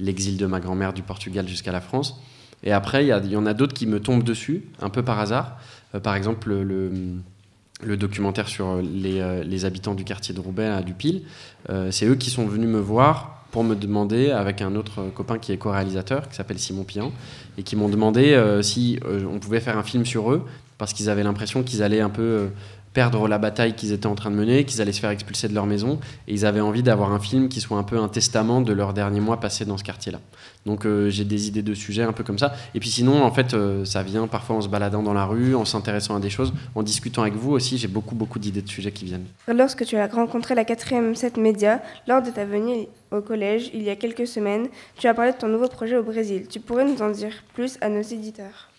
l'exil 0.00 0.36
de 0.36 0.46
ma 0.46 0.58
grand-mère 0.58 0.92
du 0.92 1.02
Portugal 1.02 1.46
jusqu'à 1.46 1.70
la 1.70 1.82
France. 1.82 2.18
Et 2.62 2.72
après, 2.72 3.06
il 3.06 3.30
y, 3.30 3.36
en 3.36 3.46
a 3.46 3.54
d'autres 3.54 3.74
qui 3.74 3.86
me 3.86 4.00
tombent 4.00 4.22
dessus, 4.22 4.64
un 4.80 4.90
peu 4.90 5.02
par 5.02 5.18
hasard. 5.18 5.56
Euh, 5.94 6.00
par 6.00 6.14
exemple, 6.14 6.52
le, 6.52 7.96
documentaire 7.96 8.48
sur 8.48 8.76
les, 8.76 9.20
euh, 9.20 9.42
les 9.42 9.64
habitants 9.64 9.94
du 9.94 10.04
quartier 10.04 10.34
de 10.34 10.40
Roubaix, 10.40 10.66
à 10.66 10.82
du 10.82 10.92
Pile. 10.92 11.22
Euh, 11.70 11.90
c'est 11.90 12.06
eux 12.06 12.16
qui 12.16 12.30
sont 12.30 12.46
venus 12.46 12.68
me 12.68 12.80
voir 12.80 13.44
pour 13.50 13.64
me 13.64 13.74
demander, 13.74 14.30
avec 14.30 14.62
un 14.62 14.76
autre 14.76 15.10
copain 15.14 15.38
qui 15.38 15.52
est 15.52 15.56
co-réalisateur, 15.56 16.28
qui 16.28 16.36
s'appelle 16.36 16.58
Simon 16.58 16.84
Pian, 16.84 17.12
et 17.58 17.64
qui 17.64 17.74
m'ont 17.74 17.88
demandé 17.88 18.40
si 18.62 19.00
on 19.04 19.40
pouvait 19.40 19.58
faire 19.58 19.76
un 19.76 19.82
film 19.82 20.06
sur 20.06 20.30
eux, 20.30 20.46
parce 20.78 20.92
qu'ils 20.92 21.10
avaient 21.10 21.24
l'impression 21.24 21.64
qu'ils 21.64 21.82
allaient 21.82 22.00
un 22.00 22.10
peu 22.10 22.50
perdre 22.92 23.28
la 23.28 23.38
bataille 23.38 23.74
qu'ils 23.74 23.92
étaient 23.92 24.06
en 24.06 24.14
train 24.14 24.30
de 24.30 24.36
mener, 24.36 24.64
qu'ils 24.64 24.80
allaient 24.80 24.92
se 24.92 25.00
faire 25.00 25.10
expulser 25.10 25.48
de 25.48 25.54
leur 25.54 25.66
maison, 25.66 26.00
et 26.26 26.32
ils 26.32 26.46
avaient 26.46 26.60
envie 26.60 26.82
d'avoir 26.82 27.12
un 27.12 27.20
film 27.20 27.48
qui 27.48 27.60
soit 27.60 27.78
un 27.78 27.82
peu 27.82 27.98
un 27.98 28.08
testament 28.08 28.60
de 28.60 28.72
leurs 28.72 28.92
derniers 28.92 29.20
mois 29.20 29.38
passés 29.38 29.64
dans 29.64 29.76
ce 29.76 29.84
quartier-là. 29.84 30.20
Donc 30.66 30.84
euh, 30.84 31.08
j'ai 31.08 31.24
des 31.24 31.48
idées 31.48 31.62
de 31.62 31.74
sujets 31.74 32.02
un 32.02 32.12
peu 32.12 32.24
comme 32.24 32.38
ça. 32.38 32.52
Et 32.74 32.80
puis 32.80 32.90
sinon, 32.90 33.22
en 33.22 33.32
fait, 33.32 33.54
euh, 33.54 33.84
ça 33.84 34.02
vient 34.02 34.26
parfois 34.26 34.56
en 34.56 34.60
se 34.60 34.68
baladant 34.68 35.02
dans 35.02 35.14
la 35.14 35.24
rue, 35.24 35.54
en 35.54 35.64
s'intéressant 35.64 36.16
à 36.16 36.20
des 36.20 36.30
choses, 36.30 36.52
en 36.74 36.82
discutant 36.82 37.22
avec 37.22 37.34
vous 37.34 37.52
aussi. 37.52 37.78
J'ai 37.78 37.88
beaucoup, 37.88 38.14
beaucoup 38.14 38.38
d'idées 38.38 38.62
de 38.62 38.68
sujets 38.68 38.92
qui 38.92 39.04
viennent. 39.04 39.26
Lorsque 39.48 39.84
tu 39.84 39.96
as 39.96 40.06
rencontré 40.06 40.54
la 40.54 40.64
4e 40.64 41.14
7 41.14 41.36
Média, 41.36 41.80
lors 42.06 42.22
de 42.22 42.30
ta 42.30 42.44
venue 42.44 42.86
au 43.10 43.20
collège 43.20 43.70
il 43.72 43.82
y 43.82 43.90
a 43.90 43.96
quelques 43.96 44.26
semaines, 44.26 44.68
tu 44.96 45.06
as 45.06 45.14
parlé 45.14 45.32
de 45.32 45.36
ton 45.36 45.48
nouveau 45.48 45.68
projet 45.68 45.96
au 45.96 46.02
Brésil. 46.02 46.46
Tu 46.48 46.60
pourrais 46.60 46.84
nous 46.84 47.00
en 47.02 47.10
dire 47.10 47.32
plus 47.54 47.78
à 47.80 47.88
nos 47.88 48.02
éditeurs? 48.02 48.69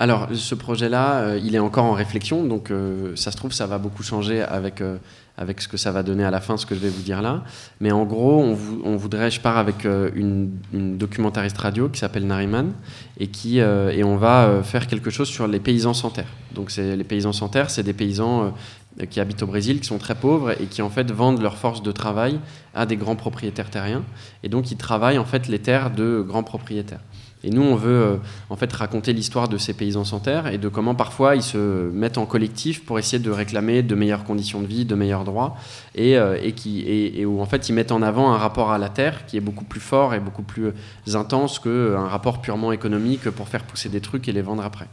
Alors, 0.00 0.28
ce 0.32 0.54
projet-là, 0.54 1.14
euh, 1.22 1.40
il 1.42 1.56
est 1.56 1.58
encore 1.58 1.84
en 1.84 1.92
réflexion, 1.92 2.44
donc 2.44 2.70
euh, 2.70 3.16
ça 3.16 3.32
se 3.32 3.36
trouve, 3.36 3.52
ça 3.52 3.66
va 3.66 3.78
beaucoup 3.78 4.04
changer 4.04 4.42
avec, 4.42 4.80
euh, 4.80 4.96
avec 5.36 5.60
ce 5.60 5.66
que 5.66 5.76
ça 5.76 5.90
va 5.90 6.04
donner 6.04 6.22
à 6.22 6.30
la 6.30 6.40
fin, 6.40 6.56
ce 6.56 6.66
que 6.66 6.76
je 6.76 6.80
vais 6.80 6.88
vous 6.88 7.02
dire 7.02 7.20
là. 7.20 7.42
Mais 7.80 7.90
en 7.90 8.04
gros, 8.04 8.40
on, 8.40 8.54
vou- 8.54 8.80
on 8.84 8.94
voudrait, 8.96 9.28
je 9.32 9.40
pars 9.40 9.58
avec 9.58 9.84
une, 9.84 10.50
documentariste 10.72 11.58
radio 11.58 11.88
qui 11.88 11.98
s'appelle 11.98 12.28
Nariman, 12.28 12.70
et, 13.18 13.26
qui, 13.26 13.58
et 13.58 14.04
on 14.04 14.16
va 14.16 14.62
faire 14.62 14.86
quelque 14.86 15.10
chose 15.10 15.26
sur 15.26 15.48
les 15.48 15.58
paysans 15.58 15.94
sans 15.94 16.10
terre. 16.10 16.32
Donc, 16.54 16.74
les 16.76 17.04
paysans 17.04 17.32
sans 17.32 17.48
terre, 17.48 17.68
c'est 17.68 17.82
des 17.82 17.92
paysans 17.92 18.52
qui 19.10 19.18
habitent 19.18 19.42
au 19.42 19.46
Brésil, 19.46 19.80
qui 19.80 19.86
sont 19.86 19.98
très 19.98 20.14
pauvres 20.14 20.52
et 20.60 20.66
qui 20.66 20.80
en 20.82 20.90
fait 20.90 21.10
vendent 21.10 21.42
leur 21.42 21.56
force 21.56 21.82
de 21.82 21.90
travail 21.92 22.38
à 22.74 22.86
des 22.86 22.96
grands 22.96 23.16
propriétaires 23.16 23.70
terriens. 23.70 24.04
Et 24.44 24.48
donc, 24.48 24.70
ils 24.70 24.76
travaillent 24.76 25.18
en 25.18 25.24
fait 25.24 25.48
les 25.48 25.58
terres 25.58 25.90
de 25.90 26.24
grands 26.26 26.44
propriétaires. 26.44 27.00
Et 27.44 27.50
nous, 27.50 27.62
on 27.62 27.76
veut 27.76 28.02
euh, 28.02 28.16
en 28.50 28.56
fait 28.56 28.72
raconter 28.72 29.12
l'histoire 29.12 29.48
de 29.48 29.58
ces 29.58 29.72
paysans 29.72 30.04
sans 30.04 30.18
terre 30.18 30.48
et 30.48 30.58
de 30.58 30.68
comment 30.68 30.94
parfois 30.94 31.36
ils 31.36 31.42
se 31.42 31.88
mettent 31.90 32.18
en 32.18 32.26
collectif 32.26 32.84
pour 32.84 32.98
essayer 32.98 33.22
de 33.22 33.30
réclamer 33.30 33.82
de 33.82 33.94
meilleures 33.94 34.24
conditions 34.24 34.60
de 34.60 34.66
vie, 34.66 34.84
de 34.84 34.94
meilleurs 34.94 35.24
droits, 35.24 35.56
et, 35.94 36.16
euh, 36.18 36.36
où 37.26 37.40
en 37.40 37.46
fait 37.46 37.68
ils 37.68 37.72
mettent 37.72 37.92
en 37.92 38.02
avant 38.02 38.32
un 38.32 38.38
rapport 38.38 38.72
à 38.72 38.78
la 38.78 38.88
terre 38.88 39.24
qui 39.26 39.36
est 39.36 39.40
beaucoup 39.40 39.64
plus 39.64 39.80
fort 39.80 40.14
et 40.14 40.20
beaucoup 40.20 40.42
plus 40.42 40.66
euh, 40.66 41.14
intense 41.14 41.60
qu'un 41.60 42.08
rapport 42.08 42.40
purement 42.40 42.72
économique 42.72 43.30
pour 43.30 43.48
faire 43.48 43.62
pousser 43.62 43.88
des 43.88 44.00
trucs 44.00 44.28
et 44.28 44.32
les 44.32 44.42
vendre 44.42 44.64
après. 44.64 44.86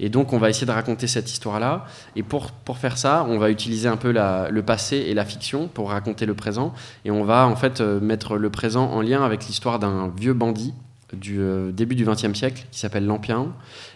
Et 0.00 0.08
donc, 0.08 0.32
on 0.32 0.38
va 0.38 0.50
essayer 0.50 0.66
de 0.66 0.72
raconter 0.72 1.06
cette 1.06 1.30
histoire-là. 1.30 1.84
Et 2.16 2.24
pour, 2.24 2.50
pour 2.50 2.78
faire 2.78 2.98
ça, 2.98 3.24
on 3.28 3.38
va 3.38 3.48
utiliser 3.48 3.86
un 3.86 3.96
peu 3.96 4.10
le 4.10 4.62
passé 4.62 4.96
et 4.96 5.14
la 5.14 5.24
fiction 5.24 5.68
pour 5.68 5.90
raconter 5.90 6.26
le 6.26 6.34
présent. 6.34 6.74
Et 7.04 7.12
on 7.12 7.22
va 7.22 7.46
en 7.46 7.54
fait 7.54 7.80
mettre 7.80 8.36
le 8.36 8.50
présent 8.50 8.90
en 8.90 9.02
lien 9.02 9.24
avec 9.24 9.46
l'histoire 9.46 9.78
d'un 9.78 10.12
vieux 10.16 10.34
bandit 10.34 10.74
du 11.14 11.40
euh, 11.40 11.72
début 11.72 11.94
du 11.94 12.04
XXe 12.04 12.34
siècle 12.34 12.66
qui 12.70 12.78
s'appelle 12.78 13.06
Lampion 13.06 13.52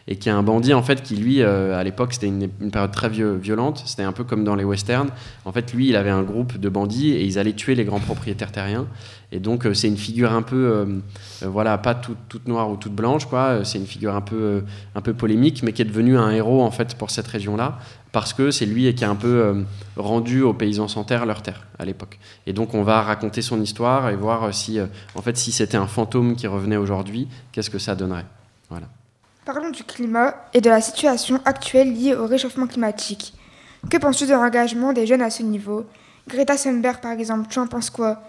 et 0.08 0.16
qui 0.16 0.28
est 0.28 0.32
un 0.32 0.42
bandit 0.42 0.74
en 0.74 0.82
fait 0.82 1.02
qui 1.02 1.16
lui, 1.16 1.42
à 1.42 1.84
l'époque, 1.84 2.14
c'était 2.14 2.28
une, 2.28 2.48
période 2.70 2.90
très 2.90 3.08
violente. 3.10 3.82
C'était 3.84 4.02
un 4.02 4.12
peu 4.12 4.24
comme 4.24 4.42
dans 4.42 4.54
les 4.54 4.64
westerns. 4.64 5.10
En 5.44 5.52
fait, 5.52 5.72
lui, 5.74 5.88
il 5.88 5.96
avait 5.96 6.10
un 6.10 6.22
groupe 6.22 6.58
de 6.58 6.68
bandits 6.70 7.10
et 7.10 7.24
ils 7.24 7.38
allaient 7.38 7.52
tuer 7.52 7.74
les 7.74 7.84
grands 7.84 8.00
propriétaires 8.00 8.50
terriens. 8.50 8.86
Et 9.30 9.40
donc 9.40 9.66
euh, 9.66 9.74
c'est 9.74 9.88
une 9.88 9.98
figure 9.98 10.32
un 10.32 10.42
peu, 10.42 10.56
euh, 10.56 10.84
euh, 11.42 11.48
voilà, 11.48 11.76
pas 11.76 11.94
toute 11.94 12.48
noire 12.48 12.70
ou 12.70 12.76
toute 12.76 12.94
blanche, 12.94 13.26
quoi. 13.26 13.64
C'est 13.64 13.78
une 13.78 13.86
figure 13.86 14.14
un 14.14 14.22
peu, 14.22 14.64
un 14.94 15.00
peu 15.02 15.12
polémique, 15.12 15.62
mais 15.62 15.72
qui 15.72 15.82
est 15.82 15.86
devenu 15.86 16.16
un 16.16 16.30
héros 16.30 16.62
en 16.62 16.70
fait 16.70 16.94
pour 16.94 17.10
cette 17.10 17.26
région-là, 17.26 17.78
parce 18.12 18.32
que 18.32 18.50
c'est 18.50 18.64
lui 18.64 18.92
qui 18.94 19.04
a 19.04 19.10
un 19.10 19.16
peu 19.16 19.64
rendu 19.96 20.40
aux 20.42 20.54
paysans 20.54 20.88
sans 20.88 21.04
terre 21.04 21.26
leur 21.26 21.42
terre 21.42 21.66
à 21.78 21.84
l'époque. 21.84 22.18
Et 22.46 22.54
donc 22.54 22.74
on 22.74 22.82
va 22.82 23.02
raconter 23.02 23.42
son 23.42 23.60
histoire 23.60 24.08
et 24.08 24.16
voir 24.16 24.54
si, 24.54 24.78
en 25.14 25.22
fait, 25.22 25.36
si 25.36 25.52
c'était 25.52 25.76
un 25.76 25.86
fantôme 25.86 26.34
qui 26.34 26.46
revenait 26.46 26.78
aujourd'hui, 26.78 27.28
qu'est-ce 27.52 27.70
que 27.70 27.78
ça 27.78 27.94
donnerait? 27.94 28.26
Voilà. 28.70 28.88
Parlons 29.48 29.70
du 29.70 29.82
climat 29.82 30.34
et 30.52 30.60
de 30.60 30.68
la 30.68 30.82
situation 30.82 31.40
actuelle 31.46 31.94
liée 31.94 32.14
au 32.14 32.26
réchauffement 32.26 32.66
climatique. 32.66 33.32
Que 33.88 33.96
penses-tu 33.96 34.26
de 34.26 34.34
l'engagement 34.34 34.92
des 34.92 35.06
jeunes 35.06 35.22
à 35.22 35.30
ce 35.30 35.42
niveau? 35.42 35.86
Greta 36.28 36.54
Thunberg, 36.54 37.00
par 37.00 37.12
exemple, 37.12 37.48
tu 37.48 37.58
en 37.58 37.66
penses 37.66 37.88
quoi? 37.88 38.20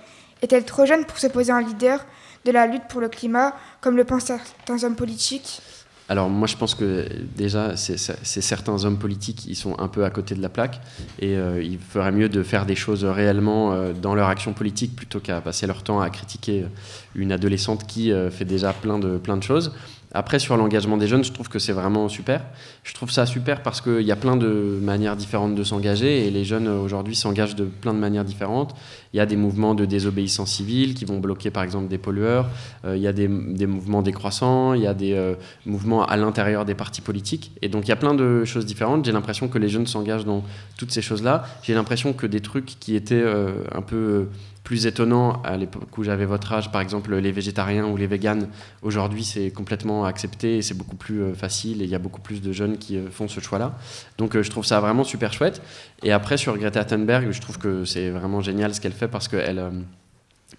Est-elle 0.41 0.63
trop 0.63 0.85
jeune 0.85 1.03
pour 1.03 1.17
se 1.17 1.27
poser 1.27 1.51
en 1.51 1.59
leader 1.59 2.05
de 2.45 2.51
la 2.51 2.67
lutte 2.67 2.87
pour 2.87 3.01
le 3.01 3.09
climat, 3.09 3.53
comme 3.81 3.97
le 3.97 4.05
pensent 4.05 4.27
certains 4.27 4.81
hommes 4.85 4.95
politiques? 4.95 5.61
Alors 6.07 6.27
moi 6.27 6.47
je 6.47 6.57
pense 6.57 6.73
que 6.73 7.07
déjà 7.35 7.77
c'est 7.77 7.97
certains 8.41 8.83
hommes 8.83 8.97
politiques 8.97 9.45
ils 9.45 9.55
sont 9.55 9.79
un 9.79 9.87
peu 9.87 10.05
à 10.05 10.09
côté 10.09 10.33
de 10.33 10.41
la 10.41 10.49
plaque 10.49 10.81
et 11.19 11.37
euh, 11.37 11.61
il 11.61 11.77
ferait 11.77 12.11
mieux 12.11 12.29
de 12.29 12.41
faire 12.41 12.65
des 12.65 12.75
choses 12.75 13.05
réellement 13.05 13.73
euh, 13.73 13.93
dans 13.93 14.15
leur 14.15 14.27
action 14.27 14.53
politique 14.53 14.95
plutôt 14.95 15.19
qu'à 15.19 15.39
passer 15.39 15.67
leur 15.67 15.83
temps 15.83 16.01
à 16.01 16.09
critiquer 16.09 16.65
une 17.13 17.31
adolescente 17.31 17.85
qui 17.85 18.11
euh, 18.11 18.31
fait 18.31 18.43
déjà 18.43 18.73
plein 18.73 18.97
de, 18.97 19.19
plein 19.19 19.37
de 19.37 19.43
choses. 19.43 19.71
Après, 20.11 20.39
sur 20.39 20.57
l'engagement 20.57 20.97
des 20.97 21.07
jeunes, 21.07 21.23
je 21.23 21.31
trouve 21.31 21.49
que 21.49 21.59
c'est 21.59 21.71
vraiment 21.71 22.09
super. 22.09 22.43
Je 22.83 22.95
trouve 22.95 23.11
ça 23.11 23.27
super 23.27 23.61
parce 23.61 23.79
qu'il 23.79 24.01
y 24.01 24.11
a 24.11 24.15
plein 24.15 24.37
de 24.37 24.79
manières 24.81 25.15
différentes 25.15 25.53
de 25.53 25.63
s'engager 25.63 26.25
et 26.25 26.31
les 26.31 26.43
jeunes 26.43 26.67
aujourd'hui 26.67 27.15
s'engagent 27.15 27.55
de 27.55 27.65
plein 27.65 27.93
de 27.93 27.99
manières 27.99 28.25
différentes. 28.25 28.73
Il 29.13 29.17
y 29.17 29.19
a 29.19 29.27
des 29.27 29.35
mouvements 29.35 29.75
de 29.75 29.85
désobéissance 29.85 30.51
civile 30.51 30.95
qui 30.95 31.05
vont 31.05 31.19
bloquer 31.19 31.51
par 31.51 31.61
exemple 31.61 31.89
des 31.89 31.99
pollueurs. 31.99 32.47
Euh, 32.85 32.97
il 32.97 33.03
y 33.03 33.07
a 33.07 33.13
des, 33.13 33.27
mouvements 33.27 34.01
décroissants. 34.01 34.73
Il 34.73 34.81
y 34.81 34.87
a 34.87 34.95
des 34.95 35.13
euh, 35.13 35.35
mouvements 35.67 36.03
à 36.03 36.17
l'intérieur 36.17 36.65
des 36.65 36.75
partis 36.75 37.01
politiques. 37.01 37.51
Et 37.61 37.69
donc 37.69 37.85
il 37.85 37.89
y 37.89 37.93
a 37.93 37.95
plein 37.95 38.15
de 38.15 38.45
choses 38.45 38.65
différentes. 38.65 39.05
J'ai 39.05 39.11
l'impression 39.11 39.47
que 39.47 39.59
les 39.59 39.69
jeunes 39.69 39.85
s'engagent 39.85 40.25
dans 40.25 40.43
toutes 40.75 40.91
ces 40.91 41.03
choses-là. 41.03 41.45
J'ai 41.61 41.75
l'impression 41.75 42.13
que 42.13 42.25
des 42.25 42.41
trucs 42.41 42.79
qui 42.79 42.95
étaient 42.95 43.21
euh, 43.21 43.63
un 43.75 43.83
peu 43.83 44.27
plus 44.69 44.85
étonnant 44.85 45.41
à 45.41 45.57
l'époque 45.57 45.97
où 45.97 46.03
j'avais 46.03 46.25
votre 46.25 46.53
âge, 46.53 46.71
par 46.71 46.81
exemple 46.81 47.15
les 47.15 47.31
végétariens 47.31 47.87
ou 47.87 47.97
les 47.97 48.05
véganes, 48.05 48.49
aujourd'hui 48.83 49.23
c'est 49.23 49.49
complètement 49.49 50.05
accepté 50.05 50.61
c'est 50.61 50.75
beaucoup 50.75 50.95
plus 50.95 51.23
euh, 51.23 51.33
facile 51.33 51.81
et 51.81 51.85
il 51.85 51.89
y 51.89 51.95
a 51.95 51.97
beaucoup 51.97 52.21
plus 52.21 52.39
de 52.39 52.51
jeunes 52.51 52.77
qui 52.77 52.95
euh, 52.95 53.09
font 53.09 53.27
ce 53.27 53.39
choix-là. 53.39 53.73
Donc 54.19 54.35
euh, 54.35 54.43
je 54.43 54.51
trouve 54.51 54.63
ça 54.63 54.79
vraiment 54.79 55.03
super 55.03 55.33
chouette. 55.33 55.63
Et 56.03 56.11
après 56.11 56.37
sur 56.37 56.55
Greta 56.55 56.85
Thunberg, 56.85 57.31
je 57.31 57.41
trouve 57.41 57.57
que 57.57 57.83
c'est 57.83 58.11
vraiment 58.11 58.41
génial 58.41 58.75
ce 58.75 58.79
qu'elle 58.79 58.91
fait 58.91 59.07
parce 59.07 59.27
qu'elle 59.27 59.59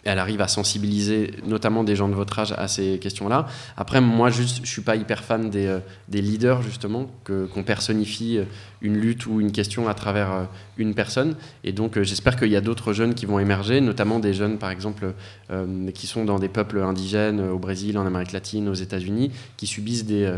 elle 0.04 0.18
arrive 0.18 0.40
à 0.40 0.48
sensibiliser 0.48 1.32
notamment 1.46 1.84
des 1.84 1.94
gens 1.94 2.08
de 2.08 2.14
votre 2.14 2.38
âge 2.38 2.54
à 2.56 2.68
ces 2.68 2.98
questions-là. 2.98 3.46
Après, 3.76 4.00
moi, 4.00 4.30
juste, 4.30 4.60
je 4.64 4.70
suis 4.70 4.82
pas 4.82 4.96
hyper 4.96 5.22
fan 5.22 5.50
des, 5.50 5.66
euh, 5.66 5.80
leaders, 6.10 6.62
justement, 6.62 7.10
qu'on 7.24 7.62
personnifie 7.62 8.38
euh, 8.38 8.44
une 8.80 8.96
lutte 8.96 9.26
ou 9.26 9.40
une 9.40 9.52
question 9.52 9.88
à 9.88 9.94
travers 9.94 10.32
euh, 10.32 10.44
une 10.78 10.94
personne. 10.94 11.36
Et 11.64 11.72
donc, 11.72 12.00
j'espère 12.02 12.36
qu'il 12.36 12.48
y 12.48 12.56
a 12.56 12.62
d'autres 12.62 12.92
jeunes 12.92 13.14
qui 13.14 13.26
vont 13.26 13.38
émerger, 13.38 13.80
notamment 13.80 14.20
des 14.20 14.32
jeunes, 14.32 14.58
par 14.58 14.70
exemple, 14.70 15.12
qui 15.94 16.06
sont 16.06 16.24
dans 16.24 16.38
des 16.38 16.48
peuples 16.48 16.78
indigènes 16.78 17.40
au 17.40 17.58
Brésil, 17.58 17.98
en 17.98 18.06
Amérique 18.06 18.32
latine, 18.32 18.68
aux 18.68 18.74
États-Unis, 18.74 19.30
qui 19.56 19.66
subissent 19.66 20.04
des... 20.04 20.32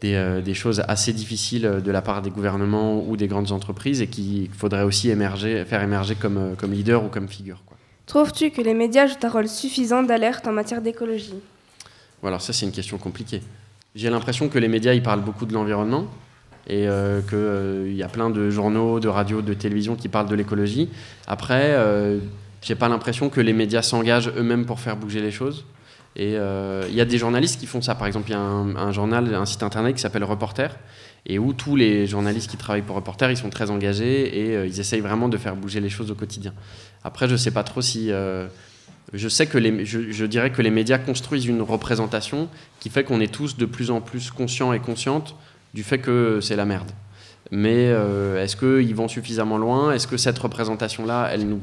Des, 0.00 0.52
choses 0.52 0.82
assez 0.86 1.14
difficiles 1.14 1.80
de 1.82 1.90
la 1.90 2.02
part 2.02 2.20
des 2.20 2.28
gouvernements 2.28 3.02
ou 3.08 3.16
des 3.16 3.26
grandes 3.26 3.52
entreprises 3.52 4.02
et 4.02 4.06
qu'il 4.06 4.50
faudrait 4.50 4.82
aussi 4.82 5.08
faire 5.08 5.82
émerger 5.82 6.14
comme, 6.14 6.56
comme 6.58 6.72
leader 6.72 7.02
ou 7.02 7.08
comme 7.08 7.26
figure. 7.26 7.62
Trouves-tu 8.06 8.50
que 8.50 8.60
les 8.60 8.74
médias 8.74 9.06
jouent 9.06 9.14
un 9.22 9.28
rôle 9.28 9.48
suffisant 9.48 10.02
d'alerte 10.02 10.46
en 10.46 10.52
matière 10.52 10.82
d'écologie? 10.82 11.40
Voilà, 12.20 12.38
ça 12.38 12.52
c'est 12.52 12.66
une 12.66 12.72
question 12.72 12.98
compliquée. 12.98 13.42
J'ai 13.94 14.10
l'impression 14.10 14.48
que 14.48 14.58
les 14.58 14.68
médias 14.68 14.92
ils 14.92 15.02
parlent 15.02 15.22
beaucoup 15.22 15.46
de 15.46 15.54
l'environnement 15.54 16.06
et 16.66 16.88
euh, 16.88 17.20
qu'il 17.20 17.38
euh, 17.38 17.92
y 17.92 18.02
a 18.02 18.08
plein 18.08 18.30
de 18.30 18.50
journaux, 18.50 19.00
de 19.00 19.08
radios, 19.08 19.42
de 19.42 19.54
télévision 19.54 19.96
qui 19.96 20.08
parlent 20.08 20.28
de 20.28 20.34
l'écologie. 20.34 20.88
Après, 21.26 21.72
euh, 21.72 22.18
j'ai 22.62 22.74
pas 22.74 22.88
l'impression 22.88 23.28
que 23.28 23.40
les 23.40 23.52
médias 23.52 23.82
s'engagent 23.82 24.32
eux-mêmes 24.36 24.64
pour 24.64 24.80
faire 24.80 24.96
bouger 24.96 25.20
les 25.20 25.30
choses. 25.30 25.64
Et 26.16 26.36
euh, 26.36 26.84
il 26.88 26.94
y 26.94 27.00
a 27.00 27.04
des 27.04 27.18
journalistes 27.18 27.58
qui 27.58 27.66
font 27.66 27.82
ça. 27.82 27.94
Par 27.94 28.06
exemple, 28.06 28.28
il 28.28 28.32
y 28.32 28.36
a 28.36 28.40
un, 28.40 28.92
journal, 28.92 29.34
un 29.34 29.46
site 29.46 29.62
internet 29.62 29.96
qui 29.96 30.00
s'appelle 30.00 30.24
Reporter 30.24 30.76
et 31.26 31.38
où 31.38 31.52
tous 31.52 31.74
les 31.74 32.06
journalistes 32.06 32.50
qui 32.50 32.56
travaillent 32.56 32.82
pour 32.82 32.96
Reporter, 32.96 33.30
ils 33.30 33.36
sont 33.36 33.50
très 33.50 33.70
engagés 33.70 34.46
et 34.46 34.56
euh, 34.56 34.66
ils 34.66 34.78
essayent 34.78 35.00
vraiment 35.00 35.28
de 35.28 35.36
faire 35.36 35.56
bouger 35.56 35.80
les 35.80 35.88
choses 35.88 36.10
au 36.10 36.14
quotidien. 36.14 36.52
Après, 37.02 37.26
je 37.26 37.32
ne 37.32 37.36
sais 37.38 37.50
pas 37.50 37.64
trop 37.64 37.82
si... 37.82 38.12
Euh, 38.12 38.46
je 39.12 39.28
sais 39.28 39.46
que 39.46 39.58
les, 39.58 39.84
je, 39.84 40.24
dirais 40.24 40.50
que 40.50 40.62
les 40.62 40.70
médias 40.70 40.98
construisent 40.98 41.44
une 41.44 41.62
représentation 41.62 42.48
qui 42.80 42.88
fait 42.88 43.04
qu'on 43.04 43.20
est 43.20 43.32
tous 43.32 43.56
de 43.56 43.66
plus 43.66 43.90
en 43.90 44.00
plus 44.00 44.30
conscients 44.30 44.72
et 44.72 44.80
conscientes 44.80 45.36
du 45.72 45.84
fait 45.84 45.98
que 45.98 46.40
c'est 46.40 46.56
la 46.56 46.64
merde. 46.64 46.90
Mais 47.52 47.84
est-ce 47.84 48.56
qu'ils 48.56 48.94
vont 48.94 49.06
suffisamment 49.06 49.58
loin? 49.58 49.92
Est-ce 49.92 50.08
que 50.08 50.16
cette 50.16 50.38
représentation-là, 50.38 51.28
elle 51.30 51.46
nous, 51.46 51.60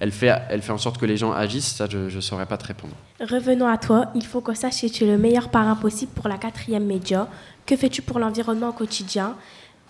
elle 0.00 0.12
fait, 0.12 0.32
elle 0.48 0.62
fait 0.62 0.72
en 0.72 0.78
sorte 0.78 0.98
que 0.98 1.06
les 1.06 1.16
gens 1.16 1.32
agissent, 1.32 1.74
ça 1.76 1.86
je 1.90 2.14
ne 2.14 2.20
saurais 2.20 2.46
pas 2.46 2.56
te 2.56 2.66
répondre. 2.66 2.94
Revenons 3.20 3.66
à 3.66 3.78
toi, 3.78 4.06
il 4.14 4.24
faut 4.24 4.40
qu'on 4.40 4.54
sache 4.54 4.82
que 4.82 4.86
tu 4.86 5.04
es 5.04 5.06
le 5.06 5.18
meilleur 5.18 5.48
parrain 5.48 5.76
possible 5.76 6.12
pour 6.14 6.28
la 6.28 6.36
quatrième 6.36 6.84
média. 6.84 7.28
Que 7.66 7.76
fais-tu 7.76 8.02
pour 8.02 8.18
l'environnement 8.18 8.70
au 8.70 8.72
quotidien? 8.72 9.36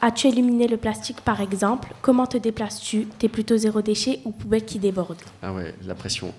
As-tu 0.02 0.26
éliminé 0.26 0.66
le 0.68 0.76
plastique 0.76 1.20
par 1.22 1.40
exemple? 1.40 1.94
Comment 2.02 2.26
te 2.26 2.36
déplaces-tu? 2.36 3.06
T'es 3.18 3.28
plutôt 3.28 3.56
zéro 3.56 3.80
déchet 3.80 4.20
ou 4.24 4.32
poubelle 4.32 4.64
qui 4.64 4.78
déborde? 4.78 5.16
Ah 5.42 5.52
ouais, 5.52 5.74
la 5.86 5.94
pression. 5.94 6.34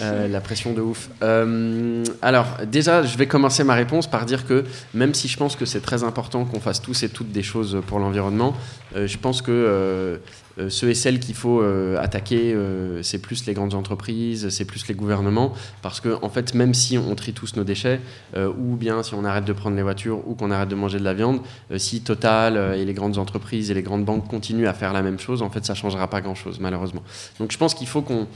Euh, 0.00 0.28
la 0.28 0.40
pression 0.40 0.74
de 0.74 0.82
ouf. 0.82 1.08
Euh, 1.22 2.04
alors 2.20 2.46
déjà, 2.66 3.02
je 3.02 3.16
vais 3.16 3.26
commencer 3.26 3.64
ma 3.64 3.74
réponse 3.74 4.06
par 4.06 4.26
dire 4.26 4.46
que 4.46 4.64
même 4.92 5.14
si 5.14 5.28
je 5.28 5.36
pense 5.38 5.56
que 5.56 5.64
c'est 5.64 5.80
très 5.80 6.04
important 6.04 6.44
qu'on 6.44 6.60
fasse 6.60 6.82
tous 6.82 7.02
et 7.02 7.08
toutes 7.08 7.32
des 7.32 7.44
choses 7.44 7.80
pour 7.86 8.00
l'environnement, 8.00 8.54
euh, 8.94 9.06
je 9.06 9.16
pense 9.16 9.40
que 9.40 10.20
ceux 10.68 10.90
et 10.90 10.94
celles 10.94 11.20
qu'il 11.20 11.34
faut 11.34 11.62
euh, 11.62 11.98
attaquer, 12.00 12.52
euh, 12.52 13.02
c'est 13.02 13.18
plus 13.18 13.46
les 13.46 13.54
grandes 13.54 13.74
entreprises, 13.74 14.48
c'est 14.50 14.64
plus 14.64 14.86
les 14.88 14.94
gouvernements, 14.94 15.52
parce 15.82 16.00
que 16.00 16.18
en 16.22 16.28
fait, 16.28 16.54
même 16.54 16.74
si 16.74 16.98
on 16.98 17.14
trie 17.14 17.32
tous 17.32 17.56
nos 17.56 17.64
déchets, 17.64 18.00
ou 18.36 18.76
bien 18.76 19.02
si 19.02 19.14
on 19.14 19.24
arrête 19.24 19.44
de 19.44 19.52
prendre 19.52 19.76
les 19.76 19.82
voitures, 19.82 20.26
ou 20.26 20.34
qu'on 20.34 20.50
arrête 20.50 20.68
de 20.68 20.74
manger 20.74 20.98
de 20.98 21.04
la 21.04 21.14
viande, 21.14 21.40
si 21.76 22.00
Total 22.00 22.76
et 22.76 22.84
les 22.84 22.94
grandes 22.94 23.18
entreprises 23.18 23.70
et 23.70 23.74
les 23.74 23.82
grandes 23.82 24.04
banques 24.04 24.28
continuent 24.28 24.66
à 24.66 24.72
faire 24.72 24.92
la 24.92 25.02
même 25.02 25.18
chose, 25.18 25.42
en 25.42 25.50
fait, 25.50 25.64
ça 25.64 25.74
changera 25.74 26.08
pas 26.08 26.20
grand-chose, 26.20 26.58
malheureusement. 26.60 27.02
Donc, 27.38 27.52
je 27.52 27.58
pense 27.58 27.74
qu'il 27.74 27.86
faut 27.86 28.02
qu'on 28.02 28.26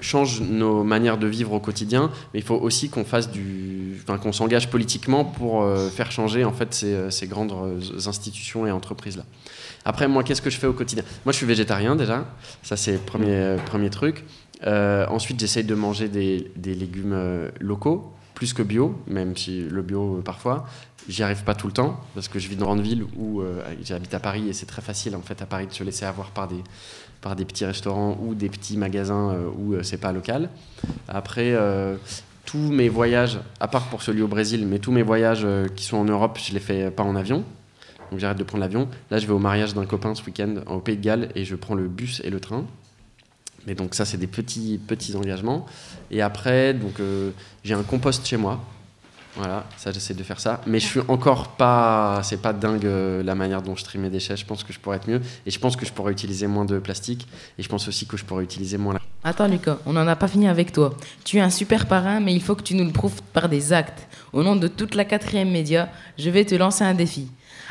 change 0.00 0.40
nos 0.40 0.84
manières 0.84 1.18
de 1.18 1.26
vivre 1.26 1.52
au 1.52 1.60
quotidien, 1.60 2.10
mais 2.32 2.40
il 2.40 2.44
faut 2.44 2.56
aussi 2.56 2.88
qu'on 2.88 3.04
fasse 3.04 3.30
du, 3.30 3.98
enfin, 4.02 4.18
qu'on 4.18 4.32
s'engage 4.32 4.70
politiquement 4.70 5.24
pour 5.24 5.66
faire 5.90 6.10
changer 6.10 6.44
en 6.44 6.52
fait 6.52 6.74
ces, 6.74 7.10
ces 7.10 7.26
grandes 7.26 7.52
institutions 8.06 8.66
et 8.66 8.70
entreprises 8.70 9.16
là. 9.16 9.24
Après, 9.86 10.08
moi, 10.08 10.24
qu'est-ce 10.24 10.42
que 10.42 10.50
je 10.50 10.58
fais 10.58 10.66
au 10.66 10.72
quotidien? 10.72 11.04
Moi, 11.24 11.32
je 11.32 11.36
suis 11.36 11.46
végétarien 11.46 11.94
déjà. 11.94 12.24
Ça, 12.64 12.76
c'est 12.76 12.94
le 12.94 12.98
premier, 12.98 13.30
euh, 13.30 13.56
premier 13.56 13.88
truc. 13.88 14.24
Euh, 14.66 15.06
ensuite, 15.06 15.38
j'essaye 15.38 15.62
de 15.62 15.76
manger 15.76 16.08
des, 16.08 16.50
des 16.56 16.74
légumes 16.74 17.12
euh, 17.12 17.50
locaux, 17.60 18.12
plus 18.34 18.52
que 18.52 18.64
bio, 18.64 19.00
même 19.06 19.36
si 19.36 19.60
le 19.62 19.82
bio, 19.82 20.22
parfois. 20.24 20.66
J'y 21.08 21.22
arrive 21.22 21.44
pas 21.44 21.54
tout 21.54 21.68
le 21.68 21.72
temps, 21.72 22.00
parce 22.16 22.26
que 22.26 22.40
je 22.40 22.48
vis 22.48 22.56
dans 22.56 22.62
une 22.62 22.66
grande 22.66 22.80
ville 22.80 23.04
où 23.16 23.44
j'habite 23.84 24.12
à 24.12 24.18
Paris 24.18 24.48
et 24.48 24.52
c'est 24.52 24.66
très 24.66 24.82
facile, 24.82 25.14
en 25.14 25.20
fait, 25.20 25.40
à 25.40 25.46
Paris, 25.46 25.68
de 25.68 25.72
se 25.72 25.84
laisser 25.84 26.04
avoir 26.04 26.30
par 26.30 26.48
des, 26.48 26.64
par 27.20 27.36
des 27.36 27.44
petits 27.44 27.64
restaurants 27.64 28.18
ou 28.20 28.34
des 28.34 28.48
petits 28.48 28.76
magasins 28.76 29.36
où 29.56 29.80
c'est 29.84 29.98
pas 29.98 30.10
local. 30.10 30.50
Après, 31.06 31.54
tous 32.44 32.58
mes 32.58 32.88
voyages, 32.88 33.38
à 33.60 33.68
part 33.68 33.84
pour 33.86 34.02
celui 34.02 34.22
au 34.22 34.26
Brésil, 34.26 34.66
mais 34.66 34.80
tous 34.80 34.90
mes 34.90 35.04
voyages 35.04 35.46
qui 35.76 35.84
sont 35.84 35.98
en 35.98 36.04
Europe, 36.04 36.40
je 36.44 36.52
les 36.52 36.58
fais 36.58 36.90
pas 36.90 37.04
en 37.04 37.14
avion 37.14 37.44
donc 38.10 38.20
j'arrête 38.20 38.38
de 38.38 38.44
prendre 38.44 38.62
l'avion. 38.62 38.88
Là, 39.10 39.18
je 39.18 39.26
vais 39.26 39.32
au 39.32 39.38
mariage 39.38 39.74
d'un 39.74 39.86
copain 39.86 40.14
ce 40.14 40.22
week-end 40.24 40.56
au 40.66 40.78
Pays 40.78 40.96
de 40.96 41.02
Galles 41.02 41.28
et 41.34 41.44
je 41.44 41.54
prends 41.56 41.74
le 41.74 41.88
bus 41.88 42.20
et 42.24 42.30
le 42.30 42.40
train. 42.40 42.64
Mais 43.66 43.74
donc 43.74 43.94
ça, 43.94 44.04
c'est 44.04 44.16
des 44.16 44.26
petits, 44.28 44.78
petits 44.78 45.16
engagements. 45.16 45.66
Et 46.10 46.22
après, 46.22 46.72
donc 46.72 47.00
euh, 47.00 47.30
j'ai 47.64 47.74
un 47.74 47.82
compost 47.82 48.24
chez 48.26 48.36
moi. 48.36 48.60
Voilà, 49.34 49.66
ça 49.76 49.92
j'essaie 49.92 50.14
de 50.14 50.22
faire 50.22 50.40
ça. 50.40 50.62
Mais 50.66 50.80
je 50.80 50.86
suis 50.86 51.00
encore 51.08 51.48
pas, 51.48 52.20
c'est 52.22 52.40
pas 52.40 52.54
dingue 52.54 52.86
euh, 52.86 53.22
la 53.22 53.34
manière 53.34 53.60
dont 53.60 53.76
je 53.76 53.84
trie 53.84 53.98
mes 53.98 54.08
déchets. 54.08 54.36
Je 54.36 54.46
pense 54.46 54.64
que 54.64 54.72
je 54.72 54.80
pourrais 54.80 54.96
être 54.96 55.08
mieux. 55.08 55.20
Et 55.44 55.50
je 55.50 55.58
pense 55.58 55.76
que 55.76 55.84
je 55.84 55.92
pourrais 55.92 56.12
utiliser 56.12 56.46
moins 56.46 56.64
de 56.64 56.78
plastique. 56.78 57.28
Et 57.58 57.62
je 57.62 57.68
pense 57.68 57.86
aussi 57.86 58.06
que 58.06 58.16
je 58.16 58.24
pourrais 58.24 58.44
utiliser 58.44 58.78
moins. 58.78 58.96
Attends 59.24 59.48
Lucas, 59.48 59.78
on 59.84 59.92
n'en 59.92 60.06
a 60.06 60.16
pas 60.16 60.28
fini 60.28 60.48
avec 60.48 60.72
toi. 60.72 60.94
Tu 61.24 61.36
es 61.36 61.40
un 61.40 61.50
super 61.50 61.86
parrain, 61.86 62.20
mais 62.20 62.32
il 62.32 62.42
faut 62.42 62.54
que 62.54 62.62
tu 62.62 62.74
nous 62.74 62.84
le 62.84 62.92
prouves 62.92 63.20
par 63.34 63.50
des 63.50 63.74
actes. 63.74 64.08
Au 64.32 64.42
nom 64.42 64.56
de 64.56 64.68
toute 64.68 64.94
la 64.94 65.04
quatrième 65.04 65.50
média, 65.50 65.90
je 66.18 66.30
vais 66.30 66.44
te 66.44 66.54
lancer 66.54 66.84
un 66.84 66.94
défi. 66.94 67.28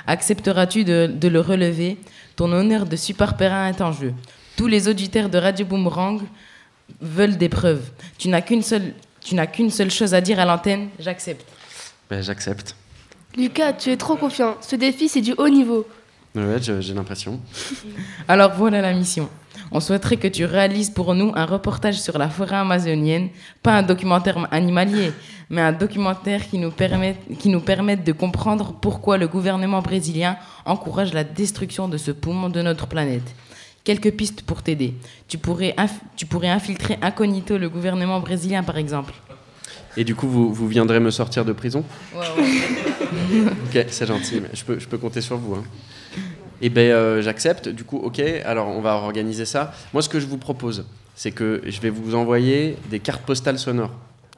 Accepteras-tu 0.08 0.84
de, 0.84 1.28
le 1.28 1.40
relever? 1.40 1.98
Ton 2.36 2.52
honneur 2.52 2.86
de 2.86 2.96
super 2.96 3.38
parrain 3.38 3.70
est 3.70 3.82
en 3.82 3.92
jeu. 3.92 4.14
Tous 4.58 4.68
les 4.68 4.88
auditeurs 4.88 5.30
de 5.30 5.38
Radio 5.38 5.66
Boomerang 5.66 6.22
veulent 7.02 7.38
des 7.38 7.50
preuves. 7.50 7.90
Tu 8.18 8.30
n'as 8.30 8.42
qu'une 8.42 8.62
seule, 8.62 8.94
tu 9.22 9.36
n'as 9.36 9.48
qu'une 9.48 9.72
seule 9.72 9.92
chose 9.92 10.14
à 10.14 10.22
dire 10.22 10.40
à 10.40 10.46
l'antenne. 10.46 10.90
J'accepte. 11.00 11.46
Ben, 12.10 12.22
j'accepte. 12.22 12.76
Lucas, 13.36 13.74
tu 13.74 13.90
es 13.92 13.98
trop 13.98 14.16
confiant. 14.16 14.56
Ce 14.62 14.76
défi, 14.76 15.10
c'est 15.10 15.22
du 15.22 15.34
haut 15.38 15.50
niveau. 15.50 15.88
Ouais, 16.36 16.58
j'ai 16.62 16.94
l'impression. 16.94 17.40
Alors 18.28 18.54
voilà 18.56 18.82
la 18.82 18.94
mission. 18.94 19.30
On 19.72 19.80
souhaiterait 19.80 20.18
que 20.18 20.28
tu 20.28 20.46
réalises 20.46 20.90
pour 20.90 21.14
nous 21.16 21.32
un 21.36 21.46
reportage 21.46 22.00
sur 22.00 22.18
la 22.18 22.30
forêt 22.30 22.58
amazonienne, 22.58 23.30
pas 23.64 23.74
un 23.74 23.84
documentaire 23.84 24.48
animalier, 24.52 25.12
mais 25.50 25.62
un 25.62 25.72
documentaire 25.72 26.48
qui 26.48 26.58
nous 26.58 26.72
permette, 26.72 27.20
qui 27.40 27.50
nous 27.50 27.62
permette 27.62 28.04
de 28.04 28.12
comprendre 28.12 28.74
pourquoi 28.82 29.18
le 29.18 29.28
gouvernement 29.28 29.82
brésilien 29.82 30.38
encourage 30.66 31.14
la 31.14 31.24
destruction 31.24 31.88
de 31.88 31.98
ce 31.98 32.12
poumon 32.12 32.50
de 32.50 32.62
notre 32.62 32.88
planète. 32.88 33.36
Quelques 33.84 34.12
pistes 34.12 34.42
pour 34.42 34.64
t'aider. 34.64 34.96
Tu 35.28 35.38
pourrais, 35.38 35.76
tu 36.16 36.26
pourrais 36.26 36.50
infiltrer 36.50 36.98
incognito 37.02 37.58
le 37.58 37.70
gouvernement 37.70 38.20
brésilien, 38.20 38.64
par 38.64 38.78
exemple. 38.78 39.14
Et 39.98 40.04
du 40.04 40.16
coup, 40.16 40.28
vous, 40.28 40.54
vous 40.54 40.68
viendrez 40.68 41.00
me 41.00 41.12
sortir 41.12 41.46
de 41.46 41.54
prison? 41.54 41.84
Ouais, 42.14 42.26
ouais. 42.38 43.46
Ok, 43.66 43.86
c'est 43.90 44.06
gentil, 44.08 44.42
mais 44.42 44.50
je 44.54 44.64
peux, 44.64 44.80
je 44.80 44.88
peux 44.88 44.98
compter 44.98 45.22
sur 45.22 45.38
vous. 45.38 45.56
Hein. 45.56 45.64
Eh 46.62 46.70
ben, 46.70 46.92
euh, 46.92 47.22
j'accepte. 47.22 47.70
Du 47.70 47.84
coup, 47.84 47.98
ok. 47.98 48.20
Alors, 48.46 48.68
on 48.68 48.82
va 48.82 48.96
organiser 48.96 49.46
ça. 49.46 49.74
Moi, 49.94 50.02
ce 50.02 50.10
que 50.10 50.20
je 50.20 50.28
vous 50.28 50.38
propose, 50.38 50.86
c'est 51.16 51.32
que 51.32 51.62
je 51.66 51.80
vais 51.82 51.90
vous 51.90 52.16
envoyer 52.16 52.78
des 52.90 53.00
cartes 53.00 53.24
postales 53.24 53.60
sonores. 53.60 53.94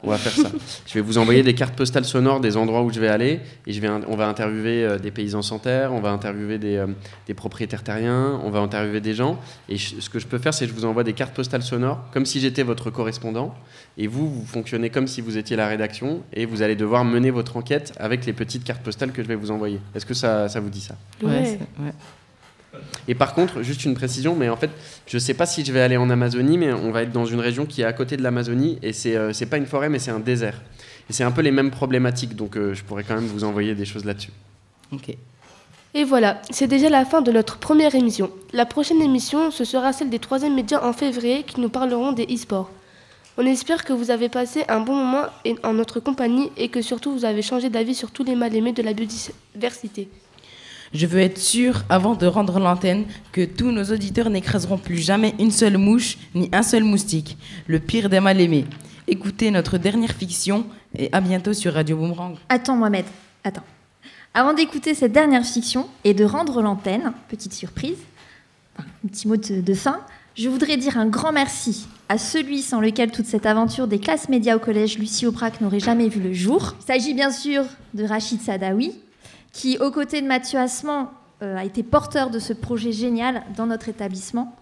On 0.07 0.11
va 0.11 0.17
faire 0.17 0.31
ça. 0.33 0.51
je 0.87 0.93
vais 0.93 1.01
vous 1.01 1.17
envoyer 1.17 1.43
des 1.43 1.53
cartes 1.53 1.75
postales 1.75 2.05
sonores 2.05 2.39
des 2.39 2.57
endroits 2.57 2.81
où 2.83 2.91
je 2.91 2.99
vais 2.99 3.07
aller 3.09 3.39
et 3.65 3.73
je 3.73 3.81
vais, 3.81 3.89
on 3.89 4.15
va 4.15 4.27
interviewer 4.27 4.83
euh, 4.85 4.97
des 4.97 5.11
paysans 5.11 5.41
sans 5.41 5.59
terre, 5.59 5.93
on 5.93 5.99
va 5.99 6.09
interviewer 6.11 6.57
des, 6.57 6.77
euh, 6.77 6.87
des 7.27 7.33
propriétaires 7.33 7.83
terriens, 7.83 8.39
on 8.43 8.49
va 8.49 8.59
interviewer 8.59 9.01
des 9.01 9.13
gens. 9.13 9.39
Et 9.69 9.77
je- 9.77 9.99
ce 9.99 10.09
que 10.09 10.19
je 10.19 10.27
peux 10.27 10.37
faire, 10.37 10.53
c'est 10.53 10.65
que 10.65 10.71
je 10.71 10.75
vous 10.75 10.85
envoie 10.85 11.03
des 11.03 11.13
cartes 11.13 11.35
postales 11.35 11.63
sonores 11.63 11.99
comme 12.11 12.25
si 12.25 12.39
j'étais 12.39 12.63
votre 12.63 12.89
correspondant. 12.89 13.53
Et 13.97 14.07
vous, 14.07 14.29
vous 14.31 14.45
fonctionnez 14.45 14.89
comme 14.89 15.07
si 15.07 15.21
vous 15.21 15.37
étiez 15.37 15.55
la 15.55 15.67
rédaction 15.67 16.21
et 16.33 16.45
vous 16.45 16.61
allez 16.61 16.75
devoir 16.75 17.03
mener 17.03 17.31
votre 17.31 17.57
enquête 17.57 17.93
avec 17.99 18.25
les 18.25 18.33
petites 18.33 18.63
cartes 18.63 18.81
postales 18.83 19.11
que 19.11 19.23
je 19.23 19.27
vais 19.27 19.35
vous 19.35 19.51
envoyer. 19.51 19.79
Est-ce 19.95 20.05
que 20.05 20.13
ça, 20.13 20.47
ça 20.49 20.59
vous 20.59 20.69
dit 20.69 20.81
ça? 20.81 20.95
Ouais, 21.23 21.59
ouais. 21.79 21.91
Et 23.07 23.15
par 23.15 23.33
contre, 23.33 23.61
juste 23.61 23.85
une 23.85 23.93
précision, 23.93 24.35
mais 24.35 24.49
en 24.49 24.57
fait, 24.57 24.69
je 25.05 25.17
sais 25.17 25.33
pas 25.33 25.45
si 25.45 25.63
je 25.63 25.71
vais 25.71 25.81
aller 25.81 25.97
en 25.97 26.09
Amazonie, 26.09 26.57
mais 26.57 26.73
on 26.73 26.91
va 26.91 27.03
être 27.03 27.11
dans 27.11 27.25
une 27.25 27.39
région 27.39 27.65
qui 27.65 27.81
est 27.81 27.85
à 27.85 27.93
côté 27.93 28.17
de 28.17 28.23
l'Amazonie, 28.23 28.77
et 28.81 28.93
c'est 28.93 29.15
euh, 29.15 29.33
c'est 29.33 29.45
pas 29.45 29.57
une 29.57 29.65
forêt, 29.65 29.89
mais 29.89 29.99
c'est 29.99 30.11
un 30.11 30.19
désert. 30.19 30.61
Et 31.09 31.13
c'est 31.13 31.23
un 31.23 31.31
peu 31.31 31.41
les 31.41 31.51
mêmes 31.51 31.71
problématiques, 31.71 32.35
donc 32.35 32.57
euh, 32.57 32.73
je 32.73 32.83
pourrais 32.83 33.03
quand 33.03 33.15
même 33.15 33.27
vous 33.27 33.43
envoyer 33.43 33.75
des 33.75 33.85
choses 33.85 34.05
là-dessus. 34.05 34.31
Ok. 34.91 35.15
Et 35.93 36.03
voilà, 36.03 36.41
c'est 36.51 36.67
déjà 36.67 36.89
la 36.89 37.05
fin 37.05 37.21
de 37.21 37.31
notre 37.31 37.57
première 37.57 37.95
émission. 37.95 38.29
La 38.53 38.65
prochaine 38.65 39.01
émission, 39.01 39.51
ce 39.51 39.63
sera 39.63 39.93
celle 39.93 40.09
des 40.09 40.19
troisièmes 40.19 40.53
médias 40.53 40.83
en 40.83 40.93
février 40.93 41.43
qui 41.43 41.61
nous 41.61 41.69
parleront 41.69 42.11
des 42.11 42.25
e-sports. 42.25 42.69
On 43.37 43.45
espère 43.45 43.85
que 43.85 43.93
vous 43.93 44.11
avez 44.11 44.29
passé 44.29 44.63
un 44.67 44.79
bon 44.79 44.95
moment 44.95 45.27
en 45.63 45.73
notre 45.73 45.99
compagnie 45.99 46.51
et 46.57 46.69
que 46.69 46.81
surtout 46.81 47.11
vous 47.13 47.25
avez 47.25 47.41
changé 47.41 47.69
d'avis 47.69 47.95
sur 47.95 48.11
tous 48.11 48.23
les 48.23 48.35
mal-aimés 48.35 48.73
de 48.73 48.81
la 48.81 48.93
biodiversité. 48.93 50.09
Je 50.93 51.05
veux 51.05 51.19
être 51.19 51.37
sûr, 51.37 51.83
avant 51.89 52.15
de 52.15 52.25
rendre 52.25 52.59
l'antenne, 52.59 53.05
que 53.31 53.43
tous 53.43 53.71
nos 53.71 53.83
auditeurs 53.85 54.29
n'écraseront 54.29 54.77
plus 54.77 54.97
jamais 54.97 55.35
une 55.39 55.51
seule 55.51 55.77
mouche 55.77 56.17
ni 56.33 56.49
un 56.53 56.63
seul 56.63 56.83
moustique. 56.83 57.37
Le 57.67 57.79
pire 57.79 58.09
des 58.09 58.19
mal-aimés. 58.19 58.65
Écoutez 59.07 59.51
notre 59.51 59.77
dernière 59.77 60.11
fiction 60.11 60.65
et 60.97 61.09
à 61.11 61.21
bientôt 61.21 61.53
sur 61.53 61.73
Radio 61.73 61.97
Boomerang. 61.97 62.35
Attends, 62.49 62.75
Mohamed, 62.75 63.05
attends. 63.43 63.63
Avant 64.33 64.53
d'écouter 64.53 64.93
cette 64.93 65.11
dernière 65.11 65.45
fiction 65.45 65.87
et 66.03 66.13
de 66.13 66.23
rendre 66.23 66.61
l'antenne, 66.61 67.13
petite 67.27 67.53
surprise, 67.53 67.97
un 68.77 69.07
petit 69.07 69.27
mot 69.27 69.37
de, 69.37 69.61
de 69.61 69.73
fin, 69.73 70.01
je 70.35 70.49
voudrais 70.49 70.77
dire 70.77 70.97
un 70.97 71.07
grand 71.07 71.31
merci 71.31 71.87
à 72.09 72.17
celui 72.17 72.61
sans 72.61 72.79
lequel 72.79 73.11
toute 73.11 73.25
cette 73.25 73.45
aventure 73.45 73.87
des 73.87 73.99
classes 73.99 74.29
médias 74.29 74.55
au 74.55 74.59
collège 74.59 74.97
Lucie 74.97 75.25
Aubrac 75.25 75.59
n'aurait 75.61 75.79
jamais 75.79 76.07
vu 76.07 76.21
le 76.21 76.33
jour. 76.33 76.75
Il 76.81 76.85
s'agit 76.85 77.13
bien 77.13 77.31
sûr 77.31 77.65
de 77.93 78.03
Rachid 78.03 78.41
Sadawi, 78.41 78.93
qui, 79.51 79.77
aux 79.77 79.91
côtés 79.91 80.21
de 80.21 80.27
Mathieu 80.27 80.59
Assement, 80.59 81.11
euh, 81.43 81.55
a 81.55 81.65
été 81.65 81.83
porteur 81.83 82.29
de 82.29 82.39
ce 82.39 82.53
projet 82.53 82.91
génial 82.91 83.43
dans 83.55 83.67
notre 83.67 83.89
établissement. 83.89 84.55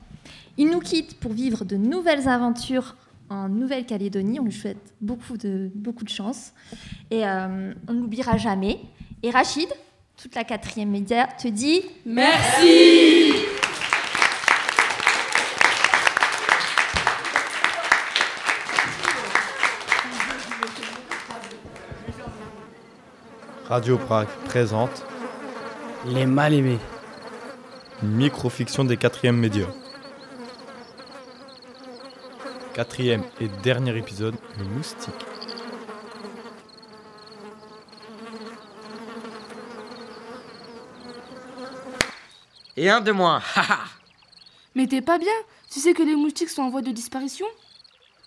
Il 0.57 0.69
nous 0.69 0.79
quitte 0.79 1.19
pour 1.19 1.31
vivre 1.31 1.65
de 1.65 1.75
nouvelles 1.75 2.27
aventures 2.27 2.95
en 3.29 3.49
Nouvelle-Calédonie. 3.49 4.39
On 4.39 4.45
lui 4.45 4.53
souhaite 4.53 4.93
beaucoup 5.01 5.37
de, 5.37 5.69
beaucoup 5.73 6.05
chance. 6.09 6.53
Et 7.11 7.25
euh, 7.25 7.73
on 7.87 7.93
ne 7.93 8.01
l'oubliera 8.01 8.37
jamais. 8.37 8.79
Et 9.23 9.31
Rachid, 9.31 9.67
toute 10.21 10.35
la 10.35 10.43
quatrième 10.43 10.89
média, 10.89 11.27
te 11.27 11.47
dit 11.47 11.81
Merci 12.05 13.34
Radio 23.75 23.97
Prague 23.97 24.29
présente 24.45 25.03
Les 26.05 26.25
mal-aimés. 26.25 26.79
microfiction 28.01 28.85
des 28.85 28.95
quatrièmes 28.95 29.35
médias. 29.35 29.67
Quatrième 32.73 33.25
et 33.41 33.49
dernier 33.63 33.97
épisode, 33.97 34.35
le 34.57 34.63
moustique. 34.63 35.13
Et 42.77 42.89
un 42.89 43.01
de 43.01 43.11
moins, 43.11 43.41
haha 43.57 43.79
Mais 44.73 44.87
t'es 44.87 45.01
pas 45.01 45.17
bien. 45.17 45.35
Tu 45.69 45.81
sais 45.81 45.91
que 45.91 46.01
les 46.01 46.15
moustiques 46.15 46.47
sont 46.47 46.61
en 46.61 46.69
voie 46.69 46.81
de 46.81 46.91
disparition? 46.91 47.47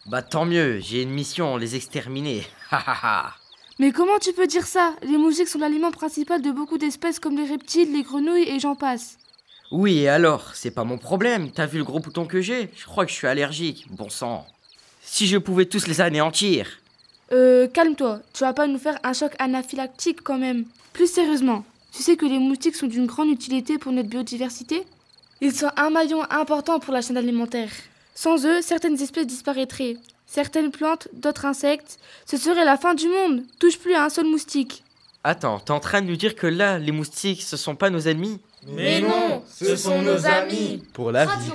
Bah 0.05 0.21
tant 0.21 0.45
mieux, 0.45 0.79
j'ai 0.81 1.01
une 1.01 1.11
mission, 1.11 1.57
les 1.57 1.75
exterminer, 1.75 2.47
hahaha 2.71 3.38
Mais 3.79 3.93
comment 3.93 4.19
tu 4.19 4.33
peux 4.33 4.47
dire 4.49 4.67
ça? 4.67 4.95
Les 5.03 5.17
moustiques 5.17 5.49
sont 5.49 5.61
l'aliment 5.61 5.93
principal 5.93 6.43
de 6.43 6.51
beaucoup 6.51 6.79
d'espèces 6.79 7.21
comme 7.21 7.37
les 7.37 7.45
reptiles, 7.45 7.93
les 7.93 8.03
grenouilles 8.03 8.49
et 8.49 8.59
j'en 8.59 8.75
passe. 8.75 9.19
Oui, 9.71 9.99
et 9.99 10.09
alors, 10.09 10.51
c'est 10.55 10.71
pas 10.73 10.85
mon 10.85 10.99
problème, 10.99 11.51
t'as 11.53 11.67
vu 11.67 11.79
le 11.79 11.85
gros 11.85 12.01
bouton 12.01 12.25
que 12.27 12.41
j'ai? 12.41 12.71
Je 12.75 12.87
crois 12.87 13.05
que 13.05 13.13
je 13.13 13.17
suis 13.17 13.27
allergique, 13.27 13.87
bon 13.91 14.09
sang. 14.09 14.47
Si 15.03 15.27
je 15.27 15.39
pouvais 15.39 15.67
tous 15.67 15.87
les 15.87 16.01
anéantir 16.01 16.81
Euh, 17.31 17.69
calme-toi, 17.69 18.21
tu 18.33 18.41
vas 18.41 18.55
pas 18.55 18.67
nous 18.67 18.79
faire 18.79 18.99
un 19.05 19.13
choc 19.13 19.33
anaphylactique 19.39 20.23
quand 20.23 20.39
même. 20.39 20.65
Plus 20.95 21.13
sérieusement, 21.13 21.65
tu 21.93 22.03
sais 22.03 22.17
que 22.17 22.27
les 22.27 22.39
moustiques 22.39 22.75
sont 22.75 22.87
d'une 22.87 23.07
grande 23.07 23.29
utilité 23.29 23.79
pour 23.79 23.93
notre 23.93 24.09
biodiversité? 24.09 24.85
Ils 25.41 25.55
sont 25.55 25.71
un 25.77 25.91
maillon 25.91 26.23
important 26.31 26.81
pour 26.81 26.93
la 26.95 27.03
chaîne 27.03 27.19
alimentaire. 27.19 27.71
Sans 28.15 28.45
eux, 28.45 28.61
certaines 28.63 29.01
espèces 29.01 29.27
disparaîtraient 29.27 29.97
certaines 30.29 30.71
plantes, 30.71 31.09
d'autres 31.13 31.47
insectes. 31.47 31.99
Ce 32.27 32.37
serait 32.37 32.65
la 32.65 32.77
fin 32.77 32.95
du 32.95 33.09
monde. 33.09 33.43
Touche 33.59 33.79
plus 33.79 33.95
à 33.95 34.05
un 34.05 34.09
seul 34.09 34.27
moustique. 34.27 34.85
Attends, 35.25 35.59
t'es 35.59 35.73
en 35.73 35.81
train 35.81 36.01
de 36.01 36.07
nous 36.07 36.17
dire 36.17 36.37
que 36.37 36.47
là, 36.47 36.79
les 36.79 36.93
moustiques, 36.93 37.43
ce 37.43 37.57
sont 37.57 37.75
pas 37.75 37.91
nos 37.91 38.07
ennemis 38.07 38.39
Mais 38.69 39.01
non, 39.01 39.43
ce 39.51 39.75
sont 39.75 40.01
nos 40.03 40.25
amis 40.27 40.85
Pour 40.93 41.11
la 41.11 41.27
vie. 41.27 41.53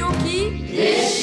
Tio 0.00 0.08
Ki. 0.24 1.19